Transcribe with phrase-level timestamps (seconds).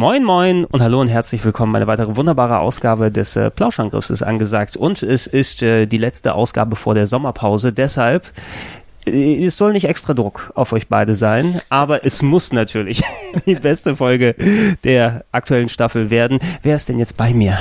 [0.00, 1.76] Moin Moin und hallo und herzlich willkommen.
[1.76, 6.32] Eine weitere wunderbare Ausgabe des äh, Plauschangriffs ist angesagt und es ist äh, die letzte
[6.32, 7.74] Ausgabe vor der Sommerpause.
[7.74, 8.32] Deshalb
[9.04, 13.02] äh, es soll nicht extra Druck auf euch beide sein, aber es muss natürlich
[13.46, 14.36] die beste Folge
[14.84, 16.38] der aktuellen Staffel werden.
[16.62, 17.58] Wer ist denn jetzt bei mir?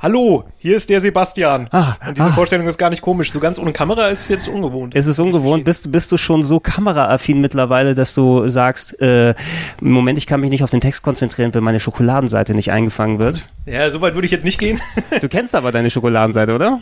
[0.00, 1.66] Hallo, hier ist der Sebastian.
[1.72, 2.32] Ah, und diese ah.
[2.32, 3.32] Vorstellung ist gar nicht komisch.
[3.32, 4.94] So ganz ohne Kamera ist es jetzt ungewohnt.
[4.94, 5.64] Es ist ungewohnt.
[5.64, 9.34] Bist, bist du schon so kameraaffin mittlerweile, dass du sagst, äh,
[9.80, 13.48] Moment, ich kann mich nicht auf den Text konzentrieren, wenn meine Schokoladenseite nicht eingefangen wird?
[13.66, 14.80] Ja, so weit würde ich jetzt nicht gehen.
[15.20, 16.80] Du kennst aber deine Schokoladenseite, oder?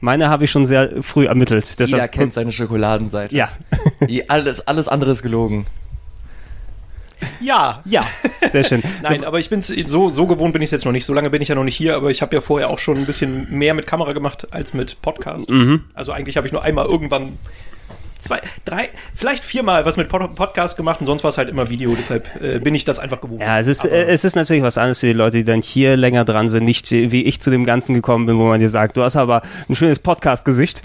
[0.00, 1.68] Meine habe ich schon sehr früh ermittelt.
[1.68, 3.36] Jeder Deshalb, kennt seine Schokoladenseite.
[3.36, 3.50] Ja.
[4.26, 5.66] Alles, alles andere ist gelogen.
[7.40, 7.82] Ja.
[7.84, 8.06] Ja,
[8.50, 8.82] sehr schön.
[9.02, 11.04] Nein, aber ich bin so, so gewohnt bin ich es jetzt noch nicht.
[11.04, 12.98] So lange bin ich ja noch nicht hier, aber ich habe ja vorher auch schon
[12.98, 15.50] ein bisschen mehr mit Kamera gemacht als mit Podcast.
[15.50, 15.84] Mhm.
[15.94, 17.38] Also eigentlich habe ich nur einmal irgendwann
[18.18, 21.70] zwei, drei, vielleicht viermal was mit Pod Podcast gemacht und sonst war es halt immer
[21.70, 21.94] Video.
[21.94, 23.40] Deshalb äh, bin ich das einfach gewohnt.
[23.40, 25.96] Ja, es ist, äh, es ist natürlich was anderes für die Leute, die dann hier
[25.96, 28.96] länger dran sind, nicht wie ich zu dem Ganzen gekommen bin, wo man dir sagt,
[28.96, 30.82] du hast aber ein schönes Podcast-Gesicht.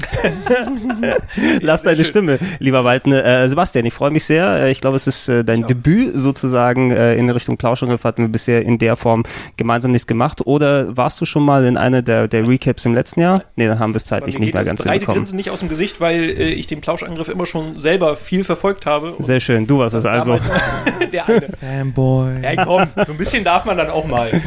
[1.62, 3.24] Lass deine Stimme, lieber Waldne.
[3.24, 4.48] Äh, Sebastian, ich freue mich sehr.
[4.48, 8.04] Äh, ich glaube, es ist äh, dein Debüt sozusagen äh, in Richtung Plauschangriff.
[8.04, 9.24] Hatten wir bisher in der Form
[9.58, 10.46] gemeinsam nichts gemacht.
[10.46, 13.44] Oder warst du schon mal in einer der, der Recaps im letzten Jahr?
[13.56, 15.16] Nee, dann haben wir es zeitlich nicht mehr ganz hinbekommen.
[15.16, 19.14] Grinsen nicht aus dem Gesicht, weil ich den Plauschangriff immer schon selber viel verfolgt habe.
[19.14, 20.38] Und Sehr schön, du warst es also.
[21.12, 21.42] der eine.
[21.60, 22.42] Fanboy.
[22.42, 24.42] Ja, komm, so ein bisschen darf man dann auch mal.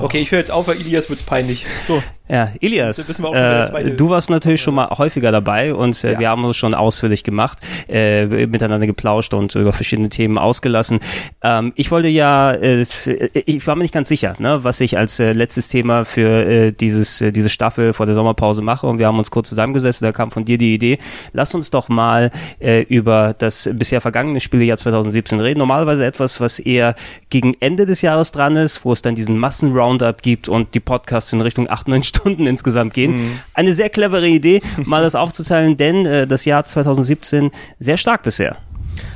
[0.00, 1.66] Okay, ich höre jetzt auf, weil Ilias wird's peinlich.
[1.86, 6.18] So, Ja, Ilias, äh, du warst natürlich schon mal häufiger dabei und äh, Ja.
[6.20, 7.58] wir haben uns schon ausführlich gemacht,
[7.88, 11.00] äh, miteinander geplauscht und über verschiedene Themen ausgelassen.
[11.42, 12.86] Ähm, ich wollte ja, äh,
[13.34, 16.72] ich war mir nicht ganz sicher, ne, was ich als äh, letztes Thema für äh,
[16.72, 20.00] dieses äh, diese Staffel vor der Sommerpause mache und wir haben uns kurz zusammengesetzt.
[20.00, 20.98] Da kam von dir die Idee,
[21.32, 22.30] lass uns doch mal
[22.60, 25.58] äh, über das bisher vergangene Spielejahr 2017 reden.
[25.58, 26.94] Normalerweise etwas, was eher
[27.28, 31.32] gegen Ende des Jahres dran ist, wo es dann diesen Massen-Roundup gibt und die Podcasts
[31.32, 33.40] in Richtung acht, neun Stunden insgesamt gehen.
[33.54, 38.56] Eine sehr clevere Idee, mal das aufzuteilen, denn äh, das Jahr 2017 sehr stark bisher.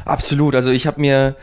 [0.05, 0.55] Absolut.
[0.55, 1.37] Also ich habe mir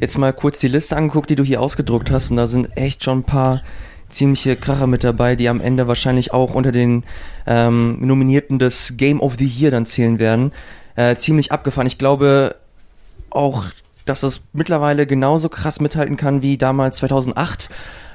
[0.00, 2.30] jetzt mal kurz die Liste angeguckt, die du hier ausgedruckt hast.
[2.30, 3.62] Und da sind echt schon ein paar
[4.08, 7.04] ziemliche Kracher mit dabei, die am Ende wahrscheinlich auch unter den
[7.46, 10.52] ähm, Nominierten des Game of the Year dann zählen werden.
[10.96, 11.86] Äh, ziemlich abgefahren.
[11.86, 12.56] Ich glaube
[13.30, 13.64] auch,
[14.04, 17.70] dass das mittlerweile genauso krass mithalten kann wie damals 2008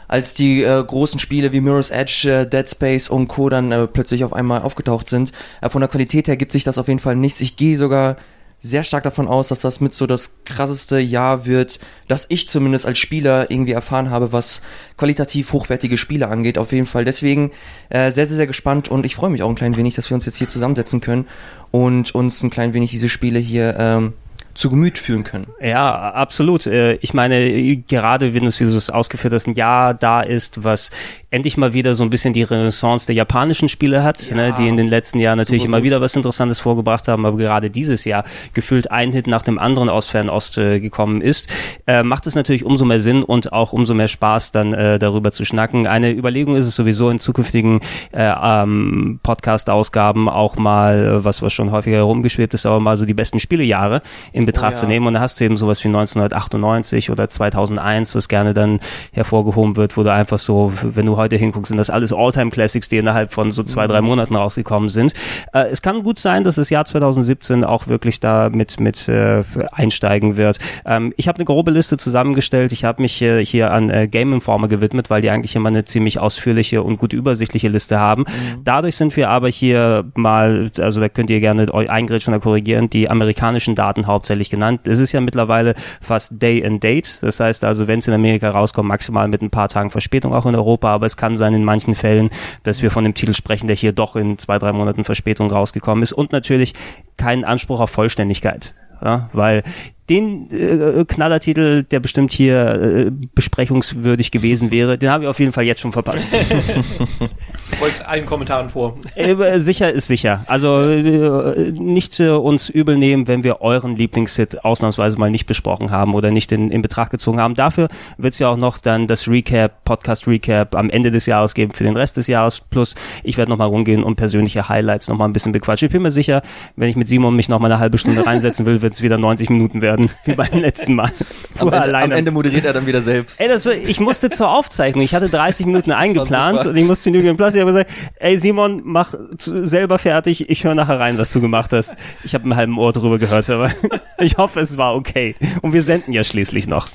[0.08, 3.50] als die äh, großen Spiele wie Mirror's Edge, äh, Dead Space und Co.
[3.50, 5.32] dann äh, plötzlich auf einmal aufgetaucht sind.
[5.62, 7.42] Äh, von der Qualität her gibt sich das auf jeden Fall nichts.
[7.42, 8.18] Ich gehe sogar
[8.60, 12.88] sehr stark davon aus, dass das mit so das krasseste Jahr wird, das ich zumindest
[12.88, 14.62] als Spieler irgendwie erfahren habe, was
[14.98, 16.58] qualitativ hochwertige Spiele angeht.
[16.58, 17.06] Auf jeden Fall.
[17.06, 17.52] Deswegen
[17.90, 20.16] äh, sehr, sehr, sehr gespannt und ich freue mich auch ein klein wenig, dass wir
[20.16, 21.28] uns jetzt hier zusammensetzen können
[21.70, 24.14] und uns ein klein wenig diese Spiele hier ähm,
[24.58, 25.48] zu Gemüt führen können.
[25.62, 26.66] Ja, absolut.
[26.66, 30.22] Äh, Ich meine, gerade wenn du es, wie du es ausgeführt hast, ein Jahr da
[30.22, 30.90] ist, was
[31.30, 34.78] endlich mal wieder so ein bisschen die Renaissance der japanischen Spiele hat, ne, die in
[34.78, 35.86] den letzten Jahren natürlich immer gut.
[35.86, 38.24] wieder was Interessantes vorgebracht haben, aber gerade dieses Jahr
[38.54, 41.50] gefühlt ein Hit nach dem anderen aus Fernost äh, gekommen ist,
[41.86, 45.34] äh, macht es natürlich umso mehr Sinn und auch umso mehr Spaß, dann äh, darüber
[45.34, 45.86] zu schnacken.
[45.86, 47.82] Eine Überlegung ist es sowieso in zukünftigen
[48.14, 53.06] äh, ähm, Podcast-Ausgaben auch mal, äh, was was schon häufiger herumgeschwebt ist, aber mal so
[53.06, 54.02] die besten Spielejahre
[54.32, 54.78] in Betracht ja.
[54.78, 55.08] zu nehmen.
[55.08, 58.80] Und da hast du eben sowas wie 1998 oder 2001, was gerne dann
[59.12, 62.98] hervorgehoben wird, wo du einfach so, wenn du heute hinguckst, sind das alles Alltime-Classics, die
[62.98, 65.14] innerhalb von so zwei, drei Monaten rausgekommen sind.
[65.54, 69.44] Äh, es kann gut sein, dass das Jahr 2017 auch wirklich da mit, mit äh,
[69.72, 70.60] einsteigen wird.
[70.86, 72.72] Ähm, ich habe eine grobe Liste zusammengestellt.
[72.72, 75.86] Ich habe mich äh, hier an äh, Game Informer gewidmet, weil die eigentlich immer eine
[75.86, 78.26] ziemlich ausführliche und gut übersichtliche Liste haben.
[78.64, 82.90] Dadurch sind wir aber hier mal, also da könnt ihr gerne euch eingrätschen oder korrigieren,
[82.90, 84.88] die amerikanischen Daten hauptsächlich genannt.
[84.88, 87.20] Es ist ja mittlerweile fast Day and Date.
[87.22, 90.46] Das heißt also, wenn es in Amerika rauskommt, maximal mit ein paar Tagen Verspätung auch
[90.46, 92.30] in Europa, aber es kann sein in manchen Fällen,
[92.64, 96.04] dass wir von dem Titel sprechen, der hier doch in zwei, drei Monaten Verspätung rausgekommen
[96.04, 96.74] ist und natürlich
[97.18, 98.76] keinen Anspruch auf Vollständigkeit.
[99.04, 99.64] Ja, weil
[100.10, 105.54] den äh, Knallertitel, der bestimmt hier äh, besprechungswürdig gewesen wäre, den habe ich auf jeden
[105.54, 106.36] Fall jetzt schon verpasst.
[107.80, 108.98] beugst allen Kommentaren vor.
[109.16, 110.44] Äh, sicher ist sicher.
[110.48, 115.92] Also äh, nicht äh, uns übel nehmen, wenn wir euren Lieblingshit ausnahmsweise mal nicht besprochen
[115.92, 117.56] haben oder nicht in, in Betracht gezogen haben.
[117.56, 121.54] Dafür wird es ja auch noch dann das Recap, Podcast Recap am Ende des Jahres
[121.54, 122.62] geben für den Rest des Jahres.
[122.62, 125.88] Plus ich werde nochmal rumgehen und persönliche Highlights nochmal ein bisschen bequatschen.
[125.88, 126.42] Ich bin mir sicher,
[126.76, 129.50] wenn ich mit Simon mich nochmal eine halbe Stunde reinsetzen will, wird es wieder 90
[129.50, 131.12] Minuten werden, wie beim letzten Mal.
[131.60, 133.40] Am Ende, am Ende moderiert er dann wieder selbst.
[133.42, 135.04] Ey, das, war- ich musste zur Aufzeichnung.
[135.04, 137.54] Ich hatte 30 Minuten eingeplant und ich musste Game Plus.
[137.56, 137.90] Ich habe gesagt,
[138.20, 140.50] ey Simon, mach selber fertig.
[140.50, 141.96] Ich höre nachher rein, was du gemacht hast.
[142.24, 143.72] Ich habe einen halben Ohr drüber gehört, aber
[144.20, 145.36] ich hoffe, es war okay.
[145.62, 146.88] Und wir senden ja schließlich noch.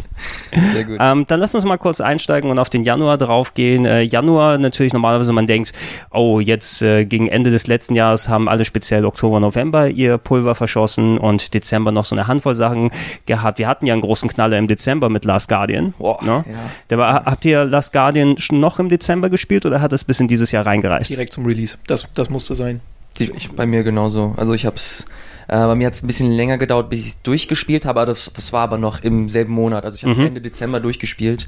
[0.73, 0.99] Sehr gut.
[1.01, 3.85] Ähm, dann lass uns mal kurz einsteigen und auf den Januar draufgehen.
[3.87, 5.73] Äh, Januar natürlich normalerweise, man denkt,
[6.11, 10.55] oh, jetzt äh, gegen Ende des letzten Jahres haben alle speziell Oktober, November ihr Pulver
[10.55, 12.91] verschossen und Dezember noch so eine Handvoll Sachen
[13.27, 13.59] gehabt.
[13.59, 15.95] Wir hatten ja einen großen Knaller im Dezember mit Last Guardian.
[15.99, 16.45] Boah, ne?
[16.49, 16.55] ja.
[16.91, 20.21] Der war, habt ihr Last Guardian schon noch im Dezember gespielt oder hat es bis
[20.21, 21.11] in dieses Jahr reingereicht?
[21.11, 21.77] Direkt zum Release.
[21.87, 22.81] Das, das musste sein.
[23.19, 24.35] Ich, bei mir genauso.
[24.37, 25.05] Also ich hab's,
[25.49, 28.07] äh, bei mir hat es ein bisschen länger gedauert, bis ich es durchgespielt habe, aber
[28.07, 29.85] das, das war aber noch im selben Monat.
[29.85, 30.27] Also ich habe es Mhm.
[30.27, 31.47] Ende Dezember durchgespielt,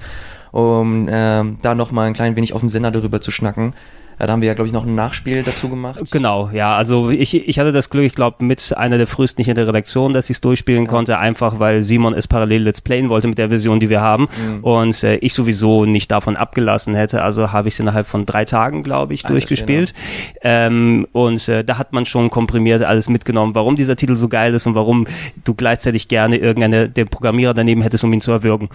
[0.52, 3.73] um ähm, da noch mal ein klein wenig auf dem Sender darüber zu schnacken.
[4.19, 6.00] Äh, da haben wir ja, glaube ich, noch ein Nachspiel dazu gemacht.
[6.11, 9.52] Genau, ja, also ich, ich hatte das Glück, ich glaube, mit einer der frühesten hier
[9.52, 13.08] in der Redaktion, dass ich es durchspielen konnte, einfach weil Simon es parallel Let's Playen
[13.08, 14.28] wollte mit der Version, die wir haben.
[14.62, 18.44] Und äh, ich sowieso nicht davon abgelassen hätte, also habe ich es innerhalb von drei
[18.44, 19.93] Tagen, glaube ich, Alter durchgespielt.
[20.43, 24.55] ähm, und äh, da hat man schon komprimiert alles mitgenommen, warum dieser Titel so geil
[24.55, 25.06] ist und warum
[25.44, 28.69] du gleichzeitig gerne irgendeine, den Programmierer daneben hättest, um ihn zu erwürgen.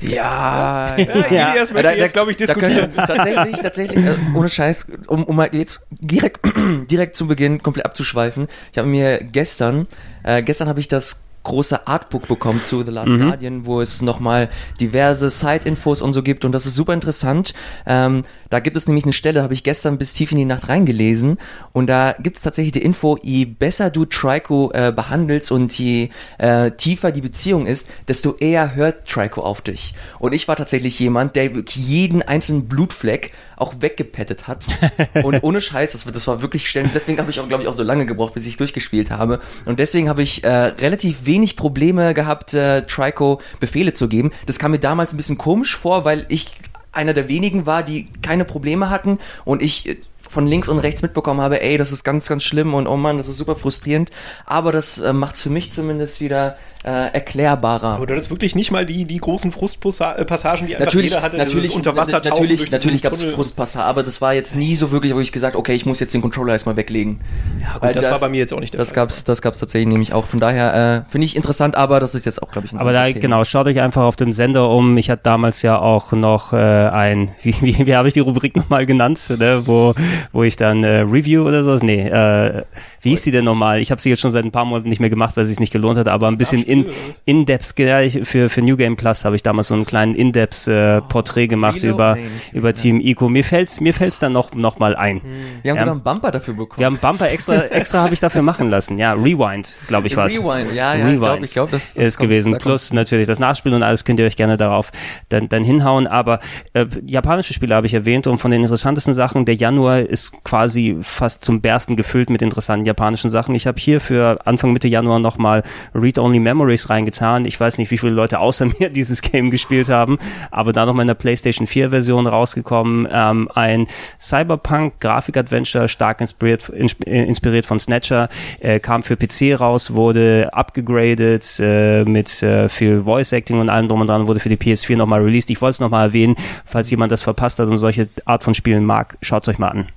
[0.00, 0.96] Ja, Ja,
[1.52, 2.92] Elias möchte jetzt, glaube ich, da diskutieren.
[2.92, 6.46] könnte, tatsächlich, tatsächlich, äh, ohne Scheiß, um, um mal jetzt direkt,
[6.90, 8.48] direkt zu Beginn komplett abzuschweifen.
[8.72, 9.86] Ich habe mir gestern,
[10.22, 14.48] äh, gestern habe ich das große Artbook bekommen zu The Last Guardian, wo es nochmal
[14.80, 17.54] diverse Side-Infos und so gibt und das ist super interessant.
[17.86, 20.68] Ähm, da gibt es nämlich eine Stelle, habe ich gestern bis tief in die Nacht
[20.68, 21.38] reingelesen
[21.72, 26.10] und da gibt es tatsächlich die Info, je besser du Trico äh, behandelst und je
[26.38, 29.94] äh, tiefer die Beziehung ist, desto eher hört Trico auf dich.
[30.18, 34.64] Und ich war tatsächlich jemand, der wirklich jeden einzelnen Blutfleck auch weggepettet hat.
[35.22, 36.88] und ohne Scheiß, das, das war wirklich schnell.
[36.94, 39.40] Deswegen habe ich auch, glaube ich, auch so lange gebraucht, bis ich durchgespielt habe.
[39.64, 44.30] Und deswegen habe ich äh, relativ wenig Probleme gehabt, äh, Trico Befehle zu geben.
[44.46, 46.54] Das kam mir damals ein bisschen komisch vor, weil ich
[46.96, 49.96] einer der wenigen war, die keine Probleme hatten und ich äh,
[50.28, 53.18] von links und rechts mitbekommen habe, ey, das ist ganz, ganz schlimm und oh Mann,
[53.18, 54.10] das ist super frustrierend.
[54.44, 56.56] Aber das äh, macht es für mich zumindest wieder
[56.86, 57.88] äh, erklärbarer.
[57.96, 61.36] Aber du hattest wirklich nicht mal die, die großen Frustpassagen, die einfach natürlich, jeder hatte.
[61.36, 63.22] natürlich, na- tauchen natürlich, natürlich gab es.
[63.24, 66.14] Frustpasser, aber das war jetzt nie so wirklich, wo ich gesagt, okay, ich muss jetzt
[66.14, 67.20] den Controller erstmal weglegen.
[67.60, 68.96] Ja, Weil gut, das, war bei mir jetzt auch nicht der Das Fall.
[68.96, 70.26] gab's, das gab's tatsächlich nämlich auch.
[70.26, 72.92] Von daher äh, finde ich interessant, aber das ist jetzt auch, glaube ich, ein Aber
[72.92, 73.18] da, Thema.
[73.20, 74.96] genau, schaut euch einfach auf dem Sender um.
[74.96, 78.56] Ich hatte damals ja auch noch äh, ein, wie, wie, wie habe ich die Rubrik
[78.56, 79.62] nochmal genannt, ne?
[79.66, 79.94] wo,
[80.32, 82.62] wo ich dann äh, Review oder so, nee, äh,
[83.02, 83.80] wie hieß die denn nochmal?
[83.80, 85.60] Ich habe sie jetzt schon seit ein paar Monaten nicht mehr gemacht, weil es sich
[85.60, 86.86] nicht gelohnt hat, aber ein bisschen in,
[87.24, 90.68] in-depth, ja, ich- für, für New Game Plus habe ich damals so einen kleinen in-depth
[90.68, 91.94] äh, Porträt gemacht Reload?
[91.94, 92.18] über,
[92.52, 93.28] über Team Ico.
[93.28, 95.20] Mir fällt's, mir fällt's dann noch, noch mal ein.
[95.62, 95.80] Wir haben Ja.
[95.82, 96.78] sogar einen Bumper dafür bekommen.
[96.78, 98.98] Wir haben Bumper extra, extra habe ich dafür machen lassen.
[98.98, 100.38] Ja, Rewind, glaube ich, war's.
[100.38, 102.52] Rewind, ja, ja, ich glaube, ich glaub, das, das ist kommt- gewesen.
[102.52, 104.90] da Plus natürlich das Nachspiel und alles könnt ihr euch gerne darauf
[105.28, 106.06] dann, dann hinhauen.
[106.06, 106.40] Aber
[106.72, 110.96] äh, japanische Spiele habe ich erwähnt und von den interessantesten Sachen, der Januar ist quasi
[111.02, 113.54] fast zum Bersten gefüllt mit interessanten japanischen Sachen.
[113.54, 115.62] Ich habe hier für Anfang Mitte Januar nochmal
[115.94, 117.44] Read-Only Memories reingetan.
[117.44, 120.18] Ich weiß nicht, wie viele Leute außer mir dieses Game gespielt haben,
[120.50, 123.06] aber da nochmal in der PlayStation 4 Version rausgekommen.
[123.10, 123.86] Ähm, ein
[124.20, 128.28] Cyberpunk-Grafik-Adventure, stark inspiriert, insp- äh, inspiriert von Snatcher,
[128.60, 134.00] äh, kam für PC raus, wurde abgegradet äh, mit äh, viel Voice-Acting und allem drum
[134.00, 135.50] und dran, wurde für die PS4 nochmal released.
[135.50, 138.84] Ich wollte es nochmal erwähnen, falls jemand das verpasst hat und solche Art von Spielen
[138.84, 139.88] mag, schaut euch mal an.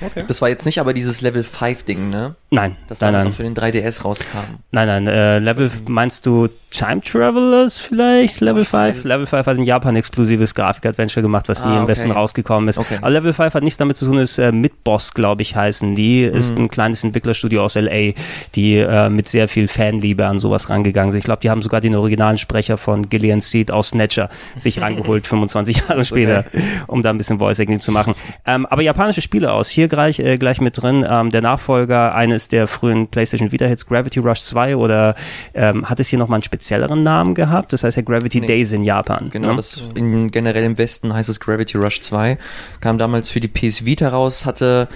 [0.00, 0.24] Okay.
[0.28, 2.36] Das war jetzt nicht aber dieses Level 5 Ding, ne?
[2.50, 3.32] Nein, Das damals nein.
[3.32, 4.38] auch für den 3DS rauskam.
[4.70, 8.40] Nein, nein, äh, Level, meinst du Time Travelers vielleicht?
[8.40, 8.98] Level ich weiß 5?
[9.00, 12.78] es- Level 5 hat ein Japan-exklusives Grafik-Adventure gemacht, was nie Ah, im Westen rausgekommen ist.
[12.78, 12.98] Okay.
[13.00, 15.94] Aber Level 5 hat nichts damit zu tun, ist äh, Midboss, glaube ich, heißen.
[15.94, 16.64] Die ist Mhm.
[16.64, 18.14] ein kleines Entwicklerstudio aus L.A.,
[18.54, 21.18] die äh, mit sehr viel Fanliebe an sowas rangegangen sind.
[21.18, 25.26] Ich glaube, die haben sogar den originalen Sprecher von Gillian Seed aus Snatcher sich rangeholt,
[25.26, 26.44] 25 Jahre später,
[26.86, 28.14] um da ein bisschen Voice-Acting zu machen.
[28.46, 29.68] Ähm, aber japanische Spiele aus.
[29.78, 31.06] Hier gleich, äh, gleich mit drin.
[31.08, 35.14] Ähm, der Nachfolger eines der frühen PlayStation Vita-Hits, Gravity Rush 2 oder
[35.54, 37.72] ähm, hat es hier nochmal einen spezielleren Namen gehabt?
[37.72, 38.48] Das heißt ja Gravity Nee.
[38.48, 39.28] Days in Japan.
[39.30, 39.56] Genau, ne?
[39.56, 42.38] das in, generell im Westen heißt es Gravity Rush 2.
[42.80, 44.88] Kam damals für die PS Vita raus, hatte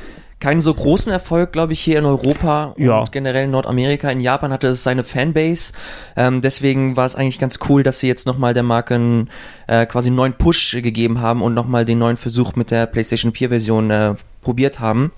[0.42, 2.98] keinen so großen Erfolg, glaube ich, hier in Europa Ja.
[2.98, 4.10] und generell in Nordamerika.
[4.10, 5.72] In Japan hatte es seine Fanbase.
[6.16, 9.30] Ähm, deswegen war es eigentlich ganz cool, dass sie jetzt nochmal der Marke einen,
[9.68, 13.32] äh, quasi einen neuen Push gegeben haben und nochmal den neuen Versuch mit der PlayStation
[13.32, 15.12] 4 Version äh, probiert haben.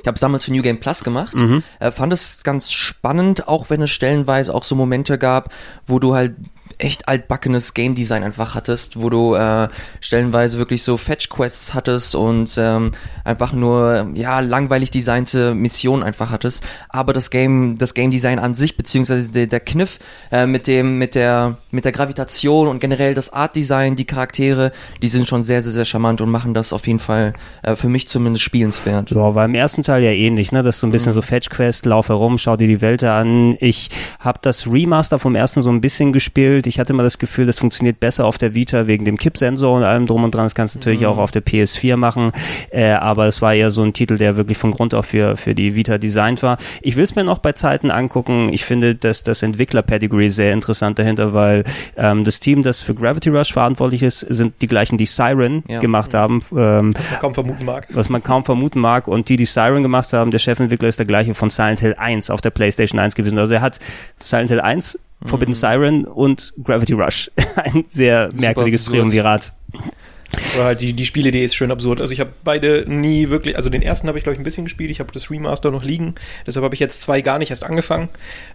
[0.00, 1.34] Ich habe es damals für New Game Plus gemacht.
[1.78, 5.50] Äh, fand es ganz spannend, auch wenn es stellenweise auch so Momente gab,
[5.86, 6.34] wo du halt
[6.82, 9.68] echt altbackenes Game Design einfach hattest, wo du äh,
[10.00, 12.90] stellenweise wirklich so Fetch Quests hattest und ähm,
[13.24, 16.64] einfach nur ja langweilig designte Missionen einfach hattest.
[16.88, 19.98] Aber das Game, das Game Design an sich beziehungsweise der, der Kniff
[20.30, 24.72] äh, mit dem mit der mit der Gravitation und generell das Art Design, die Charaktere,
[25.00, 27.88] die sind schon sehr sehr sehr charmant und machen das auf jeden Fall äh, für
[27.88, 29.10] mich zumindest spielenswert.
[29.10, 30.62] Ja, war im ersten Teil ja ähnlich, ne?
[30.62, 33.56] Das ist so ein bisschen so Fetch Quest, lauf herum, schau dir die Welt an.
[33.60, 36.66] Ich habe das Remaster vom ersten so ein bisschen gespielt.
[36.66, 39.82] Ich hatte immer das Gefühl, das funktioniert besser auf der Vita wegen dem Kippsensor und
[39.84, 40.44] allem drum und dran.
[40.44, 42.32] Das kannst du natürlich auch auf der PS4 machen.
[42.70, 45.54] Äh, aber es war eher so ein Titel, der wirklich von Grund auf für, für
[45.54, 46.58] die Vita designt war.
[46.80, 48.50] Ich will es mir noch bei Zeiten angucken.
[48.52, 51.64] Ich finde, dass das Entwickler-Pedigree sehr interessant dahinter, weil
[51.96, 55.80] ähm, das Team, das für Gravity Rush verantwortlich ist, sind die gleichen, die Siren Ja.
[55.80, 56.40] gemacht haben.
[56.56, 57.86] Ähm, man kaum vermuten mag.
[57.90, 59.08] was man kaum vermuten mag.
[59.08, 62.30] Und die, die Siren gemacht haben, der Chefentwickler ist der gleiche von Silent Hill 1
[62.30, 63.38] auf der PlayStation 1 gewesen.
[63.38, 63.78] Also er hat
[64.22, 67.30] Silent Hill 1, Forbidden Siren und Gravity Rush.
[67.56, 68.84] Ein sehr merkwürdiges.
[68.84, 69.52] Triumvirat.
[70.54, 72.00] Oder halt die, die Spielidee ist schön absurd.
[72.00, 74.64] Also ich habe beide nie wirklich, also den ersten habe ich glaube ich ein bisschen
[74.64, 76.14] gespielt, ich habe das Remaster noch liegen,
[76.46, 78.08] deshalb habe ich jetzt zwei gar nicht erst angefangen.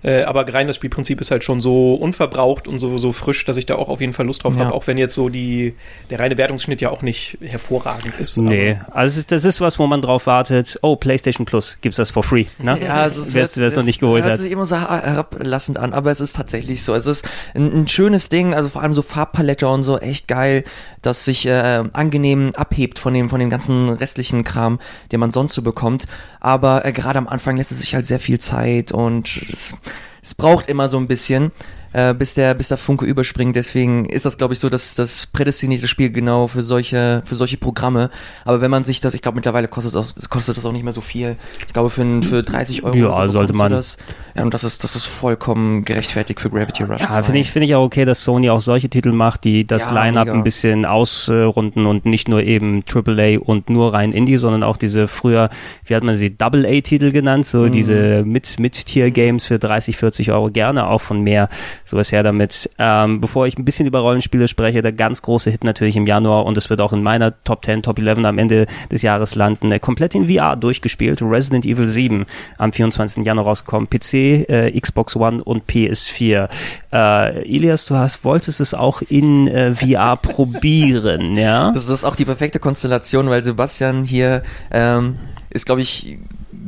[0.03, 3.57] Äh, aber rein das Spielprinzip ist halt schon so unverbraucht und so, so frisch, dass
[3.57, 4.65] ich da auch auf jeden Fall Lust drauf Ja.
[4.65, 5.75] habe, auch wenn jetzt so die,
[6.09, 8.37] der reine Wertungsschnitt ja auch nicht hervorragend ist.
[8.37, 10.77] Nee, also es ist, das ist was, wo man drauf wartet.
[10.81, 12.45] Oh, PlayStation Plus gibt's das for free.
[12.59, 12.79] Ne?
[12.83, 14.39] Ja, also es Wer hört- das noch nicht geholt hört hat.
[14.39, 16.93] sich immer so herablassend an, aber es ist tatsächlich so.
[16.95, 20.63] Es ist ein, ein schönes Ding, also vor allem so Farbpalette und so, echt geil,
[21.01, 21.49] das sich äh,
[21.93, 24.79] angenehm abhebt von dem, von dem ganzen restlichen Kram,
[25.11, 26.07] den man sonst so bekommt.
[26.39, 29.75] Aber äh, gerade am Anfang lässt es sich halt sehr viel Zeit und es,
[30.21, 31.51] es braucht immer so ein bisschen.
[31.97, 35.25] Äh, bis der bis der Funke überspringt, deswegen ist das glaube ich so das das
[35.25, 38.11] prädestinierte Spiel genau für solche für solche Programme.
[38.45, 40.83] Aber wenn man sich das, ich glaube mittlerweile kostet es auch, kostet das auch nicht
[40.83, 41.37] mehr so viel.
[41.65, 43.71] Ich glaube für für 30 Euro Ja, so sollte man.
[43.71, 43.97] Das.
[44.35, 47.01] Ja, und das ist das ist vollkommen gerechtfertigt für Gravity Rush.
[47.01, 47.23] Ja, 2.
[47.23, 49.91] finde ich, finde ich auch okay, dass Sony auch solche Titel macht, die das Ja,
[49.93, 54.77] Line-Up ein bisschen ausrunden und nicht nur eben AAA und nur rein Indie, sondern auch
[54.77, 55.49] diese früher,
[55.85, 57.71] wie hat man sie, Double-A-Titel genannt, so Mhm.
[57.71, 61.49] diese mit, mit Tier-Games für 30, 40 Euro gerne, auch von mehr,
[61.87, 62.69] sowas her damit.
[62.77, 66.45] Ähm, bevor ich ein bisschen über Rollenspiele spreche, der ganz große Hit natürlich im Januar
[66.45, 69.71] und es wird auch in meiner Top 10, Top 11 am Ende des Jahres landen,
[69.71, 72.25] äh, komplett in VR durchgespielt, Resident Evil 7
[72.57, 73.25] am 24.
[73.25, 74.13] Januar rausgekommen, PC,
[74.49, 76.49] äh, Xbox One und PS4.
[76.91, 81.71] Äh, Elias, du hast, wolltest es auch in äh, VR probieren, ja?
[81.71, 85.15] Das ist auch die perfekte Konstellation, weil Sebastian hier ähm,
[85.49, 86.17] ist, glaube ich,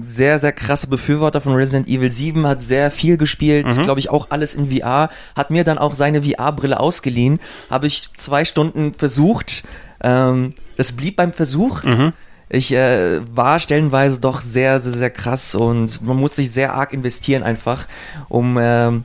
[0.02, 3.84] sehr, sehr krasser Befürworter von Resident Evil 7, hat sehr viel gespielt, Mhm.
[3.84, 7.40] glaube ich auch alles in VR, hat mir dann auch seine VR-Brille ausgeliehen,
[7.70, 9.64] habe ich zwei Stunden versucht,
[10.02, 11.84] ähm, das blieb beim Versuch.
[11.84, 12.14] Mhm.
[12.52, 16.94] Ich äh, war stellenweise doch sehr, sehr, sehr krass und man muss sich sehr arg
[16.94, 17.86] investieren einfach,
[18.28, 19.04] um ähm,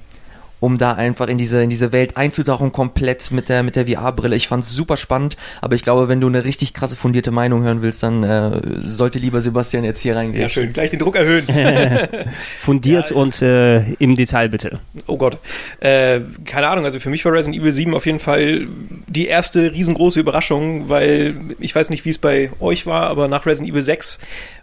[0.64, 4.34] um da einfach in diese in diese Welt einzutauchen komplett mit der mit der VR-Brille.
[4.34, 7.82] Ich fand's super spannend, aber ich glaube, wenn du eine richtig krasse fundierte Meinung hören
[7.82, 10.40] willst, dann äh, sollte lieber Sebastian jetzt hier reingehen.
[10.40, 10.72] Ja, schön.
[10.72, 11.46] Gleich den Druck erhöhen.
[12.58, 14.80] Fundiert Ja, und äh, im Detail bitte.
[15.06, 15.36] Oh Gott.
[15.80, 18.66] Äh, keine Ahnung, also für mich war Resident Evil 7 auf jeden Fall
[19.06, 23.44] die erste riesengroße Überraschung, weil ich weiß nicht, wie es bei euch war, aber nach
[23.44, 24.18] Resident Evil 6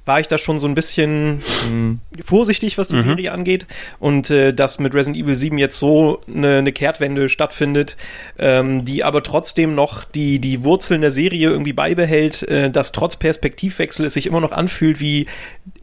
[0.05, 1.41] war ich da schon so ein bisschen
[2.23, 3.01] vorsichtig, was die Mhm.
[3.03, 3.67] Serie angeht.
[3.99, 7.97] Und äh, dass mit Resident Evil 7 jetzt so eine, eine Kehrtwende stattfindet,
[8.39, 13.15] ähm, die aber trotzdem noch die, die Wurzeln der Serie irgendwie beibehält, äh, dass trotz
[13.15, 15.27] Perspektivwechsel es sich immer noch anfühlt wie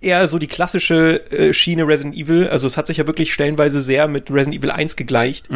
[0.00, 2.48] eher so die klassische äh, Schiene Resident Evil.
[2.48, 5.48] Also es hat sich ja wirklich stellenweise sehr mit Resident Evil 1 gegleicht.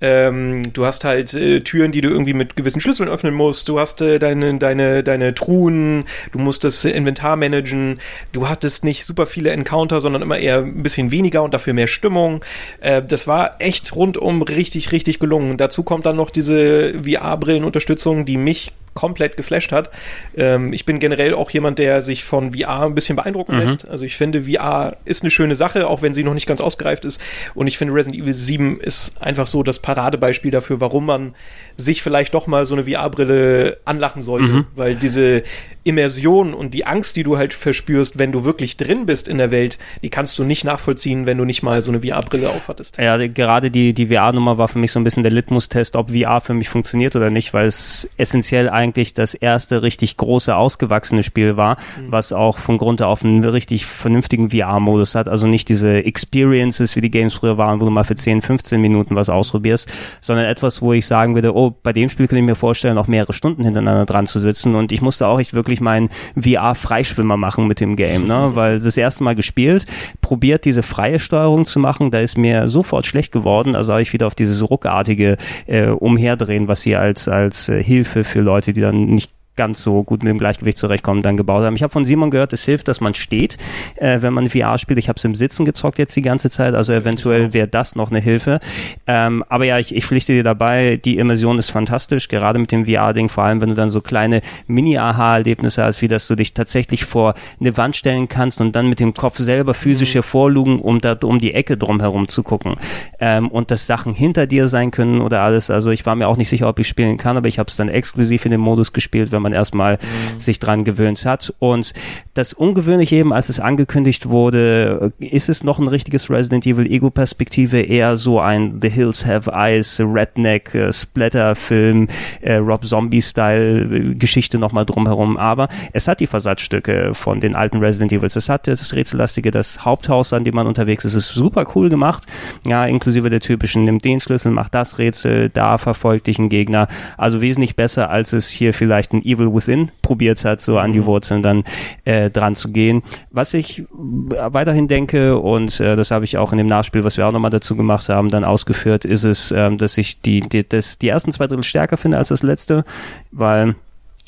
[0.00, 3.68] Ähm, du hast halt äh, Türen, die du irgendwie mit gewissen Schlüsseln öffnen musst.
[3.68, 7.98] Du hast äh, deine, deine, deine Truhen, du musst das Inventar managen.
[8.32, 11.88] Du hattest nicht super viele Encounter, sondern immer eher ein bisschen weniger und dafür mehr
[11.88, 12.44] Stimmung.
[12.80, 15.56] Äh, das war echt rundum richtig, richtig gelungen.
[15.56, 19.90] Dazu kommt dann noch diese VR-Brillenunterstützung, die mich komplett geflasht hat.
[20.36, 23.88] Ähm, ich bin generell auch jemand, der sich von VR ein bisschen beeindrucken lässt.
[23.88, 27.04] Also ich finde, VR ist eine schöne Sache, auch wenn sie noch nicht ganz ausgereift
[27.04, 27.20] ist.
[27.54, 31.34] Und ich finde, Resident Evil 7 ist einfach so das Paradebeispiel dafür, warum man
[31.76, 34.66] sich vielleicht doch mal so eine VR-Brille anlachen sollte.
[34.76, 35.42] Weil diese
[35.82, 39.50] Immersion und die Angst, die du halt verspürst, wenn du wirklich drin bist in der
[39.50, 42.96] Welt, die kannst du nicht nachvollziehen, wenn du nicht mal so eine VR-Brille aufhattest.
[42.98, 46.40] Ja, gerade die, die VR-Nummer war für mich so ein bisschen der Litmus-Test, ob VR
[46.40, 51.22] für mich funktioniert oder nicht, weil es essentiell ein eigentlich das erste richtig große, ausgewachsene
[51.22, 52.12] Spiel war, mhm.
[52.12, 55.28] was auch von Grund auf einen richtig vernünftigen VR-Modus hat.
[55.28, 58.80] Also nicht diese Experiences, wie die Games früher waren, wo du mal für 10, 15
[58.80, 62.46] Minuten was ausprobierst, sondern etwas, wo ich sagen würde, oh, bei dem Spiel könnte ich
[62.46, 64.74] mir vorstellen, auch mehrere Stunden hintereinander dran zu sitzen.
[64.74, 68.50] Und ich musste auch echt wirklich meinen VR-Freischwimmer machen mit dem Game, ne?
[68.54, 69.86] Weil das erste Mal gespielt,
[70.24, 73.76] probiert diese freie Steuerung zu machen, da ist mir sofort schlecht geworden.
[73.76, 78.24] Also habe ich wieder auf dieses ruckartige äh, Umherdrehen, was sie als, als äh, Hilfe
[78.24, 81.76] für Leute, die dann nicht ganz so gut mit dem Gleichgewicht zurechtkommen, dann gebaut haben.
[81.76, 83.56] Ich habe von Simon gehört, es hilft, dass man steht,
[83.96, 84.98] äh, wenn man VR spielt.
[84.98, 88.10] Ich habe es im Sitzen gezockt jetzt die ganze Zeit, also eventuell wäre das noch
[88.10, 88.60] eine Hilfe.
[89.06, 92.86] Ähm, aber ja, ich, ich pflichte dir dabei, die Immersion ist fantastisch, gerade mit dem
[92.86, 97.04] VR-Ding, vor allem wenn du dann so kleine Mini-Aha-Erlebnisse hast, wie dass du dich tatsächlich
[97.04, 100.18] vor eine Wand stellen kannst und dann mit dem Kopf selber physisch mhm.
[100.18, 102.76] hervorlugen, um da um die Ecke drumherum zu gucken.
[103.20, 105.70] Ähm, und dass Sachen hinter dir sein können oder alles.
[105.70, 107.76] Also ich war mir auch nicht sicher, ob ich spielen kann, aber ich habe es
[107.76, 110.40] dann exklusiv in dem Modus gespielt, wenn man erstmal mhm.
[110.40, 111.54] sich dran gewöhnt hat.
[111.60, 111.94] Und
[112.34, 117.80] das Ungewöhnliche eben, als es angekündigt wurde, ist es noch ein richtiges Resident Evil Ego-Perspektive,
[117.80, 122.08] eher so ein The Hills Have Eyes, Redneck, äh, Splatter-Film,
[122.40, 125.36] äh, Rob Zombie-Style-Geschichte nochmal drumherum.
[125.36, 128.34] Aber es hat die Versatzstücke von den alten Resident Evils.
[128.36, 131.14] Es hat das Rätsellastige, das Haupthaus, an dem man unterwegs ist.
[131.14, 132.24] Es ist super cool gemacht.
[132.66, 136.88] Ja, inklusive der typischen, nimm den Schlüssel, mach das Rätsel, da verfolgt dich ein Gegner.
[137.16, 141.00] Also wesentlich besser, als es hier vielleicht ein Evil Within probiert hat, so an die
[141.00, 141.06] mhm.
[141.06, 141.64] Wurzeln dann
[142.04, 143.02] äh, dran zu gehen.
[143.30, 147.26] Was ich weiterhin denke, und äh, das habe ich auch in dem Nachspiel, was wir
[147.26, 150.98] auch nochmal dazu gemacht haben, dann ausgeführt, ist es, ähm, dass ich die, die, das,
[150.98, 152.84] die ersten zwei Drittel stärker finde als das letzte,
[153.30, 153.74] weil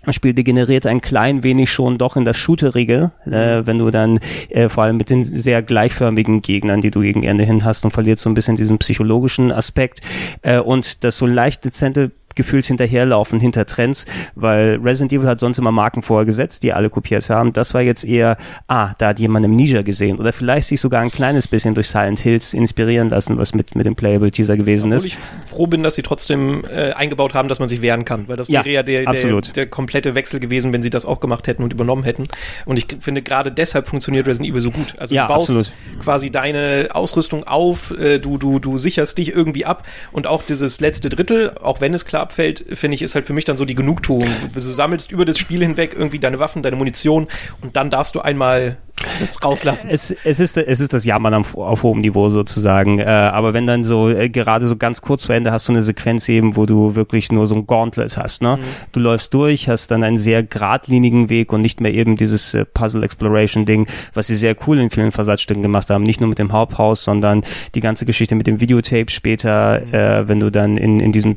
[0.06, 3.66] das Spiel degeneriert ein klein wenig schon doch in das Shooterige, äh, mhm.
[3.66, 4.20] wenn du dann
[4.50, 7.90] äh, vor allem mit den sehr gleichförmigen Gegnern, die du gegen Ende hin hast und
[7.90, 10.00] verlierst so ein bisschen diesen psychologischen Aspekt
[10.42, 15.58] äh, und das so leicht dezente gefühlt hinterherlaufen hinter Trends, weil Resident Evil hat sonst
[15.58, 17.52] immer Marken vorher gesetzt, die alle kopiert haben.
[17.52, 18.36] Das war jetzt eher,
[18.68, 21.88] ah, da hat jemand im Ninja gesehen oder vielleicht sich sogar ein kleines bisschen durch
[21.88, 25.14] Silent Hills inspirieren lassen, was mit, mit dem Playable Teaser gewesen Obwohl ist.
[25.14, 25.16] ich
[25.48, 28.48] froh bin, dass sie trotzdem äh, eingebaut haben, dass man sich wehren kann, weil das
[28.48, 31.62] ja, wäre ja der, der, der, komplette Wechsel gewesen, wenn sie das auch gemacht hätten
[31.62, 32.28] und übernommen hätten.
[32.66, 34.94] Und ich finde, gerade deshalb funktioniert Resident Evil so gut.
[34.98, 35.72] Also ja, du baust absolut.
[36.02, 40.80] quasi deine Ausrüstung auf, äh, du, du, du sicherst dich irgendwie ab und auch dieses
[40.80, 43.64] letzte Drittel, auch wenn es klar abfällt, finde ich, ist halt für mich dann so
[43.64, 44.26] die Genugtuung.
[44.52, 47.28] Du sammelst über das Spiel hinweg irgendwie deine Waffen, deine Munition
[47.62, 48.78] und dann darfst du einmal
[49.20, 49.88] das rauslassen.
[49.90, 52.98] Es, es, ist, es ist das Jammern auf, auf hohem Niveau sozusagen.
[52.98, 55.82] Äh, aber wenn dann so, äh, gerade so ganz kurz vor Ende hast du eine
[55.82, 58.42] Sequenz eben, wo du wirklich nur so ein Gauntlet hast.
[58.42, 58.56] Ne?
[58.56, 58.62] Mhm.
[58.92, 62.64] Du läufst durch, hast dann einen sehr geradlinigen Weg und nicht mehr eben dieses äh,
[62.64, 66.02] Puzzle Exploration Ding, was sie sehr cool in vielen Versatzstücken gemacht haben.
[66.02, 69.94] Nicht nur mit dem Haupthaus, sondern die ganze Geschichte mit dem Videotape später, mhm.
[69.94, 71.36] äh, wenn du dann in, in diesem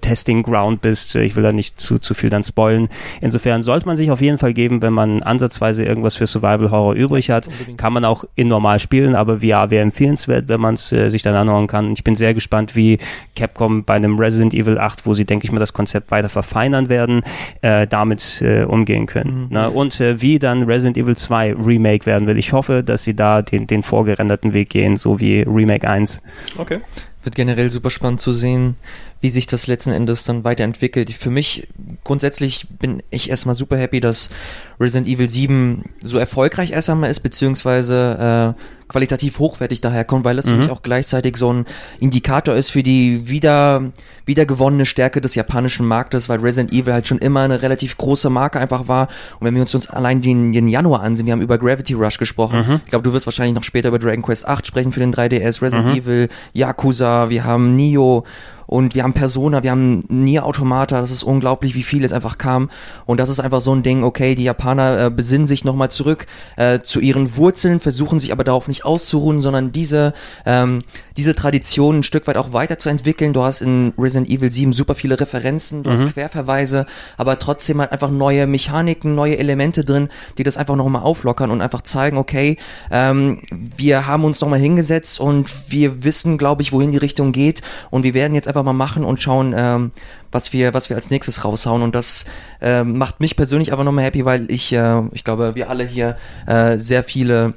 [0.00, 1.14] Testing Ground bist.
[1.16, 2.88] Ich will da nicht zu, zu viel dann spoilen.
[3.20, 6.94] Insofern sollte man sich auf jeden Fall geben, wenn man ansatzweise irgendwas für Survival Horror
[6.94, 7.78] übrig hat, Unbedingt.
[7.78, 11.22] kann man auch in normal spielen, aber VR wäre empfehlenswert, wenn man es äh, sich
[11.22, 11.92] dann anhören kann.
[11.92, 12.98] Ich bin sehr gespannt, wie
[13.36, 16.88] Capcom bei einem Resident Evil 8, wo sie, denke ich mal, das Konzept weiter verfeinern
[16.88, 17.22] werden,
[17.62, 19.44] äh, damit äh, umgehen können.
[19.44, 19.56] Mhm.
[19.56, 19.70] Ne?
[19.70, 22.38] Und äh, wie dann Resident Evil 2 Remake werden will.
[22.38, 26.20] Ich hoffe, dass sie da den, den vorgerenderten Weg gehen, so wie Remake 1.
[26.58, 26.80] Okay.
[27.22, 28.76] Wird generell super spannend zu sehen,
[29.20, 31.10] wie sich das letzten Endes dann weiterentwickelt.
[31.12, 31.68] Für mich
[32.02, 34.30] grundsätzlich bin ich erstmal super happy, dass
[34.78, 40.50] Resident Evil 7 so erfolgreich erst ist, beziehungsweise äh, qualitativ hochwertig daherkommt, weil es mhm.
[40.50, 41.64] für mich auch gleichzeitig so ein
[42.00, 43.92] Indikator ist für die wieder,
[44.26, 48.58] wiedergewonnene Stärke des japanischen Marktes, weil Resident Evil halt schon immer eine relativ große Marke
[48.58, 49.08] einfach war.
[49.38, 52.18] Und wenn wir uns, uns allein den, den Januar ansehen, wir haben über Gravity Rush
[52.18, 52.66] gesprochen.
[52.66, 52.80] Mhm.
[52.84, 55.62] Ich glaube, du wirst wahrscheinlich noch später über Dragon Quest 8 sprechen für den 3DS,
[55.62, 55.94] Resident mhm.
[55.94, 58.24] Evil, Yakuza, wir haben Nio
[58.70, 62.38] und wir haben Persona, wir haben Nier Automata, das ist unglaublich, wie viel jetzt einfach
[62.38, 62.70] kam.
[63.04, 66.28] Und das ist einfach so ein Ding, okay, die Japaner äh, besinnen sich nochmal zurück
[66.56, 70.14] äh, zu ihren Wurzeln, versuchen sich aber darauf nicht auszuruhen, sondern diese,
[70.46, 70.78] ähm,
[71.16, 73.32] diese Tradition ein Stück weit auch weiterzuentwickeln.
[73.32, 75.94] Du hast in Resident Evil 7 super viele Referenzen, du mhm.
[75.94, 81.02] hast Querverweise, aber trotzdem halt einfach neue Mechaniken, neue Elemente drin, die das einfach nochmal
[81.02, 82.56] auflockern und einfach zeigen, okay,
[82.92, 87.62] ähm, wir haben uns nochmal hingesetzt und wir wissen, glaube ich, wohin die Richtung geht
[87.90, 89.90] und wir werden jetzt einfach einfach mal machen und schauen, ähm,
[90.32, 91.82] was wir, was wir als nächstes raushauen.
[91.82, 92.26] Und das
[92.60, 96.16] ähm, macht mich persönlich einfach nochmal happy, weil ich, äh, ich glaube, wir alle hier
[96.46, 97.54] äh, sehr viele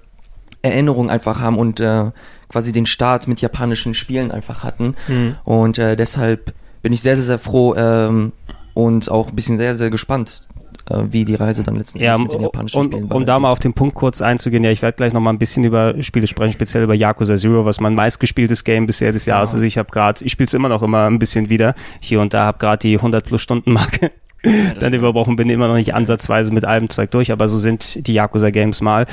[0.61, 2.11] Erinnerungen einfach haben und äh,
[2.49, 4.95] quasi den Start mit japanischen Spielen einfach hatten.
[5.07, 5.35] Mhm.
[5.43, 8.31] Und äh, deshalb bin ich sehr, sehr, sehr froh ähm,
[8.73, 10.41] und auch ein bisschen sehr, sehr gespannt,
[10.89, 13.51] äh, wie die Reise dann letzten ja, mit den japanischen um, Spielen Um da mal
[13.51, 16.27] auf den Punkt kurz einzugehen, ja, ich werde gleich noch mal ein bisschen über Spiele
[16.27, 19.59] sprechen, speziell über Yakuza Zero, was mein meistgespieltes Game bisher des Jahres ja.
[19.59, 19.63] ist.
[19.63, 22.45] Ich habe gerade, ich spiele es immer noch immer ein bisschen wieder hier und da,
[22.45, 24.11] habe gerade die 100 plus Stunden Marke
[24.79, 28.13] dann überbrochen bin immer noch nicht ansatzweise mit allem Zeug durch, aber so sind die
[28.13, 29.05] Yakuza Games mal.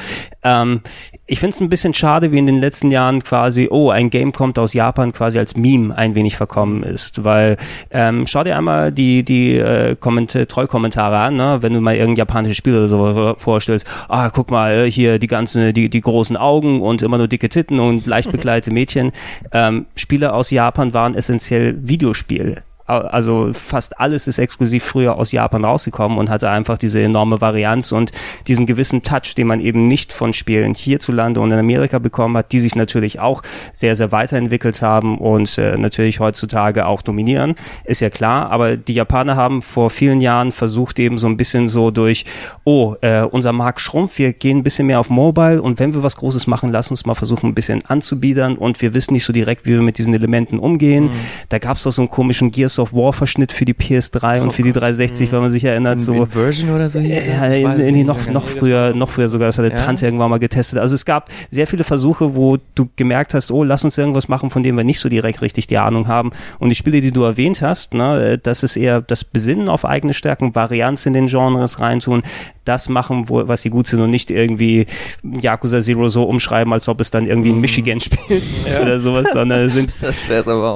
[0.42, 0.80] Ähm,
[1.26, 4.32] ich finde es ein bisschen schade, wie in den letzten Jahren quasi, oh, ein Game
[4.32, 7.56] kommt aus Japan quasi als Meme ein wenig verkommen ist, weil
[7.90, 11.58] ähm, schau dir einmal die die äh, Komment Trollkommentare an, ne?
[11.60, 15.28] wenn du mal irgendein japanisches Spiel oder so vorstellst, ah, guck mal, äh, hier die
[15.28, 19.12] ganzen, die, die großen Augen und immer nur dicke Titten und leicht bekleidete Mädchen.
[19.52, 25.64] Ähm, Spiele aus Japan waren essentiell Videospiel also fast alles ist exklusiv früher aus Japan
[25.64, 28.12] rausgekommen und hatte einfach diese enorme Varianz und
[28.46, 32.53] diesen gewissen Touch, den man eben nicht von Spielen hierzulande und in Amerika bekommen hat,
[32.53, 38.00] die sich natürlich auch sehr, sehr weiterentwickelt haben und äh, natürlich heutzutage auch dominieren, ist
[38.00, 38.50] ja klar.
[38.50, 42.24] Aber die Japaner haben vor vielen Jahren versucht eben so ein bisschen so durch,
[42.64, 46.03] oh, äh, unser Markt schrumpft, wir gehen ein bisschen mehr auf Mobile und wenn wir
[46.03, 49.33] was Großes machen, lass uns mal versuchen, ein bisschen anzubiedern und wir wissen nicht so
[49.33, 51.05] direkt, wie wir mit diesen Elementen umgehen.
[51.05, 51.11] Mhm.
[51.48, 54.44] Da gab es doch so einen komischen Gears of War Verschnitt für die PS3 oh
[54.44, 55.32] und für die 360, Gott.
[55.32, 55.94] wenn man sich erinnert.
[55.94, 59.10] In, so in Version oder so hieß Ja, in, in, in noch, noch früher, noch
[59.10, 59.84] früher sogar, das hat der ja?
[59.84, 60.78] Trans irgendwann mal getestet.
[60.78, 64.50] Also es gab sehr viele Versuche, wo du gemerkt hast, oh, lass uns irgendwas machen,
[64.50, 66.30] von dem wir nicht so direkt richtig die Ahnung haben.
[66.58, 70.14] Und die Spiele, die du erwähnt hast, ne, das ist eher das Besinnen auf eigene
[70.14, 72.22] Stärken, Varianz in den Genres reintun,
[72.64, 74.86] das machen, wo, was sie gut sind und nicht irgendwie
[75.22, 77.62] Yakuza Zero so umschreiben, als ob es dann irgendwie in mhm.
[77.62, 78.80] Michigan spielt ja.
[78.82, 80.28] oder sowas, sondern es sind, das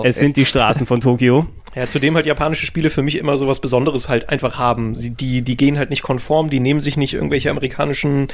[0.04, 1.46] es sind die Straßen von Tokio.
[1.74, 4.94] Ja, zudem halt japanische Spiele für mich immer so was Besonderes halt einfach haben.
[4.94, 8.28] Sie, die, die gehen halt nicht konform, die nehmen sich nicht irgendwelche amerikanischen,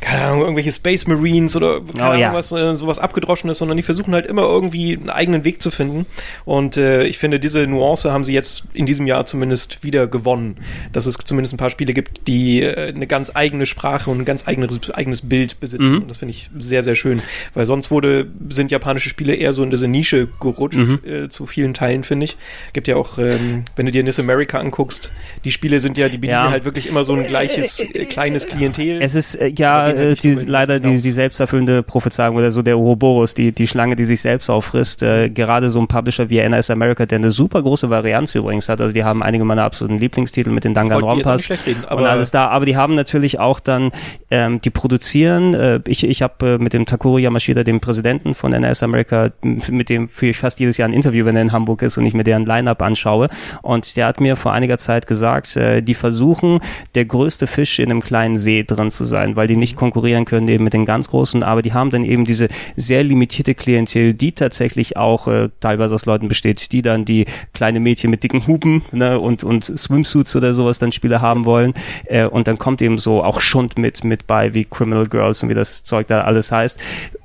[0.00, 2.34] keine Ahnung, irgendwelche Space Marines oder keine oh, Ahnung, ja.
[2.34, 6.06] was, äh, sowas abgedroschenes, sondern die versuchen halt immer irgendwie einen eigenen Weg zu finden.
[6.44, 10.56] Und äh, ich finde, diese Nuance haben sie jetzt in diesem Jahr zumindest wieder gewonnen.
[10.92, 14.24] Dass es zumindest ein paar Spiele gibt, die äh, eine ganz eigene Sprache und ein
[14.24, 15.96] ganz eigenes, eigenes Bild besitzen.
[15.96, 16.02] Mhm.
[16.02, 17.22] Und das finde ich sehr, sehr schön.
[17.54, 21.00] Weil sonst wurde, sind japanische Spiele eher so in diese Nische gerutscht, mhm.
[21.06, 22.36] äh, zu vielen Teilen, finde ich.
[22.72, 25.12] Gibt gibt ja auch, ähm, wenn du dir Miss America anguckst,
[25.44, 26.50] die Spiele sind ja, die bedienen ja.
[26.50, 29.02] halt wirklich immer so ein gleiches, äh, kleines Klientel.
[29.02, 32.78] Es ist äh, ja halt äh, die, leider die, die selbsterfüllende Prophezeiung oder so der
[32.78, 35.02] Ouroboros, die, die Schlange, die sich selbst auffrisst.
[35.02, 38.80] Äh, gerade so ein Publisher wie NS America, der eine super große Varianz übrigens hat.
[38.80, 42.48] Also die haben einige meiner absoluten Lieblingstitel mit den Danganronpas und alles da.
[42.48, 43.90] Aber die haben natürlich auch dann,
[44.30, 45.52] ähm, die produzieren.
[45.52, 49.90] Äh, ich ich habe äh, mit dem Takuro Yamashita, dem Präsidenten von NS America, mit
[49.90, 52.14] dem führe ich fast jedes Jahr ein Interview, wenn er in Hamburg ist und ich
[52.14, 53.28] mir deren Line Line-up anschaue.
[53.62, 56.60] Und der hat mir vor einiger Zeit gesagt, äh, die versuchen,
[56.94, 60.48] der größte Fisch in einem kleinen See drin zu sein, weil die nicht konkurrieren können
[60.48, 64.32] eben mit den ganz großen, aber die haben dann eben diese sehr limitierte Klientel, die
[64.32, 68.82] tatsächlich auch äh, teilweise aus Leuten besteht, die dann die kleine Mädchen mit dicken Hupen
[68.92, 71.74] ne, und, und Swimsuits oder sowas dann Spiele haben wollen.
[72.06, 75.48] Äh, und dann kommt eben so auch Schund mit, mit bei, wie Criminal Girls und
[75.48, 76.80] wie das Zeug da alles heißt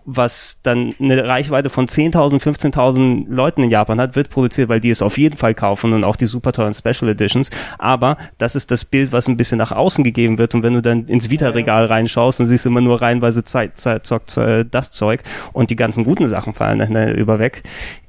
[0.06, 4.92] was dann eine Reichweite von 10.000, 15.000 Leuten in Japan hat, wird produziert, weil die
[4.92, 7.50] es auf jeden Fall kaufen und auch die super teuren Special Editions.
[7.80, 10.54] Aber das ist das Bild, was ein bisschen nach außen gegeben wird.
[10.54, 14.10] Und wenn du dann ins Vita-Regal reinschaust, dann siehst du immer nur reihenweise Zeit, Zeit,
[14.38, 17.64] äh, das Zeug und die ganzen guten Sachen fallen dann über weg.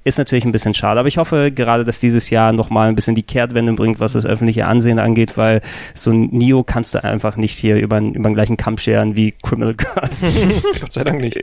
[0.06, 3.16] Ist natürlich ein bisschen schade, aber ich hoffe gerade, dass dieses Jahr nochmal ein bisschen
[3.16, 5.62] die Kehrtwende bringt, was das öffentliche Ansehen angeht, weil
[5.94, 9.34] so ein Nio kannst du einfach nicht hier über, über den gleichen Kampf scheren wie
[9.42, 10.24] Criminal Cards.
[10.80, 11.36] Gott sei Dank nicht.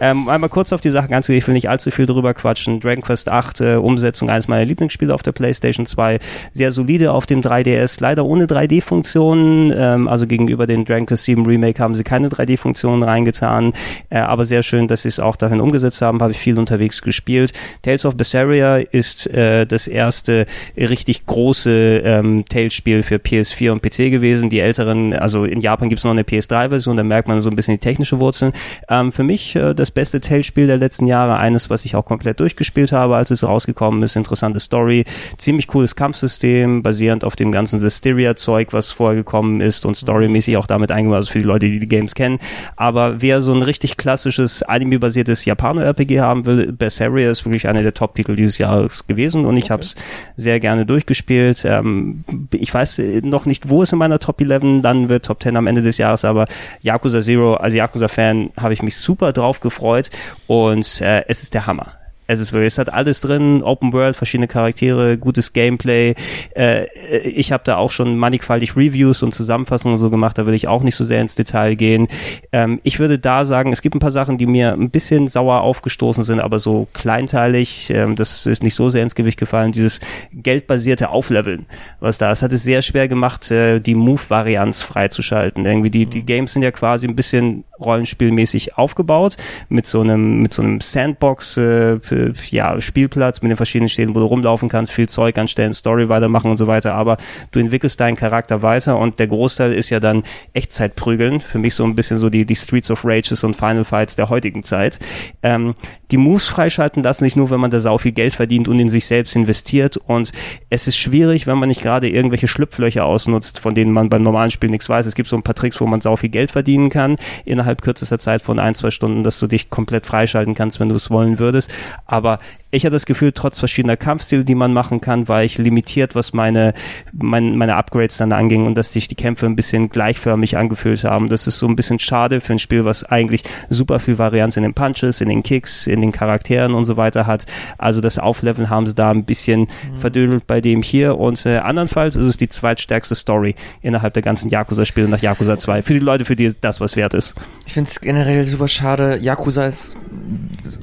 [0.00, 2.80] Ähm, einmal kurz auf die Sache ganz ich will nicht allzu viel drüber quatschen.
[2.80, 6.18] Dragon Quest 8, äh, Umsetzung eines meiner Lieblingsspiele auf der PlayStation 2,
[6.50, 11.46] sehr solide auf dem 3DS, leider ohne 3D-Funktionen, ähm, also gegenüber den Dragon Quest 7
[11.46, 13.74] Remake haben sie keine 3D-Funktionen reingetan,
[14.10, 17.00] äh, aber sehr schön, dass sie es auch dahin umgesetzt haben, habe ich viel unterwegs
[17.00, 17.52] gespielt.
[17.82, 24.10] Tales of Berseria ist äh, das erste richtig große ähm, Tales-Spiel für PS4 und PC
[24.10, 24.50] gewesen.
[24.50, 27.56] Die älteren, also in Japan gibt es noch eine PS3-Version, da merkt man so ein
[27.56, 28.52] bisschen die technische Wurzeln.
[28.88, 32.40] Ähm, für mich äh, das beste Tales-Spiel der letzten Jahre, eines, was ich auch komplett
[32.40, 34.16] durchgespielt habe, als es rausgekommen ist.
[34.16, 35.04] Interessante Story,
[35.36, 40.90] ziemlich cooles Kampfsystem, basierend auf dem ganzen Systeria-Zeug, was vorgekommen ist und storymäßig auch damit
[40.90, 42.38] eingebaut, also für die Leute, die die Games kennen.
[42.76, 47.94] Aber wer so ein richtig klassisches Anime-basiertes Japano-RPG haben will, Berseria ist wirklich eine der
[47.98, 49.72] Top-Titel dieses Jahres gewesen und ich okay.
[49.72, 49.96] habe es
[50.36, 51.64] sehr gerne durchgespielt.
[51.64, 55.56] Ähm, ich weiß noch nicht, wo es in meiner Top 11 dann wird, Top 10
[55.56, 56.46] am Ende des Jahres, aber
[56.80, 60.10] Yakuza Zero, als Yakuza-Fan, habe ich mich super drauf gefreut
[60.46, 61.92] und äh, es ist der Hammer
[62.28, 66.14] es ist wirklich, es hat alles drin, Open World, verschiedene Charaktere, gutes Gameplay.
[66.54, 66.86] Äh,
[67.24, 70.68] ich habe da auch schon mannigfaltig Reviews und Zusammenfassungen und so gemacht, da will ich
[70.68, 72.06] auch nicht so sehr ins Detail gehen.
[72.52, 75.62] Ähm, ich würde da sagen, es gibt ein paar Sachen, die mir ein bisschen sauer
[75.62, 79.98] aufgestoßen sind, aber so kleinteilig, ähm, das ist nicht so sehr ins Gewicht gefallen, dieses
[80.30, 81.64] geldbasierte Aufleveln,
[81.98, 85.64] was da ist, hat es sehr schwer gemacht, äh, die Move-Varianz freizuschalten.
[85.64, 89.38] Irgendwie die, die Games sind ja quasi ein bisschen rollenspielmäßig aufgebaut,
[89.70, 94.14] mit so einem, mit so einem Sandbox, äh, äh, ja, Spielplatz mit den verschiedenen Städten,
[94.14, 97.16] wo du rumlaufen kannst, viel Zeug anstellen, Story weitermachen und so weiter, aber
[97.52, 101.40] du entwickelst deinen Charakter weiter und der Großteil ist ja dann Echtzeitprügeln.
[101.40, 104.28] Für mich so ein bisschen so die, die Streets of Rages und Final Fights der
[104.28, 104.98] heutigen Zeit.
[105.42, 105.74] Ähm,
[106.10, 108.88] die Moves freischalten lassen sich nur, wenn man da sau viel Geld verdient und in
[108.88, 110.32] sich selbst investiert und
[110.70, 114.50] es ist schwierig, wenn man nicht gerade irgendwelche Schlupflöcher ausnutzt, von denen man beim normalen
[114.50, 115.06] Spiel nichts weiß.
[115.06, 118.18] Es gibt so ein paar Tricks, wo man sau viel Geld verdienen kann, innerhalb kürzester
[118.18, 121.38] Zeit von ein, zwei Stunden, dass du dich komplett freischalten kannst, wenn du es wollen
[121.38, 121.72] würdest.
[122.06, 122.38] Aber
[122.70, 126.34] ich hatte das Gefühl, trotz verschiedener Kampfstile, die man machen kann, war ich limitiert, was
[126.34, 126.74] meine,
[127.12, 131.28] mein, meine Upgrades dann anging und dass sich die Kämpfe ein bisschen gleichförmig angefühlt haben.
[131.28, 134.64] Das ist so ein bisschen schade für ein Spiel, was eigentlich super viel Varianz in
[134.64, 137.46] den Punches, in den Kicks, in den Charakteren und so weiter hat.
[137.78, 139.98] Also das Aufleveln haben sie da ein bisschen mhm.
[139.98, 144.50] verdödelt bei dem hier und äh, andernfalls ist es die zweitstärkste Story innerhalb der ganzen
[144.50, 145.82] Yakuza-Spiele nach Yakuza 2.
[145.82, 147.34] Für die Leute, für die das was wert ist.
[147.66, 149.18] Ich finde es generell super schade.
[149.20, 149.96] Yakuza ist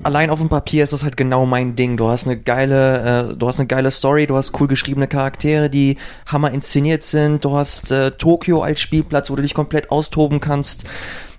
[0.04, 1.98] allein auf dem Papier ist das halt genau mein Ding.
[1.98, 5.70] Du hast eine geile, äh, du hast eine geile Story, du hast cool geschriebene Charaktere,
[5.70, 7.44] die hammer inszeniert sind.
[7.46, 10.86] Du hast äh, Tokio als Spielplatz, wo du dich komplett austoben kannst.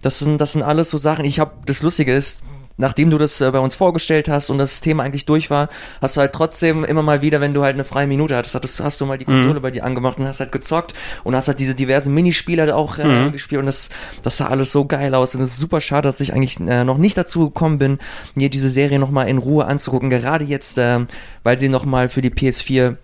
[0.03, 1.25] Das sind, das sind alles so Sachen.
[1.25, 2.43] Ich habe, das Lustige ist,
[2.77, 5.69] nachdem du das äh, bei uns vorgestellt hast und das Thema eigentlich durch war,
[6.01, 8.81] hast du halt trotzdem immer mal wieder, wenn du halt eine freie Minute hattest, hattest
[8.81, 9.63] hast du mal die Konsole mhm.
[9.63, 13.05] bei dir angemacht und hast halt gezockt und hast halt diese diversen Minispieler auch äh,
[13.05, 13.33] mhm.
[13.33, 13.91] gespielt und das,
[14.23, 16.85] das sah alles so geil aus und es ist super schade, dass ich eigentlich äh,
[16.85, 17.99] noch nicht dazu gekommen bin,
[18.35, 21.01] mir diese Serie nochmal in Ruhe anzugucken, gerade jetzt, äh,
[21.43, 22.97] weil sie nochmal für die PS4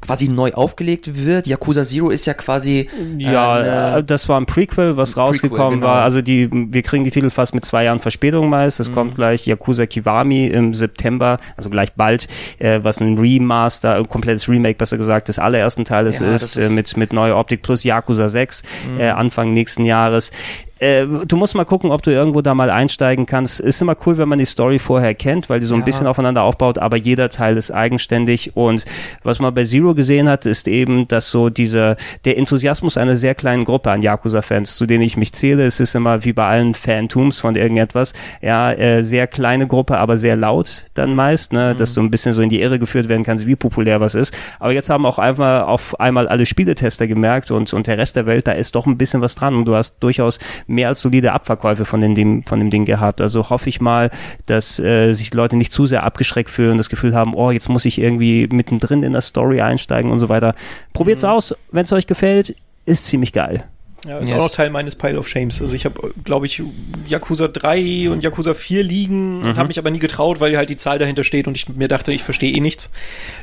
[0.00, 1.46] quasi neu aufgelegt wird.
[1.46, 5.92] Yakuza Zero ist ja quasi ja, äh, das war ein Prequel, was ein rausgekommen genau.
[5.92, 6.02] war.
[6.02, 8.80] Also die, wir kriegen die Titel fast mit zwei Jahren Verspätung meist.
[8.80, 8.94] Es mhm.
[8.94, 12.28] kommt gleich Yakuza Kiwami im September, also gleich bald,
[12.58, 16.70] äh, was ein Remaster, ein komplettes Remake, besser gesagt, des allerersten Teiles ja, ist, ist
[16.70, 19.00] äh, mit mit neuer Optik plus Yakuza 6 mhm.
[19.00, 20.30] äh, Anfang nächsten Jahres
[20.78, 23.60] äh, du musst mal gucken, ob du irgendwo da mal einsteigen kannst.
[23.60, 25.84] Ist immer cool, wenn man die Story vorher kennt, weil die so ein ja.
[25.86, 28.56] bisschen aufeinander aufbaut, aber jeder Teil ist eigenständig.
[28.56, 28.84] Und
[29.22, 33.34] was man bei Zero gesehen hat, ist eben, dass so dieser, der Enthusiasmus einer sehr
[33.34, 36.74] kleinen Gruppe an Yakuza-Fans, zu denen ich mich zähle, es ist immer wie bei allen
[36.74, 41.76] Phantoms von irgendetwas, ja, äh, sehr kleine Gruppe, aber sehr laut dann meist, ne, mhm.
[41.76, 44.34] dass du ein bisschen so in die Irre geführt werden kannst, wie populär was ist.
[44.58, 48.26] Aber jetzt haben auch einfach auf einmal alle Spieletester gemerkt und, und der Rest der
[48.26, 51.32] Welt, da ist doch ein bisschen was dran und du hast durchaus mehr als solide
[51.32, 53.20] Abverkäufe von dem, von dem Ding gehabt.
[53.20, 54.10] Also hoffe ich mal,
[54.46, 57.68] dass äh, sich die Leute nicht zu sehr abgeschreckt fühlen, das Gefühl haben, oh, jetzt
[57.68, 60.54] muss ich irgendwie mittendrin in der Story einsteigen und so weiter.
[60.92, 61.30] Probiert's mhm.
[61.30, 62.54] aus, wenn es euch gefällt,
[62.86, 63.64] ist ziemlich geil.
[64.06, 64.38] Ja, ist yes.
[64.38, 65.62] auch noch Teil meines Pile of Shames.
[65.62, 66.62] Also ich habe, glaube ich,
[67.06, 69.48] Yakuza 3 und Yakuza 4 liegen mhm.
[69.48, 71.88] und habe mich aber nie getraut, weil halt die Zahl dahinter steht und ich mir
[71.88, 72.90] dachte, ich verstehe eh nichts.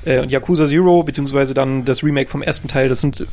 [0.06, 3.26] Äh, und Yakuza Zero, beziehungsweise dann das Remake vom ersten Teil, das sind,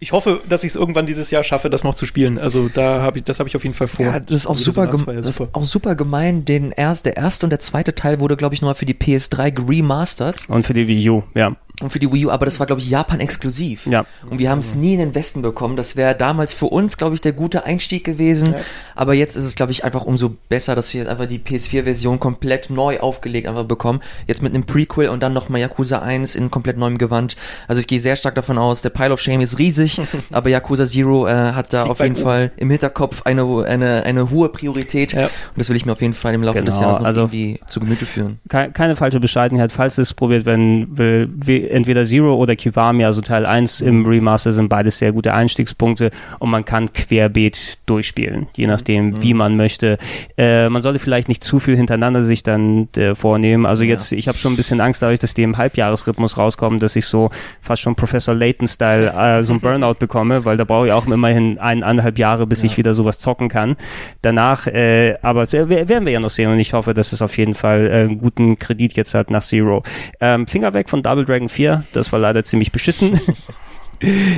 [0.00, 2.38] ich hoffe, dass ich es irgendwann dieses Jahr schaffe, das noch zu spielen.
[2.38, 4.04] Also da habe ich, das habe ich auf jeden Fall vor.
[4.04, 6.44] Ja, das ist auch also super, das, das ist auch super gemein.
[6.44, 9.50] Den erst, der erste und der zweite Teil wurde, glaube ich, nochmal für die PS3
[9.50, 10.48] geremastert.
[10.48, 11.56] Und für die Wii U, ja.
[11.82, 13.88] Und für die Wii U, aber das war, glaube ich, Japan exklusiv.
[13.88, 14.06] Ja.
[14.30, 15.76] Und wir haben es nie in den Westen bekommen.
[15.76, 18.52] Das wäre damals für uns, glaube ich, der gute Einstieg gewesen.
[18.52, 18.60] Ja.
[18.94, 22.20] Aber jetzt ist es, glaube ich, einfach umso besser, dass wir jetzt einfach die PS4-Version
[22.20, 24.00] komplett neu aufgelegt einfach bekommen.
[24.28, 27.34] Jetzt mit einem Prequel und dann nochmal Yakuza 1 in komplett neuem Gewand.
[27.66, 29.73] Also ich gehe sehr stark davon aus, der Pile of Shame ist riesig,
[30.32, 34.48] aber Yakuza Zero äh, hat da auf jeden Fall im Hinterkopf eine, eine, eine hohe
[34.48, 35.12] Priorität.
[35.12, 35.26] Ja.
[35.26, 36.70] Und das will ich mir auf jeden Fall im Laufe genau.
[36.70, 38.38] des Jahres noch also irgendwie zu Gemüte führen.
[38.48, 43.46] Keine, keine falsche Bescheidenheit, falls es probiert werden will, entweder Zero oder Kiwami, also Teil
[43.46, 49.06] 1 im Remaster sind beides sehr gute Einstiegspunkte und man kann querbeet durchspielen, je nachdem,
[49.06, 49.22] mhm.
[49.22, 49.98] wie man möchte.
[50.36, 53.66] Äh, man sollte vielleicht nicht zu viel hintereinander sich dann äh, vornehmen.
[53.66, 54.18] Also jetzt, ja.
[54.18, 57.30] ich habe schon ein bisschen Angst dadurch, dass die im Halbjahresrhythmus rauskommen, dass ich so
[57.60, 61.58] fast schon Professor Layton-Style äh, so ein Burnout bekomme, weil da brauche ich auch immerhin
[61.58, 62.66] eineinhalb Jahre, bis ja.
[62.66, 63.76] ich wieder sowas zocken kann.
[64.22, 67.54] Danach, äh, aber werden wir ja noch sehen und ich hoffe, dass es auf jeden
[67.54, 69.82] Fall äh, einen guten Kredit jetzt hat nach Zero.
[70.20, 73.20] Ähm, Finger weg von Double Dragon 4, das war leider ziemlich beschissen.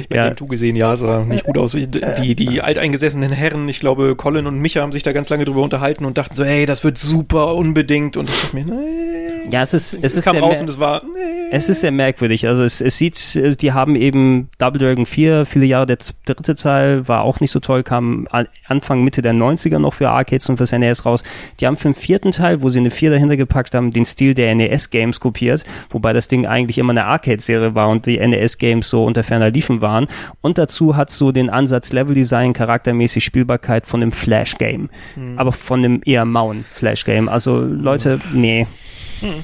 [0.09, 0.31] Bei ja.
[0.31, 1.73] dem gesehen, ja, sah nicht gut aus.
[1.73, 5.63] Die, die alteingesessenen Herren, ich glaube, Colin und Micha haben sich da ganz lange drüber
[5.63, 8.17] unterhalten und dachten so, hey, das wird super unbedingt.
[8.17, 9.51] Und ich dachte mir, nee.
[9.51, 11.37] Ja, es ist, es, es ist kam raus und es war, nee.
[11.51, 12.49] Es ist sehr merkwürdig.
[12.49, 17.07] Also es, es sieht, die haben eben Double Dragon 4, viele Jahre, der dritte Teil
[17.07, 18.27] war auch nicht so toll, kam
[18.67, 21.23] Anfang, Mitte der 90er noch für Arcades und fürs NES raus.
[21.61, 24.35] Die haben für den vierten Teil, wo sie eine 4 dahinter gepackt haben, den Stil
[24.35, 29.05] der NES-Games kopiert, wobei das Ding eigentlich immer eine Arcade-Serie war und die NES-Games so
[29.05, 30.07] unter ferner Liefen waren.
[30.43, 34.91] Und dazu hat so den Ansatz Level-Design, charaktermäßig Spielbarkeit von dem Flash-Game.
[35.17, 35.39] Mhm.
[35.39, 37.29] Aber von dem eher mauen Flash-Game.
[37.29, 38.67] Also Leute, nee.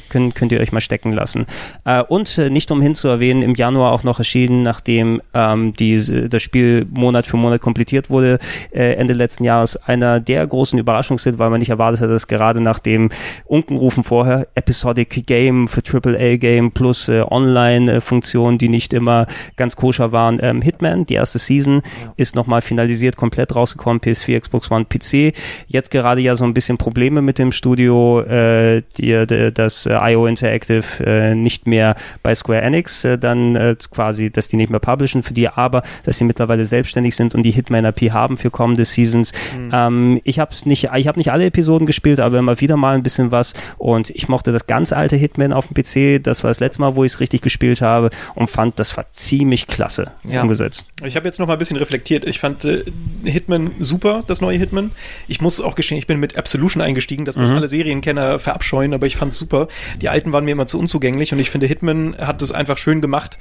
[0.09, 1.47] Könnt, könnt ihr euch mal stecken lassen.
[1.85, 6.29] Äh, und äh, nicht umhin zu erwähnen, im Januar auch noch erschienen, nachdem ähm, die,
[6.29, 8.39] das Spiel Monat für Monat komplettiert wurde,
[8.73, 12.61] äh, Ende letzten Jahres, einer der großen Überraschungshit, weil man nicht erwartet hat, dass gerade
[12.61, 13.11] nach dem
[13.45, 20.13] Unkenrufen vorher Episodic Game für AAA Game plus äh, Online-Funktionen, die nicht immer ganz koscher
[20.13, 22.13] waren, ähm, Hitman, die erste Season, ja.
[22.17, 25.35] ist nochmal finalisiert, komplett rausgekommen, PS4, Xbox One, PC.
[25.67, 30.13] Jetzt gerade ja so ein bisschen Probleme mit dem Studio, äh, die, die, das äh,
[30.13, 34.81] IO Interactive äh, nicht mehr bei Square Enix, äh, dann quasi, dass die nicht mehr
[34.81, 38.51] publishen für die, aber dass sie mittlerweile selbstständig sind und die Hitman IP haben für
[38.51, 39.33] kommende Seasons.
[39.57, 39.71] Mhm.
[39.73, 43.03] Ähm, ich habe nicht, ich habe nicht alle Episoden gespielt, aber immer wieder mal ein
[43.03, 46.23] bisschen was und ich mochte das ganz alte Hitman auf dem PC.
[46.23, 49.09] Das war das letzte Mal, wo ich es richtig gespielt habe und fand, das war
[49.09, 50.43] ziemlich klasse ja.
[50.43, 50.87] umgesetzt.
[51.05, 52.25] Ich habe jetzt noch mal ein bisschen reflektiert.
[52.27, 52.85] Ich fand äh,
[53.25, 54.93] Hitman super, das neue Hitman.
[55.29, 57.57] Ich muss auch gestehen, ich bin mit Absolution eingestiegen, das was mhm.
[57.57, 59.52] alle Serienkenner verabscheuen, aber ich fand es super.
[60.01, 63.01] Die alten waren mir immer zu unzugänglich und ich finde, Hitman hat es einfach schön
[63.01, 63.39] gemacht,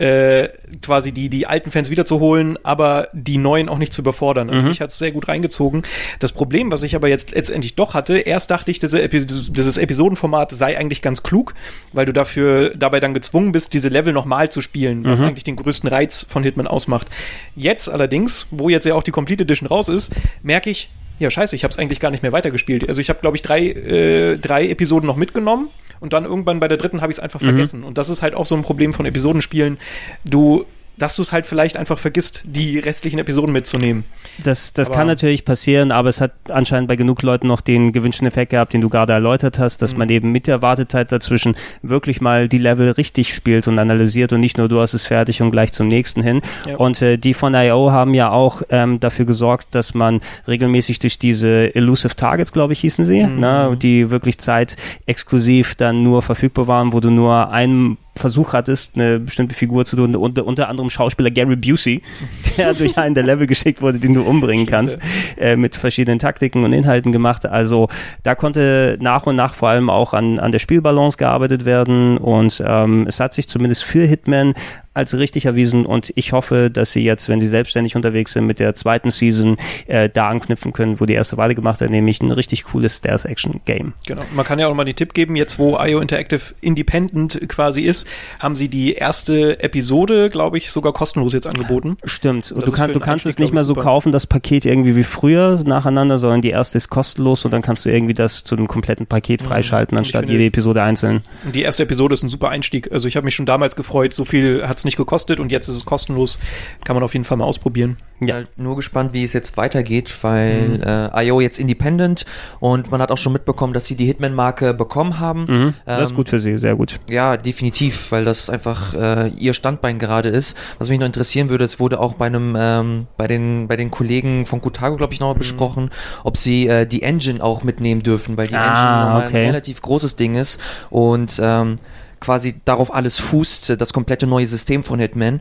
[0.00, 0.48] äh,
[0.80, 4.48] quasi die, die alten Fans wiederzuholen, aber die neuen auch nicht zu überfordern.
[4.48, 4.68] Also mhm.
[4.68, 5.82] mich hat es sehr gut reingezogen.
[6.20, 9.76] Das Problem, was ich aber jetzt letztendlich doch hatte, erst dachte ich, diese Epi dieses
[9.76, 11.54] Episodenformat sei eigentlich ganz klug,
[11.92, 15.26] weil du dafür dabei dann gezwungen bist, diese Level nochmal zu spielen, was mhm.
[15.26, 17.08] eigentlich den größten Reiz von Hitman ausmacht.
[17.54, 20.88] Jetzt allerdings, wo jetzt ja auch die Complete Edition raus ist, merke ich,
[21.20, 22.88] ja scheiße, ich habe es eigentlich gar nicht mehr weitergespielt.
[22.88, 25.68] Also ich habe, glaube ich, drei, äh, drei Episoden noch mitgenommen
[26.00, 27.46] und dann irgendwann bei der dritten habe ich es einfach mhm.
[27.46, 27.84] vergessen.
[27.84, 29.78] Und das ist halt auch so ein Problem von Episodenspielen.
[30.24, 30.64] Du
[30.96, 34.04] dass du es halt vielleicht einfach vergisst, die restlichen Episoden mitzunehmen.
[34.42, 38.26] Das, das kann natürlich passieren, aber es hat anscheinend bei genug Leuten noch den gewünschten
[38.26, 39.98] Effekt gehabt, den du gerade erläutert hast, dass mhm.
[39.98, 44.40] man eben mit der Wartezeit dazwischen wirklich mal die Level richtig spielt und analysiert und
[44.40, 46.42] nicht nur du hast es fertig und gleich zum nächsten hin.
[46.66, 46.76] Ja.
[46.76, 51.18] Und äh, die von IO haben ja auch ähm, dafür gesorgt, dass man regelmäßig durch
[51.18, 53.40] diese Elusive Targets, glaube ich, hießen sie, mhm.
[53.40, 59.18] ne, die wirklich zeitexklusiv dann nur verfügbar waren, wo du nur einen Versuch hattest, eine
[59.18, 62.02] bestimmte Figur zu tun, unter, unter anderem Schauspieler Gary Busey,
[62.56, 64.98] der durch einen der Level geschickt wurde, den du umbringen kannst,
[65.38, 67.46] äh, mit verschiedenen Taktiken und Inhalten gemacht.
[67.46, 67.88] Also
[68.22, 72.62] da konnte nach und nach vor allem auch an, an der Spielbalance gearbeitet werden und
[72.66, 74.54] ähm, es hat sich zumindest für Hitman
[74.92, 78.58] als richtig erwiesen und ich hoffe, dass sie jetzt, wenn sie selbstständig unterwegs sind mit
[78.58, 82.30] der zweiten Season, äh, da anknüpfen können, wo die erste Weile gemacht hat, nämlich ein
[82.32, 83.92] richtig cooles Stealth-Action-Game.
[84.06, 84.22] Genau.
[84.34, 88.08] Man kann ja auch mal den Tipp geben, jetzt wo IO Interactive Independent quasi ist,
[88.40, 91.96] haben sie die erste Episode, glaube ich, sogar kostenlos jetzt angeboten.
[92.04, 92.50] Stimmt.
[92.50, 95.60] Und, du, kann, du kannst es nicht mehr so kaufen, das Paket irgendwie wie früher
[95.64, 99.06] nacheinander, sondern die erste ist kostenlos und dann kannst du irgendwie das zu einem kompletten
[99.06, 99.46] Paket mhm.
[99.46, 101.22] freischalten, anstatt finde, jede Episode einzeln.
[101.54, 102.90] Die erste Episode ist ein super Einstieg.
[102.90, 105.68] Also ich habe mich schon damals gefreut, so viel hat es nicht gekostet und jetzt
[105.68, 106.38] ist es kostenlos.
[106.84, 107.96] Kann man auf jeden Fall mal ausprobieren.
[108.20, 110.82] Ja, halt nur gespannt, wie es jetzt weitergeht, weil mhm.
[110.82, 112.26] äh, IO jetzt independent
[112.58, 115.46] und man hat auch schon mitbekommen, dass sie die Hitman-Marke bekommen haben.
[115.48, 115.74] Mhm.
[115.86, 117.00] Das ähm, ist gut für sie, sehr gut.
[117.08, 120.56] Ja, definitiv, weil das einfach äh, ihr Standbein gerade ist.
[120.78, 123.90] Was mich noch interessieren würde, es wurde auch bei einem, ähm, bei den, bei den
[123.90, 125.38] Kollegen von Kutago, glaube ich, noch mhm.
[125.38, 125.90] besprochen,
[126.22, 129.38] ob sie äh, die Engine auch mitnehmen dürfen, weil die ah, Engine nochmal okay.
[129.38, 131.76] ein relativ großes Ding ist und ähm,
[132.20, 135.40] quasi darauf alles fußt, das komplette neue System von Hitman.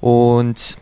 [0.00, 0.78] Und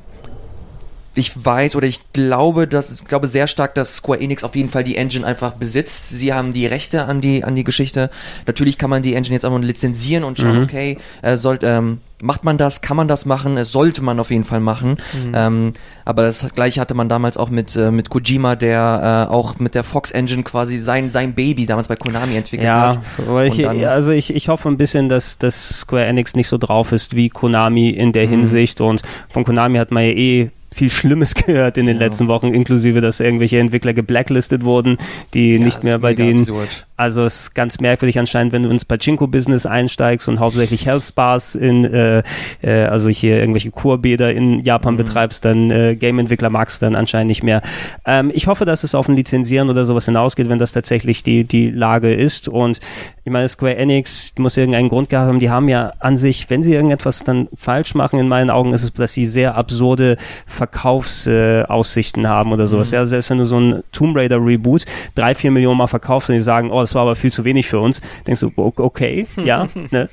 [1.18, 4.68] ich weiß oder ich glaube, dass ich glaube sehr stark, dass Square Enix auf jeden
[4.68, 6.11] Fall die Engine einfach besitzt.
[6.11, 8.11] Sie haben die Rechte an die an die Geschichte.
[8.46, 10.62] Natürlich kann man die Engine jetzt auch noch lizenzieren und schauen, mhm.
[10.64, 14.31] okay, äh, soll, ähm, macht man das, kann man das machen, es sollte man auf
[14.31, 14.98] jeden Fall machen.
[15.12, 15.33] Mhm.
[15.35, 15.72] Ähm,
[16.04, 19.74] aber das gleiche hatte man damals auch mit äh, mit Kojima, der äh, auch mit
[19.74, 23.00] der Fox Engine quasi sein sein Baby damals bei Konami entwickelt ja, hat.
[23.46, 27.16] Ich, also ich, ich hoffe ein bisschen, dass dass Square Enix nicht so drauf ist
[27.16, 28.31] wie Konami in der mhm.
[28.31, 32.07] Hinsicht und von Konami hat man ja eh viel Schlimmes gehört in den ja.
[32.07, 34.99] letzten Wochen, inklusive, dass irgendwelche Entwickler geblacklistet wurden,
[35.35, 36.41] die ja, nicht mehr bei denen.
[36.41, 36.88] Absurd.
[36.98, 41.54] Also es ist ganz merkwürdig anscheinend, wenn du ins Pachinko-Business einsteigst und hauptsächlich Health Spas
[41.54, 42.24] in, äh,
[42.61, 44.98] äh, also hier irgendwelche Kurbäder in Japan mhm.
[44.98, 47.62] betreibst, dann äh, Game-Entwickler magst du dann anscheinend nicht mehr.
[48.04, 51.44] Ähm, ich hoffe, dass es auf ein Lizenzieren oder sowas hinausgeht, wenn das tatsächlich die,
[51.44, 52.48] die Lage ist.
[52.48, 52.80] Und
[53.24, 55.38] ich meine, Square Enix muss irgendeinen Grund gehabt haben.
[55.38, 58.82] Die haben ja an sich, wenn sie irgendetwas dann falsch machen, in meinen Augen ist
[58.82, 62.90] es, dass sie sehr absurde Verkaufsaussichten äh, haben oder sowas.
[62.90, 62.94] Mhm.
[62.94, 64.84] Ja, selbst wenn du so ein Tomb Raider Reboot
[65.14, 67.66] drei, vier Millionen Mal verkaufst und die sagen, oh, das war aber viel zu wenig
[67.66, 69.68] für uns, denkst du, okay, ja.
[69.90, 70.09] ne?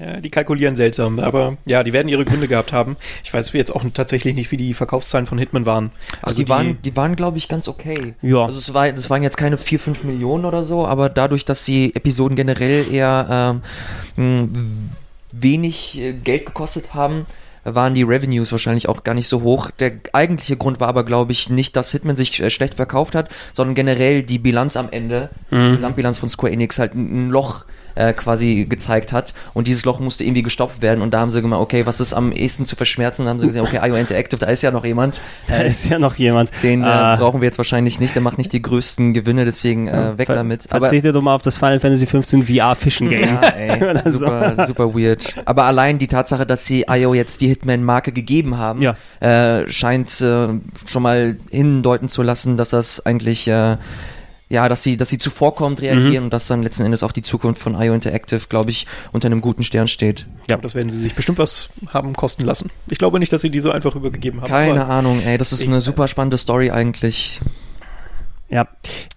[0.00, 2.96] ja die kalkulieren seltsam, aber ja, die werden ihre Gründe gehabt haben.
[3.24, 5.90] Ich weiß jetzt auch tatsächlich nicht, wie die Verkaufszahlen von Hitman waren.
[6.22, 8.14] Also, also die, die, waren, die waren, glaube ich, ganz okay.
[8.22, 8.46] Ja.
[8.46, 11.64] Also es war, das waren jetzt keine vier, fünf Millionen oder so, aber dadurch, dass
[11.64, 13.60] die Episoden generell eher
[14.16, 14.50] ähm,
[15.32, 17.26] wenig äh, Geld gekostet haben,
[17.74, 19.70] waren die Revenues wahrscheinlich auch gar nicht so hoch.
[19.70, 23.28] Der eigentliche Grund war aber, glaube ich, nicht, dass Hitman sich äh, schlecht verkauft hat,
[23.52, 25.70] sondern generell die Bilanz am Ende, mhm.
[25.70, 27.64] die Gesamtbilanz von Square Enix halt ein Loch
[27.98, 29.34] äh, quasi gezeigt hat.
[29.54, 31.02] Und dieses Loch musste irgendwie gestoppt werden.
[31.02, 33.24] Und da haben sie gemeint, okay, was ist am ehesten zu verschmerzen?
[33.24, 35.20] Da haben sie gesagt, okay, IO Interactive, da ist ja noch jemand.
[35.46, 36.50] Da Äh, ist ja noch jemand.
[36.62, 37.16] den äh, Ah.
[37.16, 38.14] brauchen wir jetzt wahrscheinlich nicht.
[38.14, 40.66] Der macht nicht die größten Gewinne, deswegen äh, weg Ver- damit.
[40.70, 43.22] Aber Verzichtet doch mal auf das Final Fantasy 15 VR Fischen Game.
[43.28, 45.34] ja, ey, super, super weird.
[45.44, 48.96] Aber allein die Tatsache, dass sie IO jetzt die Hitman-Marke gegeben haben, Ja.
[49.20, 50.62] äh, scheint schon
[51.02, 53.48] mal hindeuten zu lassen, dass das eigentlich
[54.50, 56.24] ja, dass sie, dass sie zuvorkommend reagieren Mhm.
[56.24, 59.40] und dass dann letzten Endes auch die Zukunft von IO Interactive, glaube ich, unter einem
[59.42, 60.26] guten Stern steht.
[60.48, 60.56] Ja.
[60.56, 62.70] Das werden sie sich bestimmt was haben kosten lassen.
[62.88, 64.48] Ich glaube nicht, dass sie die so einfach übergegeben haben.
[64.48, 67.40] Keine Ahnung, ey, das ist eine super spannende Story eigentlich.
[68.50, 68.66] Ja.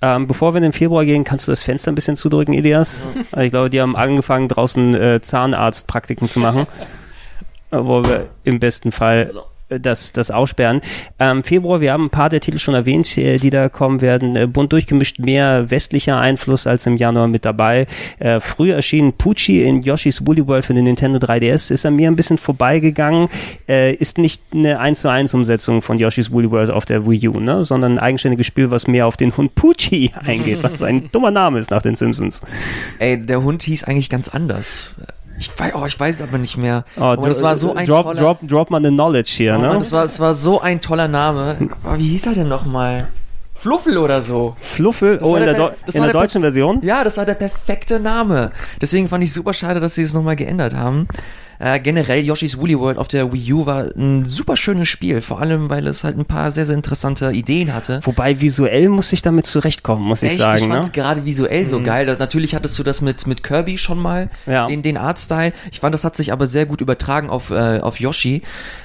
[0.02, 3.08] Ähm, bevor wir in den Februar gehen, kannst du das Fenster ein bisschen zudrücken, Elias?
[3.32, 6.68] Also Ich glaube, die haben angefangen, draußen äh, Zahnarztpraktiken zu machen.
[7.72, 9.40] Wo wir im besten Fall äh,
[9.80, 10.82] das, das aussperren.
[11.20, 14.36] Ähm, Februar, wir haben ein paar der Titel schon erwähnt, äh, die da kommen werden.
[14.36, 17.88] Äh, bunt durchgemischt, mehr westlicher Einfluss als im Januar mit dabei.
[18.20, 21.72] Äh, früher erschien Pucci in Yoshi's Woolly World für den Nintendo 3DS.
[21.72, 23.30] Ist an mir ein bisschen vorbeigegangen.
[23.68, 27.30] Äh, ist nicht eine 1 zu 1 Umsetzung von Yoshi's Woolly World auf der Wii
[27.30, 27.64] U, ne?
[27.64, 31.60] sondern ein eigenständiges Spiel, was mehr auf den Hund Pucci eingeht, was ein dummer Name
[31.60, 32.42] ist nach den Simpsons.
[33.00, 34.96] Ey, der Hund hieß eigentlich ganz anders.
[35.42, 36.86] Ich weiß, oh, ich weiß es aber nicht mehr.
[36.98, 39.62] Oh, aber das war so ein drop, toller, drop, drop mal eine Knowledge hier, oh
[39.62, 39.68] ne?
[39.70, 41.56] Mann, das war, das war so ein toller Name.
[41.84, 43.08] Aber wie hieß er denn nochmal?
[43.56, 44.56] Fluffel oder so.
[44.62, 46.80] Fluffel, Das oh, in der, der- in der- deutschen Version?
[46.84, 48.52] Ja, das war der perfekte Name.
[48.80, 51.08] Deswegen fand ich super schade, dass sie es nochmal geändert haben.
[51.64, 55.40] Äh, generell Yoshi's Woolly World auf der Wii U war ein super schönes Spiel, vor
[55.40, 58.00] allem weil es halt ein paar sehr, sehr interessante Ideen hatte.
[58.04, 60.58] Wobei visuell muss ich damit zurechtkommen, muss ich Echt, sagen.
[60.64, 60.74] ich ne?
[60.74, 62.08] fand's gerade visuell so geil.
[62.08, 64.66] Da- Natürlich hattest du das mit, mit Kirby schon mal, Ja.
[64.66, 65.54] den, den Artstyle.
[65.72, 68.42] Ich fand, das hat sich aber sehr gut übertragen auf, äh, auf Yoshi.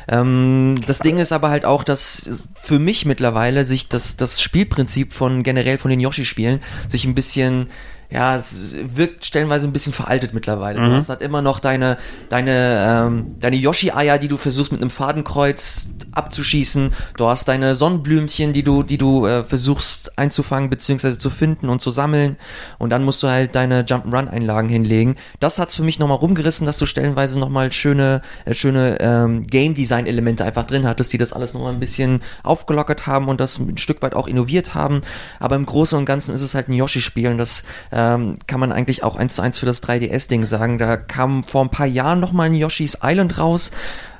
[0.08, 5.14] Ähm, das Ding ist aber halt auch, dass für mich mittlerweile sich das, das Spielprinzip
[5.14, 7.68] von generell von den Yoshi-Spielen sich ein bisschen
[8.10, 8.60] ja, es
[8.94, 10.80] wirkt stellenweise ein bisschen veraltet mittlerweile.
[10.80, 11.96] Du hast halt immer noch deine,
[12.28, 16.92] deine, ähm, deine Yoshi-Eier, die du versuchst mit einem Fadenkreuz abzuschießen.
[17.16, 21.18] Du hast deine Sonnenblümchen, die du, die du äh, versuchst einzufangen bzw.
[21.18, 22.36] zu finden und zu sammeln.
[22.78, 25.16] Und dann musst du halt deine Jump'n'Run-Einlagen hinlegen.
[25.40, 30.44] Das hat's für mich nochmal rumgerissen, dass du stellenweise nochmal schöne, äh, schöne ähm, Game-Design-Elemente
[30.44, 34.00] einfach drin hattest, die das alles nochmal ein bisschen aufgelockert haben und das ein Stück
[34.02, 35.02] weit auch innoviert haben.
[35.40, 37.64] Aber im Großen und Ganzen ist es halt ein Yoshi-Spiel und das
[37.96, 40.76] ähm, kann man eigentlich auch eins zu eins für das 3DS-Ding sagen.
[40.76, 43.70] Da kam vor ein paar Jahren nochmal ein Yoshi's Island raus.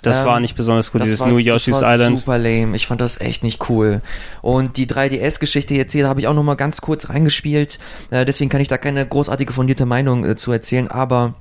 [0.00, 2.18] Das Ähm, war nicht besonders gut, dieses war, New das Yoshi's war Island.
[2.18, 2.74] super lame.
[2.74, 4.00] Ich fand das echt nicht cool.
[4.40, 7.78] Und die 3DS-Geschichte jetzt hier, da habe ich auch noch mal ganz kurz reingespielt.
[8.10, 11.34] Äh, deswegen kann ich da keine großartige fundierte Meinung äh, zu erzählen, aber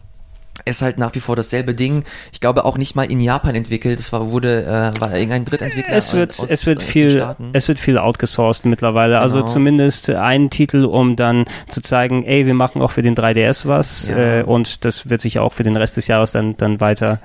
[0.64, 2.06] ist halt nach wie vor dasselbe Ding.
[2.32, 4.00] Ich glaube auch nicht mal in Japan entwickelt.
[4.00, 5.94] Es war, wurde, äh, war irgendein Drittentwickler.
[5.96, 9.20] Es wird, aus- es wird viel, es wird viel outgesourced mittlerweile.
[9.20, 9.50] Also Genau.
[9.52, 14.08] zumindest einen Titel, um dann zu zeigen, ey, wir machen auch für den 3DS was
[14.08, 14.40] Ja.
[14.40, 17.20] äh, und das wird sich auch für den Rest des Jahres dann dann weiter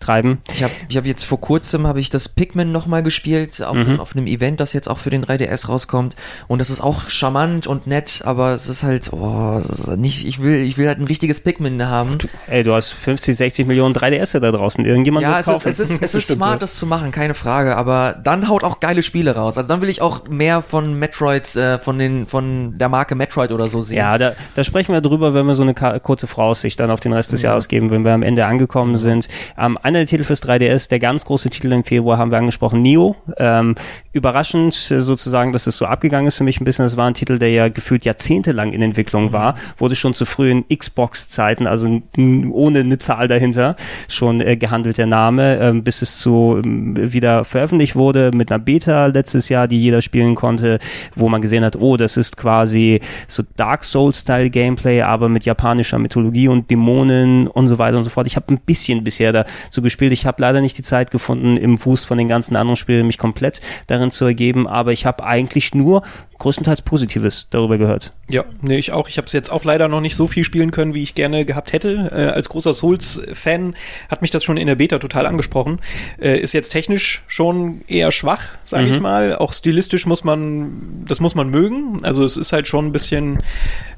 [0.00, 0.42] treiben.
[0.52, 3.80] Ich habe ich hab jetzt vor kurzem habe ich das Pikmin nochmal gespielt auf, Mhm.
[3.82, 6.16] einem, auf einem Event, das jetzt auch für den 3DS rauskommt
[6.48, 10.40] und das ist auch charmant und nett, aber es ist halt oh, ist nicht ich
[10.42, 12.18] will ich will halt ein richtiges Pikmin haben.
[12.46, 14.84] Ey, du hast 50, 60 Millionen 3DS da draußen.
[14.84, 15.68] Irgendjemand Ja, es ist, kaufen.
[15.68, 16.58] es ist, es ist smart, ja.
[16.58, 19.56] das zu machen, keine Frage, aber dann haut auch geile Spiele raus.
[19.58, 23.50] Also dann will ich auch mehr von Metroids, äh, von den, von der Marke Metroid
[23.52, 23.96] oder so sehen.
[23.98, 27.12] Ja, da, da sprechen wir drüber, wenn wir so eine kurze Voraussicht dann auf den
[27.12, 29.28] Rest des Jahres geben, wenn wir am Ende angekommen sind.
[29.58, 32.82] Ähm, einer der Titel fürs 3DS, der ganz große Titel im Februar haben wir angesprochen,
[32.82, 33.14] Neo.
[33.38, 33.76] Ähm,
[34.12, 36.84] überraschend äh, sozusagen, dass es so abgegangen ist für mich ein bisschen.
[36.84, 40.64] Das war ein Titel, der ja gefühlt jahrzehntelang in Entwicklung war, wurde schon zu frühen
[40.68, 43.76] Xbox-Zeiten, also ohne eine Zahl dahinter,
[44.08, 48.58] schon äh, gehandelt der Name, ähm, bis es zu ähm, wieder veröffentlicht wurde mit einer
[48.58, 50.80] Beta letztes Jahr, die jeder spielen konnte,
[51.14, 56.00] wo man gesehen hat, oh, das ist quasi so Dark Souls-Style Gameplay, aber mit japanischer
[56.00, 58.26] Mythologie und Dämonen und so weiter und so fort.
[58.26, 60.12] Ich habe ein bisschen bisher dazu gespielt.
[60.12, 63.18] Ich habe leider nicht die Zeit gefunden, im Wust von den ganzen anderen Spielen mich
[63.18, 66.02] komplett darin zu ergeben, aber ich habe eigentlich nur
[66.38, 68.12] größtenteils Positives darüber gehört.
[68.28, 69.08] Ja, nee, ich auch.
[69.08, 71.44] Ich habe es jetzt auch leider noch nicht so viel spielen können, wie ich gerne
[71.44, 72.10] gehabt hätte.
[72.12, 73.74] Äh, als großer Souls-Fan
[74.08, 75.80] hat mich das schon in der Beta total angesprochen.
[76.20, 79.36] Äh, ist jetzt technisch schon eher schwach, sage ich mal.
[79.36, 82.04] Auch stilistisch muss man, das muss man mögen.
[82.04, 83.42] Also es ist halt schon ein bisschen,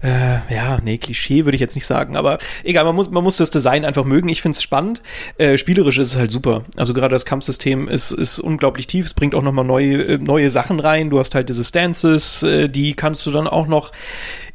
[0.02, 3.36] äh, ja, nee, Klischee würde ich jetzt nicht sagen, aber egal, man muss, man muss
[3.36, 4.28] das Design einfach mögen.
[4.28, 5.02] Ich finde es spannend.
[5.38, 6.64] Äh, spielerisch ist es halt super.
[6.76, 9.06] Also gerade das Kampfsystem ist, ist unglaublich tief.
[9.06, 11.10] Es bringt auch nochmal neue, äh, neue Sachen rein.
[11.10, 13.92] Du hast halt diese Stances, äh, die kannst du dann auch noch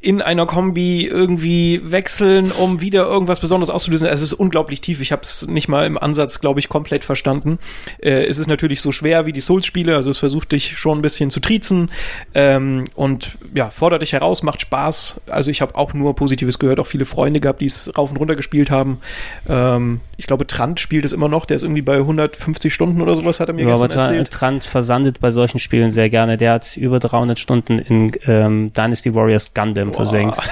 [0.03, 4.07] in einer Kombi irgendwie wechseln, um wieder irgendwas Besonderes auszulösen.
[4.09, 4.99] Es ist unglaublich tief.
[4.99, 7.57] Ich habe es nicht mal im Ansatz, glaube ich, komplett verstanden.
[8.01, 11.01] Äh, es ist natürlich so schwer wie die Souls-Spiele, also es versucht dich schon ein
[11.01, 11.89] bisschen zu triezen
[12.33, 15.21] ähm, und ja, fordert dich heraus, macht Spaß.
[15.29, 18.17] Also ich habe auch nur Positives gehört, auch viele Freunde gehabt, die es rauf und
[18.17, 18.99] runter gespielt haben.
[19.47, 23.15] Ähm, ich glaube, Trant spielt es immer noch, der ist irgendwie bei 150 Stunden oder
[23.15, 24.31] sowas, hat er mir Ja, aber gestern Tra erzählt.
[24.31, 26.35] Trant versandet bei solchen Spielen sehr gerne.
[26.35, 30.37] Der hat über 300 Stunden in ähm, Dynasty Warriors Gundam versenkt.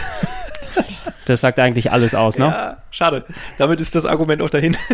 [1.26, 2.46] Das sagt eigentlich alles aus, ne?
[2.46, 3.24] Ja, schade.
[3.58, 4.76] Damit ist das Argument auch dahin.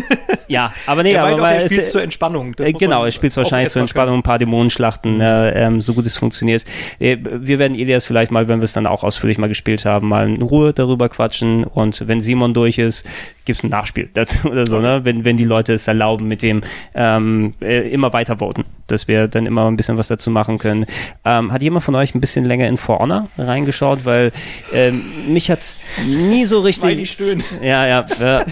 [0.50, 2.54] Ja, aber nee, er aber weil er es- spielt zur Entspannung.
[2.58, 6.16] Äh, genau, er spielt wahrscheinlich zur Entspannung ein paar Dämonenschlachten, äh, ähm, so gut es
[6.16, 6.64] funktioniert.
[6.98, 10.08] Äh, wir werden Elias vielleicht mal, wenn wir es dann auch ausführlich mal gespielt haben,
[10.08, 13.04] mal in Ruhe darüber quatschen und wenn Simon durch ist,
[13.48, 15.00] gibt's ein Nachspiel dazu oder so, ne?
[15.02, 16.62] Wenn, wenn die Leute es erlauben mit dem
[16.94, 20.86] ähm, äh, immer weiter voten, dass wir dann immer ein bisschen was dazu machen können.
[21.24, 24.04] Ähm, hat jemand von euch ein bisschen länger in For Honor reingeschaut?
[24.04, 24.32] Weil
[24.72, 27.42] ähm, mich hat's nie so richtig stöhnen.
[27.62, 28.06] ja, ja.
[28.20, 28.44] ja.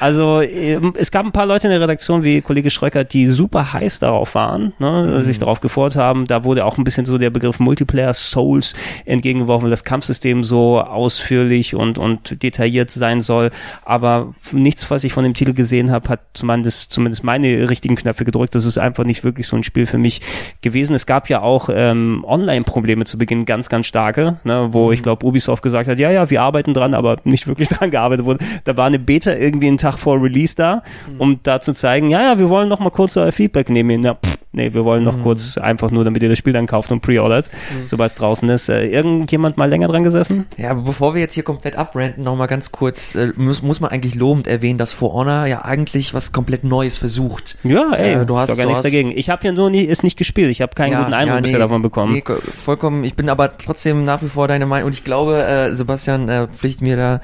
[0.00, 3.72] Also ähm, es gab ein paar Leute in der Redaktion, wie Kollege Schröckert, die super
[3.72, 6.26] heiß darauf waren, ne, sich darauf gefreut haben.
[6.26, 8.74] Da wurde auch ein bisschen so der Begriff Multiplayer Souls
[9.04, 13.50] entgegengeworfen, weil das Kampfsystem so ausführlich und, und detailliert sein soll.
[13.84, 18.24] Aber nichts, was ich von dem Titel gesehen habe, hat zumindest, zumindest meine richtigen Knöpfe
[18.24, 18.54] gedrückt.
[18.54, 20.20] Das ist einfach nicht wirklich so ein Spiel für mich
[20.60, 20.94] gewesen.
[20.94, 25.26] Es gab ja auch ähm, Online-Probleme zu Beginn, ganz, ganz starke, ne, wo ich glaube,
[25.26, 28.44] Ubisoft gesagt hat, ja, ja, wir arbeiten dran, aber nicht wirklich dran gearbeitet wurde.
[28.64, 30.82] Da war eine Beta irgendwie einen Tag vor Release da,
[31.18, 34.02] um da zu zeigen, ja, ja, wir wollen noch mal kurz euer Feedback nehmen.
[34.02, 36.92] Ja, pff, nee, wir wollen noch kurz einfach nur, damit ihr das Spiel dann kauft
[36.92, 37.50] und preordert,
[37.84, 38.68] sobald es draußen ist.
[38.68, 40.46] Äh, irgendjemand mal länger dran gesessen?
[40.56, 43.80] Ja, aber bevor wir jetzt hier komplett abranten, noch mal ganz kurz, äh, muss, muss
[43.80, 47.58] man eigentlich lobend erwähnen, dass For Honor ja eigentlich was komplett Neues versucht.
[47.64, 49.12] Ja, ey, Äh, du hast- gar nichts dagegen.
[49.16, 50.50] Ich habe ja nur nie, ist nicht gespielt.
[50.50, 52.12] Ich habe keinen guten Eindruck bisher davon bekommen.
[52.12, 53.02] Nee, ko- vollkommen.
[53.04, 56.46] Ich bin aber trotzdem nach wie vor deiner Meinung und ich glaube, äh, Sebastian äh,
[56.48, 57.20] pflicht mir da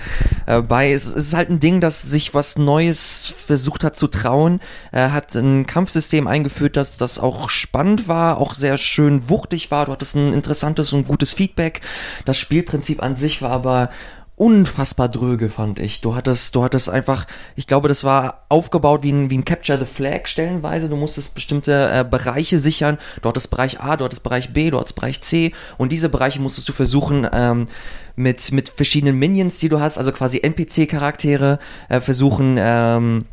[0.47, 0.91] äh, bei.
[0.93, 4.61] Es, es ist halt ein Ding, das sich was Neues versucht hat zu trauen.
[4.91, 9.87] Er hat ein Kampfsystem eingeführt, das das auch spannend war, auch sehr schön wuchtig war.
[9.87, 11.81] Du hattest ein interessantes und gutes Feedback.
[12.25, 13.91] Das Spielprinzip an sich war aber
[14.39, 16.01] unfassbar dröge, fand ich.
[16.01, 17.27] Du hattest, du hattest einfach,
[17.57, 20.89] ich glaube, das war aufgebaut wie ein, wie ein Capture the Flag stellenweise.
[20.89, 22.99] Du musstest bestimmte äh, Bereiche sichern.
[23.21, 26.41] Du hattest Bereich A, du hattest Bereich B, du hattest Bereich C und diese Bereiche
[26.41, 27.67] musstest du versuchen, ähm,
[28.15, 31.59] mit, mit verschiedenen Minions, die du hast, also quasi NPC-Charaktere,
[31.89, 33.27] äh, versuchen, ähm,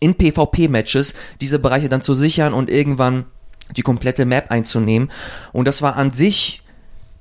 [0.00, 3.26] in PvP-Matches diese Bereiche dann zu sichern und irgendwann
[3.76, 5.10] die komplette Map einzunehmen.
[5.52, 6.62] Und das war an sich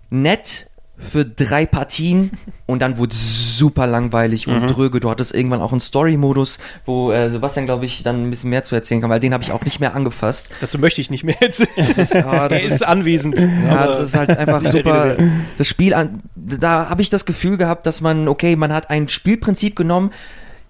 [0.09, 0.69] nett
[0.99, 2.31] für drei Partien
[2.65, 4.99] und dann wurde es super langweilig und dröge.
[4.99, 8.63] Du hattest irgendwann auch einen Story-Modus, wo äh, Sebastian, glaube ich, dann ein bisschen mehr
[8.63, 10.51] zu erzählen kann, weil den habe ich auch nicht mehr angefasst.
[10.59, 11.69] Dazu möchte ich nicht mehr erzählen.
[11.87, 13.37] Das ist, ah, das er ist anwesend.
[13.39, 15.15] ja, das ist halt einfach super.
[15.57, 19.07] Das Spiel, an, da habe ich das Gefühl gehabt, dass man, okay, man hat ein
[19.07, 20.11] Spielprinzip genommen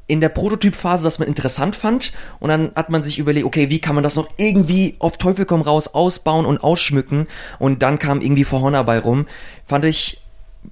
[0.08, 3.80] in der Prototypphase, das man interessant fand und dann hat man sich überlegt, okay, wie
[3.80, 7.28] kann man das noch irgendwie auf Teufel komm raus ausbauen und ausschmücken
[7.60, 9.28] und dann kam irgendwie For Honor bei rum.
[9.66, 10.22] Fand ich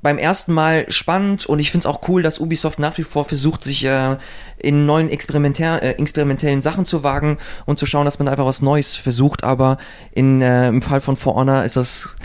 [0.01, 3.25] beim ersten Mal spannend und ich finde es auch cool, dass Ubisoft nach wie vor
[3.25, 4.17] versucht, sich äh,
[4.57, 8.95] in neuen äh, experimentellen Sachen zu wagen und zu schauen, dass man einfach was Neues
[8.95, 9.77] versucht, aber
[10.11, 12.17] in, äh, im Fall von For Honor ist das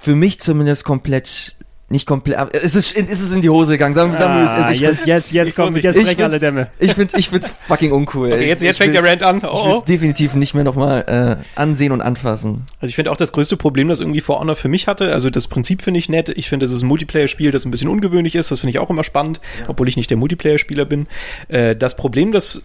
[0.00, 1.55] für mich zumindest komplett
[1.88, 2.36] nicht komplett.
[2.38, 3.94] aber Es ist, es ist in die Hose gegangen.
[3.94, 4.74] Sagen, sagen wir es Ah, ist.
[4.74, 6.66] Ich jetzt, jetzt, jetzt kommt, jetzt ich brechen alle Dämme.
[6.80, 8.32] Ich find's, ich find's fucking uncool.
[8.32, 9.36] Okay, jetzt, Ich- jetzt ich fängt der will's- Rant an.
[9.38, 9.78] Ich Oh, will oh.
[9.78, 12.64] es definitiv nicht mehr nochmal äh, ansehen und anfassen.
[12.80, 15.30] Also ich finde auch das größte Problem, das irgendwie For Honor für mich hatte, also
[15.30, 16.28] das Prinzip finde ich nett.
[16.30, 18.50] Ich finde, es ist ein Multiplayer-Spiel, das ein bisschen ungewöhnlich ist.
[18.50, 21.06] Das finde ich auch immer spannend, obwohl ich nicht der Multiplayer-Spieler bin.
[21.48, 22.62] Äh, das Problem, das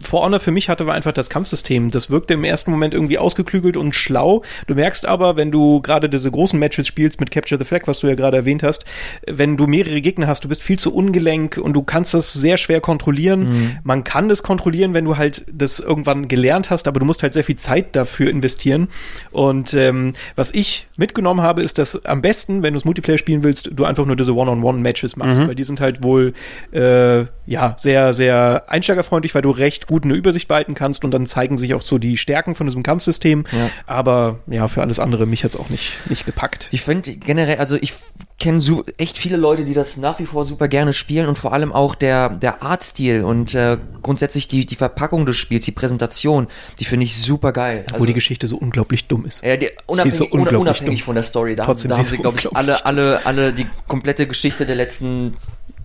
[0.00, 1.90] For Honor für mich hatte, war einfach das Kampfsystem.
[1.90, 4.42] Das wirkte im ersten Moment irgendwie ausgeklügelt und schlau.
[4.66, 8.00] Du merkst aber, wenn du gerade diese großen Matches spielst mit Capture the Flag, was
[8.00, 8.84] du ja gerade erwähnt hast,
[9.26, 12.56] wenn du mehrere Gegner hast, du bist viel zu ungelenk und du kannst das sehr
[12.56, 13.78] schwer kontrollieren.
[13.82, 17.34] Man kann das kontrollieren, wenn du halt das irgendwann gelernt hast, aber du musst halt
[17.34, 18.88] sehr viel Zeit dafür investieren.
[19.30, 23.44] Und ähm, was ich mitgenommen habe, ist, dass am besten, wenn du es Multiplayer spielen
[23.44, 26.32] willst, du einfach nur diese One-on-One-Matches machst, weil die sind halt wohl
[26.72, 31.26] äh, ja sehr, sehr einsteigerfreundlich, weil du recht gut eine Übersicht behalten kannst und dann
[31.26, 33.44] zeigen sich auch so die Stärken von diesem Kampfsystem.
[33.52, 33.70] Ja.
[33.86, 36.68] Aber ja, für alles andere mich jetzt auch nicht, nicht gepackt.
[36.70, 37.94] Ich finde generell, also ich
[38.38, 41.52] kenne so echt viele Leute, die das nach wie vor super gerne spielen und vor
[41.52, 46.48] allem auch der, der Artstil und äh, grundsätzlich die, die Verpackung des Spiels, die Präsentation,
[46.78, 47.84] die finde ich super geil.
[47.92, 49.42] Obwohl die Geschichte so unglaublich dumm ist.
[49.44, 51.06] Ja, die, Sie unabhängig, ist so un- unglaublich unabhängig dumm.
[51.06, 51.56] von der Story.
[51.56, 54.66] Da, Trotzdem, haben- da sie haben sie, glaube ich, alle, alle, alle die komplette Geschichte
[54.66, 55.34] der letzten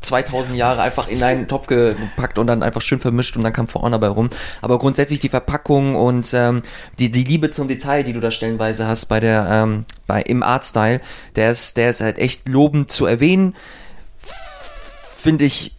[0.01, 3.67] 2000 Jahre einfach in einen Topf gepackt und dann einfach schön vermischt und dann kam
[3.67, 4.29] For Honor bei rum.
[4.61, 6.61] Aber grundsätzlich die Verpackung und ähm,
[6.99, 10.43] die, die Liebe zum Detail, die du da stellenweise hast bei der, ähm, bei, im
[10.43, 11.01] Artstyle,
[11.35, 13.55] der ist, der ist halt echt lobend zu erwähnen.
[15.17, 15.75] Finde ich,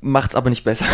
[0.00, 0.86] macht's aber nicht besser.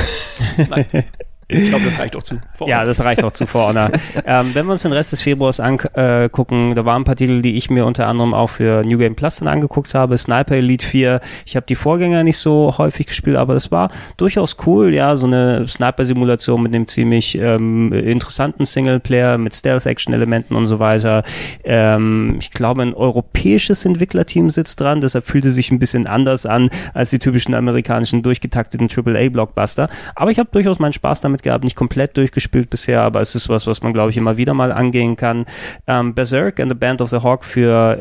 [1.49, 2.41] Ich glaube, das reicht auch zu.
[2.67, 3.91] Ja, das reicht auch zu For Honor.
[4.27, 7.57] ähm, wenn wir uns den Rest des Februars angucken, da waren ein paar Titel, die
[7.57, 10.19] ich mir unter anderem auch für New Game Plus dann angeguckt habe.
[10.19, 11.21] Sniper Elite 4.
[11.45, 14.93] Ich habe die Vorgänger nicht so häufig gespielt, aber das war durchaus cool.
[14.93, 21.23] Ja, so eine Sniper-Simulation mit einem ziemlich ähm, interessanten Singleplayer mit Stealth-Action-Elementen und so weiter.
[21.63, 26.71] Ähm, ich glaube, ein europäisches Entwicklerteam sitzt dran, deshalb fühlte sich ein bisschen anders an
[26.93, 29.89] als die typischen amerikanischen durchgetakteten AAA-Blockbuster.
[30.17, 33.34] Aber ich habe durchaus meinen Spaß damit damit gehabt, nicht komplett durchgespielt bisher, aber es
[33.34, 35.47] ist was, was man, glaube ich, immer wieder mal angehen kann.
[35.87, 37.99] Ähm, Berserk and the Band of the Hawk für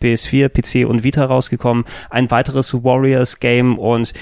[0.00, 1.84] äh, PS4, PC und Vita rausgekommen.
[2.10, 4.12] Ein weiteres Warriors-Game und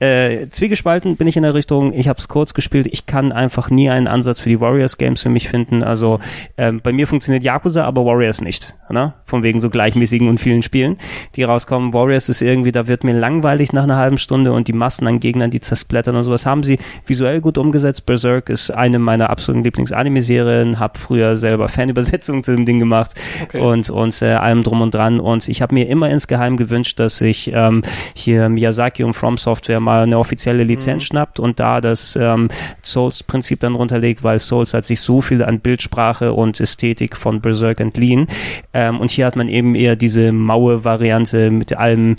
[0.00, 3.70] äh, zwiegespalten bin ich in der Richtung, ich habe es kurz gespielt, ich kann einfach
[3.70, 5.82] nie einen Ansatz für die Warriors Games für mich finden.
[5.82, 6.20] Also
[6.58, 8.74] ähm, bei mir funktioniert Yakuza, aber Warriors nicht.
[8.90, 9.14] Ne?
[9.24, 10.98] Von wegen so gleichmäßigen und vielen Spielen,
[11.36, 11.92] die rauskommen.
[11.92, 15.20] Warriors ist irgendwie, da wird mir langweilig nach einer halben Stunde und die Massen an
[15.20, 18.06] Gegnern, die zersplattern und sowas haben sie visuell gut umgesetzt.
[18.06, 23.60] Berserk ist eine meiner absoluten Lieblings-Anime-Serien, habe früher selber Fanübersetzungen zu dem Ding gemacht okay.
[23.60, 25.20] und, und äh, allem drum und dran.
[25.20, 27.82] Und ich habe mir immer insgeheim gewünscht, dass ich ähm,
[28.14, 31.06] hier Miyazaki und From Software mal eine offizielle Lizenz mhm.
[31.06, 32.48] schnappt und da das ähm,
[32.82, 37.80] Souls-Prinzip dann runterlegt, weil Souls hat sich so viel an Bildsprache und Ästhetik von Berserk
[37.80, 38.26] entliehen.
[38.72, 42.16] Ähm, und hier hat man eben eher diese maue Variante mit allem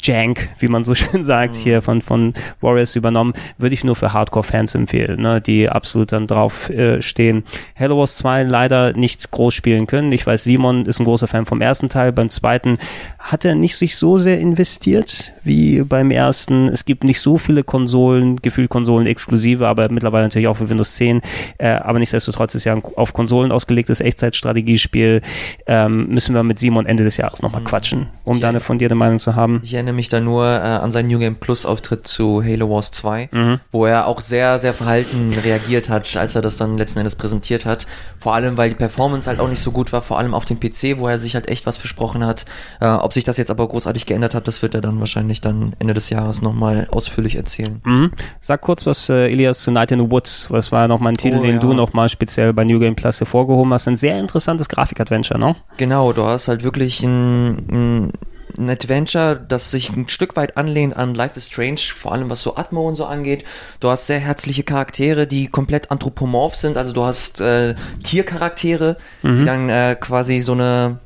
[0.00, 1.60] Jank, wie man so schön sagt, mhm.
[1.60, 3.34] hier von, von Warriors übernommen.
[3.58, 7.44] Würde ich nur für Hardcore-Fans empfehlen, ne, die absolut dann drauf äh, stehen.
[7.78, 10.12] Halo Wars 2 leider nicht groß spielen können.
[10.12, 12.12] Ich weiß, Simon ist ein großer Fan vom ersten Teil.
[12.12, 12.78] Beim zweiten
[13.18, 16.68] hat er nicht sich so sehr investiert wie beim ersten.
[16.68, 20.94] Es gibt nicht so viele Konsolen, gefühlt Konsolen exklusive, aber mittlerweile natürlich auch für Windows
[20.94, 21.20] 10.
[21.58, 25.22] Äh, aber nichtsdestotrotz ist ja ein auf Konsolen ausgelegtes Echtzeitstrategiespiel.
[25.66, 27.66] Ähm, müssen wir mit Simon Ende des Jahres nochmal mhm.
[27.66, 29.60] quatschen, um ich da eine fundierte Meinung zu haben.
[29.64, 32.92] Ich erinnere mich da nur äh, an seinen New Game Plus Auftritt zu Halo Wars
[32.92, 33.60] 2, mhm.
[33.72, 37.66] wo er auch sehr, sehr verhalten reagiert hat, als er das dann letzten Endes präsentiert
[37.66, 37.86] hat.
[38.18, 40.60] Vor allem, weil die Performance halt auch nicht so gut war, vor allem auf dem
[40.60, 42.44] PC, wo er sich halt echt was versprochen hat.
[42.80, 45.74] Äh, ob sich das jetzt aber großartig geändert hat, das wird er dann wahrscheinlich dann
[45.78, 47.80] Ende des Jahres nochmal ausführlich erzählen.
[47.84, 48.10] Mhm.
[48.40, 50.48] Sag kurz was, äh, Elias, zu Night in the Woods.
[50.50, 51.58] Das war nochmal ein Titel, oh, den ja.
[51.60, 53.88] du nochmal speziell bei New Game Plus hervorgehoben hast.
[53.88, 55.56] Ein sehr interessantes Grafik-Adventure, ne?
[55.76, 58.12] Genau, du hast halt wirklich ein, ein
[58.56, 62.40] ein Adventure, das sich ein Stück weit anlehnt an Life is Strange, vor allem was
[62.40, 63.44] so Atmo und so angeht.
[63.80, 69.36] Du hast sehr herzliche Charaktere, die komplett anthropomorph sind, also du hast äh, Tiercharaktere, mhm.
[69.36, 70.98] die dann äh, quasi so eine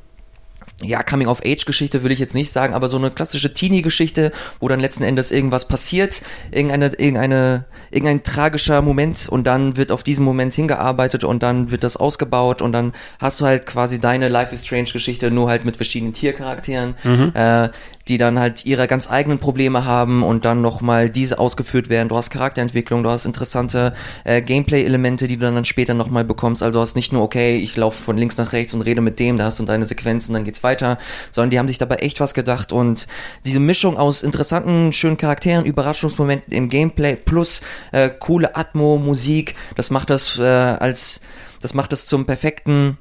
[0.83, 5.05] ja, Coming-of-Age-Geschichte will ich jetzt nicht sagen, aber so eine klassische Teenie-Geschichte, wo dann letzten
[5.05, 11.25] Endes irgendwas passiert, irgendeine, irgendeine, irgendein tragischer Moment und dann wird auf diesen Moment hingearbeitet
[11.25, 15.31] und dann wird das ausgebaut und dann hast du halt quasi deine Life is Strange-Geschichte
[15.31, 16.95] nur halt mit verschiedenen Tiercharakteren.
[17.05, 17.33] Mhm.
[17.35, 17.69] Äh,
[18.09, 22.09] die dann halt ihre ganz eigenen Probleme haben und dann nochmal diese ausgeführt werden.
[22.09, 23.95] Du hast Charakterentwicklung, du hast interessante
[24.25, 26.63] äh, Gameplay-Elemente, die du dann, später nochmal bekommst.
[26.63, 29.19] Also du hast nicht nur, okay, ich laufe von links nach rechts und rede mit
[29.21, 30.99] dem, da hast du deine Sequenzen, dann geht's weiter,
[31.31, 33.07] sondern die haben sich dabei echt was gedacht und
[33.45, 39.91] diese Mischung aus interessanten, schönen Charakteren, Überraschungsmomenten im Gameplay plus äh, coole Atmo, Musik, das
[39.91, 41.21] macht das äh, als,
[41.61, 42.99] das macht das zum perfekten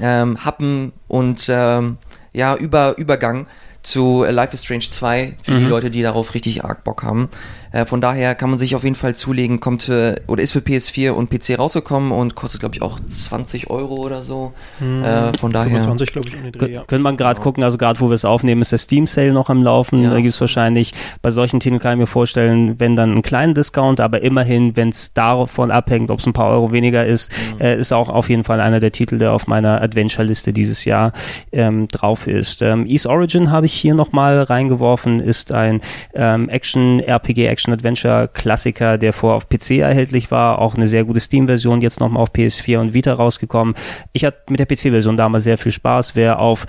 [0.00, 1.98] ähm, Happen und ähm,
[2.32, 3.46] ja, Über, Übergang
[3.82, 5.58] zu Life is Strange 2 für mhm.
[5.58, 7.28] die Leute, die darauf richtig arg Bock haben.
[7.72, 10.60] Äh, von daher kann man sich auf jeden Fall zulegen, kommt für, oder ist für
[10.60, 14.52] PS4 und PC rausgekommen und kostet, glaube ich, auch 20 Euro oder so.
[14.78, 15.70] Hm, äh, von daher.
[15.70, 16.84] 25, glaube ich, um den Dreh, ja.
[16.84, 17.44] Können man gerade genau.
[17.44, 20.02] gucken, also gerade wo wir es aufnehmen, ist der Steam Sale noch am Laufen.
[20.02, 20.10] Ja.
[20.10, 20.92] Da gibt es wahrscheinlich,
[21.22, 24.90] bei solchen Titeln kann ich mir vorstellen, wenn dann einen kleinen Discount, aber immerhin, wenn
[24.90, 27.60] es davon abhängt, ob es ein paar Euro weniger ist, mhm.
[27.60, 31.12] äh, ist auch auf jeden Fall einer der Titel, der auf meiner Adventure-Liste dieses Jahr
[31.52, 32.62] ähm, drauf ist.
[32.62, 35.80] Ähm, East Origin habe ich hier nochmal reingeworfen, ist ein
[36.14, 42.00] ähm, Action-RPG-Action Action-Adventure-Klassiker, der vorher auf PC erhältlich war, auch eine sehr gute Steam-Version, jetzt
[42.00, 43.74] nochmal auf PS4 und Vita rausgekommen.
[44.12, 46.16] Ich hatte mit der PC-Version damals sehr viel Spaß.
[46.16, 46.66] Wer auf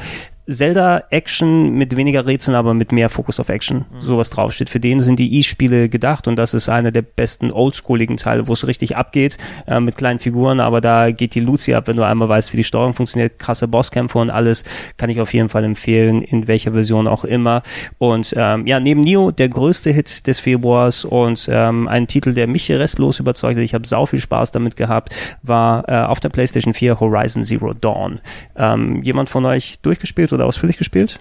[0.48, 4.02] Zelda-Action mit weniger Rätseln, aber mit mehr Fokus auf Action, mhm.
[4.02, 4.70] sowas draufsteht.
[4.70, 8.54] Für den sind die E-Spiele gedacht und das ist einer der besten oldschooligen Teile, wo
[8.54, 9.38] es richtig abgeht,
[9.68, 12.58] äh, mit kleinen Figuren, aber da geht die Lucy ab, wenn du einmal weißt, wie
[12.58, 14.66] die Steuerung funktioniert, krasse Bosskämpfe und alles,
[14.98, 17.64] kann ich auf jeden Fall empfehlen, in welcher Version auch immer.
[17.98, 22.48] Und ähm, ja, neben Nio der größte Hit des Februars und ähm, ein Titel, der
[22.48, 26.30] mich restlos überzeugt hat, ich habe sau viel Spaß damit gehabt, war äh, auf der
[26.30, 28.20] PlayStation 4 Horizon Zero Dawn.
[28.58, 31.20] Ähm, jemand von euch durchgespielt oder ausführlich gespielt?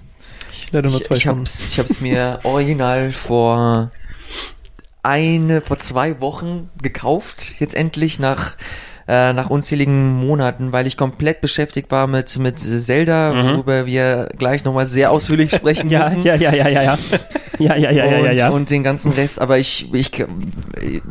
[0.52, 3.90] Ich leider nur zwei ich, ich hab's, ich hab's mir original vor
[5.02, 8.54] eine, vor zwei Wochen gekauft, jetzt endlich nach
[9.08, 13.54] äh, nach unzähligen Monaten, weil ich komplett beschäftigt war mit, mit Zelda, Mhm.
[13.56, 16.22] worüber wir gleich nochmal sehr ausführlich sprechen Ja, müssen.
[16.22, 16.98] ja, ja, ja, ja, ja.
[17.58, 18.48] Ja, ja, ja, ja, ja, und, ja.
[18.50, 20.10] und den ganzen Rest, aber ich, ich,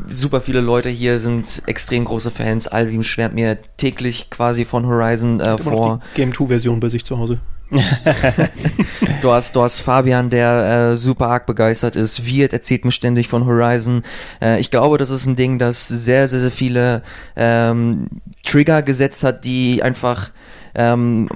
[0.09, 2.67] super viele Leute hier sind extrem große Fans.
[2.67, 5.99] Alvin schwärmt mir täglich quasi von Horizon äh, vor.
[6.13, 7.39] die Game 2 Version bei sich zu Hause.
[9.21, 12.25] Du hast, du hast Fabian, der äh, super arg begeistert ist.
[12.25, 14.03] Wirt erzählt mir ständig von Horizon.
[14.41, 17.03] Äh, ich glaube, das ist ein Ding, das sehr, sehr, sehr viele
[17.35, 18.07] ähm,
[18.43, 20.31] Trigger gesetzt hat, die einfach
[20.73, 21.29] ähm,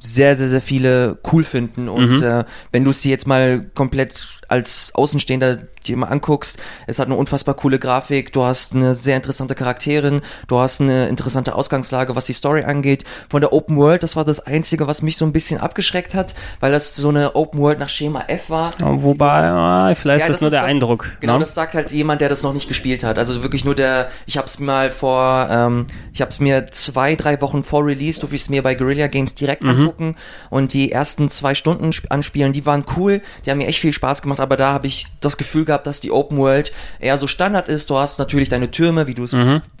[0.00, 1.88] sehr, sehr, sehr viele cool finden.
[1.88, 2.22] Und Mhm.
[2.22, 7.06] äh, wenn du es dir jetzt mal komplett als Außenstehender dir mal anguckst, es hat
[7.06, 12.14] eine unfassbar coole Grafik, du hast eine sehr interessante Charakterin, du hast eine interessante Ausgangslage,
[12.14, 13.02] was die Story angeht.
[13.30, 16.34] Von der Open World, das war das Einzige, was mich so ein bisschen abgeschreckt hat,
[16.60, 18.72] weil das so eine Open World nach Schema F war.
[18.78, 21.06] Wobei, ah, vielleicht Ja, ist das nur der das- Eindruck.
[21.20, 21.38] Genau, ne?
[21.40, 23.18] das sagt halt jemand, der das noch nicht gespielt hat.
[23.18, 27.64] Also wirklich nur der, ich hab's mal vor, ähm, ich hab's mir zwei, drei Wochen
[27.64, 30.14] vor Release, durfte ich es mir bei Guerilla Games direkt angucken
[30.50, 33.92] und die ersten zwei Stunden sp- anspielen, die waren cool, die haben mir echt viel
[33.92, 37.26] Spaß gemacht, aber da habe ich das Gefühl gehabt, dass die Open World eher so
[37.26, 37.90] Standard ist.
[37.90, 39.34] Du hast natürlich deine Türme, wie du es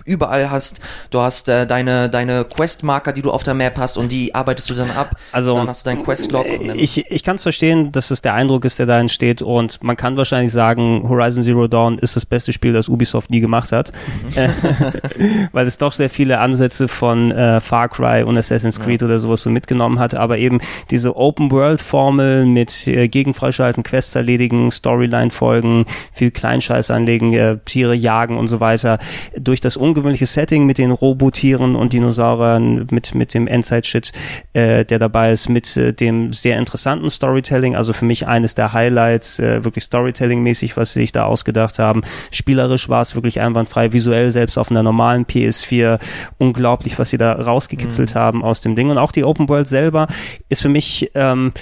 [0.04, 0.80] überall hast.
[1.10, 4.70] Du hast äh, deine, deine Questmarker, die du auf der Map hast und die arbeitest
[4.70, 5.16] du dann ab.
[5.32, 6.46] Also, dann hast du deinen Questlog.
[6.76, 9.96] Ich, ich kann es verstehen, dass es der Eindruck ist, der da entsteht und man
[9.96, 13.92] kann wahrscheinlich sagen, Horizon Zero Dawn ist das beste Spiel, das Ubisoft nie gemacht hat,
[14.34, 14.48] Äh,
[15.52, 19.42] weil es doch sehr viele Ansätze von äh, Far Cry und Assassin's Creed oder sowas
[19.42, 20.60] so mitgenommen hat, aber eben
[20.90, 28.48] diese Open-World-Formel mit äh, Gegenfreischalten, Quests erledigen, Storyline-Folgen, viel Kleinscheiß anlegen, äh, Tiere jagen und
[28.48, 28.98] so weiter,
[29.38, 34.12] durch das ungewöhnliche Setting mit den Robotieren und Dinosauriern, mit, mit dem Endzeit-Shit,
[34.52, 38.72] äh, der dabei ist, mit äh, dem sehr interessanten Storytelling, also für mich eines der
[38.72, 42.02] Highlights, äh, wirklich Storytelling-mäßig, was sie sich da ausgedacht haben.
[42.30, 45.98] Spielerisch war es wirklich einwandfrei, visuell selbst auf einer normalen PS4
[46.38, 48.90] unglaublich, was sie da rausgekitzelt haben aus dem Ding.
[48.90, 50.06] Und auch die Open World selber
[50.48, 51.52] ist für mich, ähm,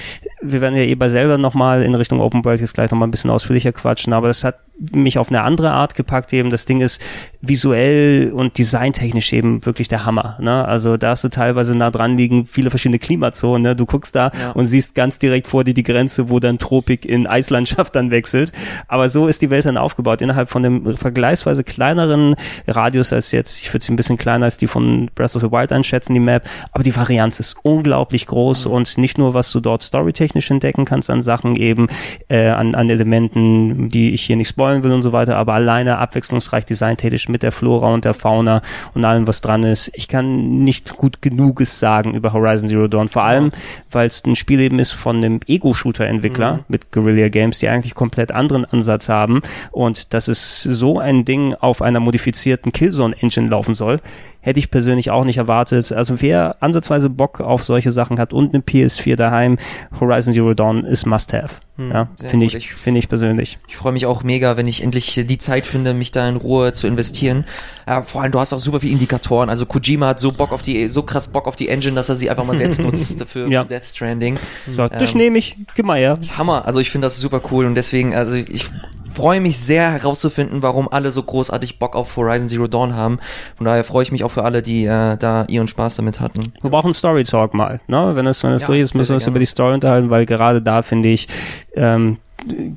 [0.43, 3.11] wir werden ja eh bei selber nochmal in Richtung Open World jetzt gleich nochmal ein
[3.11, 4.61] bisschen ausführlicher quatschen, aber das hat
[4.93, 6.51] mich auf eine andere Art gepackt eben.
[6.51, 7.01] Das Ding ist
[7.43, 10.37] visuell und designtechnisch eben wirklich der Hammer.
[10.41, 10.65] Ne?
[10.65, 13.63] Also da hast du teilweise nah dran liegen viele verschiedene Klimazonen.
[13.63, 13.77] Ne?
[13.77, 14.51] Du guckst da Ja.
[14.53, 18.53] und siehst ganz direkt vor dir die Grenze, wo dann Tropik in Eislandschaft dann wechselt.
[18.89, 20.23] Aber so ist die Welt dann aufgebaut.
[20.23, 22.35] Innerhalb von einem vergleichsweise kleineren
[22.67, 25.51] Radius als jetzt, ich würde sie ein bisschen kleiner als die von Breath of the
[25.51, 26.49] Wild einschätzen, die Map.
[26.73, 31.11] Aber die Varianz ist unglaublich groß und nicht nur, was du dort storytechnisch entdecken kannst
[31.11, 31.89] an Sachen eben,
[32.29, 35.99] äh, an, an Elementen, die ich hier nicht spoilern will und so weiter, aber alleine
[35.99, 38.63] abwechslungsreich designtechnisch mit der Flora und der Fauna
[38.95, 39.91] und allem, was dran ist.
[39.95, 43.09] Ich kann nicht gut genuges sagen über Horizon Zero Dawn.
[43.09, 43.53] Vor allem,
[43.91, 48.33] weil es ein Spiel eben ist von einem Ego-Shooter-Entwickler mit Guerrilla Games, die eigentlich komplett
[48.33, 49.43] anderen Ansatz haben.
[49.73, 54.01] Und dass es so ein Ding auf einer modifizierten Killzone-Engine laufen soll,
[54.41, 55.93] hätte ich persönlich auch nicht erwartet.
[55.93, 59.59] Also wer ansatzweise Bock auf solche Sachen hat und eine PS4 daheim,
[59.99, 61.55] Horizon Zero Dawn ist Must-Have.
[61.79, 63.59] Ja, sehr finde ich, finde ich persönlich.
[63.67, 66.75] Ich freue mich auch mega, wenn ich endlich die Zeit finde, mich da in Ruhe
[66.75, 67.45] zu investieren.
[67.89, 69.49] Ja, vor allem, du hast auch super viele Indikatoren.
[69.49, 72.17] Also Kojima hat so Bock auf die, so krass Bock auf die Engine, dass er
[72.17, 73.65] sie einfach mal selbst nutzt für, Ja.
[73.65, 74.39] Death Stranding.
[74.71, 75.57] So, das Ähm, nehme ich.
[75.77, 76.67] Das ist Hammer.
[76.67, 78.69] Also ich finde das super cool und deswegen, also ich
[79.13, 83.19] freue mich sehr herauszufinden, warum alle so großartig Bock auf Horizon Zero Dawn haben.
[83.57, 86.53] Von daher freue ich mich auch für alle, die äh, da ihren Spaß damit hatten.
[86.61, 87.81] Wir brauchen Story Talk mal.
[87.87, 88.13] Ne?
[88.15, 90.27] Wenn es wenn es Ja, durch ist, müssen wir uns über die Story unterhalten, weil
[90.27, 91.29] gerade da finde ich,
[91.75, 92.19] ähm,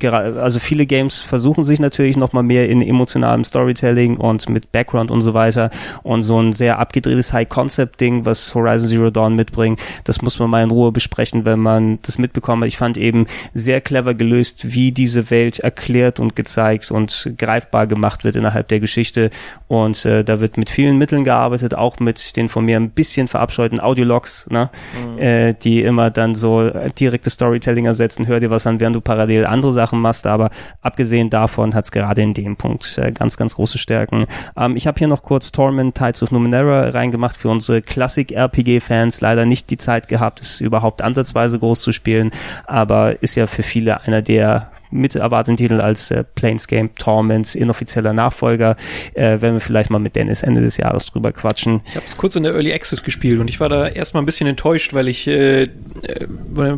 [0.04, 5.12] also viele Games versuchen sich natürlich noch mal mehr in emotionalem Storytelling und mit Background
[5.12, 5.70] und so weiter
[6.04, 10.64] und so ein sehr abgedrehtes High-Concept-Ding, was Horizon Zero Dawn mitbringt, das muss man mal
[10.64, 12.66] in Ruhe besprechen, wenn man das mitbekommt.
[12.66, 18.24] Ich fand eben sehr clever gelöst, wie diese Welt erklärt und gezeigt und greifbar gemacht
[18.24, 19.30] wird innerhalb der Geschichte
[19.68, 23.28] und äh, da wird mit vielen Mitteln gearbeitet, auch mit den von mir ein bisschen
[23.28, 24.70] verabscheuten Audiologs, ne?
[25.18, 29.46] äh, die immer dann so direkte Storytelling ersetzen, hör dir was an, während du parallel
[29.54, 30.50] andere Sachen machst, aber
[30.82, 34.26] abgesehen davon hat's gerade in dem Punkt äh, ganz, ganz große Stärken.
[34.58, 39.46] Ähm, ich habe hier noch kurz Torment Tides of Numenera reingemacht für unsere Klassik-RPG-Fans, leider
[39.46, 42.32] nicht die Zeit gehabt, es überhaupt ansatzweise groß zu spielen,
[42.66, 48.14] aber ist ja für viele einer der mit erwarteten Titel als äh, Planescape Torments inoffizieller
[48.14, 48.76] Nachfolger.
[49.14, 51.82] Äh, werden wir vielleicht mal mit Dennis Ende des Jahres drüber quatschen.
[51.88, 54.26] Ich habe es kurz in der Early Access gespielt und ich war da erstmal ein
[54.26, 55.70] bisschen enttäuscht, weil ich äh, äh,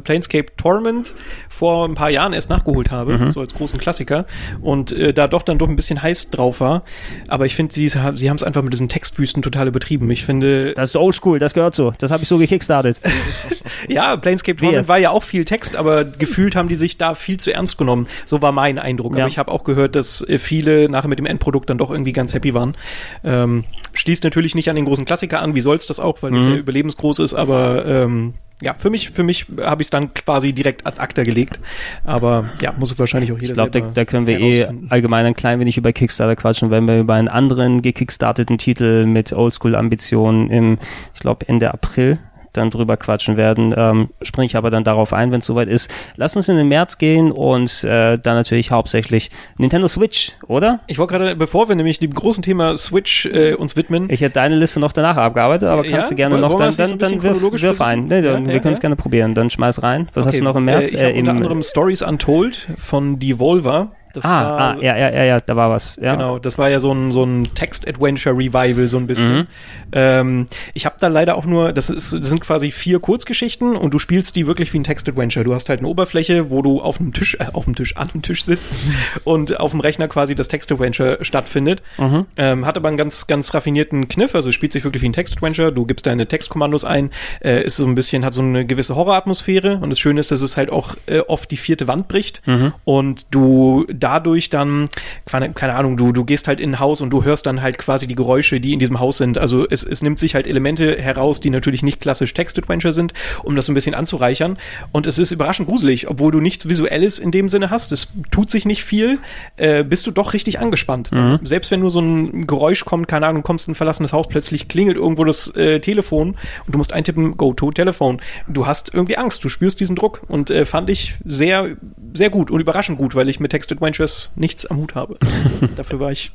[0.03, 1.13] Planescape Torment
[1.49, 4.25] vor ein paar Jahren erst nachgeholt habe, so als großen Klassiker
[4.61, 6.83] und äh, da doch dann doch ein bisschen heiß drauf war.
[7.27, 10.09] Aber ich finde, sie, sie haben es einfach mit diesen Textwüsten total übertrieben.
[10.11, 11.93] Ich finde, Das ist oldschool, das gehört so.
[11.97, 12.99] Das habe ich so gekickstartet.
[13.89, 14.87] ja, Planescape Torment Wer?
[14.87, 18.04] war ja auch viel Text, aber gefühlt haben die sich da viel zu ernst genommen.
[18.25, 19.13] So war mein Eindruck.
[19.15, 19.23] Ja.
[19.23, 22.13] Aber ich habe auch gehört, dass äh, viele nachher mit dem Endprodukt dann doch irgendwie
[22.13, 22.75] ganz happy waren.
[23.23, 26.45] Ähm, schließt natürlich nicht an den großen Klassiker an, wie soll's das auch, weil das
[26.45, 26.51] Mhm.
[26.51, 30.53] ja überlebensgroß ist, aber ähm, ja, für mich, für mich habe ich es dann quasi
[30.53, 31.59] direkt ad acta gelegt.
[32.05, 35.35] Aber ja, muss wahrscheinlich auch jeder Ich glaube, da, da können wir eh allgemein ein
[35.35, 40.77] klein wenig über Kickstarter quatschen, wenn wir über einen anderen gekickstarteten Titel mit Oldschool-Ambitionen im,
[41.13, 42.19] ich glaube, Ende April
[42.57, 43.73] dann drüber quatschen werden.
[43.77, 45.89] Ähm, springe ich aber dann darauf ein, wenn es soweit ist.
[46.15, 50.79] Lass uns in den März gehen und äh, dann natürlich hauptsächlich Nintendo Switch, oder?
[50.87, 54.33] Ich wollte gerade, bevor wir nämlich dem großen Thema Switch äh, uns widmen, Ich hätte
[54.33, 55.91] deine Liste noch danach abgearbeitet, aber Ja?
[55.91, 58.05] kannst du gerne Wollen noch, dann, dann, dann wirf, wirf ein.
[58.05, 58.81] Nee, dann, Ja, wir ja, können es ja.
[58.81, 59.33] gerne probieren.
[59.33, 60.09] Dann schmeiß rein.
[60.13, 60.93] Was hast Okay, du noch im März?
[60.93, 63.91] Äh, ich Äh, unter im- anderem Stories Untold von Devolver.
[64.15, 65.97] Das ah, war, ah, ja, ja, ja, ja, da war was.
[66.01, 66.13] Ja.
[66.13, 69.35] Genau, das war ja so ein, so ein Text-Adventure-Revival, so ein bisschen.
[69.35, 69.47] Mhm.
[69.91, 73.93] Ähm, ich habe da leider auch nur, das, ist, das sind quasi vier Kurzgeschichten und
[73.93, 75.43] du spielst die wirklich wie ein Text-Adventure.
[75.43, 78.09] Du hast halt eine Oberfläche, wo du auf einem Tisch, äh, auf dem Tisch, an
[78.13, 78.75] dem Tisch sitzt
[79.25, 81.83] und auf dem Rechner quasi das Text-Adventure stattfindet.
[81.97, 82.25] Mhm.
[82.37, 85.73] Ähm, hat aber einen ganz, ganz raffinierten Kniff, also spielt sich wirklich wie ein Text-Adventure.
[85.73, 87.11] Du gibst deine Textkommandos ein,
[87.43, 90.41] äh, ist so ein bisschen, hat so eine gewisse Horroratmosphäre und das Schöne ist, dass
[90.41, 92.73] es halt auch äh, oft die vierte Wand bricht Mhm.
[92.83, 94.87] und du dadurch dann,
[95.25, 98.05] keine, Ahnung, du, du gehst halt in ein Haus und du hörst dann halt quasi
[98.05, 99.39] die Geräusche, die in diesem Haus sind.
[99.39, 103.55] Also es, es nimmt sich halt Elemente heraus, die natürlich nicht klassisch Text-Adventure sind, um
[103.55, 104.59] das so ein bisschen anzureichern.
[104.91, 107.91] Und es ist überraschend gruselig, obwohl du nichts Visuelles in dem Sinne hast.
[107.91, 109.17] Es tut sich nicht viel,
[109.57, 111.09] äh, bist du doch richtig angespannt.
[111.43, 114.67] Selbst wenn nur so ein Geräusch kommt, keine Ahnung, kommst in ein verlassenes Haus, plötzlich
[114.67, 116.35] klingelt irgendwo das äh, Telefon
[116.67, 118.21] und du musst eintippen, go to Telefon.
[118.47, 121.75] Du hast irgendwie Angst, du spürst diesen Druck und äh, fand ich sehr,
[122.13, 125.17] sehr gut und überraschend gut, weil ich mit Text Adventures nichts am Hut habe.
[125.75, 126.31] Dafür war ich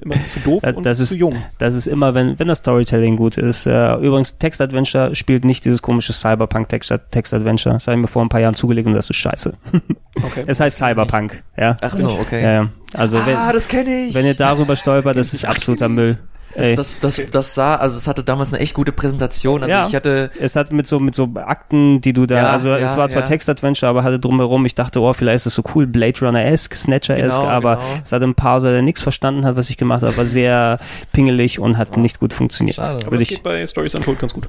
[0.00, 1.42] immer zu doof Äh, und das zu ist, jung.
[1.58, 3.66] Das ist immer, wenn, wenn das Storytelling gut ist.
[3.66, 7.74] Äh, übrigens, Text-Adventure spielt nicht dieses komische Cyberpunk-Text-Adventure.
[7.74, 9.54] Das habe ich mir vor ein paar Jahren zugelegt und das ist scheiße.
[10.22, 10.42] Okay.
[10.46, 11.76] Es heißt Cyberpunk, ja.
[11.80, 12.42] Ach so, okay.
[12.42, 12.68] Ja, ja.
[12.92, 14.14] Also wenn, ah, das kenne ich.
[14.14, 16.18] wenn ihr darüber stolpert, das ist absoluter Müll.
[16.54, 19.62] Das, das, das, das sah, also es hatte damals eine echt gute Präsentation.
[19.62, 19.86] Also Ja.
[19.86, 22.92] ich hatte, es hat mit so mit so Akten, die du da, Ja, also es
[22.92, 23.28] ja, war zwar ja.
[23.28, 27.40] Text-Adventure, aber hatte drumherum, ich dachte, oh, vielleicht ist es so cool, Blade Runner-esque, Snatcher-esque,
[27.40, 27.88] Genau, aber genau.
[28.04, 30.78] es hatte ein paar, der nichts verstanden hat, was ich gemacht habe, war sehr
[31.12, 32.76] pingelig und hat nicht gut funktioniert.
[32.76, 32.90] Schade.
[32.90, 34.48] Aber Würde das ich, geht bei Stories Untold ganz gut.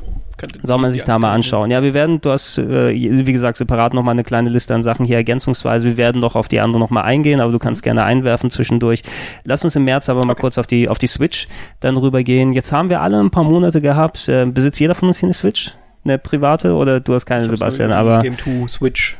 [0.63, 1.71] Soll man sich da mal anschauen.
[1.71, 5.05] Ja, wir werden, du hast, äh, wie gesagt, separat nochmal eine kleine Liste an Sachen
[5.05, 5.85] hier ergänzungsweise.
[5.87, 9.03] Wir werden noch auf die andere nochmal eingehen, aber du kannst gerne einwerfen zwischendurch.
[9.43, 11.47] Lass uns im März aber mal kurz auf die, auf die Switch
[11.79, 12.53] dann rübergehen.
[12.53, 14.27] Jetzt haben wir alle ein paar Monate gehabt.
[14.27, 15.71] Äh, besitzt jeder von uns hier eine Switch?
[16.03, 19.17] Eine private oder du hast keine, Sebastian, aber Game 2 Switch.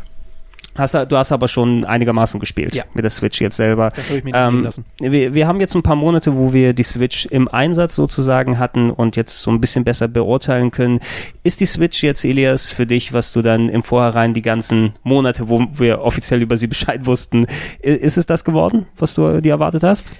[0.75, 2.83] Hast, du hast aber schon einigermaßen gespielt Ja.
[2.93, 3.91] mit der Switch jetzt selber.
[3.95, 4.85] Das habe ich mir Ähm, lassen.
[4.99, 8.89] wir, wir haben jetzt ein paar Monate, wo wir die Switch im Einsatz sozusagen hatten
[8.89, 10.99] und jetzt so ein bisschen besser beurteilen können.
[11.43, 15.49] Ist die Switch jetzt, Elias, für dich, was du dann im Vorhinein die ganzen Monate,
[15.49, 17.45] wo wir offiziell über sie Bescheid wussten,
[17.79, 20.11] ist es das geworden, was du dir erwartet hast?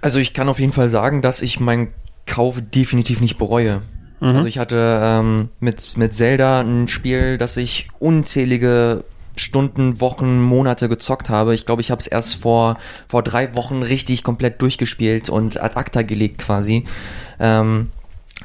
[0.00, 1.88] also ich kann auf jeden Fall sagen, dass ich meinen
[2.26, 3.82] Kauf definitiv nicht bereue.
[4.20, 4.28] Mhm.
[4.28, 9.04] Also ich hatte ähm, mit, mit Zelda ein Spiel, das ich unzählige
[9.36, 11.54] Stunden, Wochen, Monate gezockt habe.
[11.54, 12.76] Ich glaube, ich habe es erst vor,
[13.08, 16.84] vor drei Wochen richtig komplett durchgespielt und ad acta gelegt quasi.
[17.40, 17.90] Ähm,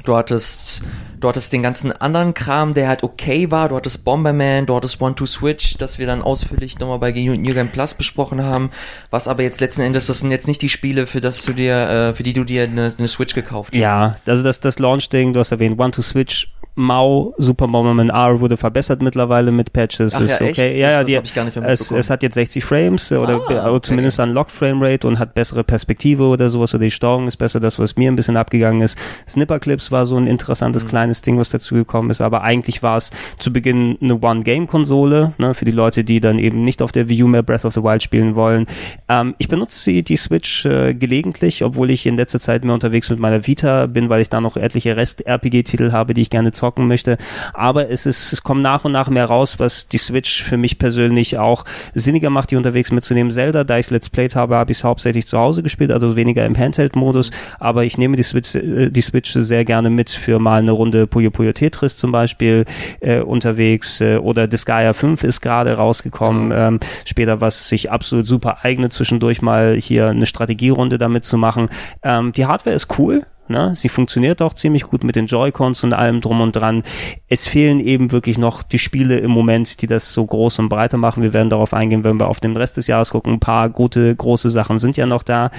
[0.04, 0.82] du hattest,
[1.20, 3.68] du hattest den ganzen anderen Kram, der halt okay war.
[3.68, 7.54] Du hattest Bomberman, du hattest One to Switch, das wir dann ausführlich nochmal bei New
[7.54, 8.70] Game Plus besprochen haben.
[9.10, 11.74] Was aber jetzt letzten Endes, das sind jetzt nicht die Spiele, für das du dir,
[11.74, 13.80] äh, für die du dir eine, eine Switch gekauft hast.
[13.80, 18.38] Ja, also das, das Launch-Ding, du hast erwähnt, One to Switch, Mau, Super Bomberman R
[18.38, 20.14] wurde verbessert mittlerweile mit Patches.
[20.14, 20.58] Ach ist ja, echt?
[20.58, 20.78] okay.
[20.78, 23.10] Ja, Das- ja, das die, ich gar nicht mehr es, es hat jetzt 60 Frames
[23.10, 23.80] oder Ah, okay.
[23.82, 27.80] zumindest Unlocked Framerate und hat bessere Perspektive oder sowas oder die Steuerung ist besser, das
[27.80, 28.96] was mir ein bisschen abgegangen ist.
[29.28, 30.88] Snipper Clips war so ein interessantes Mhm.
[30.88, 33.10] kleines Ding, was dazu gekommen ist, aber eigentlich war es
[33.40, 37.24] zu Beginn eine One-Game-Konsole, ne, für die Leute, die dann eben nicht auf der Wii
[37.24, 38.66] U mehr Breath of the Wild spielen wollen.
[39.08, 43.10] Ähm, ich benutze die, die Switch äh, gelegentlich, obwohl ich in letzter Zeit mehr unterwegs
[43.10, 46.86] mit meiner Vita bin, weil ich da noch etliche Rest-RPG-Titel habe, die ich gerne zocken
[46.86, 47.16] möchte.
[47.54, 50.78] Aber es ist, es kommt nach und nach mehr raus, was die Switch für mich
[50.78, 51.64] persönlich auch
[51.94, 53.30] sinniger macht, die unterwegs mitzunehmen.
[53.30, 56.16] Zelda, da ich es Let's Played habe, habe ich es hauptsächlich zu Hause gespielt, also
[56.16, 57.30] weniger im Handheld-Modus.
[57.58, 61.06] Aber ich nehme die Switch, äh, die Switch sehr gerne mit für mal eine Runde
[61.06, 62.64] Puyo Puyo Tetris zum Beispiel
[63.00, 66.52] äh, unterwegs äh, oder Disgaea 5 ist gerade rausgekommen.
[66.54, 71.68] Ähm, später, was sich absolut super eignet, zwischendurch mal hier eine Strategierunde damit zu machen.
[72.02, 73.24] Ähm, die Hardware ist cool.
[73.50, 73.72] Ne?
[73.74, 76.82] Sie funktioniert auch ziemlich gut mit den Joy-Cons und allem drum und dran.
[77.28, 80.98] Es fehlen eben wirklich noch die Spiele im Moment, die das so groß und breiter
[80.98, 81.22] machen.
[81.22, 83.34] Wir werden darauf eingehen, wenn wir auf den Rest des Jahres gucken.
[83.34, 85.50] Ein paar gute, große Sachen sind ja noch da.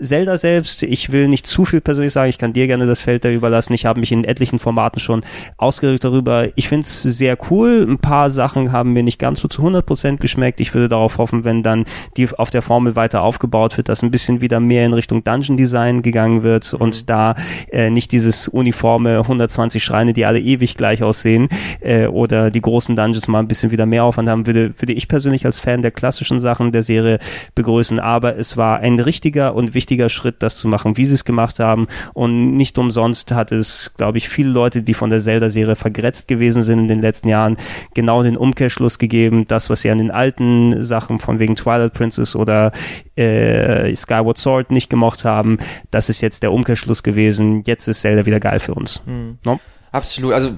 [0.00, 2.30] Zelda selbst, ich will nicht zu viel persönlich sagen.
[2.30, 3.72] Ich kann dir gerne das Feld da überlassen.
[3.72, 5.24] Ich habe mich in etlichen Formaten schon
[5.56, 6.48] ausgerückt darüber.
[6.56, 7.86] Ich finde es sehr cool.
[7.88, 10.60] Ein paar Sachen haben mir nicht ganz so zu 100 Prozent geschmeckt.
[10.60, 11.84] Ich würde darauf hoffen, wenn dann
[12.16, 15.56] die auf der Formel weiter aufgebaut wird, dass ein bisschen wieder mehr in Richtung Dungeon
[15.56, 17.06] Design gegangen wird und mhm.
[17.06, 17.35] da
[17.70, 21.48] äh, nicht dieses uniforme 120 Schreine, die alle ewig gleich aussehen
[21.80, 25.08] äh, oder die großen Dungeons mal ein bisschen wieder mehr Aufwand haben, würde, würde ich
[25.08, 27.18] persönlich als Fan der klassischen Sachen der Serie
[27.54, 27.98] begrüßen.
[27.98, 31.58] Aber es war ein richtiger und wichtiger Schritt, das zu machen, wie sie es gemacht
[31.58, 36.28] haben und nicht umsonst hat es, glaube ich, viele Leute, die von der Zelda-Serie vergrätzt
[36.28, 37.56] gewesen sind in den letzten Jahren,
[37.94, 42.36] genau den Umkehrschluss gegeben, das, was sie an den alten Sachen von wegen Twilight Princess
[42.36, 42.72] oder
[43.16, 45.58] äh, Skyward Sword nicht gemocht haben,
[45.90, 47.62] das ist jetzt der Umkehrschluss gewesen.
[47.66, 49.02] Jetzt ist Zelda wieder geil für uns.
[49.06, 49.38] Mhm.
[49.44, 49.60] No?
[49.92, 50.34] Absolut.
[50.34, 50.52] Also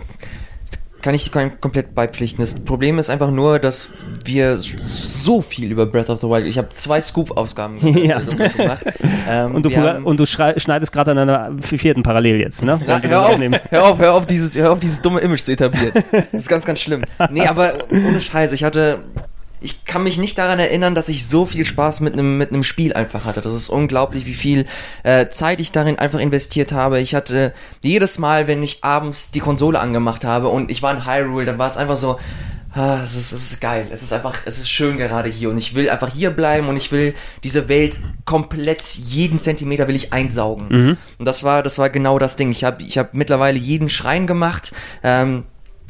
[1.01, 2.41] kann ich komplett beipflichten.
[2.41, 3.91] Das Problem ist einfach nur, dass
[4.25, 6.47] wir so viel über Breath of the Wild.
[6.47, 8.19] Ich habe zwei Scoop-Ausgaben ja.
[8.57, 8.85] gemacht.
[9.29, 12.81] Ähm, und, du, und du schneidest gerade an einer vierten parallel jetzt, ne?
[12.87, 13.39] Ja, hör, auf,
[13.71, 15.93] hör, auf, hör auf, dieses, hör auf, dieses dumme Image zu etablieren.
[16.33, 17.05] Das ist ganz, ganz schlimm.
[17.31, 18.99] Nee, aber ohne Scheiß, ich hatte
[19.61, 22.63] ich kann mich nicht daran erinnern, dass ich so viel Spaß mit einem mit einem
[22.63, 23.41] Spiel einfach hatte.
[23.41, 24.67] Das ist unglaublich, wie viel
[25.03, 27.01] äh, Zeit ich darin einfach investiert habe.
[27.01, 27.53] Ich hatte
[27.83, 31.59] jedes Mal, wenn ich abends die Konsole angemacht habe und ich war in Hyrule, dann
[31.59, 32.19] war es einfach so,
[32.75, 33.89] ah, es, ist, es ist geil.
[33.91, 36.77] Es ist einfach, es ist schön gerade hier und ich will einfach hier bleiben und
[36.77, 40.67] ich will diese Welt komplett jeden Zentimeter will ich einsaugen.
[40.69, 40.97] Mhm.
[41.19, 42.51] Und das war das war genau das Ding.
[42.53, 44.73] Ich habe ich habe mittlerweile jeden Schrein gemacht.
[45.03, 45.45] Ähm,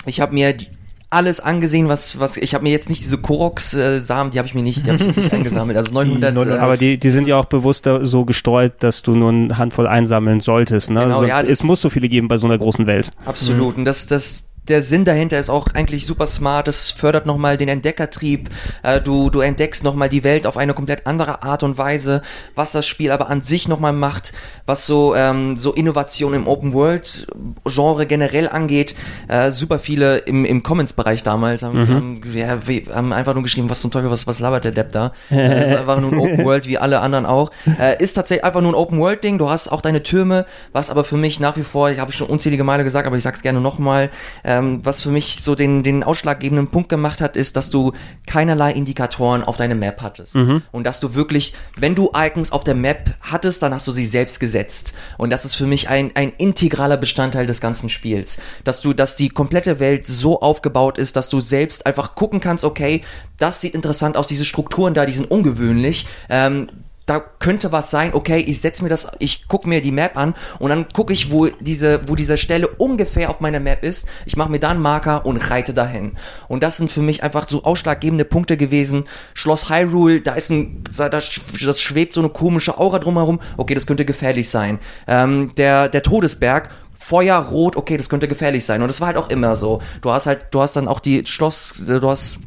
[0.06, 0.68] ich habe mir die,
[1.10, 4.62] alles angesehen, was, was, ich habe mir jetzt nicht diese Koroks-Samen, die habe ich mir
[4.62, 6.36] nicht, die habe ich jetzt nicht eingesammelt, also 900.
[6.36, 9.56] Die, äh, aber die, die sind ja auch bewusst so gestreut, dass du nur eine
[9.56, 11.00] Handvoll einsammeln solltest, ne?
[11.00, 13.10] Genau, also, ja, es muss so viele geben bei so einer großen Welt.
[13.24, 13.80] Absolut, mhm.
[13.80, 16.68] und das, das, der Sinn dahinter ist auch eigentlich super smart.
[16.68, 18.50] Es fördert nochmal den Entdeckertrieb.
[18.82, 22.22] Äh, du, du entdeckst nochmal die Welt auf eine komplett andere Art und Weise,
[22.54, 24.32] was das Spiel aber an sich nochmal macht,
[24.66, 27.26] was so, ähm, so Innovation im Open World
[27.64, 28.94] Genre generell angeht.
[29.28, 31.94] Äh, super viele im, im Comments-Bereich damals haben, mhm.
[31.94, 32.58] haben, ja,
[32.94, 35.12] haben einfach nur geschrieben, was zum Teufel, was, was labert der Depp da?
[35.30, 37.50] äh, ist einfach nur ein Open World wie alle anderen auch.
[37.78, 39.38] Äh, ist tatsächlich einfach nur ein Open World Ding.
[39.38, 42.26] Du hast auch deine Türme, was aber für mich nach wie vor, ich habe schon
[42.26, 44.10] unzählige Male gesagt, aber ich sag's gerne nochmal,
[44.44, 47.92] äh, ähm, was für mich so den, den ausschlaggebenden Punkt gemacht hat, ist, dass du
[48.26, 50.34] keinerlei Indikatoren auf deine Map hattest.
[50.34, 50.62] Mhm.
[50.72, 54.06] Und dass du wirklich, wenn du Icons auf der Map hattest, dann hast du sie
[54.06, 54.94] selbst gesetzt.
[55.16, 58.38] Und das ist für mich ein, ein integraler Bestandteil des ganzen Spiels.
[58.64, 62.64] Dass du, dass die komplette Welt so aufgebaut ist, dass du selbst einfach gucken kannst,
[62.64, 63.02] okay,
[63.38, 66.06] das sieht interessant aus, diese Strukturen da, die sind ungewöhnlich.
[66.28, 66.68] Ähm,
[67.08, 70.34] da könnte was sein, okay, ich setze mir das, ich gucke mir die Map an
[70.58, 74.06] und dann gucke ich, wo diese, wo diese Stelle ungefähr auf meiner Map ist.
[74.26, 76.16] Ich mache mir da einen Marker und reite dahin.
[76.48, 79.04] Und das sind für mich einfach so ausschlaggebende Punkte gewesen.
[79.32, 83.40] Schloss Hyrule, da ist ein, da, das schwebt so eine komische Aura drumherum.
[83.56, 84.78] Okay, das könnte gefährlich sein.
[85.06, 88.82] Ähm, der, der Todesberg, Feuerrot, okay, das könnte gefährlich sein.
[88.82, 89.80] Und das war halt auch immer so.
[90.02, 92.40] Du hast halt, du hast dann auch die Schloss, du hast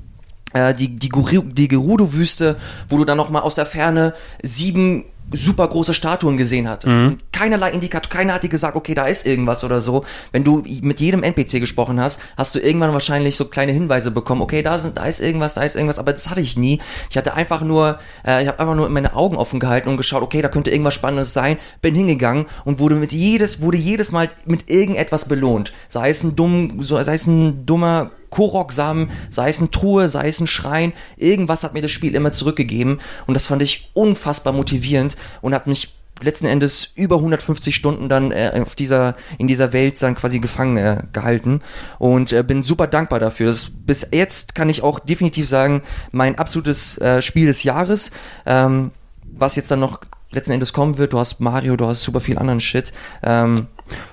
[0.53, 2.57] äh, die, die, die Gerudo-Wüste,
[2.89, 6.95] wo du dann nochmal aus der Ferne sieben super große Statuen gesehen hattest.
[6.95, 7.17] Mhm.
[7.31, 10.03] Keinerlei Indikator, keiner hat dir gesagt, okay, da ist irgendwas oder so.
[10.31, 14.41] Wenn du mit jedem NPC gesprochen hast, hast du irgendwann wahrscheinlich so kleine Hinweise bekommen,
[14.41, 16.81] okay, da sind, da ist irgendwas, da ist irgendwas, aber das hatte ich nie.
[17.09, 20.21] Ich hatte einfach nur, äh, ich habe einfach nur meine Augen offen gehalten und geschaut,
[20.21, 24.29] okay, da könnte irgendwas Spannendes sein, bin hingegangen und wurde mit jedes, wurde jedes Mal
[24.45, 25.73] mit irgendetwas belohnt.
[25.87, 30.27] Sei es ein dumm, so, sei es ein dummer Korok-Samen, sei es eine Truhe, sei
[30.27, 34.53] es ein Schrein, irgendwas hat mir das Spiel immer zurückgegeben und das fand ich unfassbar
[34.53, 39.73] motivierend und hat mich letzten Endes über 150 Stunden dann äh, auf dieser in dieser
[39.73, 41.61] Welt dann quasi gefangen äh, gehalten
[41.99, 43.47] und äh, bin super dankbar dafür.
[43.47, 48.11] Das bis jetzt kann ich auch definitiv sagen mein absolutes äh, Spiel des Jahres.
[48.45, 48.91] Ähm,
[49.33, 50.01] was jetzt dann noch
[50.31, 51.13] letzten Endes kommen wird.
[51.13, 52.93] Du hast Mario, du hast super viel anderen Shit.
[53.23, 53.67] Ähm,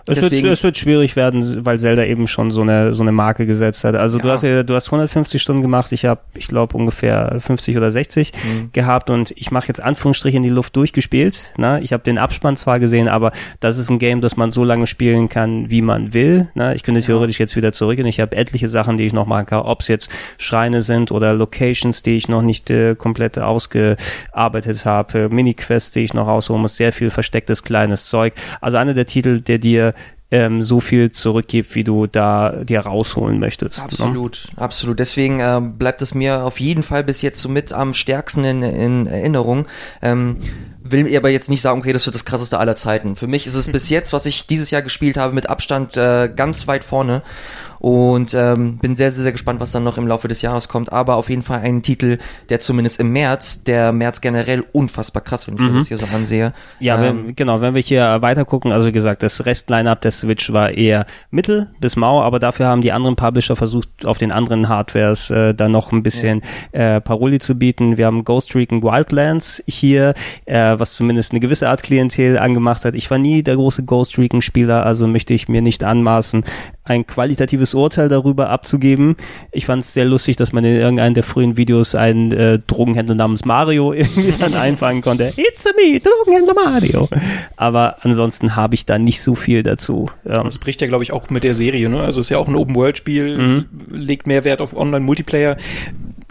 [0.07, 3.47] es wird, es wird schwierig werden, weil Zelda eben schon so eine so eine Marke
[3.47, 3.95] gesetzt hat.
[3.95, 4.23] Also ja.
[4.23, 7.91] du hast ja, du hast 150 Stunden gemacht, ich habe, ich glaube ungefähr 50 oder
[7.91, 8.73] 60 mhm.
[8.73, 11.53] gehabt und ich mache jetzt Anführungsstriche in die Luft durchgespielt.
[11.57, 11.81] Ne?
[11.83, 14.87] Ich habe den Abspann zwar gesehen, aber das ist ein Game, das man so lange
[14.87, 16.49] spielen kann, wie man will.
[16.55, 16.75] Ne?
[16.75, 19.47] Ich könnte theoretisch jetzt wieder zurück und ich habe etliche Sachen, die ich noch machen
[19.47, 24.85] kann, ob es jetzt Schreine sind oder Locations, die ich noch nicht äh, komplett ausgearbeitet
[24.85, 28.35] habe, Mini-Quests, die ich noch ausholen muss, sehr viel verstecktes kleines Zeug.
[28.61, 29.95] Also einer der Titel, der dir
[30.31, 33.83] ähm, so viel zurückgibt, wie du da dir rausholen möchtest.
[33.83, 34.63] Absolut, ne?
[34.63, 34.99] absolut.
[34.99, 38.63] Deswegen äh, bleibt es mir auf jeden Fall bis jetzt so mit am stärksten in,
[38.63, 39.67] in Erinnerung.
[40.03, 40.37] Ähm,
[40.83, 43.17] will aber jetzt nicht sagen, okay, das wird das krasseste aller Zeiten.
[43.17, 46.31] Für mich ist es bis jetzt, was ich dieses Jahr gespielt habe, mit Abstand äh,
[46.35, 47.23] ganz weit vorne
[47.79, 50.93] und ähm, bin sehr, sehr, sehr gespannt, was dann noch im Laufe des Jahres kommt.
[50.93, 52.19] Aber auf jeden Fall ein Titel,
[52.49, 55.67] der zumindest im März, der März generell unfassbar krass, wenn ich mhm.
[55.69, 56.53] mir das hier so ansehe.
[56.81, 60.11] Ja, ähm, wenn, genau, wenn wir hier weiter gucken, also wie gesagt, das Rest-Line-Up der
[60.11, 64.33] Switch war eher mittel bis mau, aber dafür haben die anderen Publisher versucht, auf den
[64.33, 66.97] anderen Hardwares äh, dann noch ein bisschen ja.
[66.97, 67.97] äh, Paroli zu bieten.
[67.97, 70.15] Wir haben Ghost Recon Wildlands hier,
[70.45, 72.95] äh, was zumindest eine gewisse Art Klientel angemacht hat.
[72.95, 76.45] Ich war nie der große Ghost Recon-Spieler, also möchte ich mir nicht anmaßen,
[76.89, 79.17] ein qualitatives Urteil darüber abzugeben.
[79.53, 83.15] Ich fand es sehr lustig, dass man in irgendeinem der frühen Videos einen äh, Drogenhändler
[83.15, 85.33] namens Mario irgendwie dann einfangen konnte.
[85.37, 87.09] It's a me, Drogenhändler Mario.
[87.57, 90.11] Aber ansonsten habe ich da nicht so viel dazu.
[90.27, 91.89] Ähm, das bricht ja, glaube ich, auch mit der Serie.
[91.89, 92.01] Ne?
[92.01, 93.65] Also es ist ja auch ein Open-World-Spiel, mhm.
[93.91, 95.57] legt mehr Wert auf Online-Multiplayer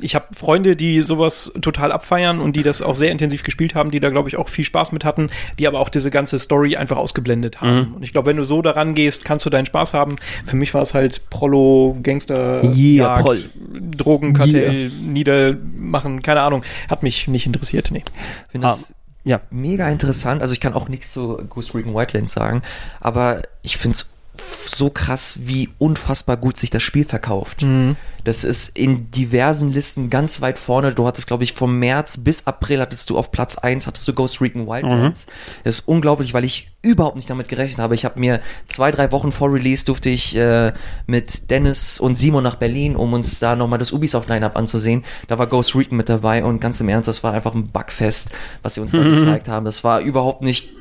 [0.02, 3.90] ich habe Freunde, die sowas total abfeiern und die das auch sehr intensiv gespielt haben,
[3.90, 6.76] die da, glaube ich, auch viel Spaß mit hatten, die aber auch diese ganze Story
[6.76, 7.90] einfach ausgeblendet haben.
[7.90, 7.94] Mhm.
[7.96, 10.18] Und ich glaube, wenn du so daran gehst, kannst du deinen Spaß haben.
[10.46, 13.50] Für mich war es halt Prollo, Gangster, yeah, Jagd,
[13.98, 14.92] Drogenkartell, yeah.
[15.02, 16.64] niedermachen, keine Ahnung.
[16.90, 18.04] Hat mich nicht interessiert, nee.
[18.46, 19.42] Ich finde das ah, ja.
[19.50, 20.42] mega interessant.
[20.42, 22.62] Also ich kann auch nichts zu Ghost Recon Wildlands sagen,
[23.00, 27.64] aber ich finde es so krass, wie unfassbar gut sich das Spiel verkauft.
[27.64, 27.96] Mhm.
[28.24, 30.94] Das ist in diversen Listen ganz weit vorne.
[30.94, 34.14] Du hattest, glaube ich, vom März bis April hattest du auf Platz 1, hattest du
[34.14, 35.28] Ghost Recon Wildlands.
[35.28, 35.32] Mhm.
[35.64, 37.96] Das ist unglaublich, weil ich überhaupt nicht damit gerechnet habe.
[37.96, 40.74] Ich habe mir zwei, drei Wochen vor Release durfte ich äh,
[41.06, 45.06] mit Dennis und Simon nach Berlin, um uns da nochmal das Ubisoft-Line-Up anzusehen.
[45.28, 48.32] Da war Ghost Recon mit dabei und ganz im Ernst, das war einfach ein Bugfest,
[48.62, 49.16] was sie uns da mhm.
[49.16, 49.66] gezeigt haben.
[49.66, 50.77] Das war überhaupt nicht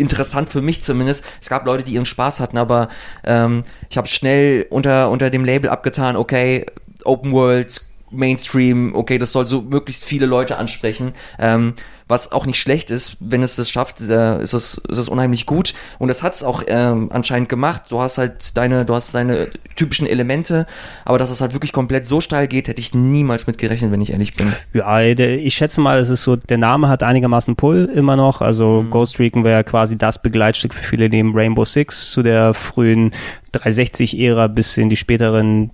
[0.00, 1.24] interessant für mich zumindest.
[1.40, 2.88] Es gab Leute, die ihren Spaß hatten, aber
[3.24, 6.66] ähm, ich habe schnell unter, unter dem Label abgetan, okay,
[7.04, 7.80] Open World,
[8.10, 11.14] Mainstream, okay, das soll so möglichst viele Leute ansprechen.
[11.38, 11.74] Ähm,
[12.10, 15.46] was auch nicht schlecht ist, wenn es das schafft, äh, ist, es, ist es unheimlich
[15.46, 15.74] gut.
[15.98, 17.84] Und das hat es auch ähm, anscheinend gemacht.
[17.88, 20.66] Du hast halt deine, du hast deine typischen Elemente,
[21.04, 24.00] aber dass es halt wirklich komplett so steil geht, hätte ich niemals mit gerechnet, wenn
[24.00, 24.52] ich ehrlich bin.
[24.72, 28.40] Ja, ich schätze mal, es ist so, der Name hat einigermaßen Pull immer noch.
[28.40, 28.90] Also mhm.
[28.90, 33.12] Ghost Recon wäre quasi das Begleitstück für viele neben Rainbow Six zu der frühen
[33.54, 35.70] 360-Ära bis in die späteren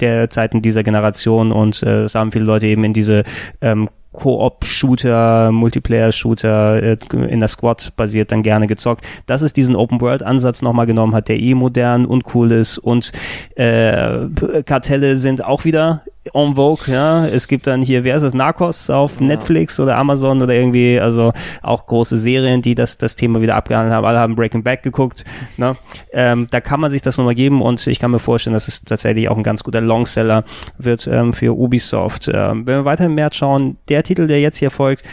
[0.00, 3.24] der Zeiten dieser Generation und äh, es haben viele Leute eben in diese
[3.60, 6.96] ähm, Koop-Shooter, Multiplayer-Shooter äh,
[7.28, 9.06] in der Squad basiert dann gerne gezockt.
[9.26, 13.12] Das ist diesen Open-World-Ansatz nochmal genommen hat, der eh modern und cool ist und
[13.56, 14.28] äh,
[14.64, 16.02] Kartelle sind auch wieder
[16.34, 17.26] en vogue, ja.
[17.26, 19.26] Es gibt dann hier, wer ist das, Narcos auf ja.
[19.26, 23.94] Netflix oder Amazon oder irgendwie, also auch große Serien, die das, das Thema wieder abgehandelt
[23.94, 24.04] haben.
[24.04, 25.24] Alle haben Breaking Back geguckt,
[25.56, 25.76] ne?
[26.12, 28.82] Ähm, da kann man sich das nochmal geben und ich kann mir vorstellen, dass es
[28.82, 30.44] tatsächlich auch ein ganz guter Longseller
[30.78, 32.28] wird ähm, für Ubisoft.
[32.32, 35.04] Ähm, wenn wir weiter im März schauen, der Titel, der jetzt hier folgt,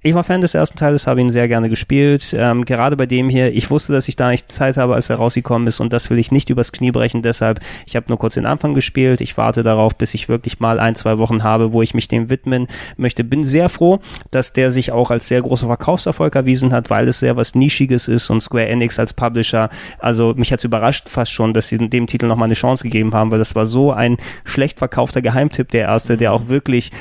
[0.00, 2.32] ich war Fan des ersten Teiles, habe ihn sehr gerne gespielt.
[2.38, 5.16] Ähm, gerade bei dem hier, ich wusste, dass ich da nicht Zeit habe, als er
[5.16, 7.22] rausgekommen ist und das will ich nicht übers Knie brechen.
[7.22, 9.20] Deshalb, ich habe nur kurz den Anfang gespielt.
[9.20, 12.30] Ich warte darauf, bis ich wirklich mal ein, zwei Wochen habe, wo ich mich dem
[12.30, 13.24] widmen möchte.
[13.24, 13.98] Bin sehr froh,
[14.30, 18.06] dass der sich auch als sehr großer Verkaufserfolg erwiesen hat, weil es sehr was Nischiges
[18.06, 19.68] ist und Square Enix als Publisher.
[19.98, 23.32] Also mich hat's überrascht fast schon, dass sie dem Titel nochmal eine Chance gegeben haben,
[23.32, 26.92] weil das war so ein schlecht verkaufter Geheimtipp, der erste, der auch wirklich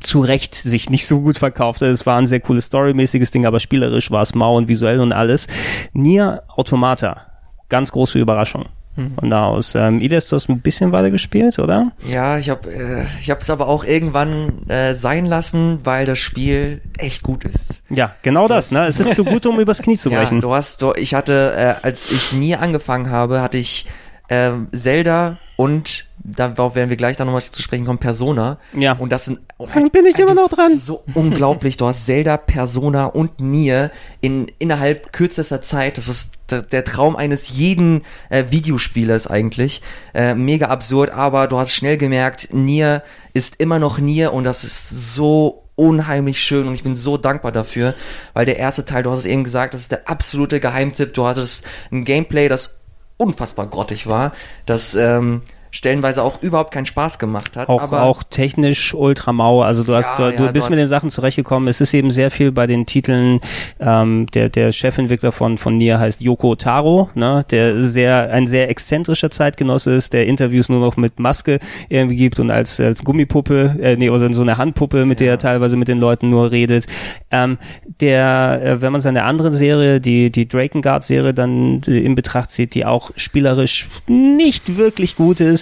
[0.00, 1.82] zu Recht sich nicht so gut verkauft.
[1.82, 5.12] Es war ein sehr cooles storymäßiges Ding, aber spielerisch war es mau und visuell und
[5.12, 5.46] alles.
[5.92, 7.26] Nier Automata.
[7.68, 8.66] Ganz große Überraschung.
[8.96, 9.14] Mhm.
[9.18, 9.74] Von da aus.
[9.74, 11.92] Ähm, Ides, du hast ein bisschen weiter gespielt, oder?
[12.06, 16.18] Ja, ich habe äh, ich habe es aber auch irgendwann äh, sein lassen, weil das
[16.18, 17.82] Spiel echt gut ist.
[17.88, 18.72] Ja, genau du das.
[18.72, 18.86] Ne?
[18.86, 20.38] Es ist zu gut, um übers Knie zu brechen.
[20.38, 23.86] Ja, du hast, du, ich hatte, äh, als ich nie angefangen habe, hatte ich
[24.30, 28.58] äh, Zelda und darauf werden wir gleich dann nochmal zu sprechen kommen, Persona.
[28.72, 28.92] Ja.
[28.92, 30.74] Und das sind halt, bin ich immer noch dran.
[30.74, 31.76] So unglaublich.
[31.76, 35.98] Du hast Zelda, Persona und Nier in innerhalb kürzester Zeit.
[35.98, 39.82] Das ist der, der Traum eines jeden äh, Videospielers eigentlich.
[40.14, 43.02] Äh, mega absurd, aber du hast schnell gemerkt, Nier
[43.34, 47.52] ist immer noch Nier und das ist so unheimlich schön und ich bin so dankbar
[47.52, 47.94] dafür,
[48.34, 51.14] weil der erste Teil, du hast es eben gesagt, das ist der absolute Geheimtipp.
[51.14, 52.79] Du hattest ein Gameplay, das
[53.20, 54.32] unfassbar grottig war,
[54.66, 57.68] das ähm, stellenweise auch überhaupt keinen Spaß gemacht hat.
[57.68, 59.62] Auch, aber auch technisch ultra mau.
[59.62, 61.68] Also du hast, Ja, du, ja, du du bist mit den Sachen zurechtgekommen.
[61.68, 63.40] Es ist eben sehr viel bei den Titeln.
[63.78, 68.68] Ähm, der der Chefentwickler von von Nier heißt Yoko Taro, ne, der sehr ein sehr
[68.68, 73.76] exzentrischer Zeitgenosse ist, der Interviews nur noch mit Maske irgendwie gibt und als als Gummipuppe,
[73.80, 76.86] äh, nee, oder so eine Handpuppe, mit der er teilweise mit den Leuten nur redet.
[77.30, 77.58] Ähm,
[78.00, 82.74] der, äh, wenn man seine andere Serie, die die Drakengard-Serie, dann äh, in Betracht zieht,
[82.74, 85.59] die auch spielerisch nicht wirklich gut ist,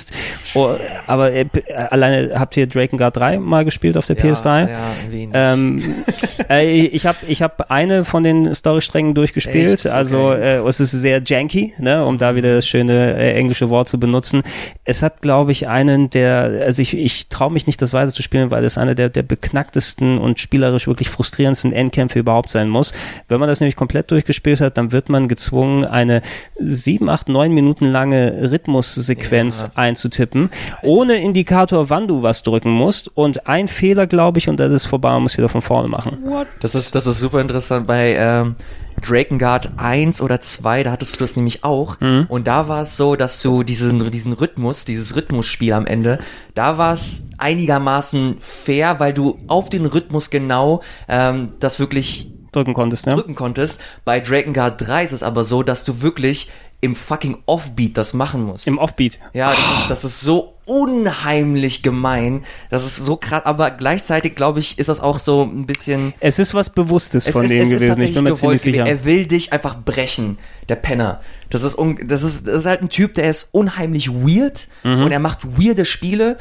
[0.55, 0.74] oh,
[1.07, 4.68] aber äh, äh, alleine habt ihr Drakengard 3 mal gespielt auf der ja, PS3?
[4.68, 4.78] Ja,
[5.11, 5.34] wenig.
[5.34, 5.94] Ähm,
[6.51, 9.74] äh, ich habe ich hab eine von den Storysträngen durchgespielt.
[9.74, 9.82] Echt?
[9.84, 10.62] So Also geil.
[10.64, 13.99] äh, es ist sehr janky, ne, um da wieder das schöne äh, englische Wort zu
[13.99, 14.43] benutzen.
[14.85, 18.23] Es hat, glaube ich, einen der, also ich, ich traue mich nicht, das weiter zu
[18.23, 22.93] spielen, weil es einer der, der beknacktesten und spielerisch wirklich frustrierendsten Endkämpfe überhaupt sein muss.
[23.28, 26.23] Wenn man das nämlich komplett durchgespielt hat, dann wird man gezwungen, eine
[26.59, 29.70] sieben, acht, neun Minuten lange Rhythmussequenz Ja.
[29.89, 30.51] Einzutippen,
[30.82, 33.10] ohne Indikator, wann du was drücken musst.
[33.16, 36.19] Und ein Fehler, glaube ich, und das ist vorbei, man muss wieder von vorne machen.
[36.60, 37.86] Das ist, das ist super interessant.
[37.86, 38.56] Bei ähm,
[39.01, 42.01] Drakengard 1 oder 2, da hattest du das nämlich auch.
[42.01, 42.27] Mhm.
[42.28, 46.19] Und da war es so, dass du diesen, diesen Rhythmus, dieses Rhythmusspiel am Ende,
[46.55, 52.73] da war es einigermaßen fair, weil du auf den Rhythmus genau ähm, das wirklich Drücken
[52.73, 53.15] konntest, ne?
[53.15, 53.82] drücken konntest.
[54.05, 58.44] Bei Drakengard 3 ist es aber so, dass du wirklich im fucking Offbeat das machen
[58.44, 58.66] musst.
[58.66, 59.18] Im Offbeat.
[59.32, 62.44] Ja, das ist, das ist so unheimlich gemein.
[62.70, 66.14] Das ist so krass, aber gleichzeitig, glaube ich, ist das auch so ein bisschen.
[66.20, 68.00] Es ist was Bewusstes Es, von es, denen gewesen.
[68.02, 68.86] Ich bin mir ziemlich sicher.
[68.86, 70.38] Er will dich einfach brechen,
[70.68, 71.20] der Penner.
[71.50, 75.05] Das ist, un, das ist, das ist halt ein Typ, der ist unheimlich weird Mhm.
[75.05, 76.36] und er macht weirde Spiele.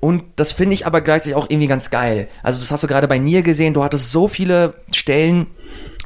[0.00, 2.28] Und das finde ich aber gleichzeitig auch irgendwie ganz geil.
[2.42, 3.74] Also das hast du gerade bei Nier gesehen.
[3.74, 5.46] Du hattest so viele Stellen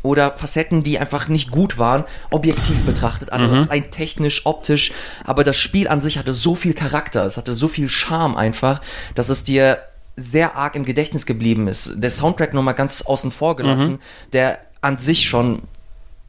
[0.02, 3.62] oder Facetten, die einfach nicht gut waren, objektiv betrachtet, also Mhm.
[3.64, 4.92] rein technisch, optisch.
[5.24, 8.80] Aber das Spiel an sich hatte so viel Charakter, es hatte so viel Charme einfach,
[9.14, 9.78] dass es dir
[10.16, 11.94] sehr arg im Gedächtnis geblieben ist.
[11.96, 14.00] Der Soundtrack nochmal ganz außen vor gelassen,
[14.32, 15.62] der an sich schon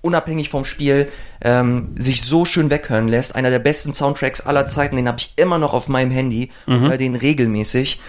[0.02, 1.10] unabhängig vom Spiel
[1.42, 3.36] ähm, sich so schön weghören lässt.
[3.36, 6.98] Einer der besten Soundtracks aller Zeiten, den habe ich immer noch auf meinem Handy, höre
[6.98, 8.00] den regelmäßig.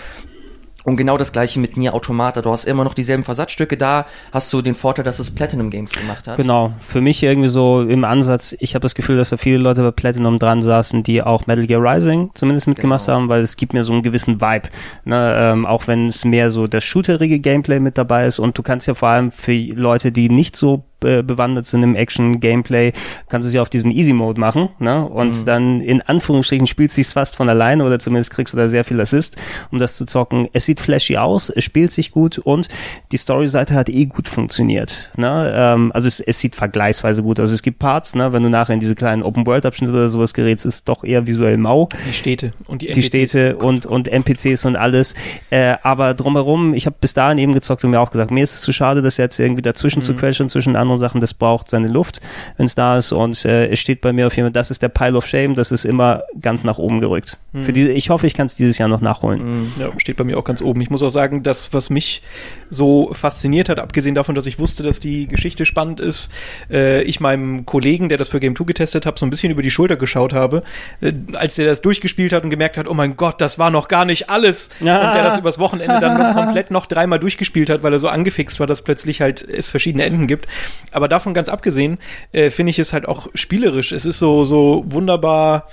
[0.84, 2.42] Und genau das gleiche mit Nier Automata.
[2.42, 5.92] Du hast immer noch dieselben Versatzstücke da, hast du den Vorteil, dass es Platinum Games
[5.92, 6.36] gemacht hat.
[6.36, 9.82] Genau, für mich irgendwie so im Ansatz, ich habe das Gefühl, dass da viele Leute
[9.82, 13.16] bei Platinum dran saßen, die auch Metal Gear Rising zumindest mitgemacht Genau.
[13.16, 14.68] haben, weil es gibt mir so einen gewissen Vibe,
[15.04, 18.62] ne, ähm, auch wenn es mehr so das shooterige Gameplay mit dabei ist und du
[18.62, 22.93] kannst ja vor allem für Leute, die nicht so äh, bewandert sind im Action-Gameplay,
[23.29, 25.45] kannst du sie auf diesen Easy-Mode machen ne, und Mhm.
[25.45, 29.01] dann in Anführungsstrichen spielt sich's fast von alleine oder zumindest kriegst du da sehr viel
[29.01, 29.37] Assist,
[29.70, 30.49] um das zu zocken.
[30.53, 32.69] Es sieht flashy aus, es spielt sich gut und
[33.12, 35.11] die Story-Seite hat eh gut funktioniert.
[35.16, 35.53] Ne?
[35.55, 37.51] Ähm, also es, es sieht vergleichsweise gut aus.
[37.51, 40.89] Es gibt Parts, ne, wenn du nachher in diese kleinen Open-World-Abschnitte oder sowas gerätst, ist
[40.89, 43.07] doch eher visuell mau Die Städte und die die NPCs.
[43.07, 45.15] Städte und, und NPCs und alles.
[45.51, 48.55] Äh, aber drumherum, ich habe bis dahin eben gezockt und mir auch gesagt, mir ist
[48.55, 51.20] es zu schade, das jetzt irgendwie dazwischen zu quetschen, zwischen anderen Sachen.
[51.20, 52.20] Das braucht seine Luft,
[52.56, 53.12] wenn es da ist.
[53.12, 55.55] Und äh, es steht bei mir auf jeden Fall, das ist der Pile of Shame,
[55.55, 57.39] das ist immer ganz nach oben gerückt.
[57.60, 59.73] Für die, ich hoffe, ich kann es dieses Jahr noch nachholen.
[59.78, 60.81] Ja, steht bei mir auch ganz oben.
[60.81, 62.23] Ich muss auch sagen, das, was mich
[62.70, 66.32] so fasziniert hat, abgesehen davon, dass ich wusste, dass die Geschichte spannend ist,
[66.70, 69.60] äh, ich meinem Kollegen, der das für Game 2 getestet hat, so ein bisschen über
[69.60, 70.62] die Schulter geschaut habe,
[71.02, 73.89] äh, als der das durchgespielt hat und gemerkt hat, oh mein Gott, das war noch
[73.89, 74.70] gar nicht alles.
[74.82, 75.09] Ja.
[75.09, 78.09] Und der das übers Wochenende dann noch komplett noch dreimal durchgespielt hat, weil er so
[78.09, 80.47] angefixt war, dass plötzlich halt es verschiedene Enden gibt.
[80.90, 81.98] Aber davon ganz abgesehen,
[82.32, 83.92] äh, finde ich es halt auch spielerisch.
[83.92, 85.68] Es ist so, so wunderbar,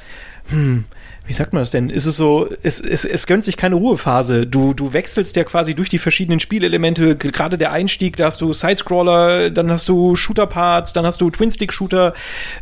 [0.49, 0.85] hm,
[1.29, 1.91] wie sagt man das denn?
[1.91, 4.47] Ist es so, es, es, es gönnt sich keine Ruhephase.
[4.47, 8.51] Du, du wechselst ja quasi durch die verschiedenen Spielelemente, gerade der Einstieg, da hast du
[8.51, 12.13] Sidescroller, dann hast du Shooter-Parts, dann hast du Twin-Stick-Shooter.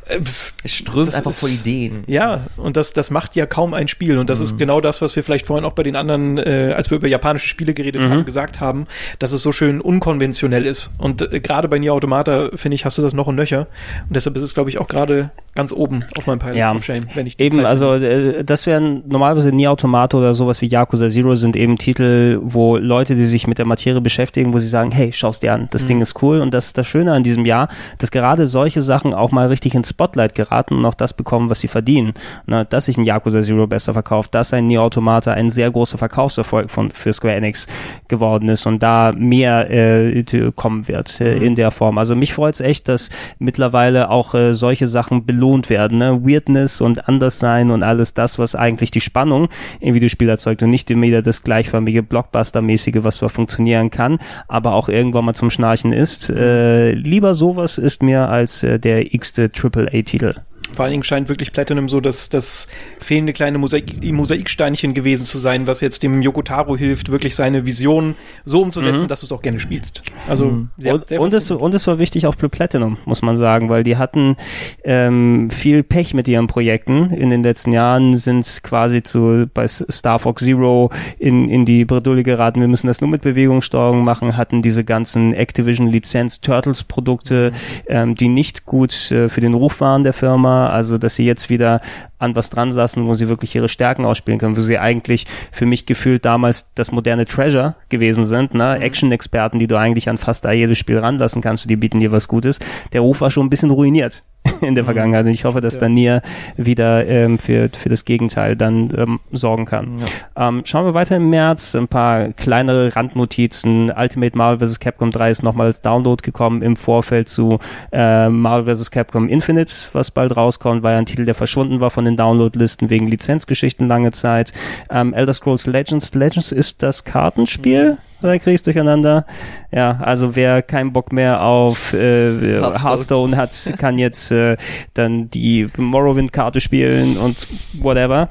[0.10, 0.20] Äh,
[0.66, 2.04] Es strömt Das einfach ist- vor Ideen.
[2.08, 4.18] ja, und das, das macht ja kaum ein Spiel.
[4.18, 6.90] Und das ist genau das, was wir vielleicht vorhin auch bei den anderen, äh, als
[6.92, 8.86] wir über japanische Spiele geredet haben, gesagt haben,
[9.20, 10.92] dass es so schön unkonventionell ist.
[10.98, 13.68] Und äh, gerade bei Nier Automata, finde ich, hast du das noch und nöcher.
[14.10, 16.74] Und deshalb ist es, glaube ich, auch gerade ganz oben auf meinem Pile Ja.
[16.76, 20.34] of Shame, wenn ich die Eben, Zeit also äh, das wären normalerweise Nier Automata oder
[20.34, 24.54] sowas wie Yakuza Zero sind eben Titel, wo Leute, die sich mit der Materie beschäftigen,
[24.54, 26.88] wo sie sagen, hey, schau's dir an, das Ding ist cool und das ist das
[26.88, 27.68] Schöne an diesem Jahr,
[27.98, 31.60] dass gerade solche Sachen auch mal richtig ins Spotlight geraten und auch das bekommen, was
[31.60, 32.14] sie verdienen.
[32.46, 35.98] Na, dass sich ein Yakuza Zero besser verkauft, dass ein Nier Automata ein sehr großer
[35.98, 37.68] Verkaufserfolg von für Square Enix
[38.08, 40.24] geworden ist und da mehr äh,
[40.56, 41.98] kommen wird äh, in der Form.
[41.98, 43.10] Also mich freut's echt, dass
[43.40, 45.98] mittlerweile auch äh, solche Sachen belohnt werden.
[45.98, 46.22] Ne?
[46.24, 49.50] Weirdness und Anderssein und alles das, was eigentlich die Spannung
[49.80, 54.74] im Videospiel erzeugt und nicht immer wieder das gleichförmige Blockbuster-mäßige, was zwar funktionieren kann, aber
[54.74, 56.30] auch irgendwann mal zum Schnarchen ist.
[56.30, 60.34] Äh, lieber sowas ist mir als äh, der x-te AAA-Titel.
[60.74, 62.68] Vor allen Dingen scheint wirklich Platinum so das, das
[63.00, 68.16] fehlende kleine Mosaik, Mosaiksteinchen gewesen zu sein, was jetzt dem Yokotaro hilft, wirklich seine Vision
[68.46, 69.08] so umzusetzen, Mhm.
[69.08, 70.02] dass du es auch gerne spielst.
[70.28, 70.70] Also Mhm.
[70.78, 73.70] sehr, und, sehr und, es, und es war wichtig auf Blue Platinum, muss man sagen,
[73.70, 74.36] weil die hatten
[74.84, 77.12] ähm, viel Pech mit ihren Projekten.
[77.12, 80.90] In den letzten Jahren sind quasi zu bei Star Fox Zero
[81.20, 85.34] in, in die Bredouille geraten, wir müssen das nur mit Bewegungssteuerung machen, hatten diese ganzen
[85.34, 87.52] Activision Lizenz Turtles Produkte,
[87.88, 91.50] ähm, die nicht gut äh, für den Ruf waren der Firma, also dass sie jetzt
[91.50, 91.82] wieder
[92.20, 95.66] an was dran saßen, wo sie wirklich ihre Stärken ausspielen können, wo sie eigentlich für
[95.66, 98.80] mich gefühlt damals das moderne Treasure gewesen sind, ne?
[98.80, 102.12] Action-Experten, die du eigentlich an fast da jedes Spiel ranlassen kannst, und die bieten dir
[102.12, 102.60] was Gutes.
[102.94, 104.24] Der Ruf war schon ein bisschen ruiniert
[104.62, 105.82] in der Vergangenheit und ich hoffe, dass Ja.
[105.82, 106.22] dann Nier
[106.56, 110.00] wieder ähm, für, für das Gegenteil dann ähm, sorgen kann.
[110.36, 113.92] Ähm, schauen wir weiter im März, ein paar kleinere Randnotizen.
[113.96, 114.80] Ultimate Marvel vs.
[114.80, 117.60] Capcom 3 ist nochmal als Download gekommen im Vorfeld zu
[117.92, 118.90] äh, Marvel vs.
[118.92, 122.90] Capcom Infinite, was bald rauskommt, war ja ein Titel, der verschwunden war von den Download-Listen
[122.90, 124.54] wegen Lizenzgeschichten lange Zeit.
[124.90, 126.14] Ähm, Elder Scrolls Legends.
[126.14, 127.98] Legends ist das Kartenspiel?
[128.22, 129.26] Da kriegst durcheinander.
[129.72, 133.38] Ja, also wer keinen Bock mehr auf äh, Hearthstone.
[133.38, 134.58] Hat, kann jetzt äh,
[134.96, 138.30] dann die Morrowind-Karte spielen und whatever.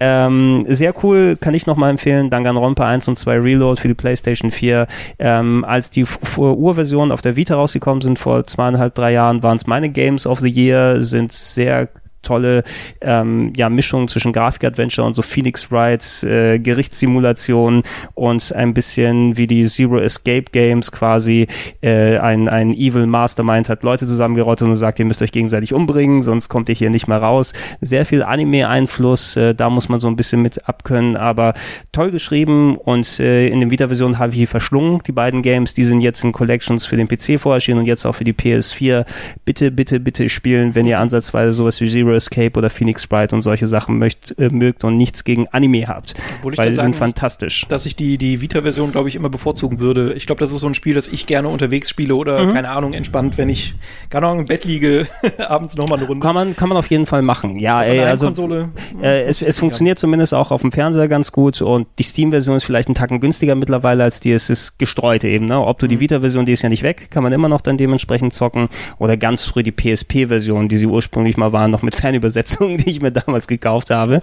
[0.00, 2.28] Ähm, sehr cool, kann ich nochmal empfehlen.
[2.28, 4.86] Danganronpa 1 und 2 Reload für die PlayStation 4.
[5.18, 6.04] Ähm, als die
[6.36, 10.40] Urversionen auf der Vita rausgekommen sind vor zweieinhalb, drei Jahren, waren es meine Games of
[10.40, 11.88] the Year, sind sehr
[12.22, 12.62] tolle
[13.00, 17.82] ähm, ja, Mischung zwischen Grafik-Adventure und so Phoenix Wright, äh, Gerichtssimulation
[18.14, 21.46] und ein bisschen wie die Zero Escape Games quasi
[21.80, 26.22] äh, ein, ein Evil Mastermind hat Leute zusammengerottet und sagt, ihr müsst euch gegenseitig umbringen,
[26.22, 27.52] sonst kommt ihr hier nicht mehr raus.
[27.80, 31.54] Sehr viel Anime-Einfluss, äh, da muss man so ein bisschen mit abkönnen, aber
[31.92, 35.84] toll geschrieben und äh, in den Vita-Versionen habe ich die verschlungen, die beiden Games, die
[35.84, 39.04] sind jetzt in Collections für den PC vorerschienen und jetzt auch für die PS4.
[39.44, 43.42] Bitte, bitte, bitte spielen, wenn ihr ansatzweise sowas wie Zero Escape oder Phoenix Sprite und
[43.42, 46.76] solche Sachen möcht, äh, mögt und nichts gegen Anime habt, Obwohl ich weil da die
[46.76, 47.66] sind muss, fantastisch.
[47.68, 50.12] dass ich die, die Vita-Version, glaube ich, immer bevorzugen würde.
[50.14, 52.52] Ich glaube, das ist so ein Spiel, das ich gerne unterwegs spiele oder, Mhm.
[52.54, 53.74] keine Ahnung, entspannt, wenn ich,
[54.10, 55.06] keine Ahnung, im Bett liege,
[55.48, 56.24] abends nochmal eine Runde.
[56.24, 57.56] Kann man, kann man auf jeden Fall machen.
[57.58, 58.68] Ja, ey, also Heimkonsole,
[59.02, 62.64] Äh, es, es funktioniert zumindest auch auf dem Fernseher ganz gut und die Steam-Version ist
[62.64, 64.32] vielleicht einen Tacken günstiger mittlerweile als die.
[64.32, 65.46] Es ist gestreut eben.
[65.46, 65.60] Ne?
[65.60, 68.32] Ob du die Vita-Version, die ist ja nicht weg, kann man immer noch dann dementsprechend
[68.34, 68.68] zocken
[68.98, 73.00] oder ganz früh die PSP-Version, die sie ursprünglich mal waren, noch mit Fernübersetzungen, die ich
[73.00, 74.20] mir damals gekauft habe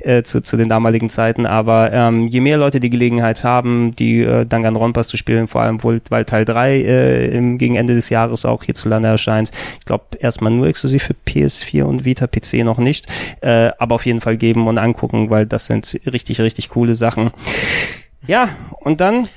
[0.00, 1.46] äh, zu, zu den damaligen Zeiten.
[1.46, 5.82] Aber ähm, je mehr Leute die Gelegenheit haben, die äh, Danganronpas zu spielen, vor allem
[5.82, 9.52] wohl, weil Teil 3 äh, im, gegen Ende des Jahres auch hierzulande erscheint.
[9.78, 13.06] Ich glaube erstmal nur exklusiv für PS4 und Vita PC noch nicht,
[13.40, 17.30] äh, aber auf jeden Fall geben und angucken, weil das sind richtig, richtig coole Sachen.
[18.26, 18.48] Ja,
[18.80, 19.28] und dann,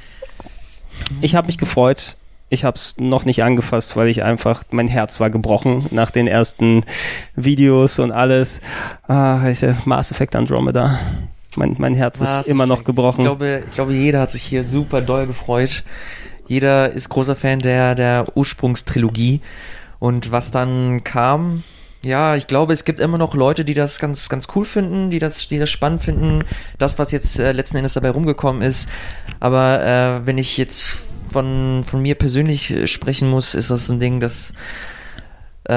[1.22, 2.16] ich habe mich gefreut.
[2.54, 6.28] Ich habe es noch nicht angefasst, weil ich einfach, mein Herz war gebrochen nach den
[6.28, 6.86] ersten
[7.36, 8.62] Videos und alles.
[9.08, 11.00] Ah, ich, äh, Mass Effect Andromeda.
[11.56, 12.86] Mein, mein Herz ist Mass immer noch Effect.
[12.86, 13.22] gebrochen.
[13.22, 15.84] Ich glaube, ich glaube, jeder hat sich hier super doll gefreut.
[16.48, 19.42] Jeder ist großer Fan der, der Ursprungstrilogie.
[19.98, 21.64] Und was dann kam,
[22.04, 25.18] ja, ich glaube, es gibt immer noch Leute, die das ganz, ganz cool finden, die
[25.18, 26.44] das, die das spannend finden,
[26.78, 28.90] das, was jetzt äh, letzten Endes dabei rumgekommen ist.
[29.40, 34.00] Aber äh, wenn ich jetzt von, von mir persönlich äh, sprechen muss, ist das ein
[34.00, 34.54] Ding, das
[35.70, 35.74] äh,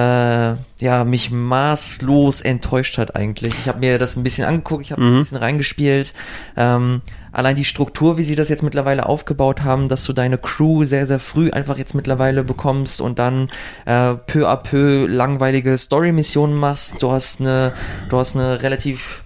[0.81, 3.55] ja, mich maßlos enttäuscht hat eigentlich.
[3.61, 5.15] Ich habe mir das ein bisschen angeguckt, ich habe Mhm.
[5.15, 6.13] ein bisschen reingespielt.
[6.57, 10.85] Ähm, allein die Struktur, wie sie das jetzt mittlerweile aufgebaut haben, dass du deine Crew
[10.85, 13.49] sehr, sehr früh einfach jetzt mittlerweile bekommst und dann
[13.85, 17.01] äh, peu à peu langweilige Story-Missionen machst.
[17.01, 17.73] Du hast eine,
[18.09, 19.23] du hast eine relativ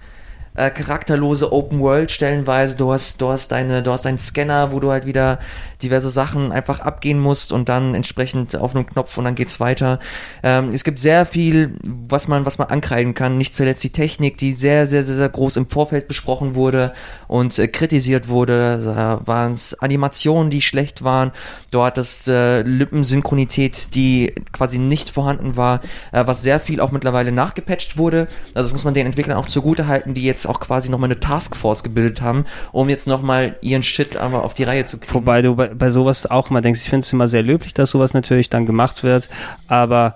[0.53, 2.75] äh, charakterlose Open World stellenweise.
[2.75, 5.39] Du hast, du hast deine, du hast deinen Scanner, wo du halt wieder
[5.81, 9.99] diverse Sachen einfach abgehen musst und dann entsprechend auf einem Knopf und dann geht's weiter.
[10.43, 13.37] Ähm, es gibt sehr viel, was man, was man ankreiden kann.
[13.37, 16.93] Nicht zuletzt die Technik, die sehr, sehr, sehr, sehr groß im Vorfeld besprochen wurde
[17.27, 18.81] und äh, kritisiert wurde.
[18.83, 21.31] Da waren es Animationen, die schlecht waren.
[21.71, 25.81] Du hattest äh, Lippensynchronität, die quasi nicht vorhanden war,
[26.11, 28.27] äh, was sehr viel auch mittlerweile nachgepatcht wurde.
[28.53, 31.19] Also das muss man den Entwicklern auch zugute halten, die jetzt auch quasi nochmal eine
[31.19, 35.13] Taskforce gebildet haben, um jetzt nochmal ihren Shit aber auf die Reihe zu kriegen.
[35.13, 37.91] Wobei du bei, bei sowas auch immer denkst, ich finde es immer sehr löblich, dass
[37.91, 39.29] sowas natürlich dann gemacht wird,
[39.67, 40.15] aber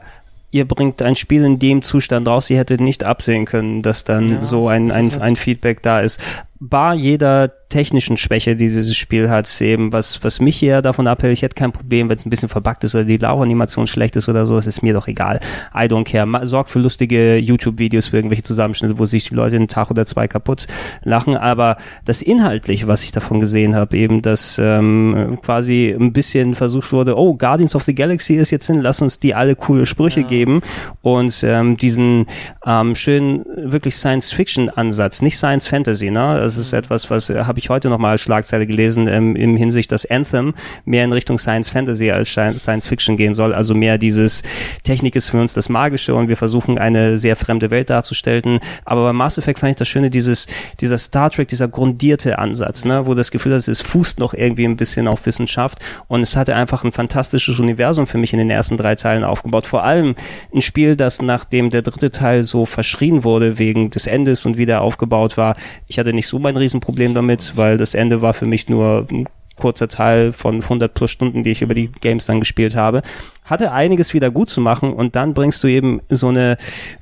[0.52, 4.30] ihr bringt ein Spiel in dem Zustand raus, ihr hättet nicht absehen können, dass dann
[4.30, 6.20] Ja, so ein, ein, halt- ein Feedback da ist.
[6.60, 11.34] Bar jeder technischen Schwäche, die dieses Spiel hat, eben was, was mich hier davon abhält.
[11.34, 14.30] Ich hätte kein Problem, wenn es ein bisschen verbuggt ist oder die Laufanimation schlecht ist
[14.30, 14.58] oder so.
[14.58, 15.40] Es ist mir doch egal.
[15.74, 16.26] I don't care.
[16.26, 20.06] Ma sorgt für lustige YouTube-Videos, für irgendwelche Zusammenschnitte, wo sich die Leute einen Tag oder
[20.06, 20.68] zwei kaputt
[21.04, 21.36] lachen.
[21.36, 26.94] Aber das Inhaltliche, was ich davon gesehen habe, eben, dass ähm, quasi ein bisschen versucht
[26.94, 30.22] wurde, oh, Guardians of the Galaxy ist jetzt hin, lass uns die alle coole Sprüche
[30.22, 30.28] ja.
[30.28, 30.62] geben
[31.02, 32.28] und ähm, diesen
[32.66, 36.45] ähm, schönen, wirklich Science-Fiction-Ansatz, nicht Science-Fantasy, ne?
[36.46, 36.80] Das ist mhm.
[36.80, 40.06] etwas, was äh, habe ich heute noch mal als Schlagzeile gelesen, ähm, im Hinsicht, dass
[40.06, 40.54] Anthem
[40.86, 44.44] mehr in Richtung Science-Fantasy als Science-Fiction gehen soll, also mehr dieses
[44.84, 49.04] Technik ist für uns das Magische und wir versuchen eine sehr fremde Welt darzustellen, aber
[49.04, 50.46] bei Mass Effect fand ich das Schöne, dieses,
[50.80, 53.08] dieser Star Trek, dieser grundierte Ansatz, ne?
[53.08, 56.56] wo das Gefühl hat, es fußt noch irgendwie ein bisschen auf Wissenschaft und es hatte
[56.56, 60.16] einfach ein fantastisches Universum für mich in den ersten drei Teilen aufgebaut, vor allem
[60.54, 64.82] ein Spiel, das nachdem der dritte Teil so verschrien wurde wegen des Endes und wieder
[64.82, 65.56] aufgebaut war,
[65.88, 69.28] ich hatte nicht so mein Riesenproblem damit, weil das Ende war für mich nur ein
[69.56, 73.02] kurzer Teil von 100 plus Stunden, die ich über die Games dann gespielt habe
[73.46, 76.58] hatte einiges wieder gut zu machen und dann bringst du eben so eine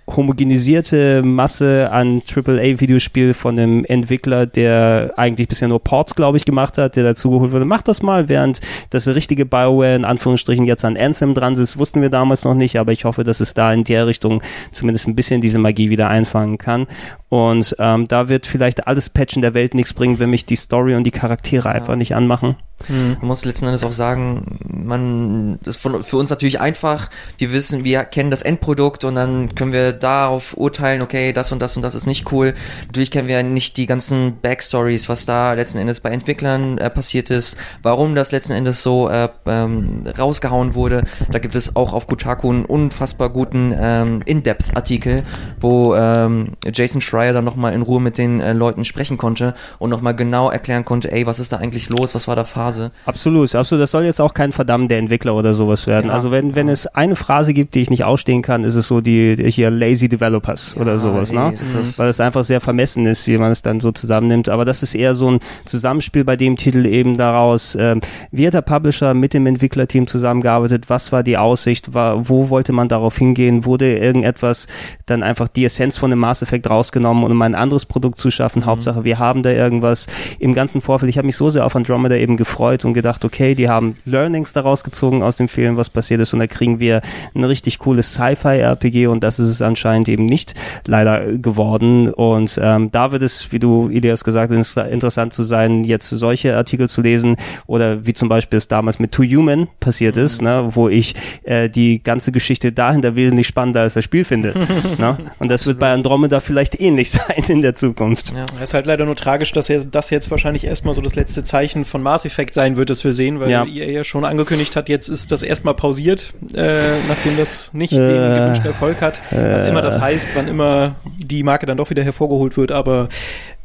[0.07, 6.77] homogenisierte Masse an AAA-Videospiel von einem Entwickler, der eigentlich bisher nur Ports, glaube ich, gemacht
[6.77, 7.65] hat, der dazu geholt wurde.
[7.65, 8.59] Mach das mal, während
[8.89, 12.77] das richtige BioWare in Anführungsstrichen jetzt an Anthem dran ist, wussten wir damals noch nicht,
[12.77, 14.41] aber ich hoffe, dass es da in der Richtung
[14.71, 16.87] zumindest ein bisschen diese Magie wieder einfangen kann.
[17.29, 20.95] Und ähm, da wird vielleicht alles Patchen der Welt nichts bringen, wenn mich die Story
[20.95, 21.75] und die Charaktere ja.
[21.75, 22.57] einfach nicht anmachen.
[22.87, 23.17] Mhm.
[23.19, 27.09] Man muss letzten Endes auch sagen, man ist für uns natürlich einfach.
[27.37, 31.61] Wir wissen, wir kennen das Endprodukt und dann können wir darauf urteilen, okay, das und
[31.61, 32.53] das und das ist nicht cool.
[32.87, 37.29] Natürlich kennen wir nicht die ganzen Backstories, was da letzten Endes bei Entwicklern äh, passiert
[37.29, 41.03] ist, warum das letzten Endes so äh, ähm, rausgehauen wurde.
[41.31, 45.23] Da gibt es auch auf Kotaku einen unfassbar guten ähm, In-Depth-Artikel,
[45.59, 49.89] wo ähm, Jason Schreier dann nochmal in Ruhe mit den äh, Leuten sprechen konnte und
[49.89, 52.91] nochmal genau erklären konnte, ey, was ist da eigentlich los, was war da Phase Phase.
[53.05, 53.83] Absolut, absolut.
[53.83, 56.07] Das soll jetzt auch kein Verdammt der Entwickler oder sowas werden.
[56.07, 58.87] Ja, also wenn, wenn es eine Phrase gibt, die ich nicht ausstehen kann, ist es
[58.87, 61.53] so die, die hier lazy developers ja, oder sowas, ey, ne?
[61.97, 64.49] Weil es einfach sehr vermessen ist, wie man es dann so zusammennimmt.
[64.49, 68.01] Aber das ist eher so ein Zusammenspiel bei dem Titel eben daraus, ähm,
[68.31, 72.73] wie hat der Publisher mit dem Entwicklerteam zusammengearbeitet, was war die Aussicht, war, wo wollte
[72.73, 74.67] man darauf hingehen, wurde irgendetwas
[75.05, 78.61] dann einfach die Essenz von dem Mass Effect rausgenommen, um ein anderes Produkt zu schaffen.
[78.61, 78.65] Mhm.
[78.65, 80.07] Hauptsache, wir haben da irgendwas
[80.39, 81.09] im ganzen Vorfeld.
[81.09, 83.97] Ich habe mich so sehr auf Andromeda eben gefreut, gefreut und gedacht, okay, die haben
[84.05, 87.01] Learnings daraus gezogen aus dem Film, was passiert ist und da kriegen wir
[87.35, 90.53] ein richtig cooles Sci-Fi-RPG und das ist es anscheinend eben nicht
[90.87, 95.83] leider geworden und ähm, da wird es, wie du Ilias gesagt hast, interessant zu sein,
[95.83, 97.35] jetzt solche Artikel zu lesen
[97.67, 100.47] oder wie zum Beispiel es damals mit Too Human passiert ist, mhm.
[100.47, 104.53] ne, wo ich äh, die ganze Geschichte dahinter wesentlich spannender als das Spiel finde.
[104.97, 105.17] ne?
[105.39, 108.31] Und das wird bei Andromeda vielleicht ähnlich sein in der Zukunft.
[108.33, 111.43] Ja, es ist halt leider nur tragisch, dass das jetzt wahrscheinlich erstmal so das letzte
[111.43, 113.65] Zeichen von Mass Effect Effekt sein wird, das wir sehen, weil ja.
[113.65, 117.97] EA ja schon angekündigt hat, jetzt ist das erstmal pausiert, äh, nachdem das nicht äh,
[117.97, 119.21] den gewünschten Erfolg hat.
[119.31, 123.07] Äh, was immer das heißt, wann immer die Marke dann doch wieder hervorgeholt wird, aber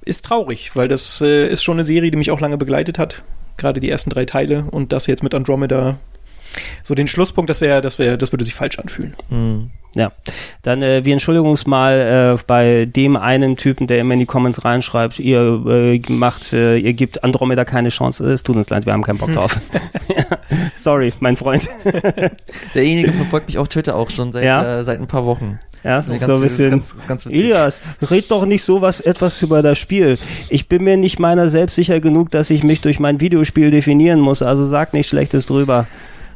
[0.05, 3.23] ist traurig, weil das äh, ist schon eine Serie, die mich auch lange begleitet hat.
[3.57, 5.99] Gerade die ersten drei Teile und das jetzt mit Andromeda
[6.83, 9.15] so den Schlusspunkt, das wäre, das wäre, das würde sich falsch anfühlen.
[9.31, 9.71] Mhm.
[9.95, 10.13] Ja,
[10.63, 14.27] dann äh, wir entschuldigen uns mal äh, bei dem einen Typen, der immer in die
[14.27, 18.25] Comments reinschreibt, ihr äh, macht, äh, ihr gebt Andromeda keine Chance.
[18.31, 19.59] Es tut uns leid, wir haben keinen Bock drauf.
[20.73, 21.69] Sorry, mein Freund.
[22.75, 24.79] Derjenige verfolgt mich auf Twitter auch schon seit ja?
[24.79, 25.59] äh, seit ein paar Wochen.
[25.85, 26.71] Ja, das ist so ein bisschen.
[26.71, 27.81] Ganz, ganz Elias,
[28.11, 30.19] red doch nicht so was etwas über das Spiel.
[30.49, 34.21] Ich bin mir nicht meiner selbst sicher genug, dass ich mich durch mein Videospiel definieren
[34.21, 34.43] muss.
[34.43, 35.87] Also sag nichts Schlechtes drüber.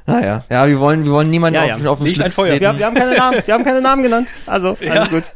[0.07, 1.77] Naja, ja, wir wollen, wir wollen niemanden ja, ja.
[1.77, 4.33] auf, auf den Schlitz wir, wir, haben keine Namen, wir haben keine Namen genannt.
[4.47, 4.93] Also, ja.
[4.93, 5.33] alles gut.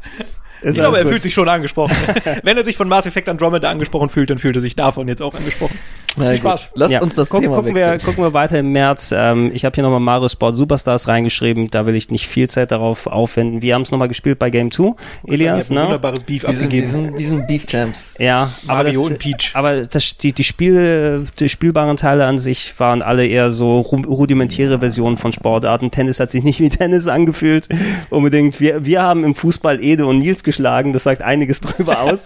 [0.61, 1.11] Ist ich glaube, er gut.
[1.11, 1.95] fühlt sich schon angesprochen.
[2.43, 5.21] Wenn er sich von Mass Effect Andromeda angesprochen fühlt, dann fühlt er sich davon jetzt
[5.21, 5.77] auch angesprochen.
[6.17, 6.69] Na, Viel Spaß.
[6.73, 7.01] Lass ja.
[7.01, 9.13] uns das Guck, Thema gucken wir, gucken wir weiter im März.
[9.15, 11.69] Ähm, ich habe hier nochmal Mario Sport Superstars reingeschrieben.
[11.69, 13.61] Da will ich nicht viel Zeit darauf aufwenden.
[13.61, 14.95] Wir haben es nochmal gespielt bei Game 2.
[15.27, 15.83] Elias, ne?
[15.83, 18.15] Wunderbares Beef wir sind, wir, sind, wir sind Beef Champs.
[18.17, 19.51] Ja, Mario aber das, und Peach.
[19.53, 24.79] Aber das, die, die, Spiel, die spielbaren Teile an sich waren alle eher so rudimentäre
[24.79, 25.91] Versionen von Sportarten.
[25.91, 27.69] Tennis hat sich nicht wie Tennis angefühlt.
[28.09, 28.59] Unbedingt.
[28.59, 30.93] Wir, wir haben im Fußball Ede und Nils geschlagen.
[30.93, 32.25] Das sagt einiges drüber aus,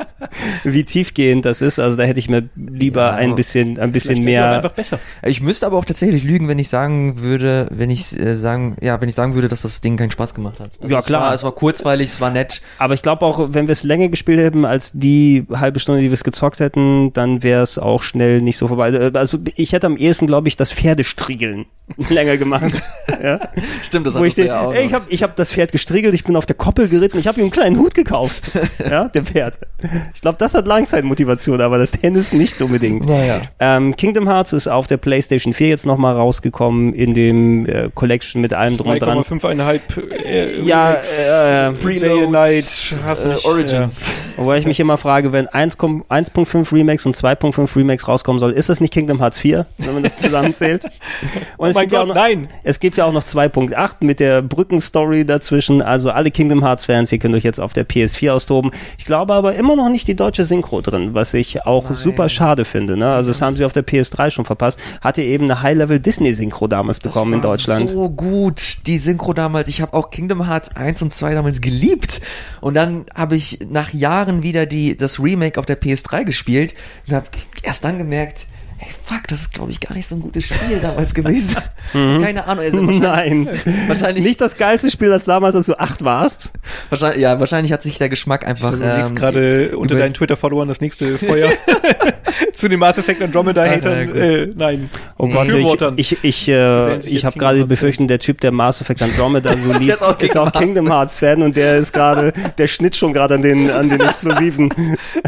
[0.64, 1.80] wie tiefgehend das ist.
[1.80, 4.58] Also da hätte ich mir lieber ja, ein bisschen, ein bisschen mehr.
[4.58, 5.00] Einfach besser.
[5.24, 9.02] Ich müsste aber auch tatsächlich lügen, wenn ich sagen würde, wenn ich äh, sagen, ja,
[9.02, 10.72] wenn ich sagen würde, dass das Ding keinen Spaß gemacht hat.
[10.80, 11.22] Also ja klar.
[11.22, 12.62] Es war, es war kurzweilig, es war nett.
[12.78, 16.08] Aber ich glaube auch, wenn wir es länger gespielt hätten als die halbe Stunde, die
[16.08, 19.12] wir es gezockt hätten, dann wäre es auch schnell nicht so vorbei.
[19.14, 21.66] Also ich hätte am ehesten, glaube ich, das Pferdestriegeln
[22.10, 22.74] länger gemacht.
[23.24, 23.40] ja?
[23.82, 24.74] Stimmt, das Wo ich, den, ja auch.
[24.74, 27.28] Ey, ich habe ich hab das Pferd gestriegelt, ich bin auf der Koppel geritten, ich
[27.28, 28.44] habe ihm einen kleinen Hut gekauft gekauft.
[28.90, 29.60] ja, der Pferd.
[30.14, 33.06] Ich glaube, das hat Langzeitmotivation, aber das Tennis nicht unbedingt.
[33.08, 33.42] Naja.
[33.60, 38.42] Ähm, Kingdom Hearts ist auf der PlayStation 4 jetzt nochmal rausgekommen in dem äh, Collection
[38.42, 39.18] mit allem drum und dran.
[39.20, 39.80] 2,5
[40.26, 44.06] äh, Ja, Remakes, äh, and Night, hast du Äh, nicht, Origins.
[44.38, 48.52] Wobei ich mich immer frage, wenn 1 kom- 1.5 Remakes und 2.5 Remakes rauskommen soll,
[48.52, 50.86] ist das nicht Kingdom Hearts 4, wenn man das zusammenzählt?
[51.58, 52.50] Und Oh es mein gibt ja auch Gott, noch, nein!
[52.64, 55.82] Es gibt ja auch noch 2.8 mit der Brückenstory dazwischen.
[55.82, 58.72] Also alle Kingdom Hearts Fans, ihr könnt euch jetzt auf der PS4 austoben.
[58.98, 61.94] Ich glaube aber immer noch nicht die deutsche Synchro drin, was ich auch Nein.
[61.94, 62.98] super schade finde.
[62.98, 63.12] Ne?
[63.12, 64.80] Also das haben sie auf der PS3 schon verpasst.
[65.02, 67.90] Hatte eben eine High-Level Disney Synchro damals bekommen in war Deutschland.
[67.90, 69.68] So gut, die Synchro damals.
[69.68, 72.22] Ich habe auch Kingdom Hearts 1 und 2 damals geliebt.
[72.60, 76.74] Und dann habe ich nach Jahren wieder die, das Remake auf der PS3 gespielt
[77.08, 77.28] und habe
[77.64, 78.48] erst dann gemerkt,
[78.82, 81.56] ey, fuck, das ist, glaube ich, gar nicht so ein gutes Spiel damals gewesen.
[81.94, 82.64] Keine Ahnung.
[82.64, 83.50] Also wahrscheinlich, Nein,
[83.88, 86.52] Wahrscheinlich, nicht das geilste Spiel als damals, als du acht warst.
[86.90, 88.72] wahrscheinlich, ja, wahrscheinlich hat sich der Geschmack einfach.
[88.72, 91.52] Du ähm, gerade unter deinen Twitter-Followern das nächste Feuer
[92.54, 94.12] zu den Mass Effect Andromeda-Hatern.
[94.14, 94.90] Ah, äh, nein.
[95.24, 98.82] Oh Gott, ich, ich, ich, äh, ich habe gerade die Befürchtung, der Typ, der Mass
[98.82, 102.34] Effect Andromeda so liebt, ist auch ist auch Kingdom Hearts Fan und der ist gerade,
[102.58, 104.74] der schnitt schon gerade an den, an den explosiven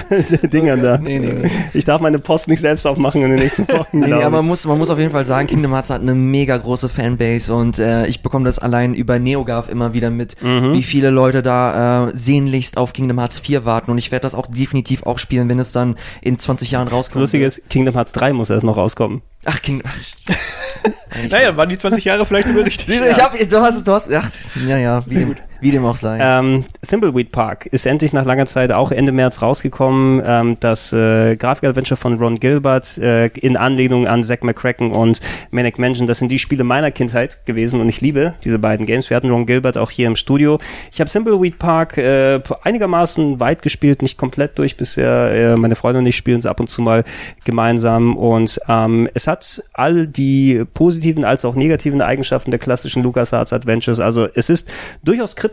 [0.52, 0.98] Dingern da.
[0.98, 1.52] Nee, nee, nee.
[1.74, 4.00] Ich darf meine Post nicht selbst aufmachen in den nächsten Wochen.
[4.00, 6.16] Nee, nee, aber man muss, man muss auf jeden Fall sagen, Kingdom Hearts hat eine
[6.16, 10.74] mega große Fanbase und äh, ich bekomme das allein über NeoGAF immer wieder mit, Mhm.
[10.74, 14.34] wie viele Leute da äh, sehnlichst auf Kingdom Hearts 4 warten und ich werde das
[14.36, 17.22] auch definitiv auch spielen, wenn es dann in 20 Jahren rauskommt.
[17.22, 19.22] Lustig ist, Kingdom Hearts 3 muss erst noch rauskommen.
[19.46, 19.83] Ach, Kingdom
[21.30, 22.90] naja, waren die 20 Jahre vielleicht sogar richtig.
[22.90, 24.30] Ich hab, du hast es, du hast, ach,
[24.68, 26.20] ja, ja, wie dem, wie dem auch sei.
[26.22, 30.22] Ähm, Thimbleweed Park ist endlich nach langer Zeit auch Ende März rausgekommen.
[30.26, 35.22] Ähm, das äh, Grafik-Adventure von Ron Gilbert äh, in Anlehnung an Zack McCracken und
[35.52, 36.06] Manic Mansion.
[36.06, 39.10] Das sind die Spiele meiner Kindheit gewesen und ich liebe diese beiden Games.
[39.10, 40.60] Wir hatten Ron Gilbert auch hier im Studio.
[40.92, 45.32] Ich habe Thimbleweed Park äh, einigermaßen weit gespielt, nicht komplett durch bisher.
[45.32, 47.06] Äh, meine Freunde und ich spielen es ab und zu mal
[47.46, 53.54] gemeinsam und ähm, es hat all die positiven als auch negativen Eigenschaften der klassischen LucasArts
[53.54, 54.02] Adventures.
[54.02, 54.68] Also es ist
[55.04, 55.53] durchaus kryptisch,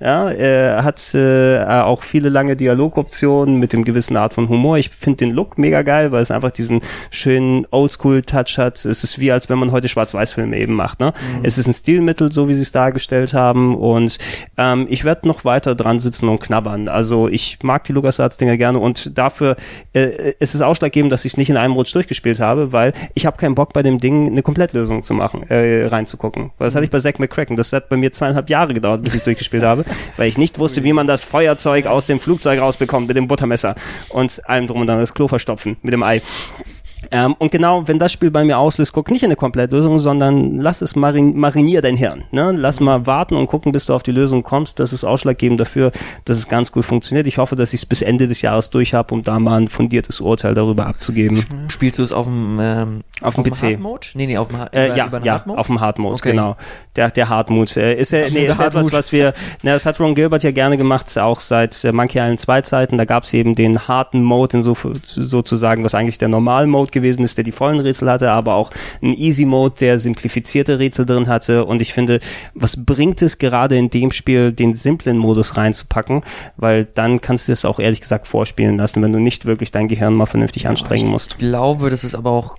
[0.00, 4.78] ja, er hat äh, auch viele lange Dialogoptionen mit dem gewissen Art von Humor.
[4.78, 8.84] Ich finde den Look mega geil, weil es einfach diesen schönen Oldschool-Touch hat.
[8.84, 11.00] Es ist wie, als wenn man heute Schwarz-Weiß-Filme eben macht.
[11.00, 11.12] Ne?
[11.42, 14.18] Es ist ein Stilmittel, so wie sie es dargestellt haben und
[14.56, 16.86] ähm, ich werde noch weiter dran sitzen und knabbern.
[16.86, 19.56] Also ich mag die LucasArts-Dinger gerne und dafür
[19.94, 23.26] äh, ist es ausschlaggebend, dass ich es nicht in einem Rutsch durchgespielt habe, weil ich
[23.26, 26.52] habe keinen Bock bei dem Ding eine Komplettlösung zu machen, äh, reinzugucken.
[26.58, 27.56] Weil das hatte ich bei Zack McCracken.
[27.56, 29.84] Das hat bei mir zweieinhalb Jahre gedauert, bis ich durchgespielt habe,
[30.16, 33.74] weil ich nicht wusste, wie man das Feuerzeug aus dem Flugzeug rausbekommt mit dem Buttermesser
[34.08, 36.22] und allem drum und dann das Klo verstopfen mit dem Ei.
[37.10, 40.60] Ähm, und genau, wenn das Spiel bei mir auslöst, guck nicht in eine Komplettlösung, sondern
[40.60, 42.24] lass es marin marinier dein Hirn.
[42.32, 42.52] Ne?
[42.54, 44.78] Lass mal warten und gucken, bis du auf die Lösung kommst.
[44.78, 45.92] Das ist ausschlaggebend dafür,
[46.26, 47.26] dass es ganz gut funktioniert.
[47.26, 49.68] Ich hoffe, dass ich es bis Ende des Jahres durch habe, um da mal ein
[49.68, 51.44] fundiertes Urteil darüber abzugeben.
[51.68, 53.62] Spielst du es auf dem, ähm, Auf dem PC.
[53.62, 54.06] Hard Mode?
[54.14, 55.58] Nee, nee, auf dem, Ha- Äh, über- ja, über ja, Mode?
[55.60, 56.30] auf dem Hard Mode, Okay.
[56.32, 56.56] genau.
[56.96, 57.72] Der, der Hard Mode.
[57.76, 58.96] Äh, ist, er, nee, der ist etwas, Mode.
[58.96, 62.40] was wir, na, das hat Ron Gilbert ja gerne gemacht, auch seit äh, Monkey Island
[62.40, 62.98] 2 Zeiten.
[62.98, 66.28] Da gab es eben den harten Mode, in so, sozusagen, was eigentlich der
[66.88, 68.70] Normal-Mode gewesen ist, der die vollen Rätsel hatte, aber auch
[69.02, 71.64] ein Easy-Mode, der simplifizierte Rätsel drin hatte.
[71.64, 72.20] Und ich finde,
[72.54, 76.22] was bringt es gerade in dem Spiel, den simplen Modus reinzupacken?
[76.56, 79.88] Weil dann kannst du es auch ehrlich gesagt vorspielen lassen, wenn du nicht wirklich dein
[79.88, 81.32] Gehirn mal vernünftig anstrengen musst.
[81.32, 82.56] Ich glaube, das ist aber auch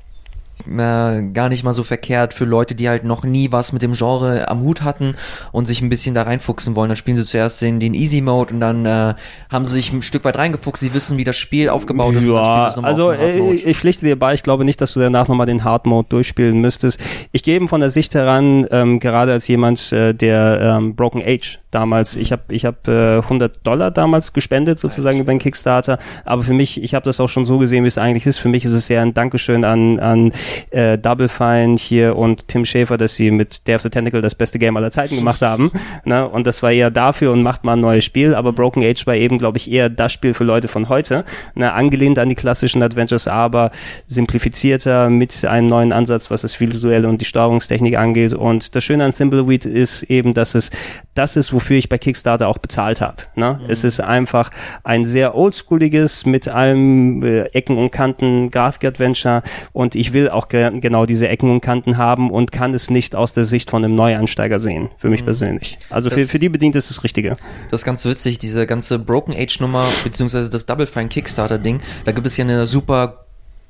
[0.67, 3.93] äh, gar nicht mal so verkehrt für Leute, die halt noch nie was mit dem
[3.93, 5.15] Genre am Hut hatten
[5.51, 6.89] und sich ein bisschen da reinfuchsen wollen.
[6.89, 9.13] Dann spielen sie zuerst in den Easy Mode und dann äh,
[9.51, 10.81] haben sie sich ein Stück weit reingefuchst.
[10.81, 12.27] Sie wissen, wie das Spiel aufgebaut ist.
[12.27, 15.47] Ja, also Hard äh, ich pflichte dir bei, ich glaube nicht, dass du danach nochmal
[15.47, 16.99] den Hard Mode durchspielen müsstest.
[17.31, 21.21] Ich gehe eben von der Sicht heran, ähm, gerade als jemand, äh, der ähm, Broken
[21.25, 25.99] Age damals, ich habe ich hab, äh, 100 Dollar damals gespendet, sozusagen über den Kickstarter,
[26.25, 28.39] aber für mich, ich habe das auch schon so gesehen, wie es eigentlich ist.
[28.39, 30.31] Für mich ist es eher ein Dankeschön an, an
[30.71, 34.35] äh, Double Fine hier und Tim Schäfer, dass sie mit Day of the Tentacle das
[34.35, 35.71] beste Game aller Zeiten gemacht haben.
[36.05, 36.27] ne?
[36.27, 39.15] Und das war eher dafür und macht mal ein neues Spiel, aber Broken Age war
[39.15, 41.73] eben, glaube ich, eher das Spiel für Leute von heute, ne?
[41.73, 43.71] angelehnt an die klassischen Adventures, aber
[44.07, 48.33] simplifizierter mit einem neuen Ansatz, was das Visuelle und die Steuerungstechnik angeht.
[48.33, 50.71] Und das Schöne an Thimbleweed ist eben, dass es
[51.13, 53.17] das ist, wofür ich bei Kickstarter auch bezahlt habe.
[53.35, 53.59] Ne?
[53.67, 54.51] Es ist einfach
[54.83, 59.43] ein sehr oldschooliges, mit allem äh, Ecken und Kanten Grafik-Adventure
[59.73, 63.15] und ich will auch ge genau diese Ecken und Kanten haben und kann es nicht
[63.15, 65.77] aus der Sicht von einem Neuansteiger sehen, für mich persönlich.
[65.89, 67.35] Also für, für die bedient ist das Richtige.
[67.71, 71.81] Das ist ganz witzig, diese ganze Broken Age Nummer, beziehungsweise das Double Fine Kickstarter Ding,
[72.05, 73.25] da gibt es ja eine super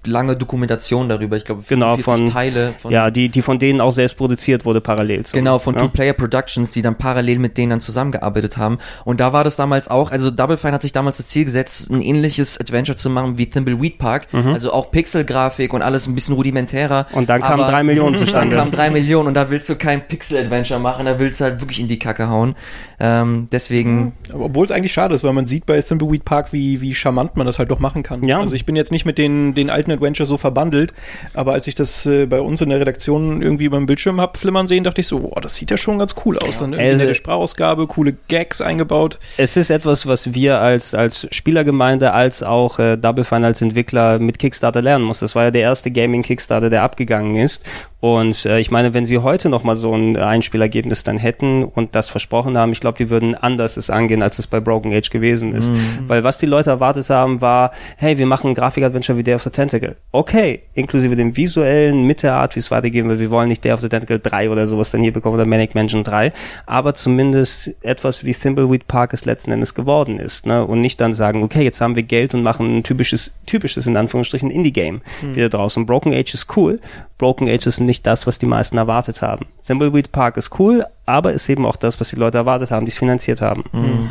[0.05, 1.35] lange Dokumentation darüber.
[1.37, 4.63] Ich glaube, Genau, 44 von- Teile von ja, die, die von denen auch selbst produziert
[4.65, 5.25] wurde parallel.
[5.25, 5.81] zum- Genau, von ja?
[5.81, 8.77] Two-Player Productions, die dann parallel mit denen dann zusammengearbeitet haben.
[9.03, 11.89] Und da war das damals auch, also Double Fine hat sich damals das Ziel gesetzt,
[11.91, 14.27] ein ähnliches Adventure zu machen wie Thimbleweed Park.
[14.31, 17.07] Also auch Pixelgrafik und alles ein bisschen rudimentärer.
[17.11, 17.17] Mhm.
[17.17, 18.55] Und dann kamen drei Millionen Dann zustande.
[18.55, 21.79] kamen drei Millionen und da willst du kein Pixel-Adventure machen, da willst du halt wirklich
[21.79, 22.55] in die Kacke hauen.
[23.01, 26.93] Ähm, deswegen, Obwohl es eigentlich schade ist, weil man sieht bei Thimbleweed Park, wie, wie
[26.95, 28.23] charmant man das halt doch machen kann.
[28.23, 28.39] Ja.
[28.39, 30.93] Also ich bin jetzt nicht mit den, den alten Adventures so verbandelt,
[31.33, 34.67] aber als ich das äh, bei uns in der Redaktion irgendwie beim Bildschirm hab flimmern
[34.67, 36.59] sehen, dachte ich so, boah, das sieht ja schon ganz cool aus.
[36.59, 39.19] Dann irgendwie Also- nette Sprachausgabe, coole Gags eingebaut.
[39.37, 44.19] Es ist etwas, was wir als, als Spielergemeinde, als auch äh, Double Fine als Entwickler
[44.19, 45.19] mit Kickstarter lernen muss.
[45.19, 47.65] Das war ja der erste Gaming-Kickstarter, der abgegangen ist.
[48.01, 51.95] Und äh, ich meine, wenn sie heute noch mal so ein Einspielergebnis dann hätten und
[51.95, 55.09] das versprochen haben, ich glaube, die würden anders es angehen, als es bei Broken Age
[55.09, 55.73] gewesen ist.
[56.07, 59.43] Weil was die Leute erwartet haben, war, hey, wir machen ein Grafik-Adventure wie Day of
[59.43, 59.97] the Tentacle.
[60.11, 63.19] Okay, inklusive dem visuellen, mit der Art, wie es weitergehen wird.
[63.19, 65.75] Wir wollen nicht Day of the Tentacle 3 oder sowas dann hier bekommen oder Manic
[65.75, 66.31] Mansion 3,
[66.65, 70.45] aber zumindest etwas wie Thimbleweed Park es letzten Endes geworden ist.
[70.45, 70.65] Ne?
[70.65, 73.97] Und nicht dann sagen, okay, jetzt haben wir Geld und machen ein typisches, typisches in
[73.97, 75.01] Anführungsstrichen Indie-Game
[75.33, 75.85] wieder draußen.
[75.85, 76.79] Broken Age ist cool.
[77.19, 79.45] Broken Age ist nicht das, was die meisten erwartet haben.
[79.67, 82.91] Thimbleweed Park ist cool, aber ist eben auch das, was die Leute erwartet haben, die
[82.91, 84.09] es finanziert haben.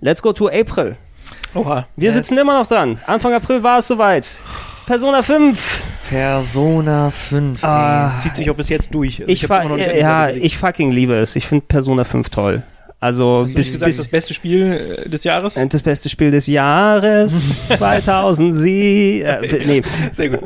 [0.00, 0.96] Let's go to April.
[1.54, 1.86] Oha.
[1.96, 2.14] Wir Yes.
[2.16, 2.98] sitzen immer noch dran.
[3.06, 4.40] Anfang April war es soweit.
[4.86, 5.82] Persona 5.
[6.08, 7.64] Persona 5.
[7.64, 9.20] Ah, Zieht sich auch bis jetzt durch.
[9.20, 11.34] Also ich, hab's fa immer noch nicht an die ja, ich fucking liebe es.
[11.36, 12.62] Ich finde Persona 5 toll.
[13.04, 15.60] Also Hast du nicht bis, gesagt, das bis beste Spiel äh, des Jahres?
[15.68, 19.26] das beste Spiel des Jahres 2007.
[19.26, 19.82] Äh, nee,
[20.12, 20.40] Sehr gut.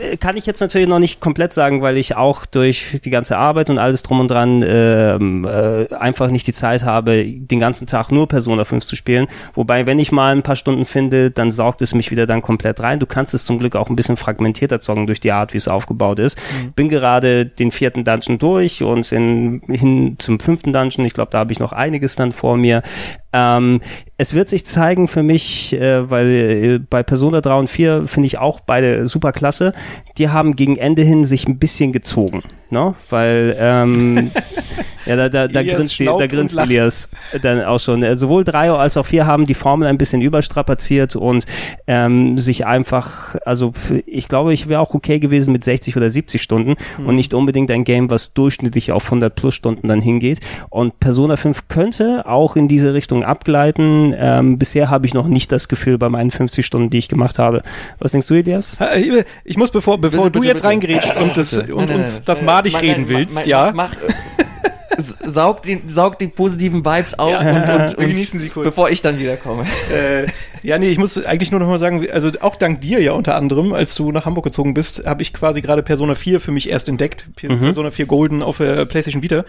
[0.00, 3.36] Ihr, kann ich jetzt natürlich noch nicht komplett sagen, weil ich auch durch die ganze
[3.36, 7.86] Arbeit und alles drum und dran ähm, äh, einfach nicht die Zeit habe, den ganzen
[7.86, 9.26] Tag nur Persona 5 zu spielen.
[9.52, 12.80] Wobei, wenn ich mal ein paar Stunden finde, dann saugt es mich wieder dann komplett
[12.80, 12.98] rein.
[12.98, 15.68] Du kannst es zum Glück auch ein bisschen fragmentierter zocken durch die Art, wie es
[15.68, 16.38] aufgebaut ist.
[16.76, 21.04] Bin gerade den vierten Dungeon durch und in, hin zum fünften Dungeon.
[21.04, 22.82] Ich glaube, da habe ich noch einiges dann vor mir.
[23.34, 23.80] Ähm,
[24.16, 28.28] es wird sich zeigen für mich, äh, weil äh, bei Persona 3 und 4 finde
[28.28, 29.72] ich auch beide super klasse.
[30.18, 32.94] Die haben gegen Ende hin sich ein bisschen gezogen, ne?
[33.10, 34.30] Weil ähm,
[35.06, 36.56] ja, da, da, da grinst, die, da grinst.
[36.56, 37.10] Elias
[37.42, 38.04] dann auch schon.
[38.04, 41.44] Äh, Sowohl 3 als auch 4 haben die Formel ein bisschen überstrapaziert und
[41.88, 46.08] ähm, sich einfach, also für, ich glaube, ich wäre auch okay gewesen mit 60 oder
[46.08, 50.38] 70 Stunden und nicht unbedingt ein Game, was durchschnittlich auf 100 plus Stunden dann hingeht.
[50.70, 54.14] Und Persona 5 könnte auch in diese Richtung abgleiten.
[54.18, 57.38] Ähm, bisher habe ich noch nicht das Gefühl bei meinen 50 Stunden, die ich gemacht
[57.38, 57.62] habe.
[57.98, 58.76] Was denkst du, Elias?
[58.80, 60.68] Äh, Ich muss, bevor, bevor Bitte, du bitte, jetzt bitte.
[60.68, 62.22] reingrätscht und, das, und Nein, nein, uns nein.
[62.26, 63.72] das Äh, madig ma- reden nein, willst, ja?
[63.74, 63.94] Mach,
[64.96, 68.48] s- saug, die, saug die positiven Vibes auf Ja, und, und, wir und genießen sie
[68.48, 68.64] kurz.
[68.64, 69.64] bevor ich dann wiederkomme.
[69.92, 70.26] äh,
[70.64, 73.36] ja, nee, ich muss eigentlich nur noch mal sagen, also auch dank dir ja unter
[73.36, 76.70] anderem, als du nach Hamburg gezogen bist, habe ich quasi gerade Persona 4 für mich
[76.70, 77.26] erst entdeckt.
[77.36, 79.44] P Persona 4 Golden auf der PlayStation Vita.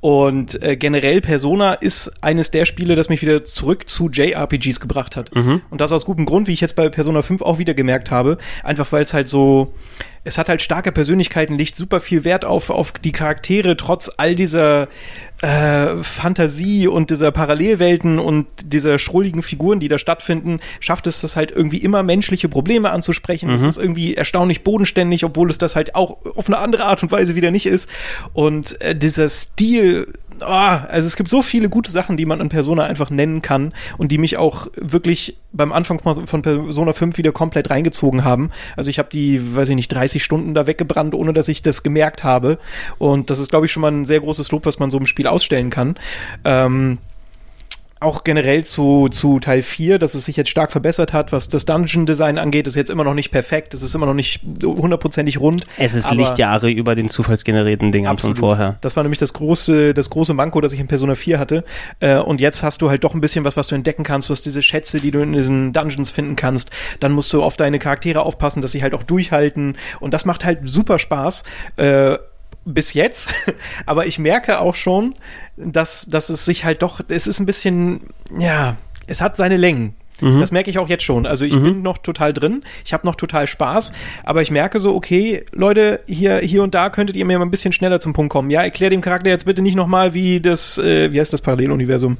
[0.00, 5.16] Und äh, generell Persona ist eines der Spiele, das mich wieder zurück zu JRPGs gebracht
[5.16, 5.30] hat.
[5.70, 8.36] Und das aus gutem Grund, wie ich jetzt bei Persona 5 auch wieder gemerkt habe.
[8.62, 9.72] Einfach weil es halt so,
[10.24, 14.34] es hat halt starke Persönlichkeiten, legt super viel Wert auf, auf die Charaktere, trotz all
[14.34, 14.88] dieser
[15.42, 21.36] äh, Fantasie und dieser Parallelwelten und dieser schrulligen Figuren, die da stattfinden, schafft es das
[21.36, 23.50] halt irgendwie immer menschliche Probleme anzusprechen.
[23.50, 27.10] Es ist irgendwie erstaunlich bodenständig, obwohl es das halt auch auf eine andere Art und
[27.10, 27.88] Weise wieder nicht ist.
[28.32, 30.12] Und äh, dieser Stil,
[30.42, 33.72] ah, also es gibt so viele gute Sachen, die man an Persona einfach nennen kann
[33.98, 38.50] und die mich auch wirklich beim Anfang von von Persona 5 wieder komplett reingezogen haben.
[38.76, 41.82] Also ich habe die, weiß ich nicht, 30 Stunden da weggebrannt, ohne dass ich das
[41.82, 42.58] gemerkt habe.
[42.98, 45.06] Und das ist, glaube ich, schon mal ein sehr großes Lob, was man so im
[45.06, 45.96] Spiel ausstellen kann.
[46.44, 46.98] Ähm,
[48.00, 51.66] auch generell zu, zu Teil 4, dass es sich jetzt stark verbessert hat, was das
[51.66, 55.66] Dungeon-Design angeht, ist jetzt immer noch nicht perfekt, es ist immer noch nicht hundertprozentig rund.
[55.76, 58.78] Es ist Lichtjahre über den zufallsgenerierten Dingern von vorher.
[58.80, 61.64] Das war nämlich das große, das große Manko, das ich in Persona 4 hatte.
[62.00, 64.40] Äh, und jetzt hast du halt doch ein bisschen was, was du entdecken kannst, was
[64.40, 66.70] diese Schätze, die du in diesen Dungeons finden kannst.
[67.00, 69.76] Dann musst du auf deine Charaktere aufpassen, dass sie halt auch durchhalten.
[70.00, 71.44] Und das macht halt super Spaß.
[72.72, 73.34] Bis jetzt.
[73.86, 75.14] Aber ich merke auch schon,
[75.56, 78.00] dass, dass es sich halt doch, es ist ein bisschen,
[78.38, 78.76] ja,
[79.06, 79.94] es hat seine Längen.
[80.38, 81.26] Das merke ich auch jetzt schon.
[81.26, 83.92] Also ich bin noch total drin, ich habe noch total Spaß,
[84.24, 87.50] aber ich merke so, okay, Leute, hier, hier und da könntet ihr mir mal ein
[87.50, 88.50] bisschen schneller zum Punkt kommen.
[88.50, 92.18] Ja, erklär dem Charakter jetzt bitte nicht nochmal, wie das, äh, wie heißt das Paralleluniversum?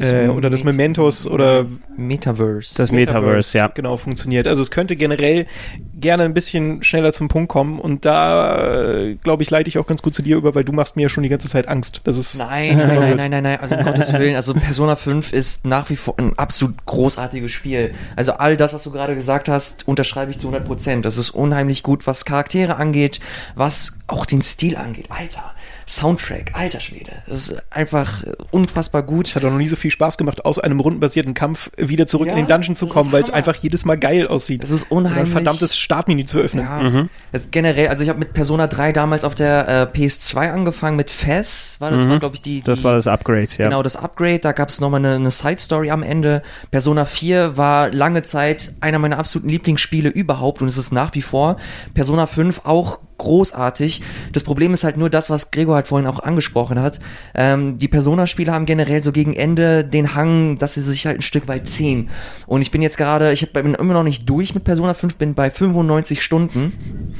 [0.00, 1.66] Äh, oder des Mementos oder
[1.96, 2.74] Metaverse.
[2.76, 3.68] Das Metaverse, ja.
[3.68, 4.46] Genau, funktioniert.
[4.46, 5.46] Also es könnte generell
[5.94, 9.86] gerne ein bisschen schneller zum Punkt kommen und da, äh, glaube ich, leite ich auch
[9.86, 12.00] ganz gut zu dir über, weil du machst mir ja schon die ganze Zeit Angst.
[12.04, 15.32] Das ist Nein, nein, nein, nein, nein, nein, also um Gottes Willen, also Persona 5
[15.32, 17.94] ist nach wie vor ein absolut großartiges Spiel.
[18.14, 21.04] Also all das, was du gerade gesagt hast, unterschreibe ich zu 100 Prozent.
[21.04, 23.20] Das ist unheimlich gut, was Charaktere angeht,
[23.54, 25.06] was auch den Stil angeht.
[25.10, 25.54] Alter,
[25.88, 27.12] Soundtrack, alter Schwede.
[27.28, 29.28] Das ist einfach unfassbar gut.
[29.28, 32.26] Es hat auch noch nie so viel Spaß gemacht, aus einem rundenbasierten Kampf wieder zurück
[32.26, 34.62] Ja, in den Dungeon zu das kommen, weil es einfach jedes Mal geil aussieht.
[34.64, 35.32] Das ist Oder ein unheimlich.
[35.32, 36.64] verdammtes Startmenü zu öffnen.
[36.64, 40.50] Ja, das ist generell, also ich habe mit Persona 3 damals auf der äh, PS2
[40.52, 43.66] angefangen mit Fez, war das war glaube ich die, die Das war das Upgrade, ja.
[43.68, 46.42] Genau, das Upgrade, da gab es nochmal eine, eine Side-Story am Ende.
[46.72, 51.22] Persona 4 war lange Zeit einer meiner absoluten Lieblingsspiele überhaupt und es ist nach wie
[51.22, 51.56] vor.
[51.94, 54.02] Persona 5 auch großartig.
[54.32, 57.00] Das Problem ist halt nur das, was Gregor halt vorhin auch angesprochen hat.
[57.34, 61.22] Ähm, die Persona-Spiele haben generell so gegen Ende den Hang, dass sie sich halt ein
[61.22, 62.10] Stück weit ziehen.
[62.46, 65.34] Und ich bin jetzt gerade, ich bin immer noch nicht durch mit Persona 5, bin
[65.34, 67.14] bei 95 Stunden.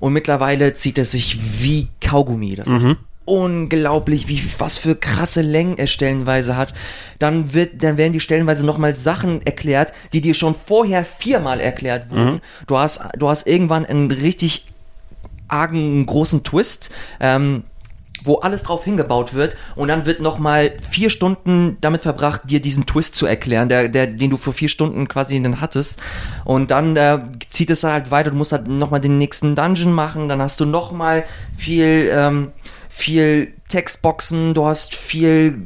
[0.00, 2.54] Und mittlerweile zieht es sich wie Kaugummi.
[2.54, 2.86] Das ist
[3.28, 6.72] unglaublich, wie was für krasse Längen es stellenweise hat.
[7.18, 12.10] Dann wird, dann werden die stellenweise nochmal Sachen erklärt, die dir schon vorher viermal erklärt
[12.10, 12.40] wurden.
[12.66, 14.66] Du hast, du hast irgendwann einen richtig
[15.48, 16.90] argen großen Twist.
[17.20, 17.64] Ähm,
[18.24, 22.60] wo alles drauf hingebaut wird und dann wird noch mal vier Stunden damit verbracht, dir
[22.60, 26.00] diesen Twist zu erklären, der, der, den du vor vier Stunden quasi dann hattest
[26.44, 29.92] und dann äh, zieht es halt weiter, du musst halt noch mal den nächsten Dungeon
[29.92, 31.24] machen, dann hast du noch mal
[31.56, 32.52] viel, ähm,
[32.88, 35.62] viel Textboxen, du hast viel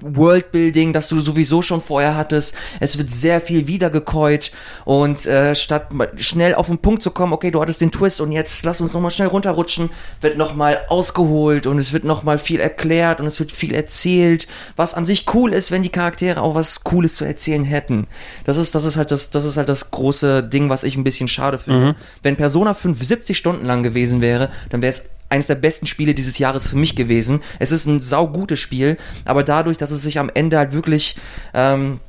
[0.00, 2.54] Worldbuilding, das du sowieso schon vorher hattest.
[2.80, 4.52] Es wird sehr viel wiedergekäut
[4.84, 8.32] und äh, statt schnell auf den Punkt zu kommen, okay, du hattest den Twist und
[8.32, 9.90] jetzt lass uns nochmal schnell runterrutschen,
[10.20, 14.46] wird nochmal ausgeholt und es wird nochmal viel erklärt und es wird viel erzählt,
[14.76, 18.06] was an sich cool ist, wenn die Charaktere auch was Cooles zu erzählen hätten.
[18.44, 21.04] Das ist, das ist halt das, das ist halt das große Ding, was ich ein
[21.04, 21.96] bisschen schade finde.
[22.22, 26.14] Wenn Persona 5 70 Stunden lang gewesen wäre, dann wäre es eines der besten Spiele
[26.14, 27.40] dieses Jahres für mich gewesen.
[27.58, 31.16] Es ist ein saugutes Spiel, aber dadurch, dass es sich am Ende halt wirklich
[31.54, 32.00] ähm,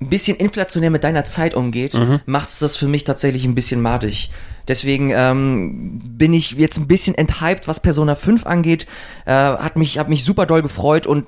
[0.00, 1.94] ein bisschen inflationär mit deiner Zeit umgeht,
[2.26, 4.30] macht es das für mich tatsächlich ein bisschen madig.
[4.66, 8.86] Deswegen ähm, bin ich jetzt ein bisschen enthyped, was Persona 5 angeht.
[9.26, 11.26] Äh, hat mich, hat mich super doll gefreut und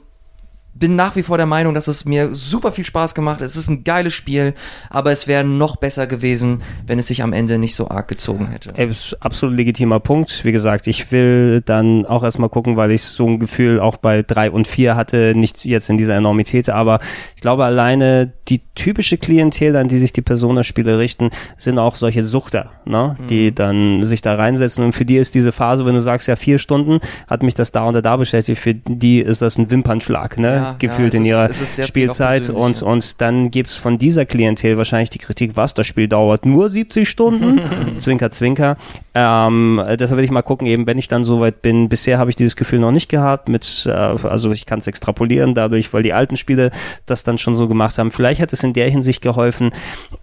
[0.78, 3.46] bin nach wie vor der Meinung, dass es mir super viel Spaß gemacht hat.
[3.46, 4.54] Es ist ein geiles Spiel,
[4.90, 8.48] aber es wäre noch besser gewesen, wenn es sich am Ende nicht so arg gezogen
[8.48, 8.74] hätte.
[9.20, 10.44] Absolut legitimer Punkt.
[10.44, 14.22] Wie gesagt, ich will dann auch erstmal gucken, weil ich so ein Gefühl auch bei
[14.22, 17.00] drei und vier hatte, nicht jetzt in dieser Enormität, aber
[17.34, 22.22] ich glaube alleine die typische Klientel, an die sich die Persona-Spiele richten, sind auch solche
[22.22, 23.16] Suchter, ne?
[23.28, 26.36] die dann sich da reinsetzen und für die ist diese Phase, wenn du sagst, ja
[26.36, 30.38] vier Stunden hat mich das da und da beschäftigt, für die ist das ein Wimpernschlag,
[30.38, 30.46] ne?
[30.48, 34.26] Ja, gefühlt ja, in es ihrer es ist Spielzeit und, und dann gibt's von dieser
[34.26, 37.60] Klientel wahrscheinlich die Kritik, was, das Spiel dauert nur 70 Stunden,
[37.98, 38.76] zwinker, zwinker.
[39.18, 42.36] Ähm, deshalb will ich mal gucken, eben wenn ich dann soweit bin, bisher habe ich
[42.36, 46.12] dieses Gefühl noch nicht gehabt, mit, äh, also ich kann es extrapolieren dadurch, weil die
[46.12, 46.70] alten Spiele
[47.06, 48.10] das dann schon so gemacht haben.
[48.10, 49.70] Vielleicht hat es in der Hinsicht geholfen,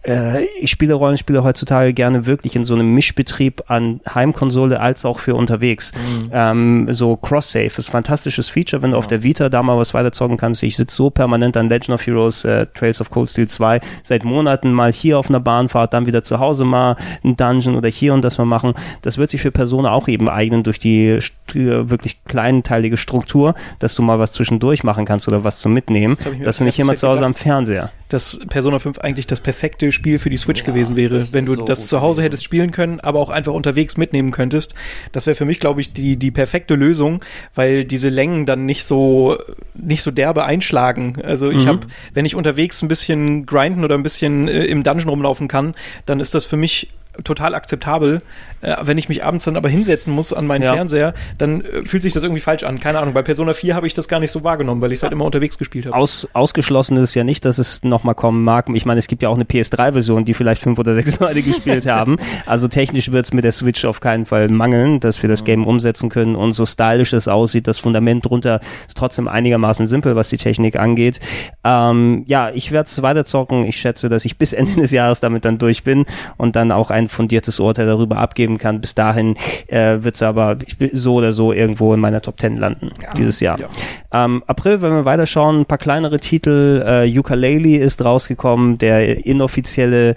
[0.05, 5.17] äh, ich spiele Rollenspiele heutzutage gerne wirklich in so einem Mischbetrieb an Heimkonsole als auch
[5.17, 5.91] für unterwegs.
[6.31, 9.95] Ähm, so Cross-Save ist ein fantastisches Feature, wenn du auf der Vita da mal was
[9.95, 10.61] weiterzocken kannst.
[10.61, 14.23] Ich sitze so permanent an Legend of Heroes äh, Trails of Cold Steel 2 seit
[14.23, 18.13] Monaten mal hier auf einer Bahnfahrt, dann wieder zu Hause mal ein Dungeon oder hier
[18.13, 18.75] und das mal machen.
[19.01, 23.55] Das wird sich für Persona auch eben eignen durch die st- äh, wirklich kleinteilige Struktur,
[23.79, 26.15] dass du mal was zwischendurch machen kannst oder was zum Mitnehmen.
[26.15, 27.35] Das dass du nicht immer zu Hause gedacht.
[27.35, 27.91] am Fernseher.
[28.09, 31.55] dass Persona 5 eigentlich das perfekte Spiel für die Switch Ja, gewesen wäre, wenn du
[31.55, 32.23] so das zu Hause gewesen.
[32.25, 34.75] hättest spielen können, aber auch einfach unterwegs mitnehmen könntest.
[35.11, 37.21] Das wäre für mich, glaube ich, die, die perfekte Lösung,
[37.55, 39.37] weil diese Längen dann nicht so,
[39.73, 41.17] nicht so derbe einschlagen.
[41.23, 41.67] Also ich Mhm.
[41.67, 41.79] habe,
[42.13, 45.73] wenn ich unterwegs ein bisschen grinden oder ein bisschen äh, im Dungeon rumlaufen kann,
[46.05, 46.89] dann ist das für mich
[47.23, 48.21] total akzeptabel.
[48.61, 50.73] Äh, wenn ich mich abends dann aber hinsetzen muss an meinen Ja.
[50.73, 52.79] Fernseher, dann äh, fühlt sich das irgendwie falsch an.
[52.79, 53.13] Keine Ahnung.
[53.13, 55.25] Bei Persona 4 habe ich das gar nicht so wahrgenommen, weil ich es halt immer
[55.25, 55.95] unterwegs gespielt habe.
[55.95, 58.67] Aus, ausgeschlossen ist es ja nicht, dass es nochmal kommen mag.
[58.73, 61.85] Ich meine, es gibt ja auch eine PS3-Version, die vielleicht fünf oder sechs Leute gespielt
[61.85, 62.17] haben.
[62.45, 65.65] Also technisch wird es mit der Switch auf keinen Fall mangeln, dass wir das Game
[65.65, 70.29] umsetzen können und so stylisch es aussieht, das Fundament drunter ist trotzdem einigermaßen simpel, was
[70.29, 71.19] die Technik angeht.
[71.63, 73.65] Ähm, ja, ich werde es weiterzocken.
[73.65, 76.05] Ich schätze, dass ich bis Ende des Jahres damit dann durch bin
[76.37, 78.81] und dann auch einen ein fundiertes Urteil darüber abgeben kann.
[78.81, 79.35] Bis dahin
[79.67, 80.57] äh, wird es aber
[80.93, 83.13] so oder so irgendwo in meiner Top 10 landen ja.
[83.13, 83.59] dieses Jahr.
[83.59, 83.67] Ja.
[84.13, 86.83] Ähm, April, wenn wir weiterschauen, ein paar kleinere Titel.
[86.85, 90.15] Äh, Ukulele ist rausgekommen, der inoffizielle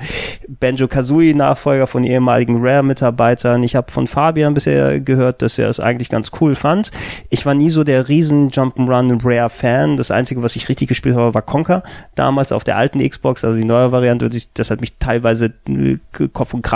[0.49, 3.63] Banjo-Kazooie-Nachfolger von ehemaligen Rare-Mitarbeitern.
[3.63, 6.91] Ich habe von Fabian bisher gehört, dass er es eigentlich ganz cool fand.
[7.31, 9.97] Ich war nie so der riesen Jump'n'Run Rare-Fan.
[9.97, 11.83] Das Einzige, was ich richtig gespielt habe, war Conker.
[12.15, 14.29] Damals auf der alten Xbox, also die neue Variante.
[14.55, 15.97] Das hat mich teilweise äh,
[16.33, 16.76] Kopf und Kragen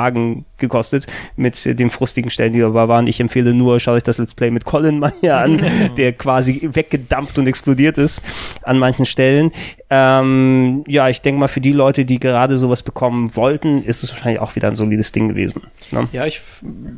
[0.58, 1.06] gekostet
[1.36, 3.06] mit den frustigen Stellen, die dabei waren.
[3.06, 5.64] Ich empfehle nur, schaut euch das Let's Play mit Colin mal hier an,
[5.96, 8.22] der quasi weggedampft und explodiert ist
[8.62, 9.52] an manchen Stellen.
[9.92, 14.12] Ähm, ja, ich denke mal, für die Leute, die gerade sowas bekommen wollten, ist es
[14.12, 15.62] wahrscheinlich auch wieder ein solides Ding gewesen.
[15.90, 16.08] Ne?
[16.12, 16.40] Ja, ich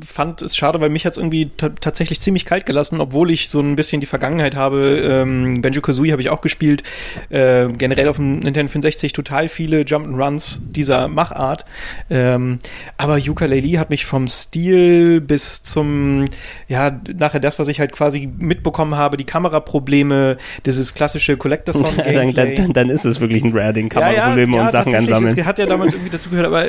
[0.04, 3.60] fand es schade, weil mich hat es irgendwie tatsächlich ziemlich kalt gelassen, obwohl ich so
[3.60, 4.98] ein bisschen die Vergangenheit habe.
[4.98, 6.82] Ähm, Benjo Kazooie habe ich auch gespielt.
[7.30, 11.64] Äh, generell auf dem Nintendo 64 total viele Jump'n'Runs dieser Machart.
[12.10, 12.58] Ähm,
[13.02, 16.26] aber Yooka-Laylee hat mich vom Stil bis zum,
[16.68, 22.32] ja, nachher das, was ich halt quasi mitbekommen habe, die Kameraprobleme, dieses klassische Collectathon-Gameplay.
[22.32, 25.34] dann, dann, dann, ist es wirklich ein Rare-Ding, Kameraprobleme ja, ja, und Sachen ansammeln.
[25.34, 26.64] Das hat ja damals irgendwie dazu gehört, aber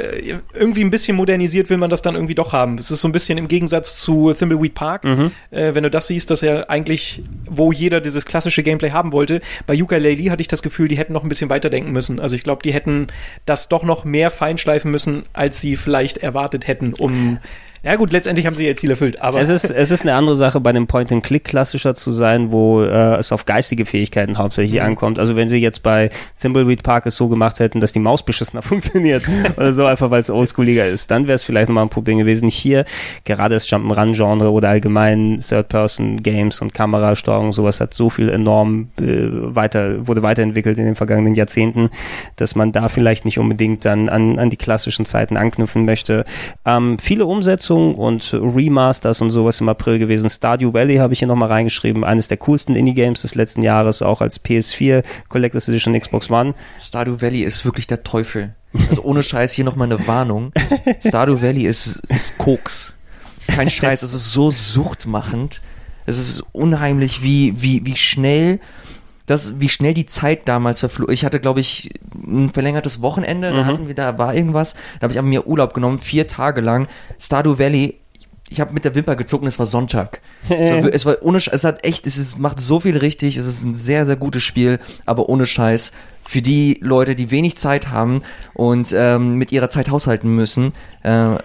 [0.55, 2.79] irgendwie ein bisschen modernisiert will man das dann irgendwie doch haben.
[2.79, 5.31] Es ist so ein bisschen im Gegensatz zu Thimbleweed Park, mhm.
[5.51, 9.39] äh, wenn du das siehst, dass er eigentlich, wo jeder dieses klassische Gameplay haben wollte,
[9.67, 12.19] bei Yooka-Laylee hatte ich das Gefühl, die hätten noch ein bisschen weiterdenken müssen.
[12.19, 13.07] Also ich glaube, die hätten
[13.45, 17.37] das doch noch mehr feinschleifen müssen, als sie vielleicht erwartet hätten, um
[17.83, 19.41] ja gut, letztendlich haben sie ihr Ziel erfüllt, aber.
[19.41, 23.17] Es ist, es ist eine andere Sache, bei dem Point-and-Click klassischer zu sein, wo äh,
[23.17, 24.87] es auf geistige Fähigkeiten hauptsächlich mhm.
[24.87, 25.19] ankommt.
[25.19, 28.61] Also wenn sie jetzt bei Thimbleweed Park es so gemacht hätten, dass die Maus beschissener
[28.63, 29.23] funktioniert
[29.57, 32.49] oder so, einfach weil es oldschooliger ist, dann wäre es vielleicht nochmal ein Problem gewesen.
[32.49, 32.85] Hier,
[33.25, 40.07] gerade das Jump'n'Run-Genre oder allgemein Third-Person-Games und Kamerasteuerung, sowas hat so viel enorm äh, weiter,
[40.07, 41.89] wurde weiterentwickelt in den vergangenen Jahrzehnten,
[42.37, 46.23] dass man da vielleicht nicht unbedingt dann an, an die klassischen Zeiten anknüpfen möchte.
[46.65, 50.29] Ähm, viele Umsetzungen Umsetzung und Remasters und sowas im April gewesen.
[50.29, 52.03] Stardew Valley habe ich hier nochmal reingeschrieben.
[52.03, 56.53] Eines der coolsten Indie-Games des letzten Jahres, auch als PS4 Collectors Edition Xbox One.
[56.79, 58.53] Stardew Valley ist wirklich der Teufel.
[58.89, 60.51] Also ohne Scheiß hier nochmal eine Warnung.
[61.05, 62.95] Stardew Valley ist, ist Koks.
[63.47, 65.61] Kein Scheiß, es ist so suchtmachend.
[66.05, 68.59] Es ist unheimlich, wie, wie, wie schnell
[69.25, 71.11] das, wie schnell die Zeit damals verflog.
[71.11, 73.55] Ich hatte, glaube ich, ein verlängertes Wochenende, mhm.
[73.55, 76.61] da hatten wir, da war irgendwas, da habe ich an mir Urlaub genommen, vier Tage
[76.61, 76.87] lang.
[77.19, 77.99] Stardew Valley,
[78.49, 80.21] ich habe mit der Wimper gezogen, es war Sonntag.
[80.49, 83.47] es, war, es war ohne, es hat echt, es ist, macht so viel richtig, es
[83.47, 85.93] ist ein sehr, sehr gutes Spiel, aber ohne Scheiß.
[86.25, 88.21] Für die Leute, die wenig Zeit haben
[88.53, 90.73] und ähm, mit ihrer Zeit haushalten müssen,
[91.03, 91.35] äh,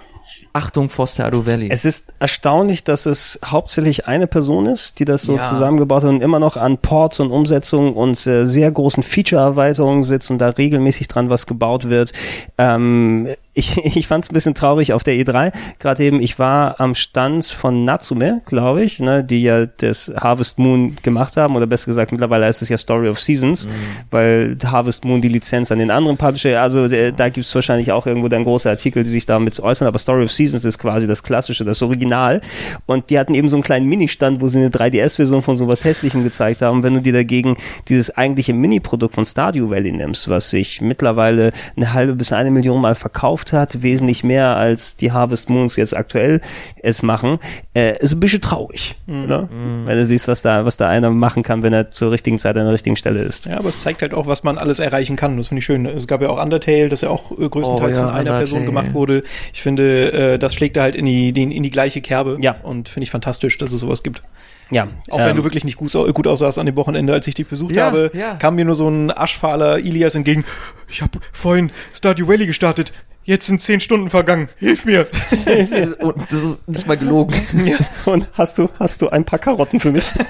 [0.52, 1.68] Achtung vor Stardew Valley.
[1.70, 5.48] Es ist erstaunlich, dass es hauptsächlich eine Person ist, die das so ja.
[5.48, 10.30] zusammengebaut hat und immer noch an Ports und Umsetzungen und äh, sehr großen Feature-Erweiterungen sitzt
[10.30, 12.12] und da regelmäßig dran was gebaut wird.
[12.56, 13.28] Ähm,
[13.59, 15.52] ich, ich fand es ein bisschen traurig auf der E3.
[15.78, 20.59] Gerade eben, ich war am Stand von Natsume, glaube ich, ne, die ja das Harvest
[20.59, 23.70] Moon gemacht haben, oder besser gesagt, mittlerweile heißt es ja Story of Seasons, mhm.
[24.10, 27.93] weil Harvest Moon die Lizenz an den anderen Publisher, also äh, da gibt es wahrscheinlich
[27.93, 31.06] auch irgendwo dann große Artikel, die sich damit äußern, aber Story of Seasons ist quasi
[31.06, 32.40] das klassische, das Original.
[32.86, 36.22] Und die hatten eben so einen kleinen Mini-Stand, wo sie eine 3DS-Version von sowas Hässlichem
[36.22, 36.82] gezeigt haben.
[36.82, 37.56] Wenn du dir dagegen
[37.89, 42.80] dieses eigentliche Mini-Produkt von Stardew Valley nimmst, was sich mittlerweile eine halbe bis eine Million
[42.80, 46.40] Mal verkauft gemacht hat, wesentlich mehr als die Harvest Moons jetzt aktuell
[46.82, 47.38] es machen,
[47.74, 49.26] äh, ist ein bisschen traurig, mhm.
[49.26, 49.48] ne?
[49.50, 49.86] Mhm.
[49.86, 52.56] wenn du siehst, was da, was da einer machen kann, wenn er zur richtigen Zeit
[52.56, 53.46] an der richtigen Stelle ist.
[53.46, 55.36] Ja, aber es zeigt halt auch, was man alles erreichen kann.
[55.36, 55.86] Das finde ich schön.
[55.86, 58.38] Es gab ja auch Undertale, das ja auch äh, größtenteils oh, ja, von einer Undertale.
[58.38, 59.22] Person gemacht wurde.
[59.52, 62.38] Ich finde, äh, das schlägt da halt in die, die, in die gleiche Kerbe.
[62.40, 62.56] Ja.
[62.62, 64.22] Und finde ich fantastisch, dass es sowas gibt.
[64.70, 64.88] Ja.
[65.10, 67.46] Auch ähm, wenn du wirklich nicht gut, gut aussahst an dem Wochenende, als ich dich
[67.46, 68.34] besucht ja, habe, ja.
[68.34, 70.44] kam mir nur so ein aschfahler Ilias entgegen.
[70.88, 72.92] Ich habe vorhin Stardew Valley gestartet.
[73.28, 74.48] Jetzt sind zehn Stunden vergangen.
[74.56, 75.06] Hilf mir.
[75.98, 77.34] Und das ist nicht mal gelogen.
[77.66, 77.76] Ja.
[78.06, 80.10] Und hast du, hast du ein paar Karotten für mich?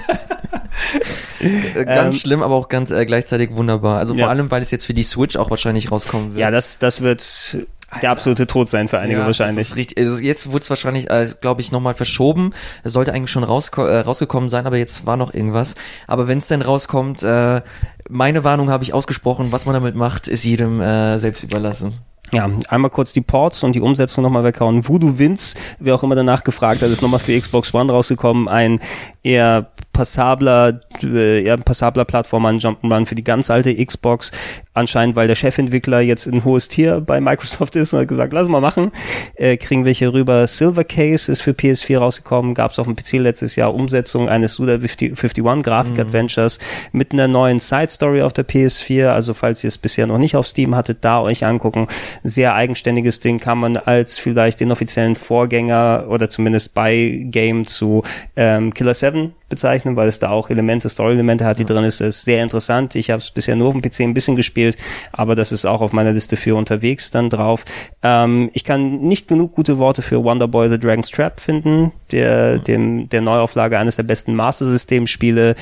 [1.41, 3.97] Äh, ganz ähm, schlimm, aber auch ganz äh, gleichzeitig wunderbar.
[3.97, 6.39] Also vor allem, weil es jetzt für die Switch auch wahrscheinlich rauskommen wird.
[6.39, 7.57] Ja, das, das wird
[7.89, 8.01] Alter.
[8.01, 9.57] der absolute Tod sein für einige ja, wahrscheinlich.
[9.57, 9.97] Das ist richtig.
[9.97, 12.53] Also jetzt wurde es wahrscheinlich, äh, glaube ich, nochmal verschoben.
[12.83, 15.75] Es sollte eigentlich schon rausko äh, rausgekommen sein, aber jetzt war noch irgendwas.
[16.07, 17.61] Aber wenn es denn rauskommt, äh,
[18.09, 19.51] meine Warnung habe ich ausgesprochen.
[19.51, 21.93] Was man damit macht, ist jedem äh, selbst überlassen.
[22.31, 24.87] Ja, einmal kurz die Ports und die Umsetzung nochmal weghauen.
[24.87, 28.47] Voodoo Vince, wer auch immer danach gefragt hat, ist nochmal für Xbox One rausgekommen.
[28.47, 28.79] Ein
[29.23, 34.31] eher passabler, äh, ja, passabler Plattformer, ein Jump'n'Run für die ganz alte Xbox.
[34.73, 38.47] Anscheinend, weil der Chefentwickler jetzt ein hohes Tier bei Microsoft ist und hat gesagt, lass
[38.47, 38.93] mal machen.
[39.35, 40.47] Äh, kriegen wir hier rüber.
[40.47, 44.53] Silver Case ist für PS4 rausgekommen, gab es auf dem PC letztes Jahr Umsetzung eines
[44.53, 46.59] Suda 51 Graphic Adventures
[46.93, 49.09] mit einer neuen Side Story auf der PS4.
[49.09, 51.87] Also falls ihr es bisher noch nicht auf Steam hattet, da euch angucken.
[52.23, 58.03] Sehr eigenständiges Ding kann man als vielleicht den offiziellen Vorgänger oder zumindest bei Game zu
[58.37, 62.01] ähm, Killer 7 bezeichnen, weil es da auch Elemente, Story-Elemente hat, die drin ist.
[62.01, 62.95] ist sehr interessant.
[62.95, 64.77] Ich habe es bisher nur auf dem PC ein bisschen gespielt,
[65.11, 67.65] aber das ist auch auf meiner Liste für unterwegs dann drauf.
[68.03, 73.09] Ähm, ich kann nicht genug gute Worte für Wonderboy The Dragon's Trap finden, der dem
[73.09, 75.55] der Neuauflage eines der besten Master System Spiele,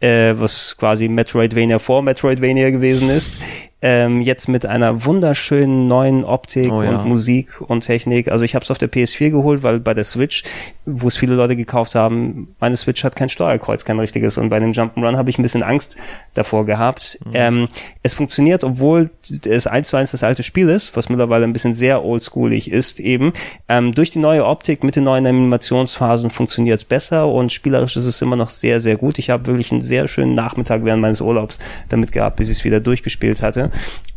[0.00, 3.38] äh, was quasi Metroidvania vor Metroidvania gewesen ist
[3.82, 7.00] ähm, jetzt mit einer wunderschönen neuen Optik Oh ja.
[7.00, 8.28] und Musik und Technik.
[8.28, 10.44] Also ich habe es auf der PS4 geholt, weil bei der Switch,
[10.84, 14.36] wo es viele Leute gekauft haben, meine Switch hat kein Steuerkreuz, kein richtiges.
[14.36, 15.96] Und bei dem Jump'n'Run habe ich ein bisschen Angst
[16.34, 17.18] davor gehabt.
[17.32, 17.68] Ähm,
[18.02, 19.10] es funktioniert, obwohl
[19.44, 22.98] es eins zu eins das alte Spiel ist, was mittlerweile ein bisschen sehr oldschoolig ist
[22.98, 23.32] eben.
[23.68, 28.06] Ähm, durch die neue Optik mit den neuen Animationsphasen funktioniert es besser und spielerisch ist
[28.06, 29.18] es immer noch sehr, sehr gut.
[29.18, 31.58] Ich habe wirklich einen sehr schönen Nachmittag während meines Urlaubs
[31.90, 33.70] damit gehabt, bis ich es wieder durchgespielt hatte.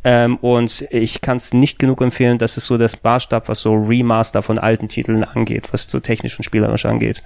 [0.07, 3.73] Ähm, und ich kann es nicht genug empfehlen, das ist so das Maßstab, was so
[3.73, 7.23] Remaster von alten Titeln angeht, was so technisch und spielerisch angeht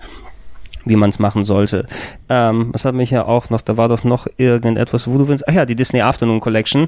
[0.90, 1.88] wie man es machen sollte.
[2.28, 5.48] Ähm, was hat mich ja auch noch, da war doch noch irgendetwas, wo du willst.
[5.48, 6.88] Ach ja, die Disney Afternoon Collection.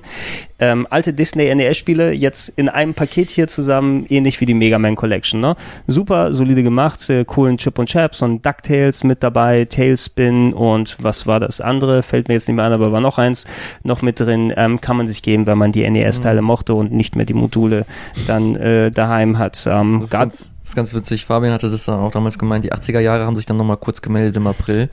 [0.59, 4.95] Ähm, alte Disney NES-Spiele jetzt in einem Paket hier zusammen, ähnlich wie die Mega Man
[4.95, 5.39] Collection.
[5.39, 5.55] Ne?
[5.87, 11.27] Super, solide gemacht, äh, coolen Chip und Chaps und DuckTales mit dabei, Tailspin und was
[11.27, 12.03] war das andere?
[12.03, 13.45] Fällt mir jetzt nicht mehr an, aber war noch eins
[13.83, 14.53] noch mit drin.
[14.57, 17.85] Ähm, kann man sich geben, wenn man die NES-Teile mochte und nicht mehr die Module
[18.27, 19.67] dann äh, daheim hat.
[19.69, 21.25] Ähm, ganz, das ist ganz witzig.
[21.25, 22.65] Fabian hatte das dann auch damals gemeint.
[22.65, 24.89] Die 80er Jahre haben sich dann nochmal kurz gemeldet im April.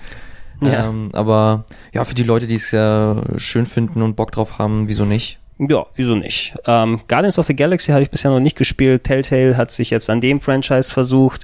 [0.60, 0.88] Ja.
[0.88, 4.88] Ähm, aber ja, für die Leute, die es ja schön finden und Bock drauf haben,
[4.88, 5.38] wieso nicht?
[5.60, 6.54] Ja, wieso nicht?
[6.66, 9.02] Ähm, Guardians of the Galaxy habe ich bisher noch nicht gespielt.
[9.02, 11.42] Telltale hat sich jetzt an dem Franchise versucht.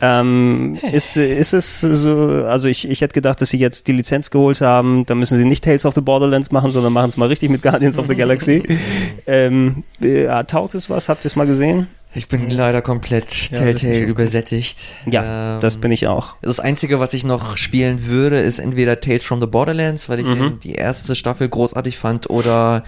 [0.00, 4.30] Ähm, ist, ist es so, also ich, ich hätte gedacht, dass sie jetzt die Lizenz
[4.30, 7.26] geholt haben, da müssen sie nicht Tales of the Borderlands machen, sondern machen es mal
[7.26, 8.62] richtig mit Guardians of the Galaxy.
[9.26, 11.08] ähm, äh, taugt es was?
[11.08, 11.88] Habt ihr es mal gesehen?
[12.16, 14.94] Ich bin leider komplett Ja, Telltale übersättigt.
[15.04, 16.34] Ja, Ähm, das bin ich auch.
[16.40, 20.26] Das Einzige, was ich noch spielen würde, ist entweder Tales from the Borderlands, weil ich
[20.26, 20.58] Mhm.
[20.62, 22.84] die erste Staffel großartig fand, oder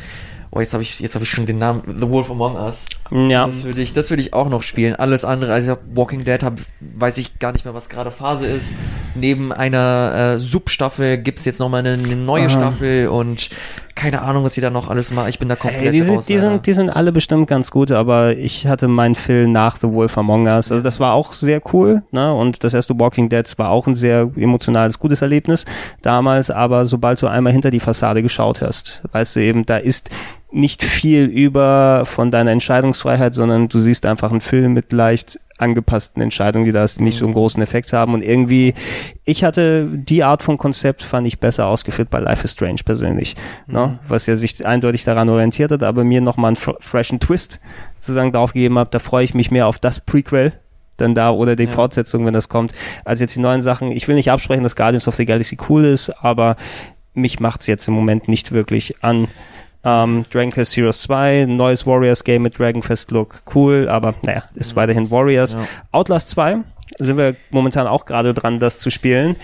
[0.50, 2.86] oh, jetzt habe ich jetzt habe ich schon den Namen The Wolf Among Us.
[3.10, 3.44] Ja.
[3.46, 4.96] Das würde ich, das würde ich auch noch spielen.
[4.96, 8.10] Alles andere, also ich hab Walking Dead hab, weiß ich gar nicht mehr, was gerade
[8.10, 8.76] Phase ist.
[9.14, 12.48] Neben einer äh, Substaffel gibt's jetzt noch mal eine, eine neue Aha.
[12.50, 13.50] Staffel und
[13.98, 15.28] keine Ahnung, was sie da noch alles macht.
[15.28, 16.26] Ich bin da komplett Ey, die, sind, raus.
[16.26, 19.88] die, sind, die sind alle bestimmt ganz gut, aber ich hatte meinen Film nach The
[19.88, 20.70] Wolf Among Us.
[20.70, 22.32] Also das war auch sehr cool, ne?
[22.32, 25.64] Und das erste Walking Dead war auch ein sehr emotionales, gutes Erlebnis
[26.00, 30.10] damals, aber sobald du einmal hinter die Fassade geschaut hast, weißt du eben, da ist
[30.52, 36.22] nicht viel über von deiner Entscheidungsfreiheit, sondern du siehst einfach einen Film mit leicht angepassten
[36.22, 38.74] Entscheidungen, die das nicht so einen großen Effekt haben und irgendwie,
[39.24, 43.36] ich hatte die Art von Konzept fand ich besser ausgeführt bei Life is Strange persönlich,
[43.66, 43.98] ne?
[44.08, 47.60] was ja sich eindeutig daran orientiert hat, aber mir nochmal einen fr freshen Twist
[47.98, 50.52] sozusagen drauf gegeben hat, da freue ich mich mehr auf das Prequel
[50.96, 51.70] dann da oder die Ja.
[51.70, 52.72] Fortsetzung, wenn das kommt,
[53.04, 53.92] als jetzt die neuen Sachen.
[53.92, 56.56] Ich will nicht absprechen, dass Guardians of the Galaxy cool ist, aber
[57.14, 59.28] mich macht's jetzt im Moment nicht wirklich an.
[59.88, 64.14] Ähm, Dragon Quest Heroes 2, ein neues Warriors Game mit Dragon Quest Look, cool, aber
[64.22, 65.54] naja, ist weiterhin Warriors.
[65.54, 65.60] Ja.
[65.92, 66.58] Outlast 2
[66.98, 69.36] sind wir momentan auch gerade dran, das zu spielen.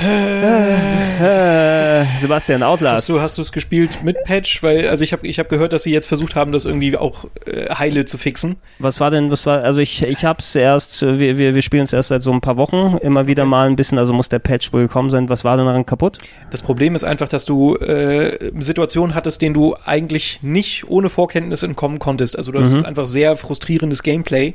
[0.00, 2.98] Äh, Sebastian, Outlast.
[2.98, 4.62] Hast du, hast du es gespielt mit Patch?
[4.62, 7.24] Weil, also ich habe ich hab gehört, dass sie jetzt versucht haben, das irgendwie auch
[7.46, 8.56] äh, heile zu fixen.
[8.78, 11.92] Was war denn, was war, also ich, ich hab's erst, wir, wir, wir spielen es
[11.92, 14.72] erst seit so ein paar Wochen, immer wieder mal ein bisschen, also muss der Patch
[14.72, 15.28] wohl gekommen sein.
[15.28, 16.18] Was war denn daran kaputt?
[16.50, 21.62] Das Problem ist einfach, dass du äh, Situationen hattest, denen du eigentlich nicht ohne Vorkenntnis
[21.62, 22.36] entkommen konntest.
[22.36, 22.74] Also das Mhm.
[22.74, 24.54] ist einfach sehr frustrierendes Gameplay.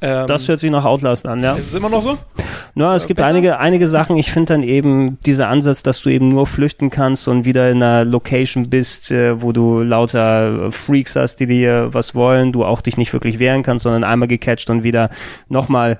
[0.00, 1.56] Ähm, Das hört sich nach Outlast an, ja.
[1.56, 2.18] es immer noch so?
[2.74, 3.28] Na, es Äh, gibt besser?
[3.30, 4.16] einige, einige Sachen.
[4.16, 7.82] Ich finde dann eben dieser Ansatz, dass du eben nur flüchten kannst und wieder in
[7.82, 12.80] einer Location bist, äh, wo du lauter Freaks hast, die dir was wollen, du auch
[12.80, 15.10] dich nicht wirklich wehren kannst, sondern einmal gecatcht und wieder
[15.48, 15.98] nochmal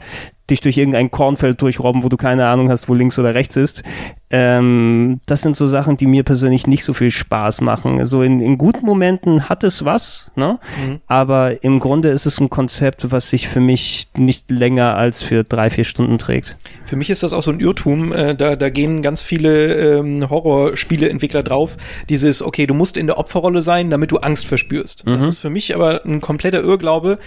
[0.50, 3.82] dich durch irgendein Kornfeld durchrobben, wo du keine Ahnung hast, wo links oder rechts ist.
[4.30, 7.98] Ähm, das sind so Sachen, die mir persönlich nicht so viel Spaß machen.
[7.98, 10.58] Also in, in guten Momenten hat es was, ne?
[10.86, 11.00] Mhm.
[11.06, 15.44] Aber im Grunde ist es ein Konzept, was sich für mich nicht länger als für
[15.44, 16.56] drei, vier Stunden trägt.
[16.84, 18.12] Für mich ist das auch so ein Irrtum.
[18.12, 21.76] Äh, da, da gehen ganz viele ähm, Horrorspieleentwickler drauf.
[22.08, 25.04] Dieses, okay, du musst in der Opferrolle sein, damit du Angst verspürst.
[25.06, 25.28] Das Mhm.
[25.28, 27.18] ist für mich aber ein kompletter Irrglaube.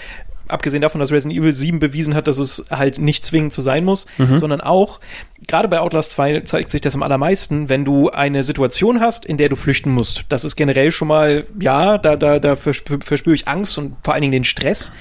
[0.52, 3.84] Abgesehen davon, dass Resident Evil 7 bewiesen hat, dass es halt nicht zwingend so sein
[3.86, 4.06] muss,
[4.38, 5.00] sondern auch,
[5.48, 9.38] gerade bei Outlast 2 zeigt sich das am allermeisten, wenn du eine Situation hast, in
[9.38, 10.26] der du flüchten musst.
[10.30, 14.14] Das ist generell schon mal, ja, da, da, da verspüre verspür ich Angst und vor
[14.14, 14.92] allen Dingen den Stress.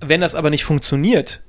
[0.00, 1.40] Wenn das aber nicht funktioniert,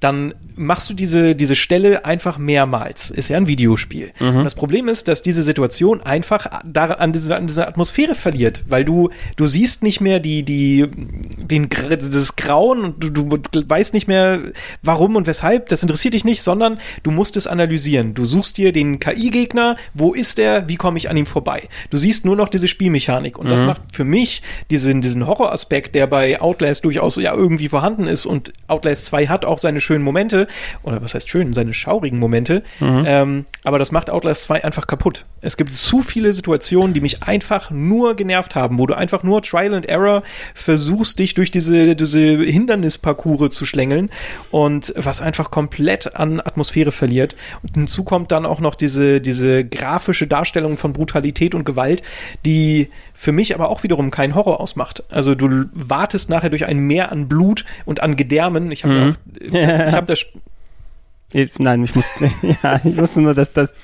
[0.00, 3.10] dann machst du diese, diese Stelle einfach mehrmals.
[3.10, 4.12] Ist ja ein Videospiel.
[4.38, 8.64] Und das Problem ist, dass diese Situation einfach da, an, diese, an dieser Atmosphäre verliert,
[8.68, 10.86] weil du, du siehst nicht mehr die, die,
[11.36, 14.40] den, das Grauen und du, du weißt nicht mehr,
[14.82, 15.68] warum und weshalb.
[15.70, 18.14] Das interessiert dich nicht, sondern du musst es analysieren.
[18.14, 21.68] Du suchst dir den KI-Gegner, wo ist der, wie komme ich an ihm vorbei?
[21.90, 26.06] Du siehst nur noch diese Spielmechanik und das macht für mich diesen, diesen Horroraspekt, der
[26.06, 30.46] bei Outlast durchaus ja irgendwie vorhanden ist und Outlast 2 hat auch seine schönen Momente,
[30.82, 35.24] oder was heißt schön, seine schaurigen Momente, ähm, aber das macht Outlast 2 einfach kaputt.
[35.40, 39.42] Es gibt zu viele Situationen, die mich einfach nur genervt haben, wo du einfach nur
[39.42, 40.22] Trial and Error
[40.54, 44.10] versuchst, dich durch diese, diese Hindernisparcours zu schlängeln
[44.50, 47.36] und was einfach komplett an Atmosphäre verliert.
[47.62, 52.02] Und hinzu kommt dann auch noch diese, diese grafische Darstellung von Brutalität und Gewalt,
[52.44, 55.04] die für mich aber auch wiederum keinen Horror ausmacht.
[55.10, 58.70] Also du wartest nachher durch ein Meer an Blut und an Gedärmen.
[58.72, 59.12] Ich habe Mhm.
[59.12, 59.16] auch,
[59.88, 60.24] ich habe das
[61.58, 62.04] Nein, ich muss,
[62.62, 63.74] ja, ich wusste nur, dass das,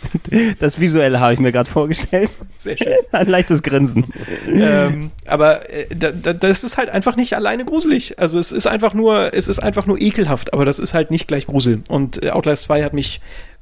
[0.60, 2.30] das Visuelle habe ich mir gerade vorgestellt.
[2.60, 2.94] sehr schön.
[3.12, 4.06] Ein leichtes Grinsen.
[4.46, 8.18] ähm, aber äh, da, da, das ist halt einfach nicht alleine gruselig.
[8.18, 11.26] Also es ist einfach nur, es ist einfach nur ekelhaft, aber das ist halt nicht
[11.26, 11.82] gleich Grusel.
[11.88, 13.20] Und äh, Outlast 2 hat mich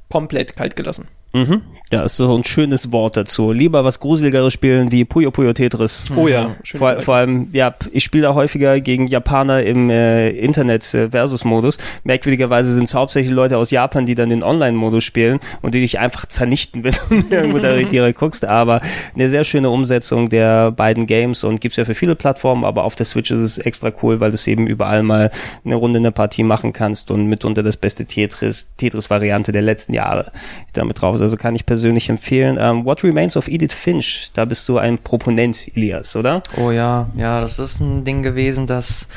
[0.09, 1.07] komplett kalt gelassen.
[1.33, 1.63] Mhm.
[1.91, 3.51] Ja, ist so ein schönes Wort dazu.
[3.51, 6.05] Lieber was Gruseligeres spielen wie Puyo Puyo Tetris.
[6.15, 10.29] Oh ja, schön Vor, vor allem, ja, ich spiele da häufiger gegen Japaner im äh,
[10.29, 11.79] Internet-Versus-Modus.
[12.05, 15.99] Merkwürdigerweise sind es hauptsächlich Leute aus Japan, die dann den Online-Modus spielen und die dich
[15.99, 18.45] einfach zernichten, wenn du irgendwo da direkt guckst.
[18.45, 18.79] Aber
[19.13, 22.95] eine sehr schöne Umsetzung der beiden Games und gibt's ja für viele Plattformen, aber auf
[22.95, 25.29] der Switch ist es extra cool, weil du es eben überall mal
[25.65, 30.31] eine Runde, eine Partie machen kannst und mitunter das beste Tetris, Tetris-Variante der letzten Jahre
[30.71, 31.21] damit drauf ist.
[31.21, 32.57] Also kann ich persönlich empfehlen.
[32.59, 36.43] Ähm, What Remains of Edith Finch, da bist du ein Proponent, Elias, oder?
[36.57, 39.07] Oh ja, ja, das ist ein Ding gewesen, das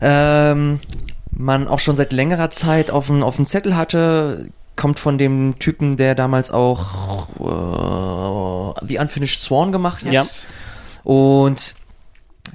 [0.00, 0.80] ähm,
[1.30, 4.48] man auch schon seit längerer Zeit auf dem auf dem Zettel hatte.
[4.74, 10.12] Kommt von dem Typen, der damals auch äh, The Unfinished Sworn gemacht hat.
[10.12, 10.26] Ja.
[11.02, 11.74] Und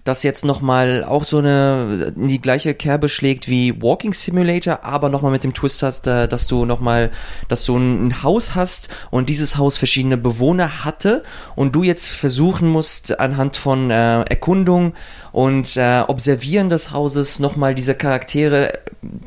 [0.04, 5.10] das jetzt nochmal auch so eine in die gleiche Kerbe schlägt wie Walking Simulator, aber
[5.10, 7.12] nochmal mit dem Twist hast, äh, dass du nochmal,
[7.48, 11.24] dass du ein Haus hast und dieses Haus verschiedene Bewohner hatte
[11.56, 14.94] und du jetzt versuchen musst, anhand von äh, Erkundung
[15.32, 18.74] und äh, Observieren des Hauses nochmal diese Charaktere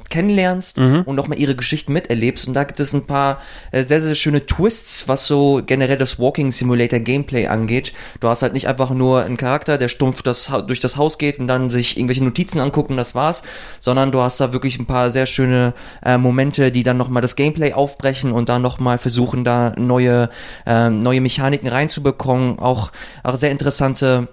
[0.09, 2.47] kennenlernst und nochmal ihre Geschichten miterlebst.
[2.47, 3.41] Und da gibt es ein paar
[3.73, 7.93] äh, sehr, sehr schöne Twists, was so generell das Walking Simulator Gameplay angeht.
[8.21, 11.39] Du hast halt nicht einfach nur einen Charakter, der stumpf das, durch das Haus geht
[11.39, 13.43] und dann sich irgendwelche Notizen anguckt und das war's,
[13.81, 15.75] sondern du hast da wirklich ein paar sehr schöne
[16.05, 20.29] äh, Momente, die dann nochmal das Gameplay aufbrechen und dann nochmal versuchen, da neue,
[20.67, 22.59] ähm, neue Mechaniken reinzubekommen.
[22.59, 24.29] Auch, auch sehr interessante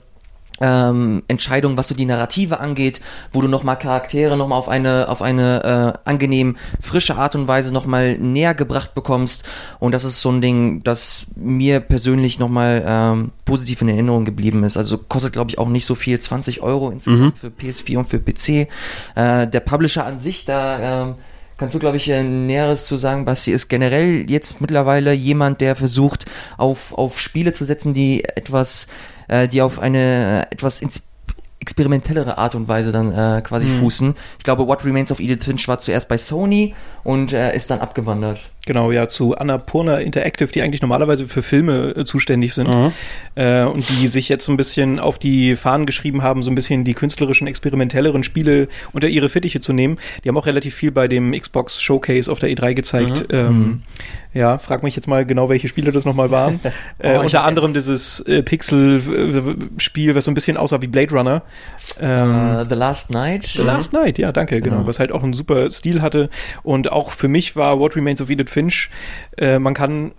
[0.62, 3.02] ähm, Entscheidungen, was so die Narrative angeht,
[3.34, 7.74] wo du nochmal Charaktere nochmal auf eine, auf eine äh, angenehm frische Art und Weise
[7.74, 9.44] nochmal näher gebracht bekommst.
[9.80, 14.64] Und das ist so ein Ding, das mir persönlich nochmal ähm, positiv in Erinnerung geblieben
[14.64, 14.78] ist.
[14.78, 18.20] Also kostet, glaube ich, auch nicht so viel, 20 Euro insgesamt für PS4 und für
[18.20, 18.70] PC.
[19.16, 21.16] Äh, der Publisher an sich, da ähm,
[21.62, 25.76] Kannst du, glaube ich, äh, Näheres zu sagen, Basti, ist generell jetzt mittlerweile jemand, der
[25.76, 26.26] versucht,
[26.58, 28.88] auf, auf Spiele zu setzen, die etwas,
[29.32, 30.82] äh, die auf eine äh, etwas
[31.60, 34.14] experimentellere Art und Weise dann äh, quasi fußen.
[34.38, 37.80] Ich glaube, What Remains of Edith Finch war zuerst bei Sony und äh, ist dann
[37.80, 38.51] abgewandert.
[38.68, 42.70] Genau, ja, zu Annapurna Interactive, die eigentlich normalerweise für Filme äh, zuständig sind
[43.34, 46.56] äh, und die sich jetzt so ein bisschen auf die Fahnen geschrieben haben, so ein
[46.56, 49.98] bisschen die künstlerischen, experimentelleren Spiele unter ihre Fittiche zu nehmen.
[50.24, 53.26] Die haben auch relativ viel bei dem Xbox Showcase auf der E3 gezeigt.
[53.32, 53.82] Ähm,
[54.34, 56.60] ja, frag mich jetzt mal genau, welche Spiele das nochmal waren.
[57.00, 60.88] äh, Oh, ich unter anderem jetzt- dieses äh, Pixel-Spiel, was so ein bisschen aussah wie
[60.88, 61.42] Blade Runner.
[62.00, 63.46] Ähm, Äh, The Last Night.
[63.48, 64.78] The Last Night, ja, danke, genau.
[64.78, 64.88] Genau.
[64.88, 66.30] Was halt auch einen super Stil hatte.
[66.64, 68.90] Und auch für mich war What Remains of Edith Finch,
[69.38, 70.12] äh, man kann,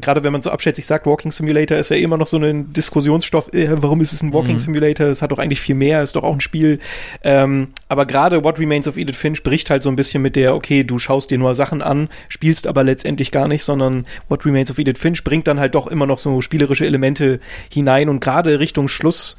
[0.00, 3.52] gerade wenn man so abschätzig sagt, Walking Simulator ist ja immer noch so ein Diskussionsstoff,
[3.54, 5.06] äh, warum ist es ein Walking Simulator?
[5.06, 6.78] Es hat doch eigentlich viel mehr, ist doch auch ein Spiel.
[7.22, 10.54] Ähm, aber gerade What Remains of Edith Finch bricht halt so ein bisschen mit der,
[10.54, 14.70] okay, du schaust dir nur Sachen an, spielst aber letztendlich gar nicht, sondern What Remains
[14.70, 17.40] of Edith Finch bringt dann halt doch immer noch so spielerische Elemente
[17.72, 19.36] hinein und gerade Richtung Schluss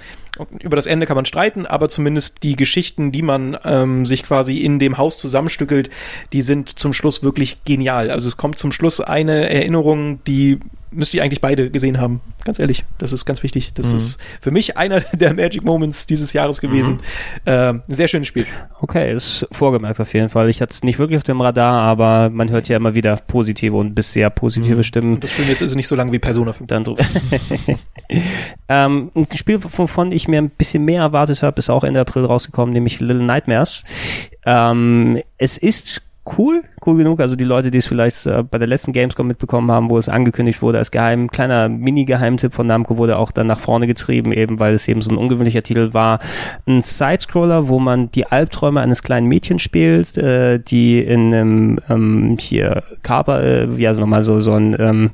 [0.60, 4.58] über das Ende kann man streiten, aber zumindest die Geschichten, die man ähm, sich quasi
[4.60, 5.90] in dem Haus zusammenstückelt,
[6.34, 8.12] die sind zum Schluss wirklich genial.
[8.12, 10.60] Also es kommt zum Schluss eine Erinnerung, die
[10.92, 12.22] müsst ihr eigentlich beide gesehen haben.
[12.44, 13.74] Ganz ehrlich, das ist ganz wichtig.
[13.74, 13.98] Das mhm.
[13.98, 16.96] ist für mich einer der Magic Moments dieses Jahres gewesen.
[16.96, 17.00] Mhm.
[17.46, 18.46] Äh, ein sehr schönes Spiel.
[18.82, 20.50] Okay, ist vorgemerkt auf jeden Fall.
[20.50, 23.76] Ich hatte es nicht wirklich auf dem Radar, aber man hört ja immer wieder positive
[23.76, 24.84] und bisher positive mhm.
[24.84, 25.14] Stimmen.
[25.16, 26.68] Und das Schöne ist, es ist nicht so lang wie Persona 5.
[26.68, 26.86] Dann
[28.70, 32.26] ähm, ein Spiel, wovon ich mir ein bisschen mehr erwartet habe, ist auch Ende April
[32.26, 33.84] rausgekommen, nämlich Little Nightmares.
[34.46, 36.02] Ähm, es ist
[36.38, 37.20] cool, cool genug.
[37.20, 40.10] Also die Leute, die es vielleicht äh, bei der letzten Gamescom mitbekommen haben, wo es
[40.10, 44.60] angekündigt wurde als geheim, kleiner Mini-Geheimtipp von Namco wurde auch dann nach vorne getrieben, eben
[44.60, 46.20] weil es eben so ein ungewöhnlicher Titel war.
[46.68, 52.38] Ein Sidescroller, wo man die Albträume eines kleinen Mädchens spielt, äh, die in einem ähm,
[52.40, 55.12] hier Kaper, äh, wie also nochmal so, so ein ähm,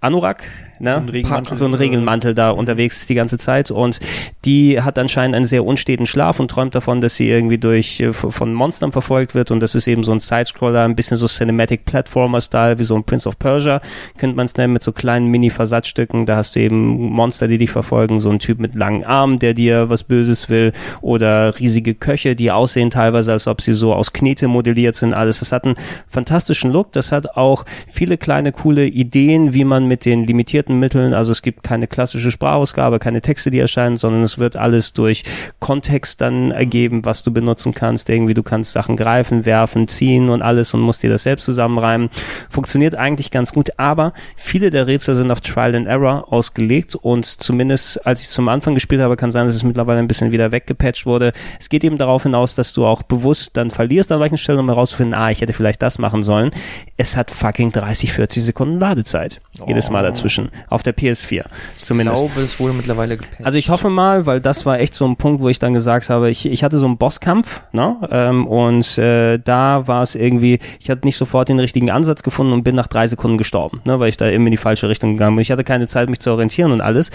[0.00, 0.44] Anorak
[0.80, 0.92] ne?
[0.92, 4.00] so ein Regenmantel, so ein Regenmantel da unterwegs ist die ganze Zeit und
[4.44, 8.12] die hat anscheinend einen sehr unsteten Schlaf und träumt davon, dass sie irgendwie durch äh,
[8.12, 11.84] von Monstern verfolgt wird und das ist eben so ein Sidescroller, ein bisschen so Cinematic
[11.84, 13.80] Platformer Style, wie so ein Prince of Persia,
[14.18, 17.70] könnte man es nennen, mit so kleinen Mini-Versatzstücken, da hast du eben Monster, die dich
[17.70, 22.36] verfolgen, so ein Typ mit langen Armen, der dir was Böses will oder riesige Köche,
[22.36, 25.40] die aussehen teilweise, als ob sie so aus Knete modelliert sind, alles.
[25.40, 25.76] Das hat einen
[26.08, 30.78] fantastischen Look, das hat auch viele kleine coole Ideen, wie man mit den limitierten generierten
[30.78, 31.14] Mitteln.
[31.14, 35.24] Also es gibt keine klassische Sprachausgabe, keine Texte, die erscheinen, sondern es wird alles durch
[35.58, 38.08] Kontext dann ergeben, was du benutzen kannst.
[38.08, 42.10] Irgendwie du kannst Sachen greifen, werfen, ziehen und alles und musst dir das selbst zusammenreimen.
[42.48, 47.24] Funktioniert eigentlich ganz gut, aber viele der Rätsel sind auf Trial and Error ausgelegt und
[47.24, 50.52] zumindest als ich zum Anfang gespielt habe, kann sein, dass es mittlerweile ein bisschen wieder
[50.52, 51.32] weggepatcht wurde.
[51.58, 54.68] Es geht eben darauf hinaus, dass du auch bewusst dann verlierst an welchen Stellen, um
[54.68, 56.50] herauszufinden, ah, ich hätte vielleicht das machen sollen.
[56.96, 59.40] Es hat fucking 30, 40 Sekunden Ladezeit.
[59.66, 61.44] Jedes Mal dazwischen auf der PS4
[61.82, 62.22] zumindest.
[62.22, 63.44] Ich glaube, es wurde mittlerweile gepatcht.
[63.44, 66.10] Also ich hoffe mal, weil das war echt so ein Punkt, wo ich dann gesagt
[66.10, 67.96] habe, ich, ich hatte so einen Bosskampf, ne?
[68.10, 72.52] Ähm, und äh, da war es irgendwie, ich hatte nicht sofort den richtigen Ansatz gefunden
[72.52, 73.98] und bin nach drei Sekunden gestorben, ne?
[74.00, 75.42] weil ich da eben in die falsche Richtung gegangen bin.
[75.42, 77.10] Ich hatte keine Zeit, mich zu orientieren und alles.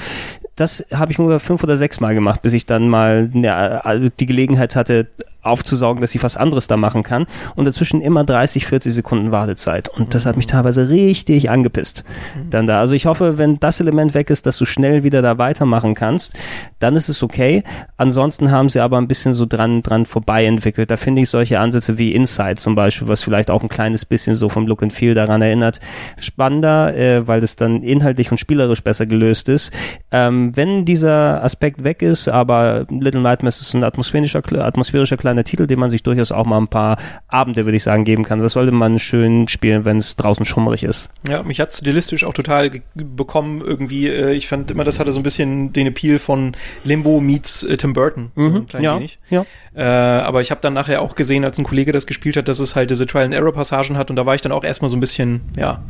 [0.55, 4.25] Das habe ich nur fünf oder sechs Mal gemacht, bis ich dann mal ne, die
[4.25, 5.07] Gelegenheit hatte,
[5.45, 7.25] aufzusaugen, dass ich was anderes da machen kann.
[7.55, 9.89] Und dazwischen immer 30, 40 Sekunden Wartezeit.
[9.89, 12.03] Und das hat mich teilweise richtig angepisst.
[12.49, 12.79] Dann da.
[12.79, 16.35] Also ich hoffe, wenn das Element weg ist, dass du schnell wieder da weitermachen kannst,
[16.79, 17.63] dann ist es okay.
[17.97, 20.91] Ansonsten haben sie aber ein bisschen so dran, dran vorbei entwickelt.
[20.91, 24.35] Da finde ich solche Ansätze wie Inside zum Beispiel, was vielleicht auch ein kleines bisschen
[24.35, 25.79] so vom Look and Feel daran erinnert,
[26.19, 29.71] spannender, äh, weil das dann inhaltlich und spielerisch besser gelöst ist.
[30.11, 35.67] Ähm, wenn dieser Aspekt weg ist, aber Little Nightmares ist ein atmosphärischer, atmosphärischer kleiner Titel,
[35.67, 36.97] den man sich durchaus auch mal ein paar
[37.27, 38.39] Abende, würde ich sagen, geben kann.
[38.41, 41.09] Das sollte man schön spielen, wenn es draußen schummerig ist.
[41.27, 44.07] Ja, mich hat stilistisch auch total bekommen irgendwie.
[44.07, 47.77] Äh, ich fand immer, das hatte so ein bisschen den Appeal von Limbo meets äh,
[47.77, 48.31] Tim Burton.
[48.35, 49.19] So mhm, ein klein ja, wenig.
[49.29, 49.45] Ja.
[49.75, 52.59] Äh, aber ich habe dann nachher auch gesehen, als ein Kollege das gespielt hat, dass
[52.59, 55.41] es halt diese Trial-and-Error-Passagen hat und da war ich dann auch erstmal so ein bisschen,
[55.57, 55.83] ja,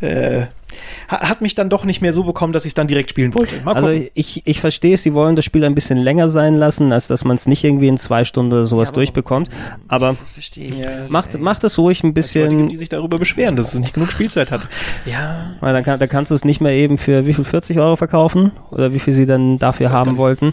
[0.00, 0.46] äh,
[1.08, 3.54] hat mich dann doch nicht mehr so bekommen, dass ich dann direkt spielen wollte.
[3.64, 7.08] also ich, ich verstehe es, sie wollen das Spiel ein bisschen länger sein lassen, als
[7.08, 9.48] dass man es nicht irgendwie in zwei Stunden oder sowas ja, aber durchbekommt.
[9.88, 10.78] Aber das verstehe ich.
[10.78, 12.44] Ja, macht, macht es ruhig ein bisschen.
[12.44, 14.60] Leute gibt, die sich darüber beschweren, dass es nicht genug Spielzeit hat.
[15.04, 15.54] Ja.
[15.60, 17.96] Weil dann, kann, dann kannst du es nicht mehr eben für wie viel 40 Euro
[17.96, 20.52] verkaufen oder wie viel sie dann dafür haben wollten.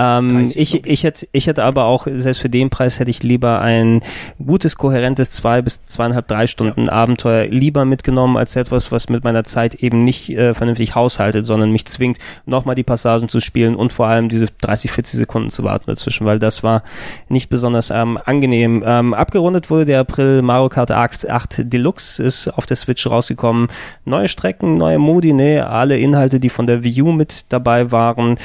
[0.00, 3.60] Ähm, ich, ich, hätte, ich hätte aber auch, selbst für den Preis hätte ich lieber
[3.60, 4.00] ein
[4.44, 6.92] gutes, kohärentes zwei bis zweieinhalb, drei Stunden ja.
[6.92, 11.70] Abenteuer lieber mitgenommen als etwas, was mit meiner Zeit eben nicht äh, vernünftig haushaltet, sondern
[11.70, 12.16] mich zwingt,
[12.46, 16.24] nochmal die Passagen zu spielen und vor allem diese 30, 40 Sekunden zu warten dazwischen,
[16.24, 16.82] weil das war
[17.28, 18.82] nicht besonders ähm, angenehm.
[18.86, 23.68] Ähm, abgerundet wurde der April Mario Kart 8, 8 Deluxe, ist auf der Switch rausgekommen.
[24.06, 28.38] Neue Strecken, neue Modi, ne, alle Inhalte, die von der Wii U mit dabei waren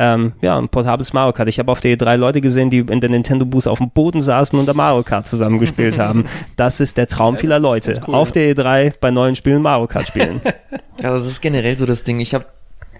[0.00, 1.46] ähm, ja, ein portables Mario Kart.
[1.50, 4.22] Ich habe auf der E3 Leute gesehen, die in der Nintendo Booth auf dem Boden
[4.22, 6.24] saßen und da Mario Kart zusammengespielt haben.
[6.56, 8.00] Das ist der Traum vieler Leute.
[8.06, 10.40] Cool, auf der E3 bei neuen Spielen Mario Kart spielen.
[11.02, 12.20] Also das ist generell so das Ding.
[12.20, 12.44] Ich habe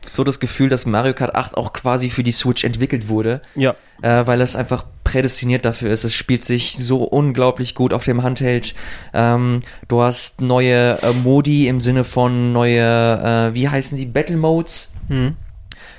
[0.06, 3.42] so das Gefühl, dass Mario Kart 8 auch quasi für die Switch entwickelt wurde.
[3.54, 3.74] Ja.
[4.00, 6.04] Äh, weil es einfach prädestiniert dafür ist.
[6.04, 8.74] Es spielt sich so unglaublich gut auf dem Handheld.
[9.12, 14.38] Ähm, du hast neue äh, Modi im Sinne von neue, äh, wie heißen die, Battle
[14.38, 14.94] Modes.
[15.08, 15.36] Hm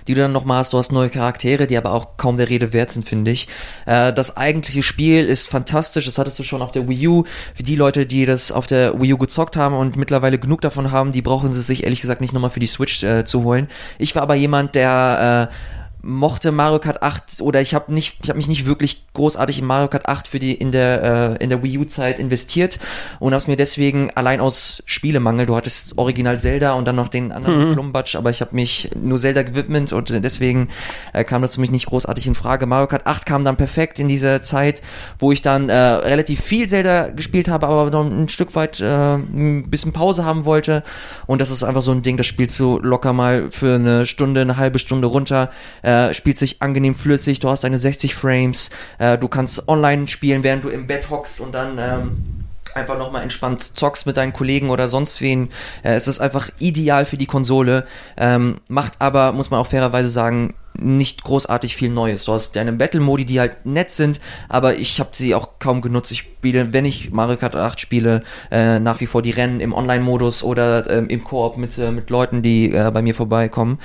[0.07, 0.73] die du dann nochmal hast.
[0.73, 3.47] Du hast neue Charaktere, die aber auch kaum der Rede wert sind, finde ich.
[3.85, 6.05] Äh, das eigentliche Spiel ist fantastisch.
[6.05, 7.23] Das hattest du schon auf der Wii U.
[7.55, 10.91] Für die Leute, die das auf der Wii U gezockt haben und mittlerweile genug davon
[10.91, 13.67] haben, die brauchen sie sich ehrlich gesagt nicht nochmal für die Switch äh, zu holen.
[13.97, 18.29] Ich war aber jemand, der äh, mochte Mario Kart 8 oder ich habe nicht, ich
[18.29, 21.49] habe mich nicht wirklich großartig in Mario Kart 8 für die in der äh, in
[21.49, 22.79] der Wii U Zeit investiert
[23.19, 27.31] und habe mir deswegen allein aus Spielemangel, du hattest Original Zelda und dann noch den
[27.31, 27.73] anderen mhm.
[27.73, 30.69] Plumbatsch, aber ich habe mich nur Zelda gewidmet und deswegen
[31.13, 32.65] äh, kam das für mich nicht großartig in Frage.
[32.65, 34.81] Mario Kart 8 kam dann perfekt in diese Zeit,
[35.19, 39.15] wo ich dann äh, relativ viel Zelda gespielt habe, aber noch ein Stück weit äh,
[39.15, 40.83] ein bisschen Pause haben wollte
[41.27, 44.41] und das ist einfach so ein Ding, das spielst du locker mal für eine Stunde,
[44.41, 45.51] eine halbe Stunde runter.
[45.83, 48.69] Äh, äh, spielt sich angenehm flüssig, du hast deine 60 Frames,
[48.99, 52.41] äh, du kannst online spielen, während du im Bett hockst und dann ähm,
[52.75, 55.49] einfach nochmal entspannt zockst mit deinen Kollegen oder sonst wen.
[55.83, 57.85] Äh, es ist einfach ideal für die Konsole,
[58.17, 62.23] ähm, macht aber, muss man auch fairerweise sagen, nicht großartig viel Neues.
[62.23, 66.11] Du hast deine Battle-Modi, die halt nett sind, aber ich habe sie auch kaum genutzt.
[66.11, 69.73] Ich spiele, wenn ich Mario Kart 8 spiele, äh, nach wie vor die Rennen im
[69.73, 73.79] Online-Modus oder ähm, im Koop mit, äh, mit Leuten, die äh, bei mir vorbeikommen.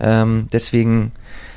[0.00, 1.12] Ähm, deswegen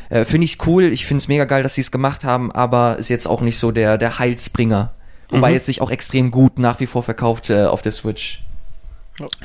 [0.09, 2.51] äh, finde ich es cool, ich finde es mega geil, dass sie es gemacht haben,
[2.51, 4.93] aber ist jetzt auch nicht so der, der Heilsbringer.
[5.29, 5.57] Wobei mhm.
[5.57, 8.43] es sich auch extrem gut nach wie vor verkauft äh, auf der Switch.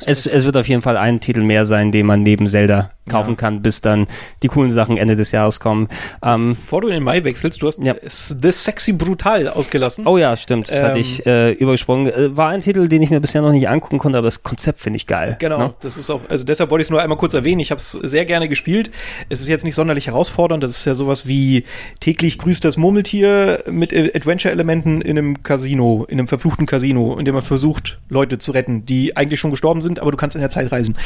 [0.05, 3.31] Es, es wird auf jeden Fall ein Titel mehr sein, den man neben Zelda kaufen
[3.31, 3.35] ja.
[3.35, 4.07] kann, bis dann
[4.43, 5.87] die coolen Sachen Ende des Jahres kommen.
[6.23, 7.95] Ähm, Bevor du in den Mai wechselst, du hast ja.
[8.03, 10.05] The Sexy Brutal ausgelassen.
[10.07, 10.69] Oh ja, stimmt.
[10.69, 12.07] Das ähm, hatte ich äh, übergesprungen.
[12.07, 14.79] Äh, war ein Titel, den ich mir bisher noch nicht angucken konnte, aber das Konzept
[14.79, 15.37] finde ich geil.
[15.39, 15.73] Genau, ne?
[15.81, 17.59] das ist auch, also deshalb wollte ich es nur einmal kurz erwähnen.
[17.59, 18.91] Ich habe es sehr gerne gespielt.
[19.29, 20.63] Es ist jetzt nicht sonderlich herausfordernd.
[20.63, 21.63] Das ist ja sowas wie
[21.99, 27.35] täglich grüßt das Murmeltier mit Adventure-Elementen in einem Casino, in einem verfluchten Casino, in dem
[27.35, 30.49] man versucht, Leute zu retten, die eigentlich schon gestorben sind, aber du kannst in der
[30.49, 30.97] Zeit reisen.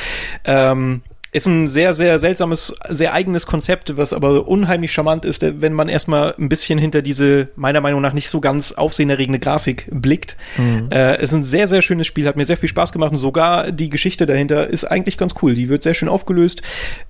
[0.46, 1.02] Ähm,
[1.36, 5.90] ist ein sehr, sehr seltsames, sehr eigenes Konzept, was aber unheimlich charmant ist, wenn man
[5.90, 10.38] erstmal ein bisschen hinter diese, meiner Meinung nach, nicht so ganz aufsehenerregende Grafik blickt.
[10.58, 10.88] Mhm.
[10.92, 13.18] Äh, es ist ein sehr, sehr schönes Spiel, hat mir sehr viel Spaß gemacht und
[13.18, 15.56] sogar die Geschichte dahinter ist eigentlich ganz cool.
[15.56, 16.62] Die wird sehr schön aufgelöst.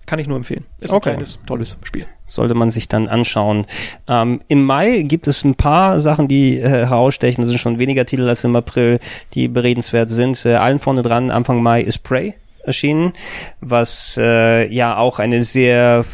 [0.07, 0.65] Kann ich nur empfehlen.
[0.81, 1.11] Ist ein okay.
[1.11, 2.07] kleines, tolles Spiel.
[2.25, 3.67] Sollte man sich dann anschauen.
[4.07, 7.43] Ähm, Im Mai gibt es ein paar Sachen, die äh, herausstechen.
[7.43, 8.99] Das sind schon weniger Titel als im April,
[9.35, 10.43] die beredenswert sind.
[10.47, 12.33] Äh, allen vorne dran, Anfang Mai ist Prey
[12.65, 13.13] erschienen,
[13.61, 16.05] was äh, ja auch eine sehr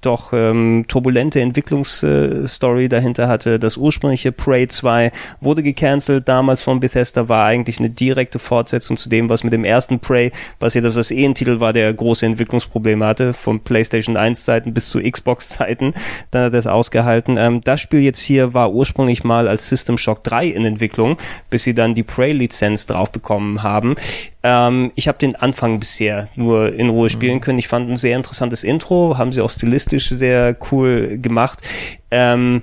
[0.00, 3.58] doch ähm, turbulente Entwicklungsstory dahinter hatte.
[3.58, 9.08] Das ursprüngliche Prey 2 wurde gecancelt damals von Bethesda, war eigentlich eine direkte Fortsetzung zu
[9.08, 12.26] dem, was mit dem ersten Prey passiert ist, was eh ein Titel war, der große
[12.26, 15.94] Entwicklungsprobleme hatte, von PlayStation 1 Zeiten bis zu Xbox Zeiten.
[16.30, 17.36] Dann hat er es ausgehalten.
[17.38, 21.16] Ähm, das Spiel jetzt hier war ursprünglich mal als System Shock 3 in Entwicklung,
[21.50, 23.96] bis sie dann die Prey-Lizenz drauf bekommen haben.
[24.42, 27.40] Ähm, ich habe den Anfang bisher nur in Ruhe spielen mhm.
[27.40, 27.58] können.
[27.58, 31.62] Ich fand ein sehr interessantes Intro, haben sie auch stilistisch sehr cool gemacht.
[32.10, 32.62] Ähm,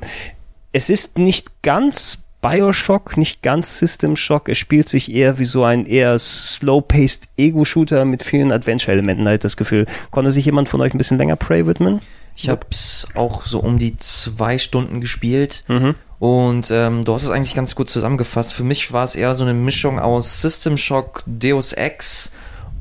[0.71, 4.49] es ist nicht ganz Bioshock, nicht ganz System Shock.
[4.49, 9.57] Es spielt sich eher wie so ein eher slow-paced Ego-Shooter mit vielen Adventure-Elementen, halt das
[9.57, 9.87] Gefühl.
[10.11, 12.01] Konnte sich jemand von euch ein bisschen länger Prey widmen?
[12.35, 15.63] Ich habe es auch so um die zwei Stunden gespielt.
[15.67, 15.95] Mhm.
[16.19, 18.53] Und ähm, du hast es eigentlich ganz gut zusammengefasst.
[18.53, 22.31] Für mich war es eher so eine Mischung aus System Shock, Deus Ex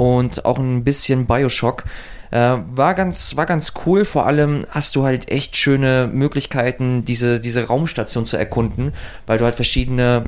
[0.02, 1.84] und auch ein bisschen Bioshock.
[2.32, 4.04] Äh, war ganz, war ganz cool.
[4.04, 8.92] Vor allem hast du halt echt schöne Möglichkeiten, diese, diese Raumstation zu erkunden,
[9.26, 10.24] weil du halt verschiedene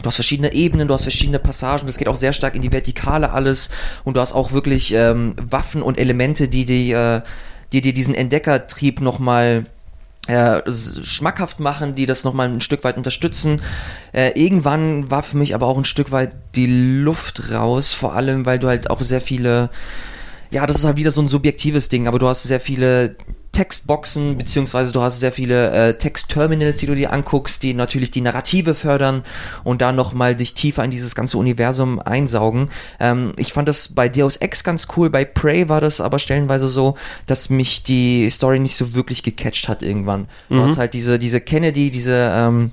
[0.00, 2.72] Du hast verschiedene Ebenen, du hast verschiedene Passagen, das geht auch sehr stark in die
[2.72, 3.68] Vertikale alles
[4.04, 7.20] und du hast auch wirklich ähm, Waffen und Elemente, die, die, äh,
[7.72, 9.66] die dir diesen Entdeckertrieb nochmal
[10.28, 13.60] äh, schmackhaft machen, die das nochmal ein Stück weit unterstützen.
[14.12, 18.46] Äh, irgendwann war für mich aber auch ein Stück weit die Luft raus, vor allem
[18.46, 19.70] weil du halt auch sehr viele,
[20.50, 23.16] ja, das ist halt wieder so ein subjektives Ding, aber du hast sehr viele
[23.52, 28.22] Textboxen, beziehungsweise du hast sehr viele äh, Textterminals, die du dir anguckst, die natürlich die
[28.22, 29.24] Narrative fördern
[29.62, 32.70] und da nochmal dich tiefer in dieses ganze Universum einsaugen.
[32.98, 36.66] Ähm, ich fand das bei Deus Ex ganz cool, bei Prey war das aber stellenweise
[36.66, 36.96] so,
[37.26, 40.28] dass mich die Story nicht so wirklich gecatcht hat irgendwann.
[40.48, 40.62] Du mhm.
[40.62, 42.72] hast halt diese, diese Kennedy, diese, ähm,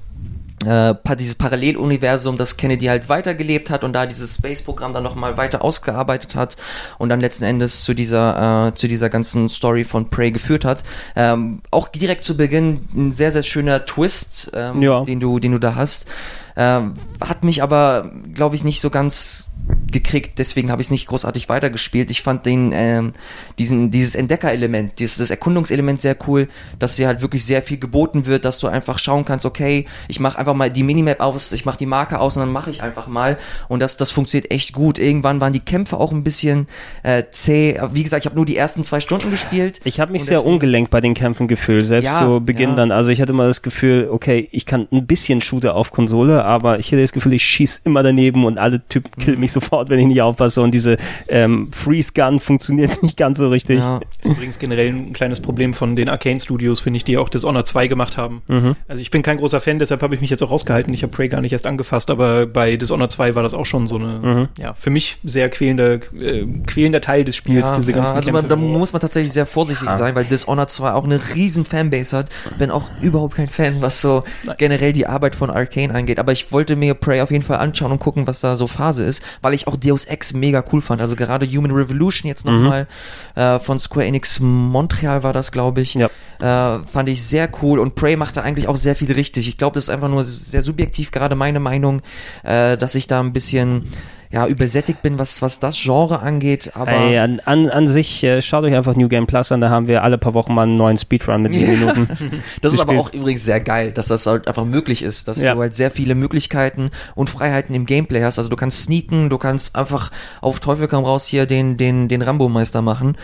[0.65, 5.64] äh, dieses Paralleluniversum, das Kennedy halt weitergelebt hat und da dieses Space-Programm dann nochmal weiter
[5.64, 6.57] ausgearbeitet hat
[6.98, 10.84] und dann letzten Endes zu dieser, äh, zu dieser ganzen Story von Prey geführt hat.
[11.15, 15.03] Ähm, auch direkt zu Beginn ein sehr, sehr schöner Twist, ähm, ja.
[15.03, 16.07] den du, den du da hast.
[16.56, 19.49] Ähm, hat mich aber, glaube ich, nicht so ganz
[19.91, 22.12] gekriegt, deswegen habe ich es nicht großartig weitergespielt.
[22.12, 23.14] Ich fand den, ähm,
[23.58, 26.48] diesen, dieses Entdeckerelement, dieses, das Erkundungselement sehr cool,
[26.78, 30.20] dass dir halt wirklich sehr viel geboten wird, dass du einfach schauen kannst, okay, ich
[30.20, 32.82] mache einfach mal die Minimap aus, ich mache die Marke aus und dann mache ich
[32.82, 33.38] einfach mal.
[33.68, 35.00] Und das, das funktioniert echt gut.
[35.00, 36.68] Irgendwann waren die Kämpfe auch ein bisschen
[37.04, 37.80] äh, zäh.
[37.91, 39.82] Wie gesagt, ich habe nur die ersten zwei Stunden gespielt.
[39.84, 42.76] Ich habe mich sehr ungelenkt bei den Kämpfen gefühlt, selbst ja, zu Beginn ja.
[42.76, 42.91] dann.
[42.91, 46.80] Also ich hatte immer das Gefühl, okay, ich kann ein bisschen Shooter auf Konsole, aber
[46.80, 49.99] ich hatte das Gefühl, ich schieß immer daneben und alle Typen killen mich sofort wenn
[49.99, 50.61] ich nicht aufpasse.
[50.61, 53.80] Und diese ähm, Freeze Gun funktioniert nicht ganz so richtig.
[53.80, 53.99] Ja.
[53.99, 57.30] Das ist übrigens generell ein kleines Problem von den Arcane Studios, finde ich, die auch
[57.30, 58.41] Dishonored 2 gemacht haben.
[58.88, 60.94] Also ich bin kein großer Fan, deshalb habe ich mich jetzt auch rausgehalten.
[60.94, 63.88] Ich habe Prey gar nicht erst angefasst, aber bei Dishonored 2 war das auch schon
[63.88, 67.98] so eine, ja, für mich sehr quälender, äh, quälender Teil des Spiels, Ja, diese ja,
[67.98, 71.19] ganzen also man, da muss man tatsächlich sehr vorsichtig sein, weil Dishonored 2 auch eine
[71.36, 72.27] riesen Fanbase hat.
[72.57, 74.56] Bin auch überhaupt kein Fan, was so Nein.
[74.57, 76.19] generell die Arbeit von Arcane angeht.
[76.19, 79.03] Aber ich wollte mir Prey auf jeden Fall anschauen und gucken, was da so Phase
[79.03, 81.02] ist, weil ich auch Deus Ex mega cool fand.
[81.02, 82.88] Also gerade Human Revolution jetzt nochmal
[83.36, 85.96] äh, von Square Enix Montreal war das, glaube ich.
[85.96, 86.10] Ja.
[86.40, 89.48] Äh, fand ich sehr cool und Prey machte eigentlich auch sehr viel richtig.
[89.48, 92.02] Ich glaube, das ist einfach nur sehr subjektiv gerade meine Meinung,
[92.44, 93.90] äh, dass ich da ein bisschen
[94.32, 96.72] ja übersättigt bin, was was das Genre angeht.
[96.76, 99.70] Aber Ey, an, an, an sich, äh, schaut euch einfach New Game Plus an, da
[99.72, 102.08] haben wir alle paar Wochen mal einen neuen Speedrun mit sieben Minuten.
[102.62, 105.56] Das ist aber auch übrigens sehr geil, dass das halt einfach möglich ist, dass Ja.
[105.56, 108.38] du halt sehr viele Möglichkeiten und Freiheiten im Gameplay hast.
[108.38, 110.12] Also du kannst sneaken, du kannst einfach
[110.42, 113.16] auf Teufel komm raus hier den den den Rambo-Meister machen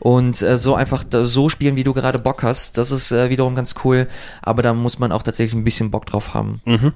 [0.00, 2.78] und äh, so einfach so spielen, wie du gerade Bock hast.
[2.78, 4.08] Das ist äh, wiederum ganz cool,
[4.42, 6.60] aber da muss man auch tatsächlich ein bisschen Bock drauf haben.
[6.64, 6.92] Mhm.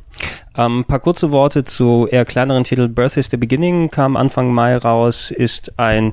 [0.57, 2.89] Ähm, paar kurze Worte zu eher kleineren Titel.
[2.89, 6.13] Birth is the Beginning kam Anfang Mai raus, ist ein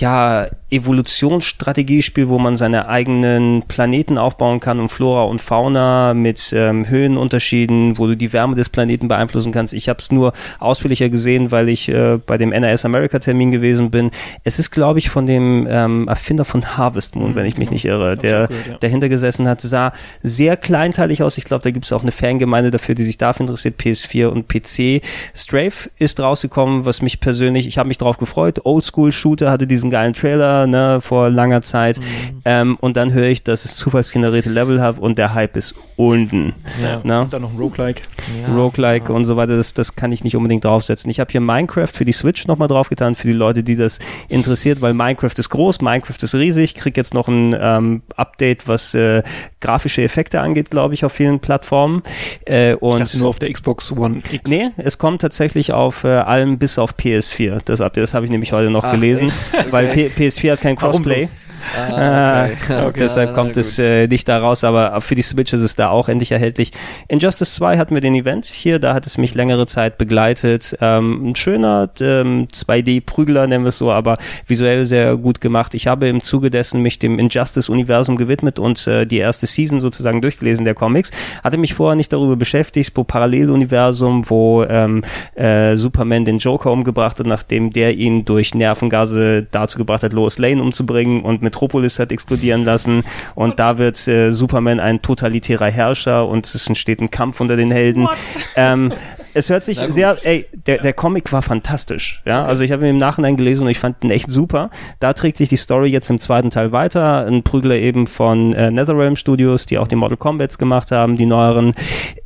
[0.00, 6.88] ja Evolutionsstrategiespiel, wo man seine eigenen Planeten aufbauen kann und Flora und Fauna mit ähm,
[6.88, 9.72] Höhenunterschieden, wo du die Wärme des Planeten beeinflussen kannst.
[9.74, 13.92] Ich habe es nur ausführlicher gesehen, weil ich äh, bei dem NRS America Termin gewesen
[13.92, 14.10] bin.
[14.42, 17.84] Es ist, glaube ich, von dem ähm, Erfinder von Harvest Moon, wenn ich mich nicht
[17.84, 18.76] irre, der gehört, ja.
[18.80, 21.38] dahinter gesessen hat, sah sehr kleinteilig aus.
[21.38, 24.48] Ich glaube, da gibt es auch eine Fangemeinde dafür, die sich dafür interessiert, PS4 und
[24.48, 25.00] PC.
[25.32, 28.62] Strafe ist rausgekommen, was mich persönlich, ich habe mich drauf gefreut.
[28.64, 31.98] Oldschool-Shooter hatte diesen geilen Trailer ne, vor langer Zeit.
[32.44, 36.54] Ähm, und dann höre ich, dass es zufallsgenerierte Level hat und der Hype ist unten.
[36.82, 37.22] Ja, Ne?
[37.22, 38.02] und dann noch ein Roguelike.
[38.46, 41.10] Ja, Roguelike und so weiter, das, das kann ich nicht unbedingt draufsetzen.
[41.10, 43.98] Ich habe hier Minecraft für die Switch nochmal draufgetan, für die Leute, die das
[44.28, 48.94] interessiert, weil Minecraft ist groß, Minecraft ist riesig, krieg jetzt noch ein ähm, Update, was
[48.94, 49.22] äh,
[49.60, 52.02] grafische Effekte angeht, glaube ich, auf vielen Plattformen.
[52.44, 54.48] Äh, Ich und dachte nur auf der Xbox One X.
[54.50, 57.60] Nee, es kommt tatsächlich auf äh, allem bis auf PS4.
[57.64, 59.32] Das das habe ich nämlich heute noch Ah, gelesen,
[59.70, 61.28] weil P PS4 hat kein Crossplay.
[61.74, 62.48] Ah,
[62.86, 62.92] okay.
[62.98, 65.76] deshalb Ja, kommt na es äh, nicht da raus, aber für die Switch ist es
[65.76, 66.72] da auch endlich erhältlich.
[67.08, 70.76] Injustice 2 hatten wir den Event hier, da hat es mich längere Zeit begleitet.
[70.80, 75.74] Ähm, ein schöner ähm, 2D-Prügler, nennen wir es so, aber visuell sehr gut gemacht.
[75.74, 80.20] Ich habe im Zuge dessen mich dem Injustice-Universum gewidmet und äh, die erste Season sozusagen
[80.20, 81.10] durchgelesen der Comics.
[81.42, 85.02] Hatte mich vorher nicht darüber beschäftigt, wo Paralleluniversum, wo ähm,
[85.34, 90.38] äh, Superman den Joker umgebracht hat, nachdem der ihn durch Nervengase dazu gebracht hat, Lois
[90.38, 93.02] Lane umzubringen und Metropolis hat explodieren lassen.
[93.34, 97.70] Und da wird äh, Superman ein totalitärer Herrscher und es entsteht ein Kampf unter den
[97.70, 98.08] Helden.
[98.56, 98.92] Ähm,
[99.36, 102.22] es hört sich sehr, ey, der, der Comic war fantastisch.
[102.24, 104.70] Ja, also ich habe ihn im Nachhinein gelesen und ich fand ihn echt super.
[104.98, 107.26] Da trägt sich die Story jetzt im zweiten Teil weiter.
[107.26, 111.26] Ein Prügler eben von äh, NetherRealm Studios, die auch die Mortal Kombats gemacht haben, die
[111.26, 111.74] neueren.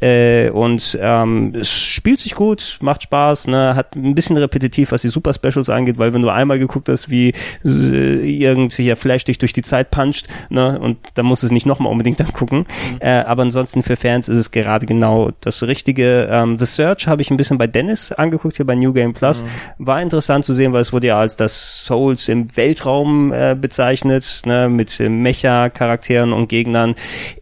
[0.01, 5.03] Äh, und ähm, es spielt sich gut, macht Spaß, ne, hat ein bisschen repetitiv, was
[5.03, 7.35] die Super Specials angeht, weil wenn du einmal geguckt hast, wie
[7.65, 11.53] äh, irgendwie ja Flash dich durch die Zeit puncht, ne, und dann musst du es
[11.53, 12.67] nicht nochmal unbedingt angucken.
[13.01, 16.29] Äh, aber ansonsten für Fans ist es gerade genau das Richtige.
[16.31, 19.45] Ähm, The Search habe ich ein bisschen bei Dennis angeguckt, hier bei New Game Plus.
[19.79, 24.43] War interessant zu sehen, weil es wurde ja als das Souls im Weltraum äh, bezeichnet,
[24.45, 26.95] ne, mit Mecha-Charakteren und Gegnern.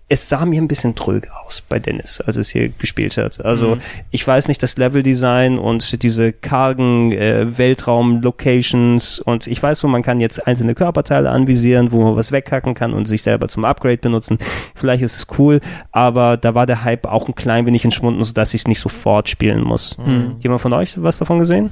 [0.08, 3.44] Es sah mir ein bisschen tröge aus bei Dennis, als es hier gespielt hat.
[3.44, 3.76] Also
[4.10, 10.02] ich weiß nicht, das Leveldesign und diese kargen äh, Weltraum-Locations und ich weiß, wo man
[10.02, 13.98] kann jetzt einzelne Körperteile anvisieren, wo man was weghacken kann und sich selber zum Upgrade
[13.98, 14.38] benutzen.
[14.74, 15.60] Vielleicht ist es cool,
[15.92, 19.28] aber da war der Hype auch ein klein wenig entschwunden, sodass ich es nicht sofort
[19.28, 19.98] spielen muss.
[20.42, 21.70] Jemand von euch was davon gesehen?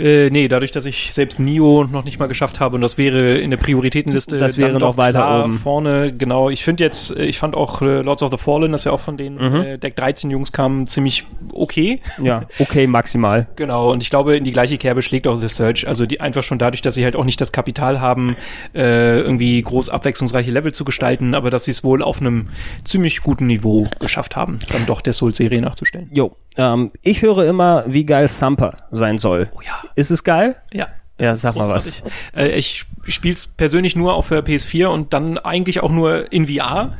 [0.00, 3.36] Äh, nee, dadurch, dass ich selbst Nio noch nicht mal geschafft habe und das wäre
[3.38, 5.52] in der Prioritätenliste Das wäre dann noch doch weiter oben.
[5.58, 6.12] vorne.
[6.16, 8.92] Genau, ich finde jetzt, äh, ich fand auch äh, Lords of the Fallen, das ja
[8.92, 9.54] auch von den Mhm.
[9.62, 12.00] äh, Deck 13 Jungs kam, ziemlich okay.
[12.22, 13.46] Ja, okay, maximal.
[13.56, 15.86] Genau, und ich glaube, in die gleiche Kerbe schlägt auch The Search.
[15.86, 18.36] Also die einfach schon dadurch, dass sie halt auch nicht das Kapital haben,
[18.74, 22.48] äh, irgendwie groß abwechslungsreiche Level zu gestalten, aber dass sie es wohl auf einem
[22.84, 26.08] ziemlich guten Niveau geschafft haben, dann doch der Souls-Serie nachzustellen.
[26.12, 29.50] Jo, ähm, ich höre immer, wie geil Thumper sein soll.
[29.54, 29.82] Oh ja.
[29.94, 30.56] Ist es geil?
[30.72, 30.88] Ja.
[31.20, 32.02] Ja, sag mal was.
[32.34, 36.46] Äh, ich spiele es persönlich nur auf der PS4 und dann eigentlich auch nur in
[36.46, 36.96] VR.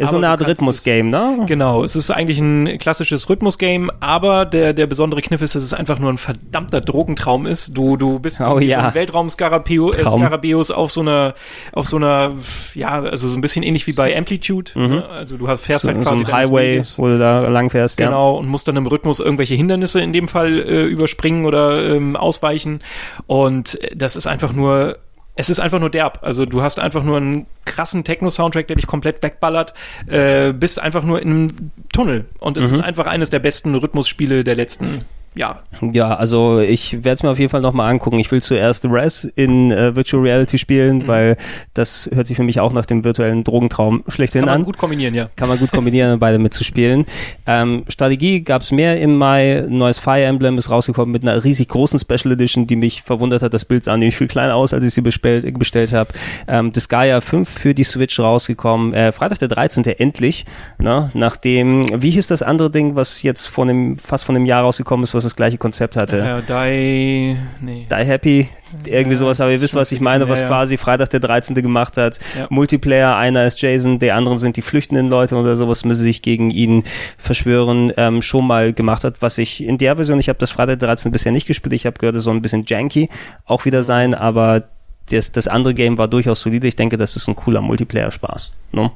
[0.00, 1.44] Ist so eine Art Rhythmus-Game, ne?
[1.46, 5.74] Genau, es ist eigentlich ein klassisches Rhythmus-Game, aber der, der besondere Kniff ist, dass es
[5.74, 7.76] einfach nur ein verdammter Drogentraum ist.
[7.76, 8.80] Du, du bist oh, ja.
[8.80, 11.34] so ein Weltraum-Skarabeus auf so einer,
[11.72, 12.32] auf so einer,
[12.74, 14.72] ja, also so ein bisschen ähnlich wie bei Amplitude.
[14.74, 14.88] Mhm.
[14.88, 15.08] Ne?
[15.08, 17.98] Also du hast fährst so, halt quasi so ein Highway, wo du da lang fährst.
[17.98, 22.16] Genau, und musst dann im Rhythmus irgendwelche Hindernisse in dem Fall äh, überspringen oder ähm,
[22.16, 22.80] ausweichen.
[23.26, 24.96] Und das ist einfach nur
[25.40, 26.18] es ist einfach nur derb.
[26.22, 29.74] Also du hast einfach nur einen krassen Techno-Soundtrack, der dich komplett wegballert,
[30.06, 31.48] äh, bist einfach nur in einem
[31.92, 32.26] Tunnel.
[32.38, 32.74] Und es Mhm.
[32.74, 35.04] ist einfach eines der besten Rhythmusspiele der letzten
[35.34, 35.60] Jahre.
[35.92, 38.18] Ja, also ich werde es mir auf jeden Fall nochmal angucken.
[38.18, 41.06] Ich will zuerst Res in äh, Virtual Reality spielen, Mhm.
[41.06, 41.36] weil
[41.72, 44.64] das hört sich für mich auch nach dem virtuellen Drogentraum schlechthin Kann man an.
[44.64, 45.30] gut kombinieren, ja.
[45.36, 47.06] Kann man gut kombinieren, beide mitzuspielen.
[47.46, 49.64] Ähm, Strategie gab's mehr im Mai.
[49.68, 53.54] Neues Fire Emblem ist rausgekommen mit einer riesig großen Special Edition, die mich verwundert hat.
[53.54, 56.10] Das Bild sah nämlich viel kleiner aus, als ich sie bestellt, bestellt habe.
[56.48, 58.92] Ähm, Disgaea 5 für die Switch rausgekommen.
[58.94, 59.84] Äh, Freitag der 13.
[59.98, 60.44] endlich.
[60.78, 61.10] Ne?
[61.14, 65.04] Nachdem, wie hieß das andere Ding, was jetzt vor einem, fast von einem Jahr rausgekommen
[65.04, 66.18] ist, was das gleiche Konzept hatte?
[66.18, 67.86] Äh, die, nee.
[67.90, 68.48] Die Happy,
[68.86, 70.48] irgendwie Ja, sowas, aber ihr wisst, was ich meine, was ja, ja.
[70.48, 71.54] quasi Freitag der 13.
[71.56, 72.20] gemacht hat.
[72.36, 72.46] Ja.
[72.50, 76.50] Multiplayer, einer ist Jason, der anderen sind die flüchtenden Leute oder sowas, müssen sich gegen
[76.50, 76.84] ihn
[77.18, 80.78] verschwören, ähm, schon mal gemacht hat, was ich in der Version, ich habe das Freitag
[80.78, 81.12] der 13.
[81.12, 83.08] bisher nicht gespielt, ich habe gehört, es soll ein bisschen janky
[83.44, 84.64] auch wieder sein, aber
[85.10, 86.68] das, das andere Game war durchaus solide.
[86.68, 88.52] Ich denke, das ist ein cooler Multiplayer-Spaß.
[88.72, 88.90] Ne?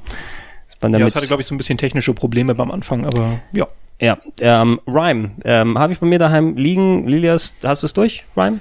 [0.81, 3.67] Ja, es hatte, glaube ich, so ein bisschen technische Probleme beim Anfang, aber ja.
[3.99, 7.07] Ja, ähm, Rhyme, ähm, habe ich bei mir daheim liegen.
[7.07, 8.59] Lilias, hast du es durch, Rhyme?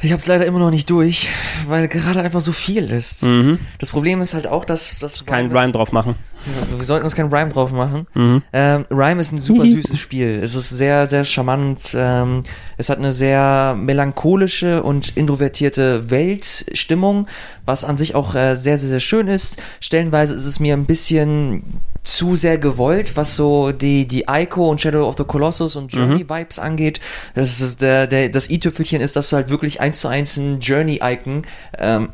[0.00, 1.28] Ich habe es leider immer noch nicht durch,
[1.66, 3.24] weil gerade einfach so viel ist.
[3.24, 3.58] Mhm.
[3.80, 6.14] Das Problem ist halt auch, dass dass Kein Rhyme Rhyme drauf machen.
[6.76, 8.06] Wir sollten uns keinen Rhyme drauf machen.
[8.14, 8.42] Mhm.
[8.52, 10.40] Ähm, Rhyme ist ein super süßes Spiel.
[10.42, 11.94] Es ist sehr, sehr charmant.
[11.94, 12.42] Ähm,
[12.76, 17.26] es hat eine sehr melancholische und introvertierte Weltstimmung,
[17.64, 19.60] was an sich auch äh, sehr, sehr, sehr schön ist.
[19.80, 21.62] Stellenweise ist es mir ein bisschen
[22.08, 26.58] zu sehr gewollt, was so die, die Ico und Shadow of the Colossus und Journey-Vibes
[26.58, 27.00] angeht.
[27.34, 30.60] Das ist der, der, das i-Tüpfelchen ist, dass du halt wirklich eins zu eins ein
[30.60, 31.42] Journey-Icon
[31.78, 32.08] ähm,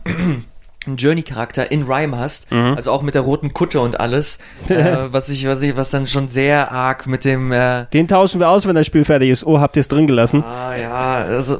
[0.86, 4.38] einen Journey-Charakter in Rhyme hast, also auch mit der roten Kutte und alles,
[4.68, 8.40] äh, was ich, was ich, was dann schon sehr arg mit dem, äh, Den tauschen
[8.40, 9.44] wir aus, wenn das Spiel fertig ist.
[9.44, 10.42] Oh, habt ihr es drin gelassen?
[10.44, 11.58] ah ja, also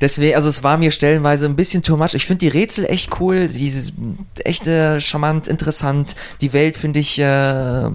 [0.00, 2.14] deswegen, also es war mir stellenweise ein bisschen too much.
[2.14, 3.92] Ich finde die Rätsel echt cool, sie ist
[4.44, 6.16] echt äh, charmant, interessant.
[6.40, 7.90] Die Welt finde ich äh,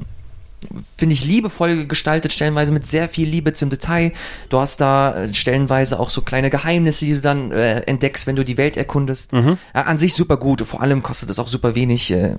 [0.98, 4.12] finde ich liebevoll gestaltet, stellenweise mit sehr viel Liebe zum Detail.
[4.50, 8.36] Du hast da äh, stellenweise auch so kleine Geheimnisse, die du dann äh, entdeckst, wenn
[8.36, 9.34] du die Welt erkundest.
[9.34, 9.58] Mhm.
[9.74, 10.62] Ja, an sich super gut.
[10.62, 12.12] Vor allem kostet es auch super wenig.
[12.12, 12.36] Äh,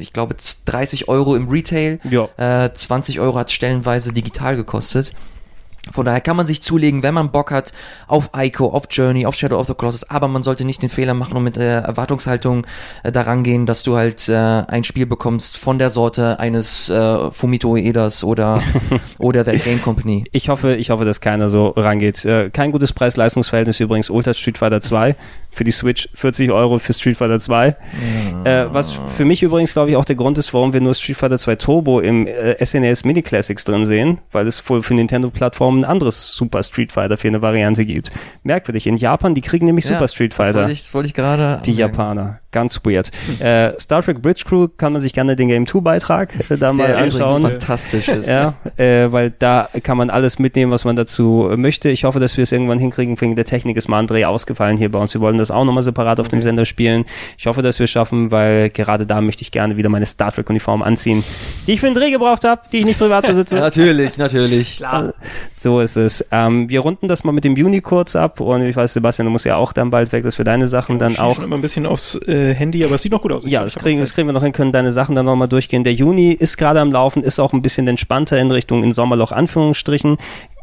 [0.00, 1.98] ich glaube 30 Euro im Retail.
[2.08, 2.28] Ja.
[2.64, 5.12] Äh, 20 Euro hat stellenweise digital gekostet.
[5.90, 7.72] Von daher kann man sich zulegen, wenn man Bock hat,
[8.08, 11.14] auf Ico, auf Journey, auf Shadow of the Colossus, aber man sollte nicht den Fehler
[11.14, 12.66] machen und mit der Erwartungshaltung
[13.02, 17.30] äh, daran gehen, dass du halt äh, ein Spiel bekommst von der Sorte eines äh,
[17.30, 18.60] Fumito Uedas oder,
[19.18, 20.24] oder der Game Company.
[20.32, 22.24] Ich hoffe, ich hoffe, dass keiner so rangeht.
[22.24, 24.10] Äh, kein gutes Preis-Leistungs-Verhältnis übrigens.
[24.10, 25.14] Ultra Street Fighter 2
[25.56, 27.68] für die Switch, 40 Euro für Street Fighter 2.
[28.44, 31.16] Äh, was für mich übrigens, glaube ich, auch der Grund ist, warum wir nur Street
[31.16, 35.80] Fighter 2 Turbo im äh, SNES Mini Classics drin sehen, weil es wohl für Nintendo-Plattformen
[35.80, 38.12] ein anderes Super Street Fighter für eine Variante gibt.
[38.42, 38.86] Merkwürdig.
[38.86, 40.58] In Japan, die kriegen nämlich Super Street Das Fighter.
[40.60, 41.62] wollte ich, das wollte ich gerade.
[41.64, 41.72] Die.
[41.72, 42.40] Japaner.
[42.56, 43.10] Ganz weird.
[43.40, 46.72] äh, Star Trek Bridge Crew kann man sich gerne den Game 2 Beitrag äh, da
[46.72, 47.42] mal Der anschauen.
[47.42, 48.26] fantastisch ist.
[48.30, 51.90] Ja, äh, weil da kann man alles mitnehmen, was man dazu äh, möchte.
[51.90, 53.20] Ich hoffe, dass wir es irgendwann hinkriegen.
[53.20, 55.12] Wegen der Technik ist mal ein Dreh ausgefallen hier bei uns.
[55.12, 57.04] Wir wollen das auch nochmal separat auf dem Sender spielen.
[57.36, 60.32] Ich hoffe, dass wir es schaffen, weil gerade da möchte ich gerne wieder meine Star
[60.32, 61.22] Trek Uniform anziehen,
[61.66, 63.56] die ich für einen Dreh gebraucht habe, die ich nicht privat besitze.
[63.66, 64.76] Natürlich, natürlich.
[64.78, 65.12] Klar.
[65.52, 66.24] So ist es.
[66.30, 69.30] Ähm, wir runden das mal mit dem Juni kurz ab und ich weiß, Sebastian, du
[69.32, 71.56] musst ja auch dann bald weg, dass wir deine Sachen dann Ich auch schon immer
[71.56, 73.44] ein bisschen aufs äh, Handy, aber es sieht noch gut aus.
[73.46, 75.84] Ja, das kriegen, das kriegen wir noch hin, können deine Sachen dann nochmal durchgehen.
[75.84, 79.32] Der Juni ist gerade am Laufen, ist auch ein bisschen entspannter in Richtung in Sommerloch
[79.32, 80.16] Anführungsstrichen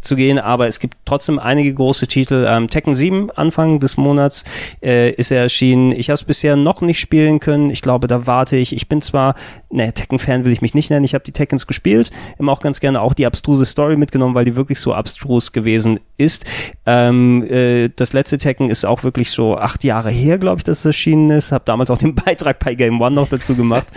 [0.04, 2.46] zu gehen, aber es gibt trotzdem einige große Titel.
[2.48, 4.44] Ähm, Tekken 7 Anfang des Monats
[4.82, 5.92] äh, ist er erschienen.
[5.92, 7.70] Ich habe es bisher noch nicht spielen können.
[7.70, 8.74] Ich glaube, da warte ich.
[8.74, 9.36] Ich bin zwar,
[9.70, 11.06] ne, Tekken-Fan will ich mich nicht nennen.
[11.06, 14.46] Ich habe die Tekkens gespielt, immer auch ganz gerne auch die abstruse Story mitgenommen, weil
[14.46, 16.46] die wirklich so abstrus gewesen ist.
[16.86, 20.80] Ähm, äh, das letzte Tekken ist auch wirklich so acht Jahre her, glaube ich, dass
[20.80, 21.52] es erschienen ist.
[21.52, 23.88] Habe damals auch den Beitrag bei Game One noch dazu gemacht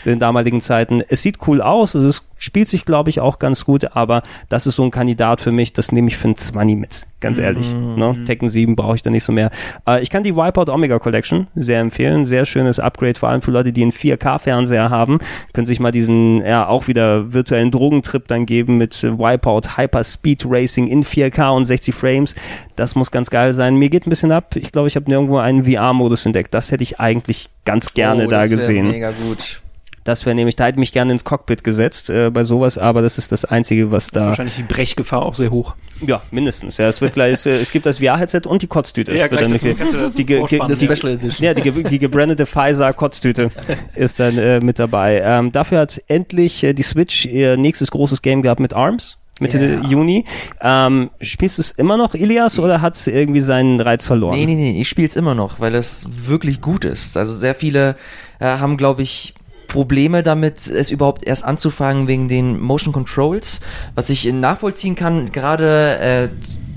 [0.00, 1.02] zu den damaligen Zeiten.
[1.08, 4.66] Es sieht cool aus, es ist spielt sich, glaube ich, auch ganz gut, aber das
[4.66, 7.74] ist so ein Kandidat für mich, das nehme ich für ein 20 mit, ganz ehrlich.
[7.74, 7.94] Mhm.
[7.96, 8.24] Ne?
[8.26, 9.50] Tekken 7 brauche ich da nicht so mehr.
[9.86, 13.50] Äh, ich kann die Wipeout Omega Collection sehr empfehlen, sehr schönes Upgrade, vor allem für
[13.50, 15.18] Leute, die einen 4K-Fernseher haben,
[15.52, 20.44] können sich mal diesen, ja, auch wieder virtuellen Drogentrip dann geben mit Wipeout Hyper Speed
[20.46, 22.34] Racing in 4K und 60 Frames.
[22.76, 23.76] Das muss ganz geil sein.
[23.76, 24.56] Mir geht ein bisschen ab.
[24.56, 26.52] Ich glaube, ich habe nirgendwo einen VR-Modus entdeckt.
[26.52, 28.90] Das hätte ich eigentlich ganz gerne oh, da gesehen.
[28.90, 29.62] Mega gut.
[30.04, 33.00] Das wäre nämlich, da hätte ich mich gerne ins Cockpit gesetzt äh, bei sowas, aber
[33.00, 35.74] das ist das Einzige, was Da ist wahrscheinlich die Brechgefahr auch sehr hoch.
[36.06, 36.76] Ja, mindestens.
[36.76, 39.14] Ja, es wird gleich, es, äh, es gibt das VR-Headset und die Kotztüte.
[39.14, 40.08] Ja, gleich die, das ja.
[40.10, 41.44] die, Special Edition.
[41.46, 43.50] ja, die, ge- die gebrandete Pfizer Kotztüte
[43.94, 45.22] ist dann äh, mit dabei.
[45.24, 49.16] Ähm, dafür hat endlich äh, die Switch ihr nächstes großes Game gehabt mit ARMS.
[49.40, 49.88] Mitte Ja.
[49.88, 50.26] Juni.
[50.60, 54.36] Ähm, spielst du es immer noch, Ilias, oder hat es irgendwie seinen Reiz verloren?
[54.38, 57.16] Nee, nee, nee, ich spiele es immer noch, weil es wirklich gut ist.
[57.16, 57.96] Also sehr viele
[58.38, 59.34] äh, haben, glaube ich,
[59.74, 63.60] Probleme damit, es überhaupt erst anzufangen wegen den Motion Controls,
[63.96, 65.32] was ich nachvollziehen kann.
[65.32, 66.28] Gerade äh,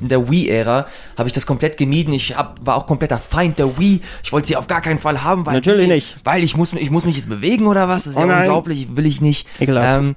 [0.02, 0.88] in der Wii-Ära
[1.18, 2.12] habe ich das komplett gemieden.
[2.14, 4.02] Ich hab, war auch kompletter Feind der Wii.
[4.24, 6.16] Ich wollte sie auf gar keinen Fall haben, weil Natürlich Wii- nicht.
[6.24, 8.06] weil ich muss, ich muss mich jetzt bewegen oder was?
[8.06, 8.40] Das ist Oh ja nein.
[8.42, 9.48] unglaublich, will ich nicht.
[9.60, 10.00] Ekelhaft.
[10.00, 10.16] Ähm,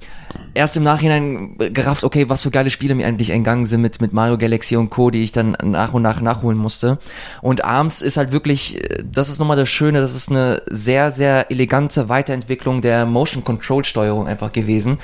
[0.53, 4.13] erst im Nachhinein gerafft, okay, was für geile Spiele mir eigentlich entgangen sind mit, mit
[4.13, 6.99] Mario Galaxy und Co., die ich dann nach und nach nachholen musste.
[7.41, 11.11] Und ARMS ist halt wirklich, äh, das ist nochmal das Schöne, das ist eine sehr,
[11.11, 14.99] sehr elegante Weiterentwicklung der Motion Control Steuerung einfach gewesen,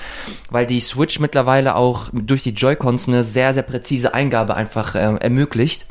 [0.49, 4.99] weil die Switch mittlerweile auch durch die Joy-Cons eine sehr, sehr präzise Eingabe einfach äh,
[4.99, 5.87] ermöglicht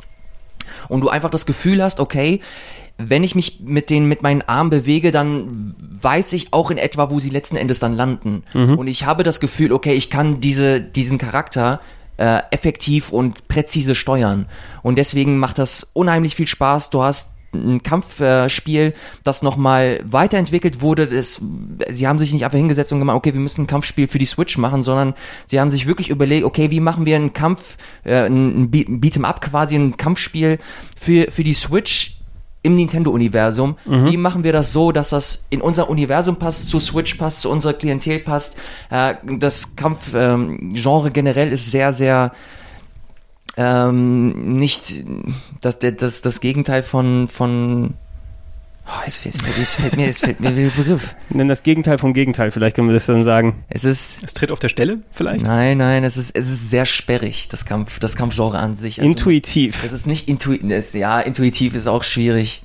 [0.89, 2.39] und du einfach das Gefühl hast, okay,
[2.97, 7.11] wenn ich mich mit den mit meinen Armen bewege, dann weiß ich auch in etwa,
[7.11, 8.43] wo sie letzten Endes dann landen.
[8.75, 11.79] Und ich habe das Gefühl, okay, ich kann diese diesen Charakter
[12.17, 14.47] äh, effektiv und präzise steuern.
[14.81, 16.89] Und deswegen macht das unheimlich viel Spaß.
[16.89, 18.93] Du hast ein Kampfspiel,
[19.23, 21.07] das nochmal weiterentwickelt wurde.
[21.07, 21.41] Das,
[21.89, 24.25] sie haben sich nicht einfach hingesetzt und gemacht, okay, wir müssen ein Kampfspiel für die
[24.25, 25.13] Switch machen, sondern
[25.45, 28.89] sie haben sich wirklich überlegt, okay, wie machen wir einen Kampf, äh, ein, ein Beat-
[28.89, 30.59] ein Beat'em Up quasi, ein Kampfspiel
[30.95, 32.13] für, für die Switch
[32.63, 33.77] im Nintendo-Universum.
[34.05, 37.49] Wie machen wir das so, dass das in unser Universum passt, zu Switch passt, zu
[37.49, 38.57] unserer Klientel passt?
[38.89, 42.33] Äh, das Kampfgenre ähm, generell ist sehr, sehr
[43.57, 45.03] ähm, nicht
[45.61, 47.95] das, das, das Gegenteil von, von
[48.85, 51.15] oh, es, fällt, es fällt mir, es fällt mir der Begriff.
[51.29, 53.63] Nenn das Gegenteil vom Gegenteil, vielleicht können wir das dann sagen.
[53.69, 55.43] Es ist, Es tritt auf der Stelle vielleicht?
[55.43, 58.99] nein, nein, es ist, es ist sehr sperrig, das Kampf, das Kampfgenre an sich.
[58.99, 59.83] Also, Intuitiv.
[59.83, 62.63] Es ist nicht intuitiv, ja, intuitiv ist auch schwierig.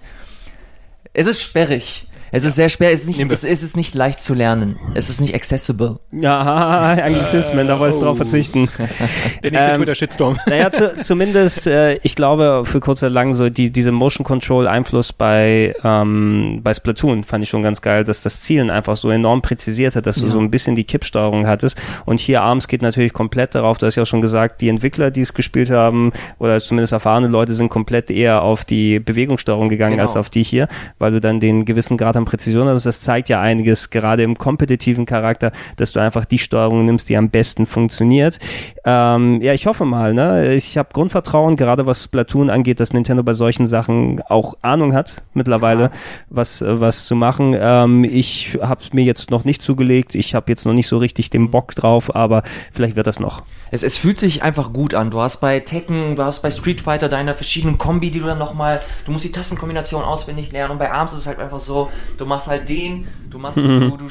[1.14, 2.06] Es ist sperrig.
[2.34, 4.78] Es ist sehr schwer, es ist, nicht, es, es ist nicht leicht zu lernen.
[4.94, 5.98] Es ist nicht accessible.
[6.12, 8.68] Ja, Anglizismen, da wolltest du drauf verzichten.
[9.42, 10.38] Der nächste Ähm, Twitter-Shitstorm.
[10.46, 14.66] Naja, zu, zumindest, äh, ich glaube, für kurz oder lang so die, diese Motion Control
[14.66, 19.10] Einfluss bei, ähm, bei Splatoon fand ich schon ganz geil, dass das Zielen einfach so
[19.10, 20.32] enorm präzisiert hat, dass du Ja.
[20.32, 21.76] so ein bisschen die Kippsteuerung hattest.
[22.06, 25.10] Und hier ARMS geht natürlich komplett darauf, du hast ja auch schon gesagt, die Entwickler,
[25.10, 29.92] die es gespielt haben, oder zumindest erfahrene Leute, sind komplett eher auf die Bewegungssteuerung gegangen
[29.92, 30.04] Genau.
[30.04, 30.68] als auf die hier,
[30.98, 32.86] weil du dann den gewissen Grad an Präzision hast.
[32.86, 37.16] Das zeigt ja einiges, gerade im kompetitiven Charakter, dass du einfach die Steuerung nimmst, die
[37.16, 38.38] am besten funktioniert.
[38.84, 40.54] Ähm, ja, ich hoffe mal, ne?
[40.54, 45.22] Ich habe Grundvertrauen, gerade was Splatoon angeht, dass Nintendo bei solchen Sachen auch Ahnung hat
[45.34, 45.90] mittlerweile,
[46.28, 47.56] was äh, was zu machen.
[47.58, 50.14] Ähm, ich habe es mir jetzt noch nicht zugelegt.
[50.14, 52.42] Ich habe jetzt noch nicht so richtig den Bock drauf, aber
[52.72, 53.42] vielleicht wird das noch.
[53.70, 55.10] Es, es fühlt sich einfach gut an.
[55.10, 58.38] Du hast bei Tekken, du hast bei Street Fighter deine verschiedenen Kombi, die du dann
[58.38, 61.90] nochmal, du musst die Tastenkombination auswendig lernen und bei Arms ist es halt einfach so,
[62.16, 64.08] du machst halt den, du machst, du, du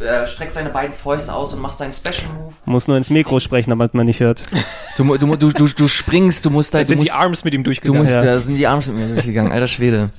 [0.00, 2.52] äh, streckst deine beiden Fäuste aus und machst deinen Special Move.
[2.64, 4.44] Muss nur ins Mikro sprechen, damit man nicht hört.
[4.96, 7.54] Du, du, du, du, du springst, du musst Da du sind die musst, Arms mit
[7.54, 8.00] ihm Du durchgegangen.
[8.02, 8.22] musst, Ja.
[8.22, 10.10] da sind die Arme mit mir durchgegangen, alter Schwede.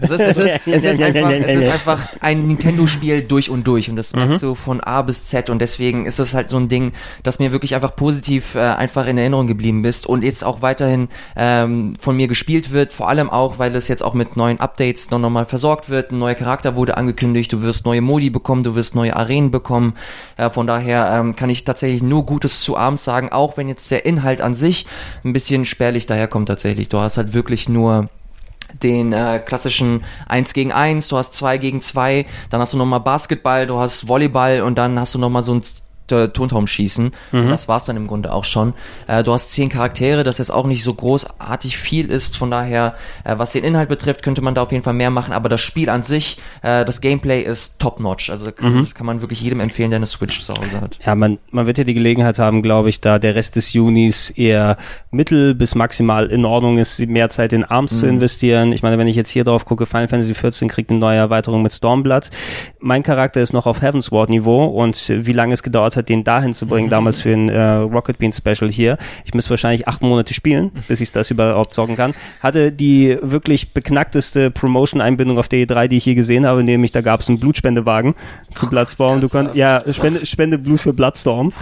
[0.00, 3.88] Es ist, es ist, es ist, einfach, es ist einfach ein Nintendo-Spiel durch und durch
[3.88, 6.68] und das merkst du von A bis Z und deswegen ist das halt so ein
[6.68, 10.60] Ding, das mir wirklich einfach positiv äh, einfach in Erinnerung geblieben ist und jetzt auch
[10.60, 14.60] weiterhin ähm, von mir gespielt wird, vor allem auch, weil es jetzt auch mit neuen
[14.60, 18.51] Updates noch nochmal versorgt wird, ein neuer Charakter wurde angekündigt, du wirst neue Modi bekommen,
[18.62, 19.94] du wirst neue Arenen bekommen,
[20.36, 23.90] äh, von daher ähm, kann ich tatsächlich nur Gutes zu Arms sagen, auch wenn jetzt
[23.90, 24.86] der Inhalt an sich
[25.24, 26.88] ein bisschen spärlich daherkommt tatsächlich.
[26.88, 28.08] Du hast halt wirklich nur
[28.82, 33.00] den äh, klassischen 1 gegen 1, du hast 2 gegen 2, dann hast du nochmal
[33.00, 35.62] Basketball, du hast Volleyball und dann hast du nochmal so ein
[36.10, 37.12] äh, Turmschießen.
[37.32, 38.74] Und das war's dann im Grunde auch schon.
[39.06, 42.36] Äh, du hast zehn Charaktere, das jetzt auch nicht so großartig viel ist.
[42.36, 45.32] Von daher, äh, was den Inhalt betrifft, könnte man da auf jeden Fall mehr machen.
[45.32, 48.30] Aber das Spiel an sich, äh, das Gameplay ist top-notch.
[48.30, 50.98] Also kann, kann man wirklich jedem empfehlen, der eine Switch zu Hause hat.
[51.04, 54.30] Ja, man, man wird ja die Gelegenheit haben, glaube ich, da der Rest des Junis
[54.30, 54.76] eher
[55.10, 58.72] mittel bis maximal in Ordnung ist, mehr Zeit in ARMS zu investieren.
[58.72, 61.62] Ich meine, wenn ich jetzt hier drauf gucke, Final Fantasy XIV kriegt eine neue Erweiterung
[61.62, 62.30] mit Stormblood.
[62.80, 66.24] Mein Charakter ist noch auf Heavensward Niveau und wie lange es gedauert gedauert hat, den
[66.24, 68.98] dahin zu bringen, damals für ein äh, Rocket Bean Special hier.
[69.24, 72.14] Ich müsste wahrscheinlich acht Monate spielen, bis ich das überhaupt zocken kann.
[72.40, 77.00] Hatte die wirklich beknackteste Promotion-Einbindung auf der E3, die ich je gesehen habe, nämlich da
[77.00, 78.14] gab es einen Blutspendewagen
[78.54, 79.20] zu Bloodstorm.
[79.20, 81.52] Du kannst, ja, Spende, Spende Blut für Bloodstorm.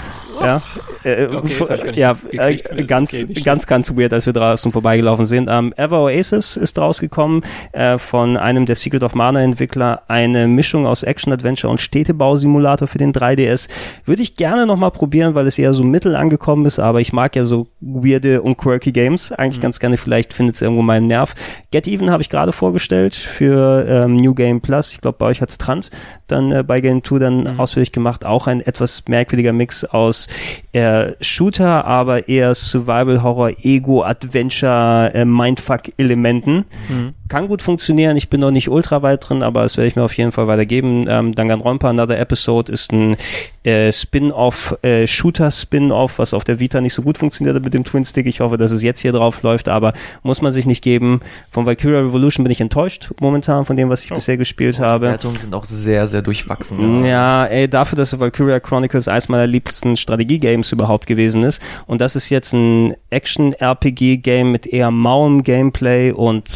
[0.41, 0.61] Ja,
[1.05, 5.49] äh, Okay, ja äh, ganz, Okay, ganz, ganz weird, als wir draußen vorbeigelaufen sind.
[5.51, 7.43] Ähm, Ever Oasis ist rausgekommen
[7.73, 10.03] äh, von einem der Secret of Mana Entwickler.
[10.09, 13.69] Eine Mischung aus Action-Adventure und Städtebausimulator für den 3DS.
[14.05, 17.35] Würde ich gerne nochmal probieren, weil es eher so mittel angekommen ist, aber ich mag
[17.37, 19.33] ja so weirde und quirky Games.
[19.33, 19.63] Eigentlich Mhm.
[19.63, 21.35] ganz gerne, vielleicht findet es irgendwo meinen Nerv.
[21.71, 24.93] Get Even habe ich gerade vorgestellt für ähm, New Game Plus.
[24.93, 25.91] Ich glaube, bei euch hat's Trant
[26.27, 27.61] dann äh, bei Game 2 dann Mhm.
[27.61, 28.25] ausführlich gemacht.
[28.25, 30.29] Auch ein etwas merkwürdiger Mix aus
[30.73, 36.65] äh, Shooter, aber eher Survival Horror, Ego, Adventure, äh, Mindfuck-Elementen.
[36.89, 37.15] Mhm.
[37.31, 38.17] Kann gut funktionieren.
[38.17, 40.49] Ich bin noch nicht ultra weit drin, aber das werde ich mir auf jeden Fall
[40.49, 41.07] weitergeben.
[41.09, 43.17] Ähm, Danganronpa Another Episode ist ein
[43.63, 47.85] äh, Spin-off, äh, Shooter-Spin-off, was auf der Vita nicht so gut funktioniert hat mit dem
[47.85, 48.27] Twin-Stick.
[48.27, 49.93] Ich hoffe, dass es jetzt hier drauf läuft, aber
[50.25, 51.21] muss man sich nicht geben.
[51.51, 55.07] Von Valkyria Revolution bin ich enttäuscht momentan von dem, was ich bisher gespielt Die habe.
[55.07, 57.05] Wertungen sind auch sehr, sehr durchwachsen.
[57.05, 61.63] Ja, ey, dafür, dass Valkyria Chronicles eines meiner liebsten Strategie-Games überhaupt gewesen ist.
[61.87, 66.49] Und das ist jetzt ein Action-RPG-Game mit eher mauem Gameplay und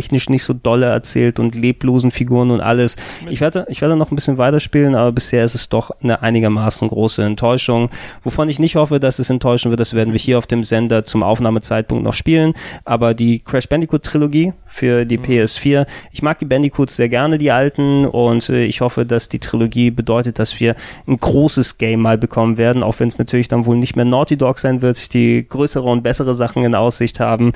[0.00, 2.96] storytechnisch nicht so dolle erzählt und leblosen Figuren und alles.
[3.28, 6.88] Ich werde, ich werde noch ein bisschen weiterspielen, aber bisher ist es doch eine einigermaßen
[6.88, 7.90] große Enttäuschung.
[8.22, 11.04] Wovon ich nicht hoffe, dass es enttäuschen wird, das werden wir hier auf dem Sender
[11.04, 12.54] zum Aufnahmezeitpunkt noch spielen.
[12.84, 18.06] Aber die Crash Bandicoot-Trilogie für die PS4, ich mag die Bandicoots sehr gerne, die alten,
[18.06, 22.56] und äh, ich hoffe, dass die Trilogie bedeutet, dass wir ein großes Game mal bekommen
[22.56, 25.46] werden, auch wenn es natürlich dann wohl nicht mehr Naughty Dog sein wird, sich die
[25.46, 27.52] größere und bessere Sachen in Aussicht haben.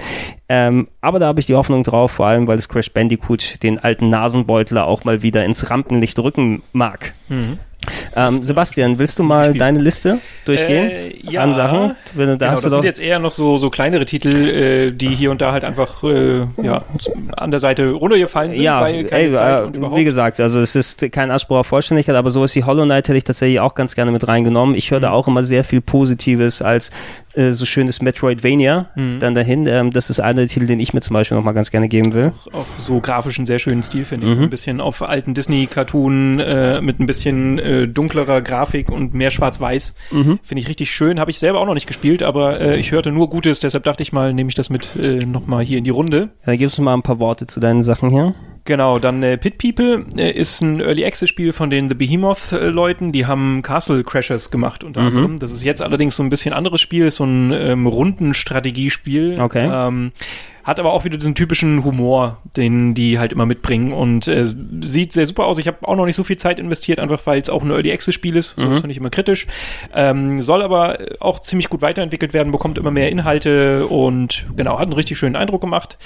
[0.49, 3.79] Ähm, aber da habe ich die Hoffnung drauf, vor allem, weil das Crash Bandicoot den
[3.79, 7.15] alten Nasenbeutler auch mal wieder ins Rampenlicht rücken mag.
[8.17, 9.61] Ähm, Sebastian, willst du mal Gespielt.
[9.61, 11.43] deine Liste durchgehen Äh, ja.
[11.43, 11.97] an Sachen?
[12.17, 15.43] Da Genau, das sind jetzt eher noch so, so kleinere Titel, äh, die hier und
[15.43, 16.83] da halt einfach äh, ja,
[17.37, 20.75] an der Seite runtergefallen sind, ja, weil keine ey, Zeit äh, wie gesagt, also es
[20.75, 23.95] ist kein Anspruch auf Vollständigkeit, aber sowas wie Hollow Knight hätte ich tatsächlich auch ganz
[23.95, 24.75] gerne mit reingenommen.
[24.77, 25.03] Ich höre Mhm.
[25.03, 26.91] da auch immer sehr viel Positives als
[27.37, 29.19] äh, so schönes Metroidvania Mhm.
[29.19, 29.67] dann dahin.
[29.67, 31.89] Ähm, das ist einer der Titel, den ich mir zum Beispiel noch mal ganz gerne
[31.89, 32.33] geben will.
[32.53, 34.33] auch so grafisch einen sehr schönen Stil, finde ich.
[34.35, 34.45] So Mhm.
[34.47, 39.95] ein bisschen auf alten Disney-Cartoon äh, mit ein bisschen äh, dunklerer Grafik und mehr schwarz-weiß.
[40.13, 40.39] Mhm.
[40.43, 41.19] Finde ich richtig schön.
[41.21, 44.03] Habe ich selber auch noch nicht gespielt, aber äh, ich hörte nur Gutes, deshalb dachte
[44.03, 46.31] ich mal, nehme ich das mit äh, nochmal hier in die Runde.
[46.45, 48.35] Dann gibst du mal ein paar Worte zu deinen Sachen hier.
[48.67, 52.53] Genau, dann äh, Pit People äh, ist ein Early Access Spiel von den The Behemoth
[52.53, 55.07] äh, Leuten, die haben Castle Crashers gemacht unter Mhm.
[55.09, 55.39] anderem.
[55.39, 59.39] Das ist jetzt allerdings so ein bisschen anderes Spiel, ist so ein ähm, Rundenstrategiespiel.
[59.41, 59.69] Okay.
[59.71, 60.13] Ähm,
[60.65, 64.45] hat aber auch wieder diesen typischen Humor, den die halt immer mitbringen und äh,
[64.81, 65.59] sieht sehr super aus.
[65.59, 67.93] Ich habe auch noch nicht so viel Zeit investiert, einfach weil es auch ein Early
[67.93, 68.57] Access Spiel ist.
[68.57, 68.71] So Mhm.
[68.71, 69.47] das finde ich immer kritisch.
[69.95, 74.85] Ähm, soll aber auch ziemlich gut weiterentwickelt werden, bekommt immer mehr Inhalte und genau, hat
[74.85, 75.99] einen richtig schönen Eindruck gemacht.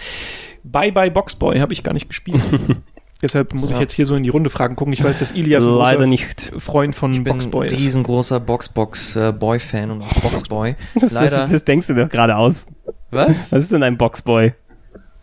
[0.64, 2.42] Bye Bye Boxboy habe ich gar nicht gespielt.
[3.20, 3.80] Deshalb muss ich Ja.
[3.80, 4.92] jetzt hier so in die Runde fragen, gucken.
[4.92, 6.52] Ich weiß, dass Ilias ein Leider nicht.
[6.58, 7.80] Freund von Ich bin Boxboy ein ist.
[7.80, 10.76] riesengroßer Boxbox-Boy-Fan und auch Boxboy.
[10.94, 11.38] Das, Leider.
[11.38, 12.66] das, das denkst du doch gerade aus.
[13.10, 13.50] was?
[13.52, 14.52] Was ist denn ein Boxboy?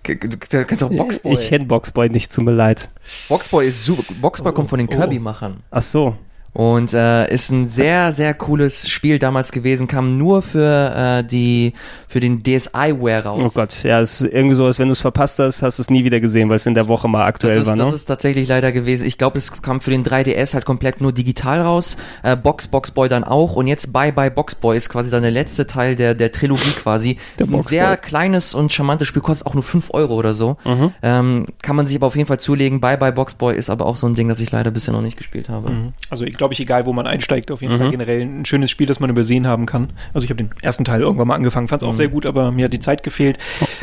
[0.04, 1.34] Du kennst auch Boxboy.
[1.34, 2.90] Ich kenne Boxboy nicht, tut mir leid.
[3.30, 4.04] Boxboy ist super.
[4.22, 4.92] Boxboy kommt von den oh.
[4.96, 5.64] Kirby-Machern.
[5.72, 6.16] Ach so.
[6.56, 11.74] Und äh, ist ein sehr, sehr cooles Spiel damals gewesen, kam nur für äh, die
[12.08, 13.42] für den DSiWare raus.
[13.44, 15.82] Oh Gott, ja, es ist irgendwie so, als wenn du es verpasst hast, hast du
[15.82, 17.84] es nie wieder gesehen, weil es in der Woche mal aktuell Das ist, war, ne?
[17.84, 19.06] das ist tatsächlich leider gewesen.
[19.06, 21.98] Ich glaube, es kam für den 3DS halt komplett nur digital raus.
[22.24, 23.58] Äh, Box Boxboy dann auch.
[23.58, 27.18] Und jetzt Bye Bye Boxboy ist quasi dann der letzte Teil der, der Trilogie quasi.
[27.38, 27.70] Der ist ein Boxboy.
[27.70, 30.56] sehr kleines und charmantes Spiel, kostet auch nur 5 Euro oder so.
[30.64, 30.94] Mhm.
[31.02, 32.80] Ähm, kann man sich aber auf jeden Fall zulegen.
[32.80, 35.18] Bye Bye Boxboy ist aber auch so ein Ding, das ich leider bisher noch nicht
[35.18, 35.70] gespielt habe.
[35.70, 35.94] Mhm.
[36.10, 37.80] Also ich glaube, ich egal, wo man einsteigt, auf jeden Mhm.
[37.80, 39.90] Fall generell ein schönes Spiel, das man übersehen haben kann.
[40.14, 41.98] Also ich habe den ersten Teil irgendwann mal angefangen, fand es auch Mhm.
[41.98, 43.38] sehr gut, aber mir hat die Zeit gefehlt.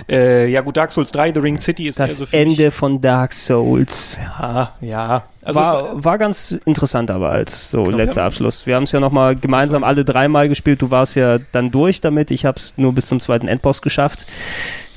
[0.09, 2.65] Äh, ja gut, Dark Souls 3, The Ring City ist das eher so für Ende
[2.67, 4.19] mich- von Dark Souls.
[4.39, 5.25] Ja, ja.
[5.45, 8.27] Also es war, war ganz interessant aber als so Genau, letzter ja.
[8.29, 8.65] Abschluss.
[8.65, 10.81] Wir haben es ja nochmal gemeinsam alle dreimal gespielt.
[10.81, 12.31] Du warst ja dann durch damit.
[12.31, 14.27] Ich habe es nur bis zum zweiten Endboss geschafft.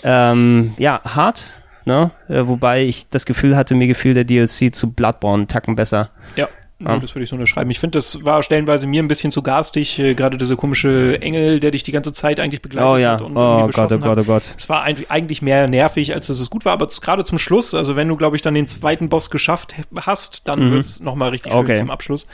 [0.04, 1.54] Ähm, ja, hart.
[1.86, 2.12] Ne?
[2.30, 6.10] Äh, wobei ich das Gefühl hatte, mir gefiel der DLC zu Bloodborne einen Tacken besser.
[6.36, 6.48] Ja.
[6.80, 6.94] Ja.
[6.96, 6.98] Ja.
[7.00, 7.72] Das würde ich so unterschreiben.
[7.72, 11.62] Ich finde, das war stellenweise mir ein bisschen zu garstig, äh, gerade dieser komische Engel,
[11.62, 13.98] der dich die ganze Zeit eigentlich begleitet Oh ja, hat und oh irgendwie Gott, oh
[14.00, 14.50] Gott, oh Gott.
[14.58, 17.96] Es war eigentlich mehr nervig, als dass es gut war, aber gerade zum Schluss, also
[17.96, 20.72] wenn du, glaube ich, dann den zweiten Boss geschafft hast, dann Mhm.
[20.72, 21.76] wird's noch mal richtig schön Okay.
[21.78, 22.28] zum Abschluss.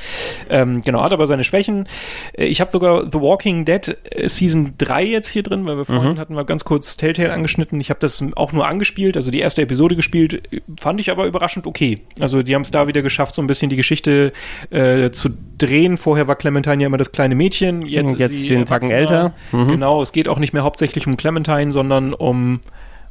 [0.49, 1.87] Ähm, genau, hat aber seine Schwächen.
[2.33, 5.85] Äh, Ich habe sogar The Walking Dead äh, Season 3 jetzt hier drin, weil wir
[5.85, 6.19] vorhin Mhm.
[6.19, 7.79] hatten wir ganz kurz Telltale angeschnitten.
[7.79, 11.25] Ich habe das auch nur angespielt, also die erste Episode gespielt, äh, fand ich aber
[11.27, 12.01] überraschend okay.
[12.19, 14.30] Also die haben es da wieder geschafft, so ein bisschen die Geschichte
[14.69, 15.97] Geschichte äh, zu drehen.
[15.97, 19.33] Vorher war Clementine ja immer das kleine Mädchen, jetzt, Jetzt ist sie den Tacken älter.
[19.51, 19.67] Mhm.
[19.67, 22.59] Genau, es geht auch nicht mehr hauptsächlich um Clementine, sondern um,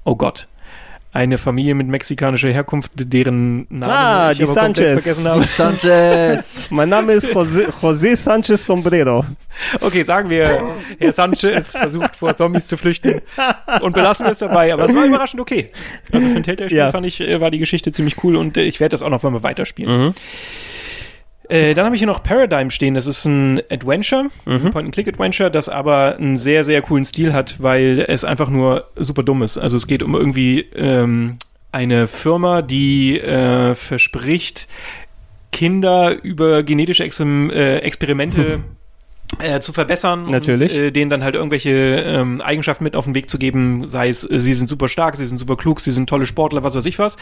[0.04, 0.48] oh Gott,
[1.12, 5.02] eine Familie mit mexikanischer Herkunft, deren Namen Ah, ich die Sanchez.
[5.02, 5.42] vergessen habe.
[5.44, 6.68] Sanchez.
[6.70, 9.24] Mein Name ist José, José Sanchez Sombrero.
[9.80, 10.56] Okay, sagen wir,
[11.00, 13.22] Herr Sanchez versucht vor Zombies zu flüchten
[13.82, 14.72] und belassen wir es dabei.
[14.72, 15.70] Aber es war überraschend okay.
[16.12, 16.92] Also für ein Telltale-Spiel Ja.
[16.92, 19.20] fand ich, äh, war die Geschichte ziemlich cool und äh, ich werde das auch noch
[19.24, 20.04] mal weiterspielen.
[20.06, 20.14] Mhm.
[21.50, 22.94] Äh, dann habe ich hier noch Paradigm stehen.
[22.94, 24.52] Das ist ein Adventure, Mhm.
[24.66, 29.22] ein Point-and-Click-Adventure, das aber einen sehr, sehr coolen Stil hat, weil es einfach nur super
[29.24, 29.58] dumm ist.
[29.58, 31.36] Also es geht um irgendwie ähm,
[31.72, 34.68] eine Firma, die äh, verspricht,
[35.52, 38.60] Kinder über genetische Exim äh, Experimente
[39.42, 40.72] äh, zu verbessern Natürlich.
[40.72, 44.08] und äh, denen dann halt irgendwelche ähm, Eigenschaften mit auf den Weg zu geben, sei
[44.08, 46.74] es, äh, sie sind super stark, sie sind super klug, sie sind tolle Sportler, was
[46.74, 47.16] weiß ich was.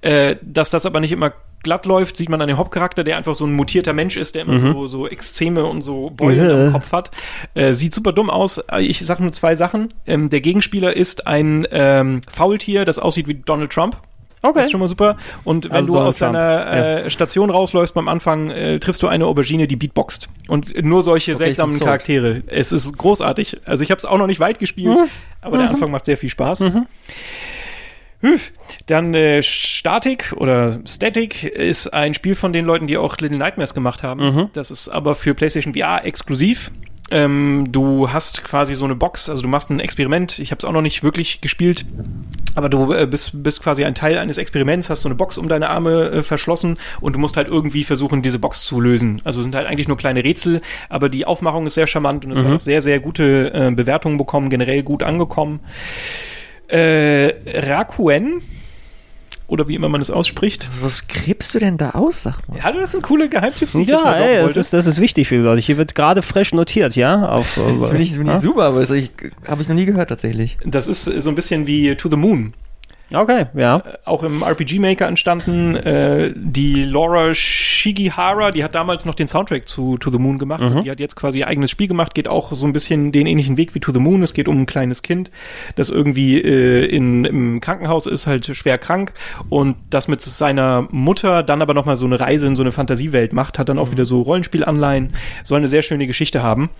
[0.00, 1.32] Äh, dass das aber nicht immer
[1.62, 4.42] glatt läuft, sieht man an dem Hauptcharakter, der einfach so ein mutierter Mensch ist, der
[4.42, 7.10] immer so, so Extreme und so Beulen am Kopf hat.
[7.54, 8.58] Äh, sieht super dumm aus.
[8.58, 9.94] Äh, Ich sag nur zwei Sachen.
[10.06, 13.96] Ähm, der Gegenspieler ist ein ähm, Faultier, das aussieht wie Donald Trump.
[14.42, 14.52] Okay.
[14.56, 15.16] Das ist schon mal super.
[15.44, 19.26] Und wenn Also du aus deiner äh, Station rausläufst beim Anfang, äh, triffst du eine
[19.26, 20.28] Aubergine, die beatboxt.
[20.48, 21.78] Und nur solche Okay, seltsamen.
[21.78, 22.42] Charaktere.
[22.48, 23.58] Es ist großartig.
[23.64, 25.08] Also ich habe es auch noch nicht weit gespielt, Mhm.
[25.40, 26.64] aber der Anfang macht sehr viel Spaß.
[28.20, 28.52] Hüf.
[28.86, 33.74] Dann äh, Static oder Static ist ein Spiel von den Leuten, die auch Little Nightmares
[33.74, 34.20] gemacht haben.
[34.34, 34.50] Mhm.
[34.52, 36.70] Das ist aber für PlayStation VR exklusiv.
[37.12, 40.38] Ähm, du hast quasi so eine Box, also du machst ein Experiment.
[40.38, 41.84] Ich habe es auch noch nicht wirklich gespielt,
[42.54, 45.46] aber du äh, bist, bist quasi ein Teil eines Experiments, hast so eine Box um
[45.46, 49.20] deine Arme äh, verschlossen und du musst halt irgendwie versuchen, diese Box zu lösen.
[49.24, 52.42] Also sind halt eigentlich nur kleine Rätsel, aber die Aufmachung ist sehr charmant und es
[52.42, 55.60] hat auch sehr, sehr gute äh, Bewertungen bekommen, generell gut angekommen.
[56.68, 58.40] Äh, Rakuen,
[59.46, 60.68] oder wie immer man es ausspricht.
[60.80, 62.58] Was gräbst du denn da aus, sag mal?
[62.58, 65.00] Ja, das sind coole Geheimtipps, die ich jetzt Ja, mal ey, das ist, das ist
[65.00, 65.60] wichtig für die Leute.
[65.60, 67.28] Hier wird gerade frisch notiert, ja?
[67.28, 68.40] Auf, äh, Das finde ich, das find ich ja?
[68.40, 70.58] super, aber habe ich noch nie gehört tatsächlich.
[70.64, 72.54] Das ist äh, so ein bisschen wie To the Moon.
[73.14, 73.82] Okay, ja.
[74.04, 75.76] auch im RPG Maker entstanden.
[75.76, 80.62] Äh, die Laura Shigihara, die hat damals noch den Soundtrack zu To the Moon gemacht.
[80.62, 83.26] Und die hat jetzt quasi ihr eigenes Spiel gemacht, geht auch so ein bisschen den
[83.26, 84.22] ähnlichen Weg wie To the Moon.
[84.22, 85.30] Es geht um ein kleines Kind,
[85.76, 89.12] das irgendwie äh, in, im Krankenhaus ist, halt schwer krank
[89.48, 93.32] und das mit seiner Mutter dann aber nochmal so eine Reise in so eine Fantasiewelt
[93.32, 96.70] macht, hat dann auch wieder so Rollenspielanleihen, soll eine sehr schöne Geschichte haben.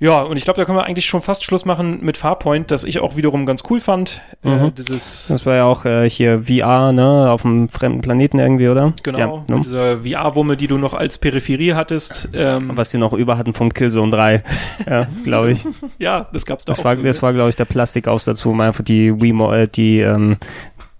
[0.00, 2.84] Ja, und ich glaube, da können wir eigentlich schon fast Schluss machen mit Farpoint, das
[2.84, 4.22] ich auch wiederum ganz cool fand.
[4.44, 4.74] Äh, Mhm.
[4.76, 7.30] dieses Das war ja auch äh, hier VR, ne?
[7.32, 8.92] Auf einem fremden Planeten irgendwie, oder?
[9.02, 9.60] Genau, Ja, mit ne?
[9.62, 12.28] dieser VR-Wumme, die du noch als Peripherie hattest.
[12.32, 14.42] Ähm, Was die noch über hatten vom Killzone 3,
[14.88, 15.64] ja, glaube ich.
[15.98, 16.84] ja, das gab's da Das auch.
[16.84, 17.22] war, so, das ne?
[17.22, 20.36] war glaube ich, der Plastikaufsatz, wo man einfach die Wii, äh, die ähm,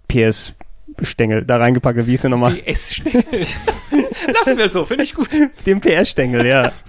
[0.09, 2.05] PS-Stängel da reingepackt.
[2.05, 2.53] Wie ist der nochmal?
[2.55, 3.23] PS-Stängel.
[4.33, 5.29] Lassen wir es so, finde ich gut.
[5.65, 6.71] Den PS-Stängel, ja.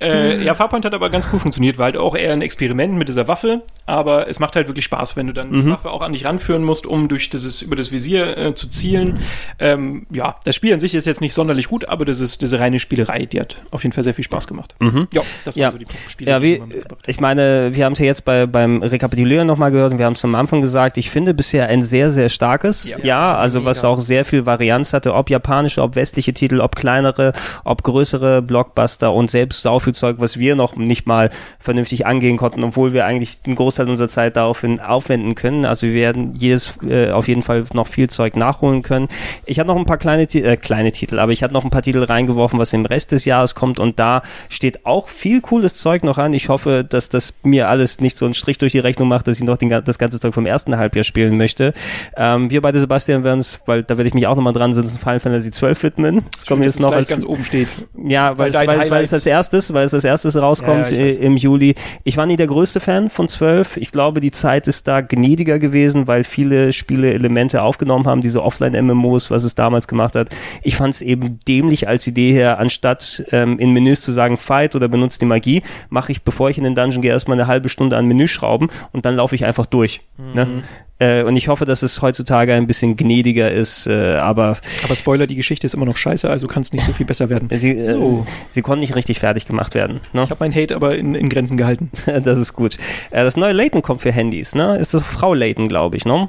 [0.00, 3.08] Äh, ja, Farpoint hat aber ganz cool funktioniert, war halt auch eher ein Experiment mit
[3.08, 6.12] dieser Waffe, aber es macht halt wirklich Spaß, wenn du dann die Waffe auch an
[6.12, 9.18] dich ranführen musst, um durch dieses, über das Visier äh, zu zielen.
[9.60, 12.58] Ähm, ja, das Spiel an sich ist jetzt nicht sonderlich gut, aber das ist diese
[12.58, 14.74] reine Spielerei, die hat auf jeden Fall sehr viel Spaß gemacht.
[14.80, 15.70] Ja, das waren Ja.
[15.70, 16.60] so die Spiele, Ja, wie,
[17.06, 20.14] ich meine, wir haben es ja jetzt bei, beim Rekapitulieren nochmal gehört und wir haben
[20.14, 22.98] es am Anfang gesagt, ich finde bisher ein sehr, sehr starkes Ja.
[23.04, 27.32] Jahr, also was auch sehr viel Varianz hatte, ob japanische, ob westliche Titel, ob kleinere,
[27.64, 32.36] ob größere Blockbuster und selbst sau viel Zeug, was wir noch nicht mal vernünftig angehen
[32.36, 35.64] konnten, obwohl wir eigentlich einen Großteil unserer Zeit daraufhin aufwenden können.
[35.64, 39.08] Also wir werden jedes äh, auf jeden Fall noch viel Zeug nachholen können.
[39.46, 41.82] Ich hatte noch ein paar kleine, äh, kleine Titel, aber ich hatte noch ein paar
[41.82, 46.04] Titel reingeworfen, was im Rest des Jahres kommt und da steht auch viel cooles Zeug
[46.04, 46.32] noch an.
[46.32, 49.38] Ich hoffe, dass das mir alles nicht so einen Strich durch die Rechnung macht, dass
[49.38, 51.72] ich noch den, das ganze Zeug vom ersten Halbjahr spielen möchte.
[52.16, 54.98] Ähm, wir beide, Sebastian, werden es, weil da werde ich mich auch nochmal dran sitzen,
[54.98, 56.22] Final Fantasy 12 widmen.
[56.32, 57.68] Das kommt jetzt es noch als ganz oben steht.
[58.06, 60.90] ja, weil, es, weil, es, weil Highlight- es als erstes, weil es als erstes rauskommt
[60.90, 61.74] Ja, ja, ich äh, im Juli.
[62.04, 63.76] Ich war nie der größte Fan von 12.
[63.76, 68.42] Ich glaube, die Zeit ist da gnädiger gewesen, weil viele Spiele Elemente aufgenommen haben, diese
[68.42, 70.28] Offline-MMOs, was es damals gemacht hat.
[70.62, 74.74] Ich fand es eben dämlich als Idee her, anstatt ähm, in Menüs zu sagen Fight
[74.74, 77.68] oder benutzt die Magie, mache ich, bevor ich in den Dungeon gehe, erstmal eine halbe
[77.68, 80.02] Stunde an Menü schrauben und dann laufe ich einfach durch.
[80.16, 80.34] Mhm.
[80.34, 80.62] Ne?
[81.00, 85.26] Äh, und ich hoffe, dass es heutzutage ein bisschen gnädiger ist, äh, aber Aber Spoiler,
[85.26, 87.48] die Geschichte ist immer noch scheiße, also kann es nicht so viel besser werden.
[87.58, 88.26] sie, äh, So.
[88.52, 90.00] sie konnten nicht richtig fertig gemacht werden.
[90.12, 90.22] Ne?
[90.24, 91.90] Ich habe meinen Hate aber in, in Grenzen gehalten.
[92.22, 92.76] Das ist gut.
[93.10, 94.76] Äh, das neue Layton kommt für Handys, ne?
[94.76, 96.28] Ist das Frau Layton, glaube ich, ne?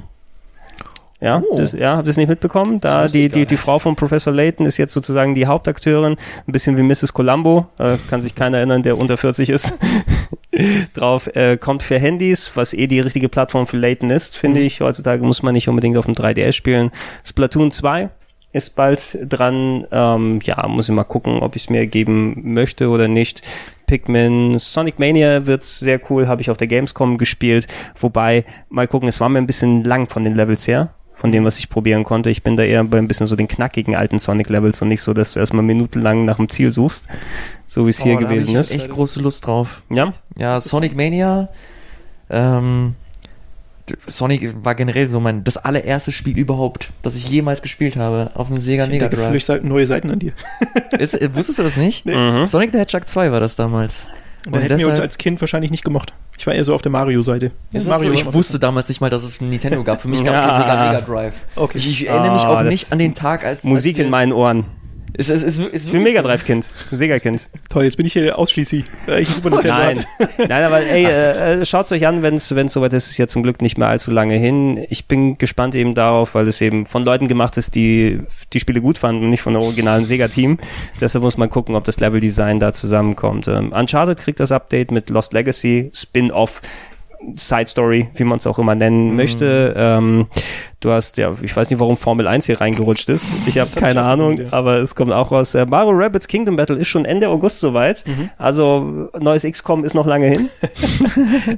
[1.22, 1.56] Ja, Oh.
[1.56, 2.80] das, ja, habt ihr es nicht mitbekommen?
[2.80, 6.76] Da die, die, die Frau von Professor Layton ist jetzt sozusagen die Hauptakteurin, ein bisschen
[6.76, 7.12] wie Mrs.
[7.14, 9.72] Columbo, äh, kann sich keiner erinnern, der unter 40 ist.
[10.94, 14.66] Drauf äh, kommt für Handys, was eh die richtige Plattform für Layton ist, finde Mhm.
[14.66, 14.80] ich.
[14.80, 16.90] Heutzutage muss man nicht unbedingt auf dem 3DS spielen.
[17.24, 18.10] Splatoon 2
[18.52, 19.86] ist bald dran.
[19.90, 23.40] Ähm, ja, muss ich mal gucken, ob ich es mir geben möchte oder nicht.
[23.86, 27.66] Pikmin, Sonic Mania wird sehr cool, habe ich auf der Gamescom gespielt.
[27.98, 30.90] Wobei, mal gucken, es war mir ein bisschen lang von den Levels her
[31.22, 32.28] von dem, was ich probieren konnte.
[32.30, 35.14] Ich bin da eher bei ein bisschen so den knackigen alten Sonic-Levels und nicht so,
[35.14, 37.06] dass du erstmal minutenlang nach dem Ziel suchst,
[37.66, 38.70] so wie es hier Oh, da hab gewesen ich ist.
[38.72, 39.82] echt große Lust drauf.
[39.88, 41.48] Ja, Ja, Sonic Mania.
[42.28, 42.94] Ähm,
[44.06, 48.48] Sonic war generell so mein das allererste Spiel überhaupt, das ich jemals gespielt habe auf
[48.48, 49.24] dem Sega Ich Mega Drive.
[49.26, 50.32] völlig Seiten- neue Seiten an dir.
[50.98, 52.04] Ist, äh, wusstest du das nicht?
[52.06, 52.44] Mhm.
[52.46, 54.10] Sonic the Hedgehog 2 war das damals.
[54.46, 56.12] Und dann hätten wir uns als Kind wahrscheinlich nicht gemocht.
[56.36, 57.52] Ich war eher so auf der Mario-Seite.
[57.72, 58.12] Mario so?
[58.12, 60.00] Ich war- wusste damals nicht mal, dass es ein Nintendo gab.
[60.00, 60.88] Für mich gab es Ja.
[60.88, 61.34] Mega Drive.
[61.54, 61.78] Okay.
[61.78, 64.32] Ich, ich erinnere mich Ah, auch nicht an den Tag, als Musik als in meinen
[64.32, 64.64] Ohren.
[65.14, 67.48] Es, es, es, es, Ich bin Mega Drive Kind, Sega Kind.
[67.68, 68.84] Toll, jetzt bin ich hier ausschließlich.
[69.06, 69.76] Äh, ich Super Nintendo.
[69.76, 70.04] Nein,
[70.48, 73.60] nein, aber ey, äh, schaut's euch an, wenn es soweit ist, ist ja zum Glück
[73.60, 74.84] nicht mehr allzu lange hin.
[74.88, 78.18] Ich bin gespannt eben darauf, weil es eben von Leuten gemacht ist, die
[78.52, 80.58] die Spiele gut fanden und nicht von der originalen Sega-Team.
[81.00, 83.48] Deshalb muss man gucken, ob das Level-Design da zusammenkommt.
[83.48, 86.62] Ähm, Uncharted kriegt das Update mit Lost Legacy, Spin-off,
[87.36, 89.74] Side Story, wie man es auch immer nennen möchte.
[89.76, 90.26] Ähm,
[90.82, 93.48] du hast ja, ich weiß nicht, warum Formel 1 hier reingerutscht ist.
[93.52, 94.58] Ich habe Das hab keine ich Ahnung, vermutet, ja.
[94.58, 95.54] aber es kommt auch raus.
[95.54, 98.04] Äh, Mario Rabbits Kingdom Battle ist schon Ende August soweit.
[98.38, 100.48] Also neues XCOM ist noch lange hin.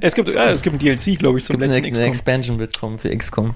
[0.01, 2.07] Es gibt, ja, es gibt ein DLC, glaube ich, zum eine, letzten eine XCOM.
[2.07, 3.55] Expansion wird kommen für XCOM.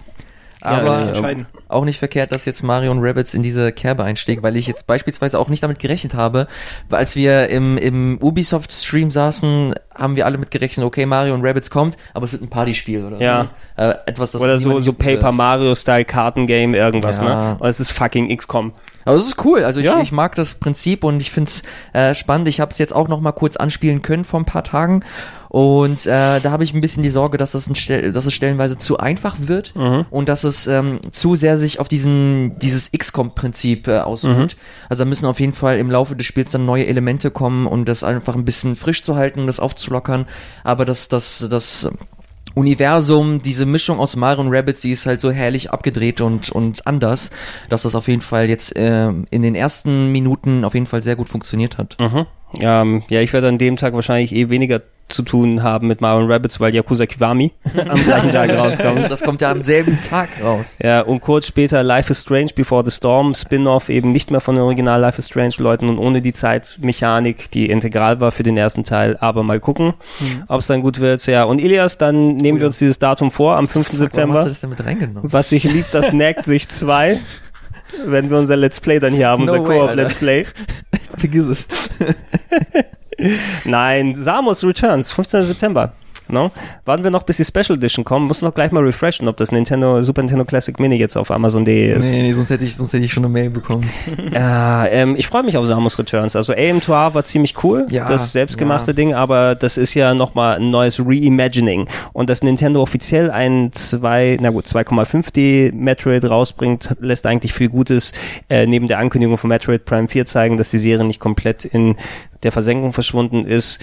[0.62, 1.46] Ja, Aber also sich entscheiden.
[1.70, 4.88] auch nicht verkehrt, dass jetzt Mario und Rabbits in diese Kerbe einschlägt, weil ich jetzt
[4.88, 6.48] beispielsweise auch nicht damit gerechnet habe,
[6.90, 11.46] weil als wir im, im Ubisoft-Stream saßen, haben wir alle mit gerechnet, okay, Mario und
[11.46, 13.48] Rabbits kommt, aber es wird ein Partyspiel oder Ja.
[13.78, 13.84] so.
[13.84, 15.00] Äh, etwas, das Oder so, so wird.
[15.00, 17.54] Paper Mario Style Kartengame, irgendwas, Ja.
[17.54, 17.58] ne?
[17.60, 18.74] Und es ist fucking XCOM.
[19.06, 19.64] Aber es ist cool.
[19.64, 20.02] Also ich, Ja.
[20.02, 21.64] ich mag das Prinzip und ich find's
[21.94, 22.48] äh, spannend.
[22.48, 25.02] Ich habe es jetzt auch noch mal kurz anspielen können vor ein paar Tagen.
[25.48, 28.78] Und äh, da habe ich ein bisschen die Sorge, dass es, ein dass es stellenweise
[28.78, 29.74] zu einfach wird
[30.12, 34.58] und dass es ähm, zu sehr sich auf diesen dieses XCOM-Prinzip äh, ausruht.
[34.90, 37.84] Also da müssen auf jeden Fall im Laufe des Spiels dann neue Elemente kommen, um
[37.86, 40.28] das einfach ein bisschen frisch zu halten, das aufzulockern.
[40.64, 41.90] Aber das, das, das
[42.60, 46.86] Universum, diese Mischung aus Mario und Rabbits, die ist halt so herrlich abgedreht und, und
[46.86, 47.32] anders,
[47.70, 51.16] dass das auf jeden Fall jetzt ähm, in den ersten Minuten auf jeden Fall sehr
[51.16, 51.98] gut funktioniert hat.
[52.00, 52.26] Mhm.
[52.62, 56.24] Ähm, ja, ich werde an dem Tag wahrscheinlich eh weniger zu tun haben mit Mario
[56.26, 57.52] und Rabbits, weil Yakuza Kiwami
[57.90, 59.10] am gleichen Tag rauskommt.
[59.10, 60.78] das kommt ja am selben Tag raus.
[60.82, 64.56] Ja, und kurz später Life is Strange Before the Storm, Spin-off eben nicht mehr von
[64.56, 68.56] den Original Life is Strange Leuten und ohne die Zeitmechanik, die integral war für den
[68.58, 69.94] ersten Teil, aber mal gucken,
[70.48, 71.26] ob es dann gut wird.
[71.26, 73.76] Ja, und Ilias, dann nehmen wir uns dieses Datum vor, am 5.
[73.76, 74.44] Warum hast September.
[74.44, 75.32] du das denn mit reingenommen?
[75.32, 77.20] Was sich liebt, das neckt sich zwei.
[78.06, 79.96] Wenn wir unser Let's Play dann hier haben, No unser Koop.
[79.96, 80.46] Let's Play.
[81.18, 81.68] Vergiss es.
[83.66, 85.46] Nein, Samus Returns, 15.
[85.46, 85.94] September.
[86.32, 86.52] No?
[86.86, 88.28] Warten wir noch, bis die Special Edition kommen.
[88.28, 91.98] Muss noch gleich mal refreshen, ob das Nintendo, Super Nintendo Classic Mini jetzt auf Amazon.de
[91.98, 92.12] ist.
[92.12, 93.90] Nee, nee, sonst hätte ich, sonst hätte ich schon eine Mail bekommen.
[94.32, 96.36] Ja, ähm, ich freue mich auf Samus Returns.
[96.36, 98.96] Also AM2R war ziemlich cool, Ja, das selbstgemachte ja.
[98.96, 101.88] Ding, aber das ist ja nochmal ein neues Reimagining.
[102.14, 108.12] Und dass Nintendo offiziell ein 2, na gut, 2,5D Metroid rausbringt, lässt eigentlich viel Gutes
[108.50, 111.96] äh, neben der Ankündigung von Metroid Prime 4 zeigen, dass die Serie nicht komplett in
[112.44, 113.80] der Versenkung verschwunden ist.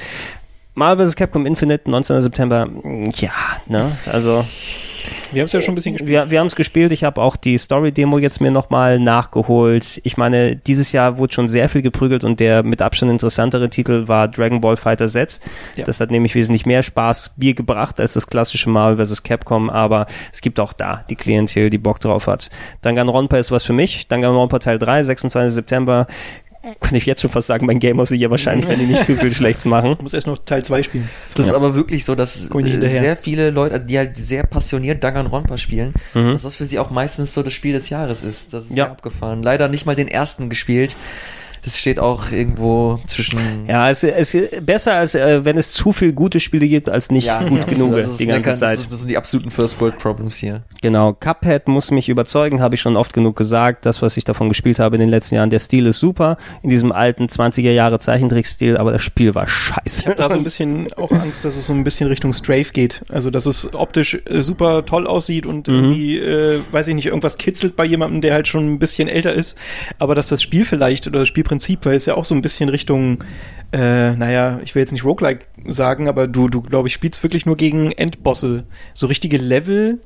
[0.76, 1.16] Marvel vs.
[1.16, 2.20] Capcom Infinite, 19.
[2.20, 2.68] September,
[3.16, 3.30] ja,
[3.66, 4.44] ne, also
[5.32, 6.10] Wir haben es ja schon ein bisschen gespielt.
[6.10, 6.92] wir, wir haben es gespielt.
[6.92, 10.00] Ich habe auch die Story-Demo jetzt mir nochmal nachgeholt.
[10.04, 14.06] Ich meine, dieses Jahr wurde schon sehr viel geprügelt und der mit Abstand interessantere Titel
[14.06, 15.40] war Dragon Ball Fighter Z.
[15.76, 15.84] Ja.
[15.84, 19.22] Das hat nämlich wesentlich mehr Spaß Bier gebracht als das klassische Marvel vs.
[19.22, 22.50] Capcom, aber es gibt auch da die Klientel, die Bock drauf hat.
[22.82, 24.08] Danganronpa ist was für mich.
[24.08, 25.54] Danganronpa Teil 3, 26.
[25.54, 26.06] September.
[26.80, 29.04] Kann ich jetzt schon fast sagen, mein Game of the Year wahrscheinlich, wenn die nicht
[29.04, 29.92] zu viel schlecht machen.
[29.92, 31.08] Ich muss erst noch Teil 2 spielen.
[31.34, 35.58] Das ist aber wirklich so, dass sehr viele Leute, also die halt sehr passioniert Danganronpa
[35.58, 36.32] spielen, Mhm.
[36.32, 38.52] dass das für sie auch meistens so das Spiel des Jahres ist.
[38.52, 38.86] Das ist Ja.
[38.86, 39.42] abgefahren.
[39.42, 40.96] Leider nicht mal den ersten gespielt.
[41.66, 46.12] Das steht auch irgendwo zwischen Ja, es ist besser, als äh, wenn es zu viel
[46.12, 47.66] gute Spiele gibt, als nicht gut absolut.
[47.66, 48.76] genug die ganze meckern, Zeit.
[48.76, 50.62] Das, ist, das sind die absoluten First World Problems hier.
[50.80, 53.84] Genau, Cuphead muss mich überzeugen, habe ich schon oft genug gesagt.
[53.84, 56.70] Das, was ich davon gespielt habe in den letzten Jahren, der Stil ist super, in
[56.70, 60.02] diesem alten 20er Jahre Zeichentrickstil, aber das Spiel war scheiße.
[60.02, 62.70] Ich habe da so ein bisschen auch Angst, dass es so ein bisschen Richtung Strafe
[62.72, 63.02] geht.
[63.08, 67.38] Also, dass es optisch äh, super toll aussieht und irgendwie, äh, weiß ich nicht, irgendwas
[67.38, 69.58] kitzelt bei jemandem, der halt schon ein bisschen älter ist.
[69.98, 71.55] Aber dass das Spiel vielleicht oder das Spielprinzip,
[71.86, 73.24] weil es ja auch so ein bisschen Richtung,
[73.72, 77.46] äh, naja, ich will jetzt nicht Roguelike sagen, aber du, du glaube ich, spielst wirklich
[77.46, 78.64] nur gegen Endbosse.
[78.94, 80.00] So richtige Level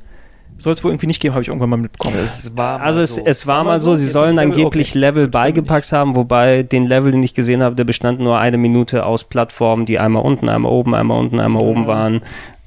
[0.59, 2.17] soll es wohl irgendwie nicht geben, habe ich irgendwann mal mitbekommen.
[2.19, 3.23] Es war mal Also es, so.
[3.25, 4.99] es war Aber mal so, so, sie jetzt sollen nicht Level, angeblich okay.
[4.99, 9.07] Level beigepackt haben, wobei den Level, den ich gesehen habe, der bestand nur eine Minute
[9.07, 11.89] aus Plattformen, die einmal unten, einmal oben, einmal unten, einmal oben Ja.
[11.89, 12.23] waren.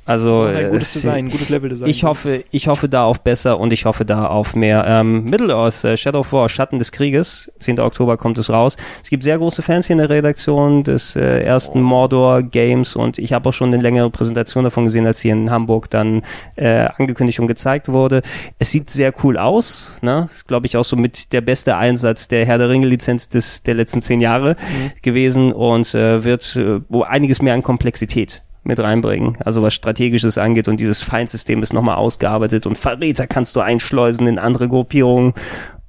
[0.06, 1.90] Also ein gutes es- Design, gutes Level-Design.
[1.90, 4.84] ich hoffe, ich hoffe da auf besser und ich hoffe da auf mehr.
[4.86, 7.80] Ähm, Middle-earth, äh, Shadow of War, Schatten des Krieges, 10.
[7.80, 8.76] Oktober kommt es raus.
[9.02, 13.18] Es gibt sehr große Fans hier in der Redaktion des äh, ersten Mordor Games und
[13.18, 16.24] ich habe auch schon eine längere Präsentation davon gesehen, als hier in Hamburg dann
[16.58, 18.22] äh, angekündigt und gezeigt wurde.
[18.60, 20.28] Es sieht sehr cool aus, ne?
[20.34, 23.64] Ist glaube ich auch so mit der beste Einsatz der Herr der Ringe Lizenz des
[23.64, 24.58] der letzten zehn Jahre
[25.02, 29.38] gewesen und äh, wird äh, wo einiges mehr an Komplexität mit reinbringen.
[29.44, 34.28] Also was Strategisches angeht und dieses Feindsystem ist nochmal ausgearbeitet und Verräter kannst du einschleusen
[34.28, 35.34] in andere Gruppierungen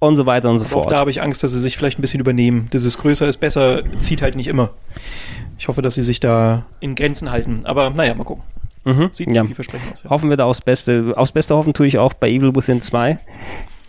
[0.01, 0.93] und so weiter und so Aber auch fort.
[0.93, 2.69] da habe ich Angst, dass sie sich vielleicht ein bisschen übernehmen.
[2.73, 4.71] Dieses größer ist besser zieht halt nicht immer.
[5.59, 7.61] Ich hoffe, dass sie sich da in Grenzen halten.
[7.65, 8.43] Aber naja, mal gucken.
[8.85, 9.11] Mhm.
[9.15, 9.45] Sieht Ja.
[9.45, 10.03] vielversprechend aus.
[10.03, 10.11] Ja.
[10.11, 11.15] Hoffen wir da aufs Beste.
[11.17, 13.19] Aufs Beste hoffen tue ich auch bei Evil Within 2.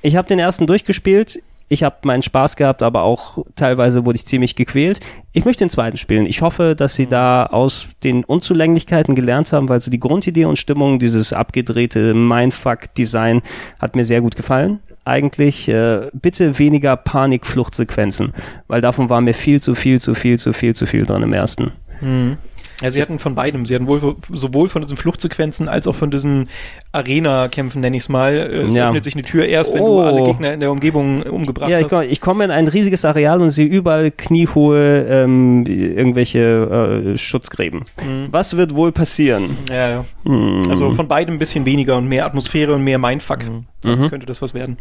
[0.03, 1.41] Ich habe den ersten durchgespielt.
[1.67, 4.99] Ich habe meinen Spaß gehabt, aber auch teilweise wurde ich ziemlich gequält.
[5.31, 6.27] Ich möchte den zweiten spielen.
[6.27, 10.59] Ich hoffe, dass sie da aus den Unzulänglichkeiten gelernt haben, weil so die Grundidee und
[10.59, 13.41] Stimmung, dieses abgedrehte Mindfuck-Design
[13.79, 14.79] hat mir sehr gut gefallen.
[15.05, 18.33] Eigentlich äh, bitte weniger Panikfluchtsequenzen,
[18.67, 21.33] weil davon war mir viel zu viel, zu viel, zu viel, zu viel dran im
[21.33, 21.71] ersten.
[22.01, 22.37] Mhm.
[22.81, 23.65] Ja, sie hatten von beidem.
[23.65, 26.49] Sie hatten wohl sowohl von diesen Fluchtsequenzen als auch von diesen
[26.91, 28.35] Arena-Kämpfen, nenne ich es mal.
[28.35, 28.87] Äh, Es Ja.
[28.87, 30.01] öffnet sich eine Tür erst, wenn Oh.
[30.01, 31.91] du alle Gegner in der Umgebung umgebracht Ja, ich, hast.
[31.91, 37.81] komm, ich komme in ein riesiges Areal und sehe überall kniehohe ähm, irgendwelche äh, Schutzgräben.
[38.05, 38.27] Mhm.
[38.31, 39.57] Was wird wohl passieren?
[39.69, 40.05] Ja, ja.
[40.25, 40.63] Hm.
[40.69, 43.39] Also von beidem ein bisschen weniger und mehr Atmosphäre und mehr Mindfuck.
[43.39, 43.65] Dann
[43.99, 44.09] Mhm.
[44.09, 44.77] könnte das was werden.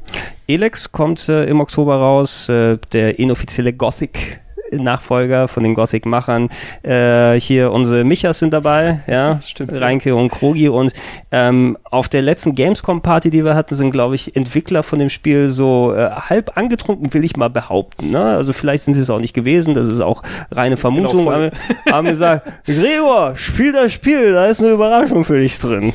[0.49, 4.41] Elex kommt äh, im Oktober raus, äh, der inoffizielle Gothic.
[4.79, 6.49] Nachfolger von den Gothic-Machern.
[6.83, 9.79] Äh, hier unsere Michas sind dabei, ja, Das stimmt, ja.
[9.79, 10.69] Reinke und Krogi.
[10.69, 10.93] Und
[11.33, 15.51] ähm, auf der letzten Gamescom-Party, die wir hatten, sind, glaube ich, Entwickler von dem Spiel
[15.51, 18.11] so äh, halb angetrunken, will ich mal behaupten.
[18.11, 18.23] Ne?
[18.23, 21.25] Also vielleicht sind sie es auch nicht gewesen, das ist auch reine Vermutung.
[21.25, 21.51] voll.
[21.87, 25.93] haben, haben gesagt, Gregor, spiel das Spiel, da ist eine Überraschung für dich drin.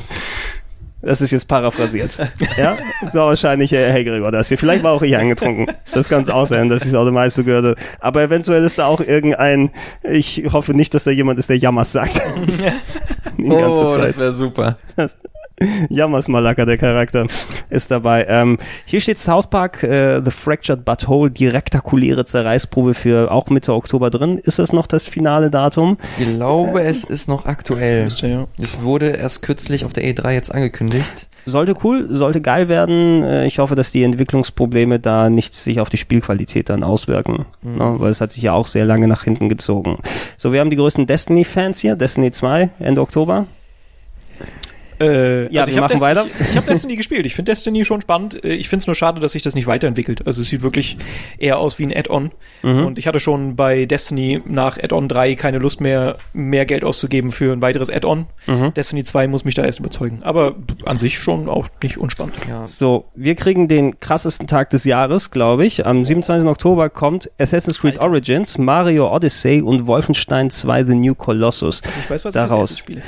[1.02, 2.18] Das ist jetzt paraphrasiert.
[2.58, 2.76] ja,
[3.12, 4.58] so wahrscheinlich, äh, hey Gregor, das hier.
[4.58, 5.66] Vielleicht war auch ich angetrunken.
[5.92, 7.76] Das kann es auch sein, dass ich es automatisch so gehört habe.
[8.00, 9.70] Aber eventuell ist da auch irgendein,
[10.02, 12.20] ich hoffe nicht, dass da jemand ist, der Jammers sagt.
[13.38, 14.78] Die ganze Oh, das wäre super.
[15.90, 17.26] Jammers Malaka, der Charakter,
[17.68, 18.26] ist dabei.
[18.28, 23.74] Ähm, hier steht South Park, äh, The Fractured Butthole, die rektakuläre Zerreißprobe für auch Mitte
[23.74, 24.38] Oktober drin.
[24.38, 25.98] Ist das noch das finale Datum?
[26.18, 28.04] Ich glaube, es ist noch aktuell.
[28.04, 28.46] Müsste, ja.
[28.58, 31.28] Es wurde erst kürzlich auf der E3 jetzt angekündigt.
[31.46, 33.22] Sollte cool, sollte geil werden.
[33.24, 37.46] Äh, Ich hoffe, dass die Entwicklungsprobleme da nicht sich auf die Spielqualität dann auswirken.
[37.62, 37.94] Ne?
[37.98, 39.96] Weil es hat sich ja auch sehr lange nach hinten gezogen.
[40.36, 41.96] So, wir haben die größten Destiny-Fans hier.
[41.96, 43.46] Destiny 2, Ende Oktober.
[45.00, 46.26] Äh, Ja, also ich wir machen Destiny, weiter.
[46.40, 47.26] Ich, ich habe Destiny gespielt.
[47.26, 48.44] Ich finde Destiny schon spannend.
[48.44, 50.26] Äh, Ich finde es nur schade, dass sich das nicht weiterentwickelt.
[50.26, 50.98] Also es sieht wirklich
[51.38, 52.30] eher aus wie ein Add-on.
[52.62, 52.86] Mhm.
[52.86, 57.30] Und ich hatte schon bei Destiny nach Add-on 3 keine Lust mehr, mehr Geld auszugeben
[57.30, 58.26] für ein weiteres Add-on.
[58.46, 58.74] Mhm.
[58.74, 60.20] Destiny 2 muss mich da erst überzeugen.
[60.22, 60.54] Aber
[60.84, 62.34] an sich schon auch nicht unspannend.
[62.48, 62.66] Ja.
[62.66, 65.86] So, wir kriegen den krassesten Tag des Jahres, glaube ich.
[65.86, 66.48] Am 27.
[66.48, 71.82] Oktober kommt Assassin's Creed Origins, Mario Odyssey und Wolfenstein 2 The New Colossus.
[71.84, 72.72] Also ich weiß, was Daraus.
[72.72, 73.02] ich spiele.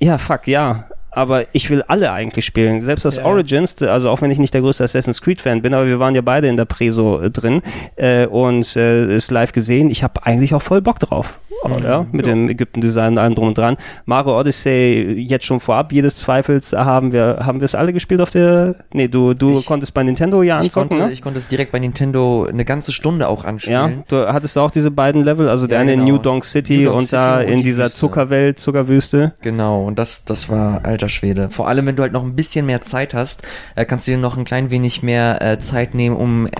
[0.00, 0.88] Ja, fuck, ja.
[1.14, 2.80] Aber ich will alle eigentlich spielen.
[2.80, 3.24] Selbst das Ja.
[3.24, 6.22] Origins, also auch wenn ich nicht der größte Assassin's Creed-Fan bin, aber wir waren ja
[6.22, 7.62] beide in der Preso äh, drin
[7.96, 9.90] äh, und äh, ist live gesehen.
[9.90, 11.38] Ich habe eigentlich auch voll Bock drauf.
[11.82, 12.32] Ja, mit Ja.
[12.32, 13.76] dem Ägypten-Design und allem drum und dran.
[14.04, 18.30] Mario Odyssey jetzt schon vorab, jedes Zweifels haben wir, haben wir es alle gespielt auf
[18.30, 21.12] der, nee, du, du Ich- konntest bei Nintendo ja Ich anzocken, konnte, ne?
[21.12, 24.04] ich konnte es direkt bei Nintendo eine ganze Stunde auch Ja, anspielen.
[24.08, 26.12] du hattest auch diese beiden Level, also der Ja, eine in genau.
[26.12, 27.96] New Donk City New Donk und City da und in die dieser Wüste.
[27.98, 29.32] Zuckerwelt, Zuckerwüste.
[29.42, 31.48] Genau, und das, das war alter Schwede.
[31.50, 33.42] Vor allem, wenn du halt noch ein bisschen mehr Zeit hast,
[33.76, 36.50] äh, kannst du dir noch ein klein wenig mehr äh, Zeit nehmen, um äh,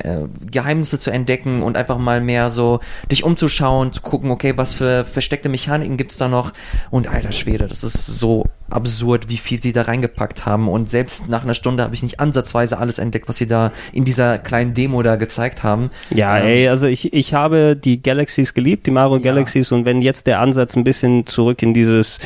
[0.50, 4.91] Geheimnisse zu entdecken und einfach mal mehr so dich umzuschauen, zu gucken, okay, was für
[5.04, 6.52] versteckte Mechaniken gibt's da noch.
[6.90, 10.68] Und alter Schwede, das ist so absurd, wie viel sie da reingepackt haben.
[10.68, 14.04] Und selbst nach einer Stunde habe ich nicht ansatzweise alles entdeckt, was sie da in
[14.04, 15.90] dieser kleinen Demo da gezeigt haben.
[16.10, 20.02] Ja, Ähm, ey, also ich, ich habe die Galaxies geliebt, die Mario Galaxies, und wenn
[20.02, 22.18] jetzt der Ansatz ein bisschen zurück in dieses,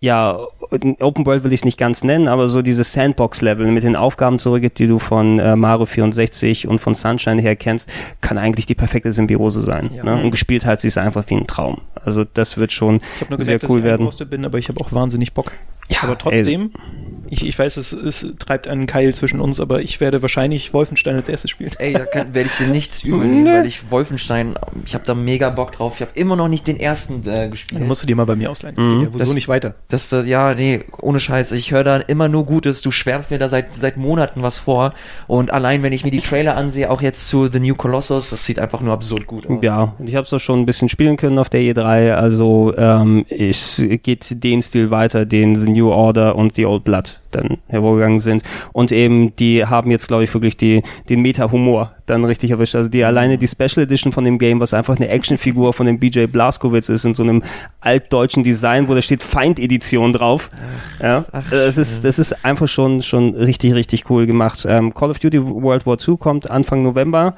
[0.00, 0.38] ja,
[0.70, 4.38] Open World will ich es nicht ganz nennen, aber so dieses Sandbox-Level mit den Aufgaben
[4.38, 7.88] zurückgeht, die du von äh, Mario 64 und von Sunshine her kennst,
[8.20, 9.90] kann eigentlich die perfekte Symbiose sein.
[9.94, 10.04] Ja.
[10.04, 10.22] Ne?
[10.22, 11.82] Und gespielt hat sie es einfach wie ein Traum.
[11.94, 14.00] Also das wird schon Ich habe nur sehr gemerkt, cool dass ich werden.
[14.00, 15.52] eingerostet bin, aber ich habe auch wahnsinnig Bock.
[15.90, 16.70] Ja, aber trotzdem
[17.30, 21.16] Ich, ich weiß, es, es treibt einen Keil zwischen uns, aber ich werde wahrscheinlich Wolfenstein
[21.16, 21.70] als erstes spielen.
[21.78, 25.48] Ey, da kann- werde ich dir nichts übernehmen, weil ich Wolfenstein, ich habe da mega
[25.48, 25.94] Bock drauf.
[25.94, 27.80] Ich habe immer noch nicht den ersten äh, gespielt.
[27.80, 28.76] Dann musst du dir mal bei mir ausleihen.
[28.76, 29.76] Das geht ja sowieso Das- nicht weiter.
[29.88, 31.52] Das, äh, ja, nee, ohne Scheiß.
[31.52, 32.82] Ich höre da immer nur Gutes.
[32.82, 34.92] Du schwärmst mir da seit, seit Monaten was vor.
[35.26, 38.44] Und allein, wenn ich mir die Trailer ansehe, auch jetzt zu The New Colossus, das
[38.44, 39.58] sieht einfach nur absurd gut aus.
[39.62, 42.12] Ja, und ich habe es auch schon ein bisschen spielen können auf der E3.
[42.12, 47.20] Also ähm, es geht den Stil weiter, den The New Order und The Old Blood
[47.30, 48.42] dann hervorgegangen sind.
[48.72, 52.74] Und eben, die haben jetzt, glaube ich, wirklich die, den Meta-Humor dann richtig erwischt.
[52.74, 55.98] Also die alleine die Special Edition von dem Game, was einfach eine Actionfigur von dem
[55.98, 57.42] BJ Blazkowicz ist, in so einem
[57.80, 60.47] altdeutschen Design, wo da steht Feind-Edition drauf.
[61.00, 64.66] Ja, ach, das ist, das ist einfach schon, schon richtig, richtig cool gemacht.
[64.68, 67.34] Ähm, Call of Duty World War II kommt Anfang November.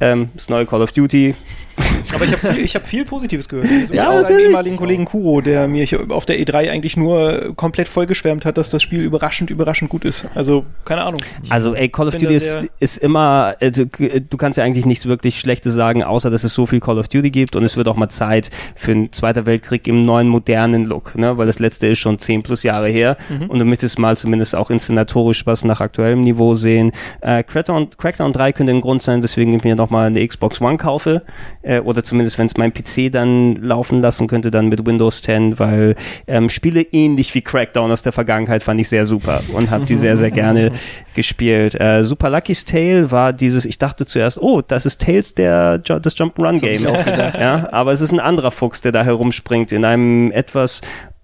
[0.00, 1.34] Ähm, das neue Call of Duty.
[2.14, 3.68] Aber ich habe viel, ich hab viel Positives gehört.
[3.70, 7.54] Also Ja, auch einen ehemaligen Kollegen Kuro, der mir hier auf der E3 eigentlich nur
[7.56, 10.26] komplett vollgeschwärmt hat, dass das Spiel überraschend, überraschend gut ist.
[10.34, 11.20] Also, keine Ahnung.
[11.48, 15.38] Also ey, Call of Duty ist, ist immer, äh, du, kannst ja eigentlich nichts wirklich
[15.38, 17.96] Schlechtes sagen, außer dass es so viel Call of Duty gibt und es wird auch
[17.96, 21.36] mal Zeit für einen Zweiter Weltkrieg im neuen modernen Look, ne?
[21.38, 23.16] weil das letzte ist schon zehn plus Jahre her
[23.48, 26.92] und du möchtest mal zumindest auch inszenatorisch was nach aktuellem Niveau sehen.
[27.20, 30.76] Äh, Crackdown, Crackdown 3 könnte ein Grund sein, weswegen ich mir nochmal eine Xbox One
[30.76, 31.22] kaufe
[31.62, 35.58] äh, oder zumindest wenn es mein PC dann laufen lassen könnte, dann mit Windows 10,
[35.58, 35.96] weil
[36.26, 39.96] ähm, Spiele ähnlich wie Crackdown aus der Vergangenheit fand ich sehr super und habe die
[39.96, 40.70] sehr, sehr gerne
[41.14, 41.78] gespielt.
[41.80, 46.16] Äh, Super Lucky's Tale war dieses, ich dachte zuerst, oh, das ist Tales der, das
[46.16, 46.84] Jump'n'Run-Game.
[46.84, 50.80] Ja, aber es ist ein anderer Fuchs, der da herumspringt in einem etwas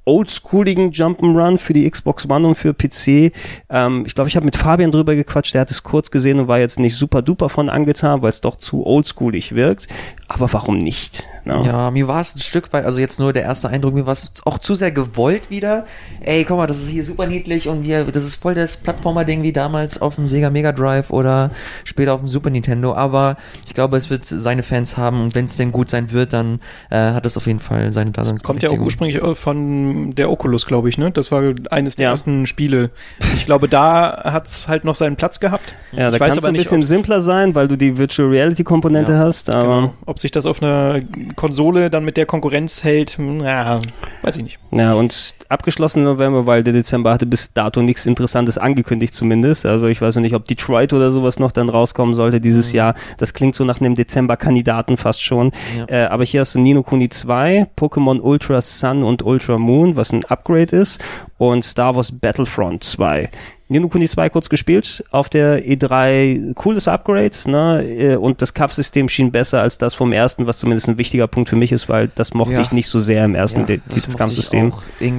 [0.07, 3.33] oldschooligen Jump'n'Run für die Xbox One und für PC.
[3.69, 6.49] Ähm, ich glaube, ich habe mit Fabian drüber gequatscht, der hat es kurz gesehen und
[6.49, 9.89] war jetzt nicht super duper von angetan, weil es doch zu oldschoolig wirkt.
[10.29, 11.23] Aber warum nicht?
[11.45, 11.63] Ne?
[11.65, 14.13] Ja, mir war es ein Stück weit, also jetzt nur der erste Eindruck, mir war
[14.13, 15.87] es auch zu sehr gewollt wieder.
[16.21, 19.45] Ey, guck mal, das ist hier super niedlich und wir, das ist voll das Plattformer-Ding
[19.45, 21.53] wie damals auf dem Sega Mega Drive oder
[21.85, 22.95] später auf dem Super Nintendo.
[22.95, 26.33] Aber ich glaube, es wird seine Fans haben und wenn es denn gut sein wird,
[26.33, 26.59] dann
[26.91, 28.85] äh, hat es auf jeden Fall seine Kommt ja auch Daseinsberechtigung.
[28.85, 31.13] ursprünglich äh, von der Oculus, glaube ich, ne?
[31.13, 32.11] Das war eines der Ja.
[32.11, 32.91] ersten Spiele.
[33.37, 35.75] Ich glaube, da hat's halt noch seinen Platz gehabt.
[35.93, 38.29] Ja, da ich kannst du aber ein nicht, bisschen simpler sein, weil du die Virtual
[38.29, 39.95] Reality Komponente Ja, hast, aber Genau.
[40.17, 41.03] Ob sich das auf einer
[41.35, 43.81] Konsole dann mit der Konkurrenz hält, hm, ja,
[44.23, 44.59] weiß ich nicht.
[44.71, 49.67] Ja, und abgeschlossen November, weil der Dezember hatte bis dato nichts Interessantes angekündigt zumindest.
[49.67, 52.95] Also ich weiß noch nicht, ob Detroit oder sowas noch dann rauskommen sollte dieses Jahr.
[53.19, 55.53] Das klingt so nach einem Dezember-Kandidaten fast schon.
[55.77, 55.85] Ja.
[55.87, 60.15] Äh, aber hier hast du Nino Kuni 2, Pokémon Ultra Sun und Ultra Moon, was
[60.15, 60.99] ein Upgrade ist,
[61.37, 63.29] und Star Wars Battlefront 2.
[63.69, 67.83] Nino Kuni 2 kurz gespielt auf der E3, cooles Upgrade, ne?
[67.85, 71.49] äh, Und das Kampfsystem schien besser als das vom ersten, was zumindest ein wichtiger Punkt
[71.51, 72.61] für mich ist, weil das mochte Ja.
[72.61, 74.73] ich nicht so sehr im ersten Ja, mochte Kampfsystem.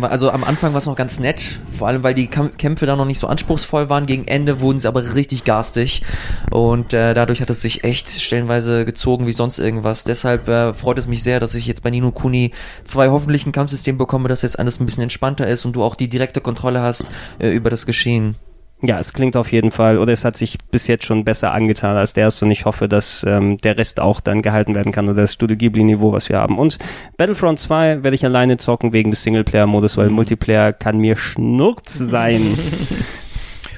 [0.03, 3.03] also am Anfang war es noch ganz nett, vor allem weil die Kämpfe da noch
[3.03, 4.06] nicht so anspruchsvoll waren.
[4.06, 6.03] Gegen Ende wurden sie aber richtig garstig
[6.50, 10.06] und äh, dadurch hat es sich echt stellenweise gezogen wie sonst irgendwas.
[10.06, 12.51] Deshalb äh, freut es mich sehr, dass ich jetzt bei Nino Kuni
[12.85, 15.95] zwei hoffentlich ein Kampfsystem bekomme, das jetzt alles ein bisschen entspannter ist und du auch
[15.95, 18.36] die direkte Kontrolle hast äh, über das Geschehen.
[18.81, 21.97] Ja, es klingt auf jeden Fall, oder es hat sich bis jetzt schon besser angetan
[21.97, 25.09] als der erste und ich hoffe, dass ähm, der Rest auch dann gehalten werden kann
[25.09, 26.59] oder das Studio Ghibli-Niveau, was wir haben.
[26.59, 26.77] Und
[27.17, 32.57] Battlefront 2 werde ich alleine zocken wegen des Singleplayer-Modus, weil Multiplayer kann mir Schnurz sein.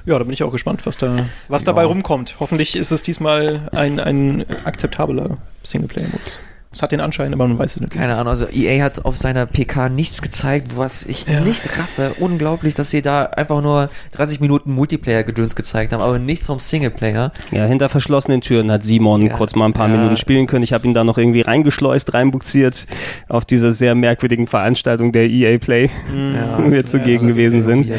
[0.06, 2.38] Ja, da bin ich auch gespannt, was da, was dabei rumkommt.
[2.40, 6.42] Hoffentlich ist es diesmal ein, ein akzeptabler Singleplayer-Modus.
[6.72, 7.92] Es hat den Anschein, aber man weiß es nicht.
[7.92, 11.40] Keine Ahnung, also EA hat auf seiner PK nichts gezeigt, was ich Ja.
[11.40, 12.12] nicht raffe.
[12.20, 17.32] Unglaublich, dass sie da einfach nur 30 Minuten Multiplayer-Gedöns gezeigt haben, aber nichts vom Singleplayer.
[17.50, 19.34] ja, hinter verschlossenen Türen hat Simon Ja.
[19.34, 19.96] kurz mal ein paar Ja.
[19.98, 20.64] Minuten spielen können.
[20.64, 22.86] Ich habe ihn da noch irgendwie reingeschleust, reinbuxiert
[23.30, 25.90] auf dieser sehr merkwürdigen Veranstaltung der EA Play,
[26.36, 27.90] Ja, wo wir zugegen gewesen sind.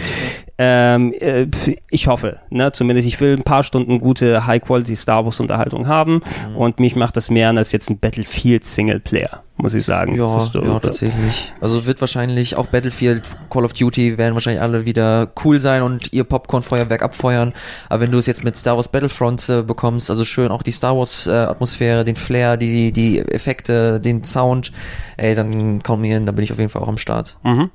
[0.62, 1.46] Ähm, äh,
[1.90, 6.20] ich hoffe, ne, zumindest ich will ein paar Stunden gute High-Quality Star Wars Unterhaltung haben
[6.50, 6.56] Mhm.
[6.56, 10.14] und mich macht das mehr an als jetzt ein Battlefield Singleplayer, muss ich sagen.
[10.16, 11.52] Ja, so- ja, tatsächlich.
[11.60, 16.12] Also wird wahrscheinlich auch Battlefield, Call of Duty werden wahrscheinlich alle wieder cool sein und
[16.12, 17.52] ihr Popcorn-Feuerwerk abfeuern.
[17.88, 20.72] Aber wenn du es jetzt mit Star Wars Battlefront äh, bekommst, also schön auch die
[20.72, 24.72] Star Wars äh, Atmosphäre, den Flair, die, die Effekte, den Sound,
[25.16, 27.38] ey, dann komm mir hin, da bin ich auf jeden Fall auch am Start.
[27.42, 27.70] Mhm.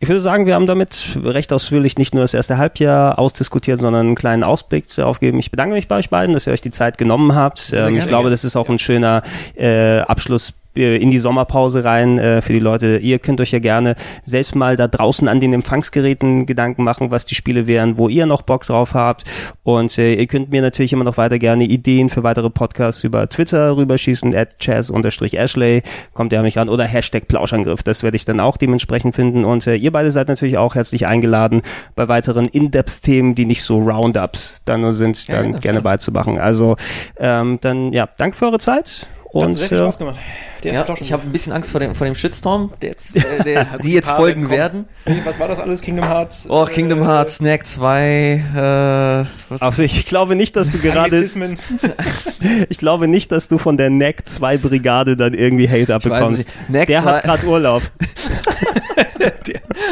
[0.00, 4.06] Ich würde sagen, wir haben damit recht ausführlich nicht nur das erste Halbjahr ausdiskutiert, sondern
[4.06, 5.38] einen kleinen Ausblick darauf gegeben.
[5.38, 7.72] Ich bedanke mich bei euch beiden, dass ihr euch die Zeit genommen habt.
[7.74, 9.22] Ähm, ich glaube, das ist auch ein schöner
[9.56, 12.98] äh, Abschluss in die Sommerpause rein äh, für die Leute.
[12.98, 17.26] Ihr könnt euch ja gerne selbst mal da draußen an den Empfangsgeräten Gedanken machen, was
[17.26, 19.24] die Spiele wären, wo ihr noch Bock drauf habt.
[19.62, 23.28] Und äh, ihr könnt mir natürlich immer noch weiter gerne Ideen für weitere Podcasts über
[23.28, 28.24] Twitter rüberschießen, at chaz-ashley, kommt ihr an mich ran, oder Hashtag Plauschangriff, das werde ich
[28.24, 29.44] dann auch dementsprechend finden.
[29.44, 31.62] Und äh, ihr beide seid natürlich auch herzlich eingeladen,
[31.94, 36.38] bei weiteren In-Depth-Themen, die nicht so Roundups dann nur sind, dann ja, gerne beizumachen.
[36.38, 36.76] Also
[37.18, 39.06] ähm, dann, ja, danke für eure Zeit.
[39.26, 40.18] Hat Und sehr viel äh, Spaß gemacht.
[40.64, 43.44] Der Ja, ich habe ein bisschen Angst vor dem, vor dem Shitstorm, der jetzt, äh,
[43.44, 45.16] der, die jetzt Paar folgen werden kommen.
[45.16, 45.26] werden.
[45.26, 45.80] Was war das alles?
[45.82, 46.46] Kingdom Hearts?
[46.48, 51.22] Oh, Kingdom Äh, Hearts, Snack 2, äh, was also ich glaube nicht, dass du gerade,
[52.68, 56.48] ich glaube nicht, dass du von der NEC 2 Brigade dann irgendwie Hate abbekommst.
[56.68, 57.82] Der hat 2 gerade Urlaub.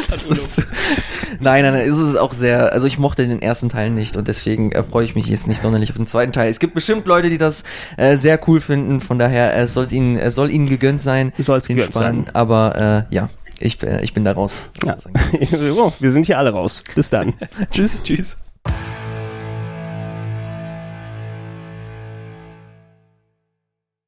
[0.09, 0.61] Das ist,
[1.39, 4.27] nein, nein, nein, ist es auch sehr, also ich mochte den ersten Teil nicht und
[4.27, 6.49] deswegen äh, freue ich mich jetzt nicht sonderlich auf den zweiten Teil.
[6.49, 7.63] Es gibt bestimmt Leute, die das
[7.97, 11.33] äh, sehr cool finden, von daher äh, soll ihnen, äh, soll ihnen gegönnt sein.
[11.37, 12.25] Soll's den gegönnt Spaß, sein.
[12.33, 14.69] Aber äh, ja, ich, äh, ich bin da raus.
[14.83, 14.97] Ja.
[15.99, 16.83] Wir sind hier alle raus.
[16.95, 17.33] Bis dann.
[17.71, 18.03] Tschüss.
[18.03, 18.37] Tschüss.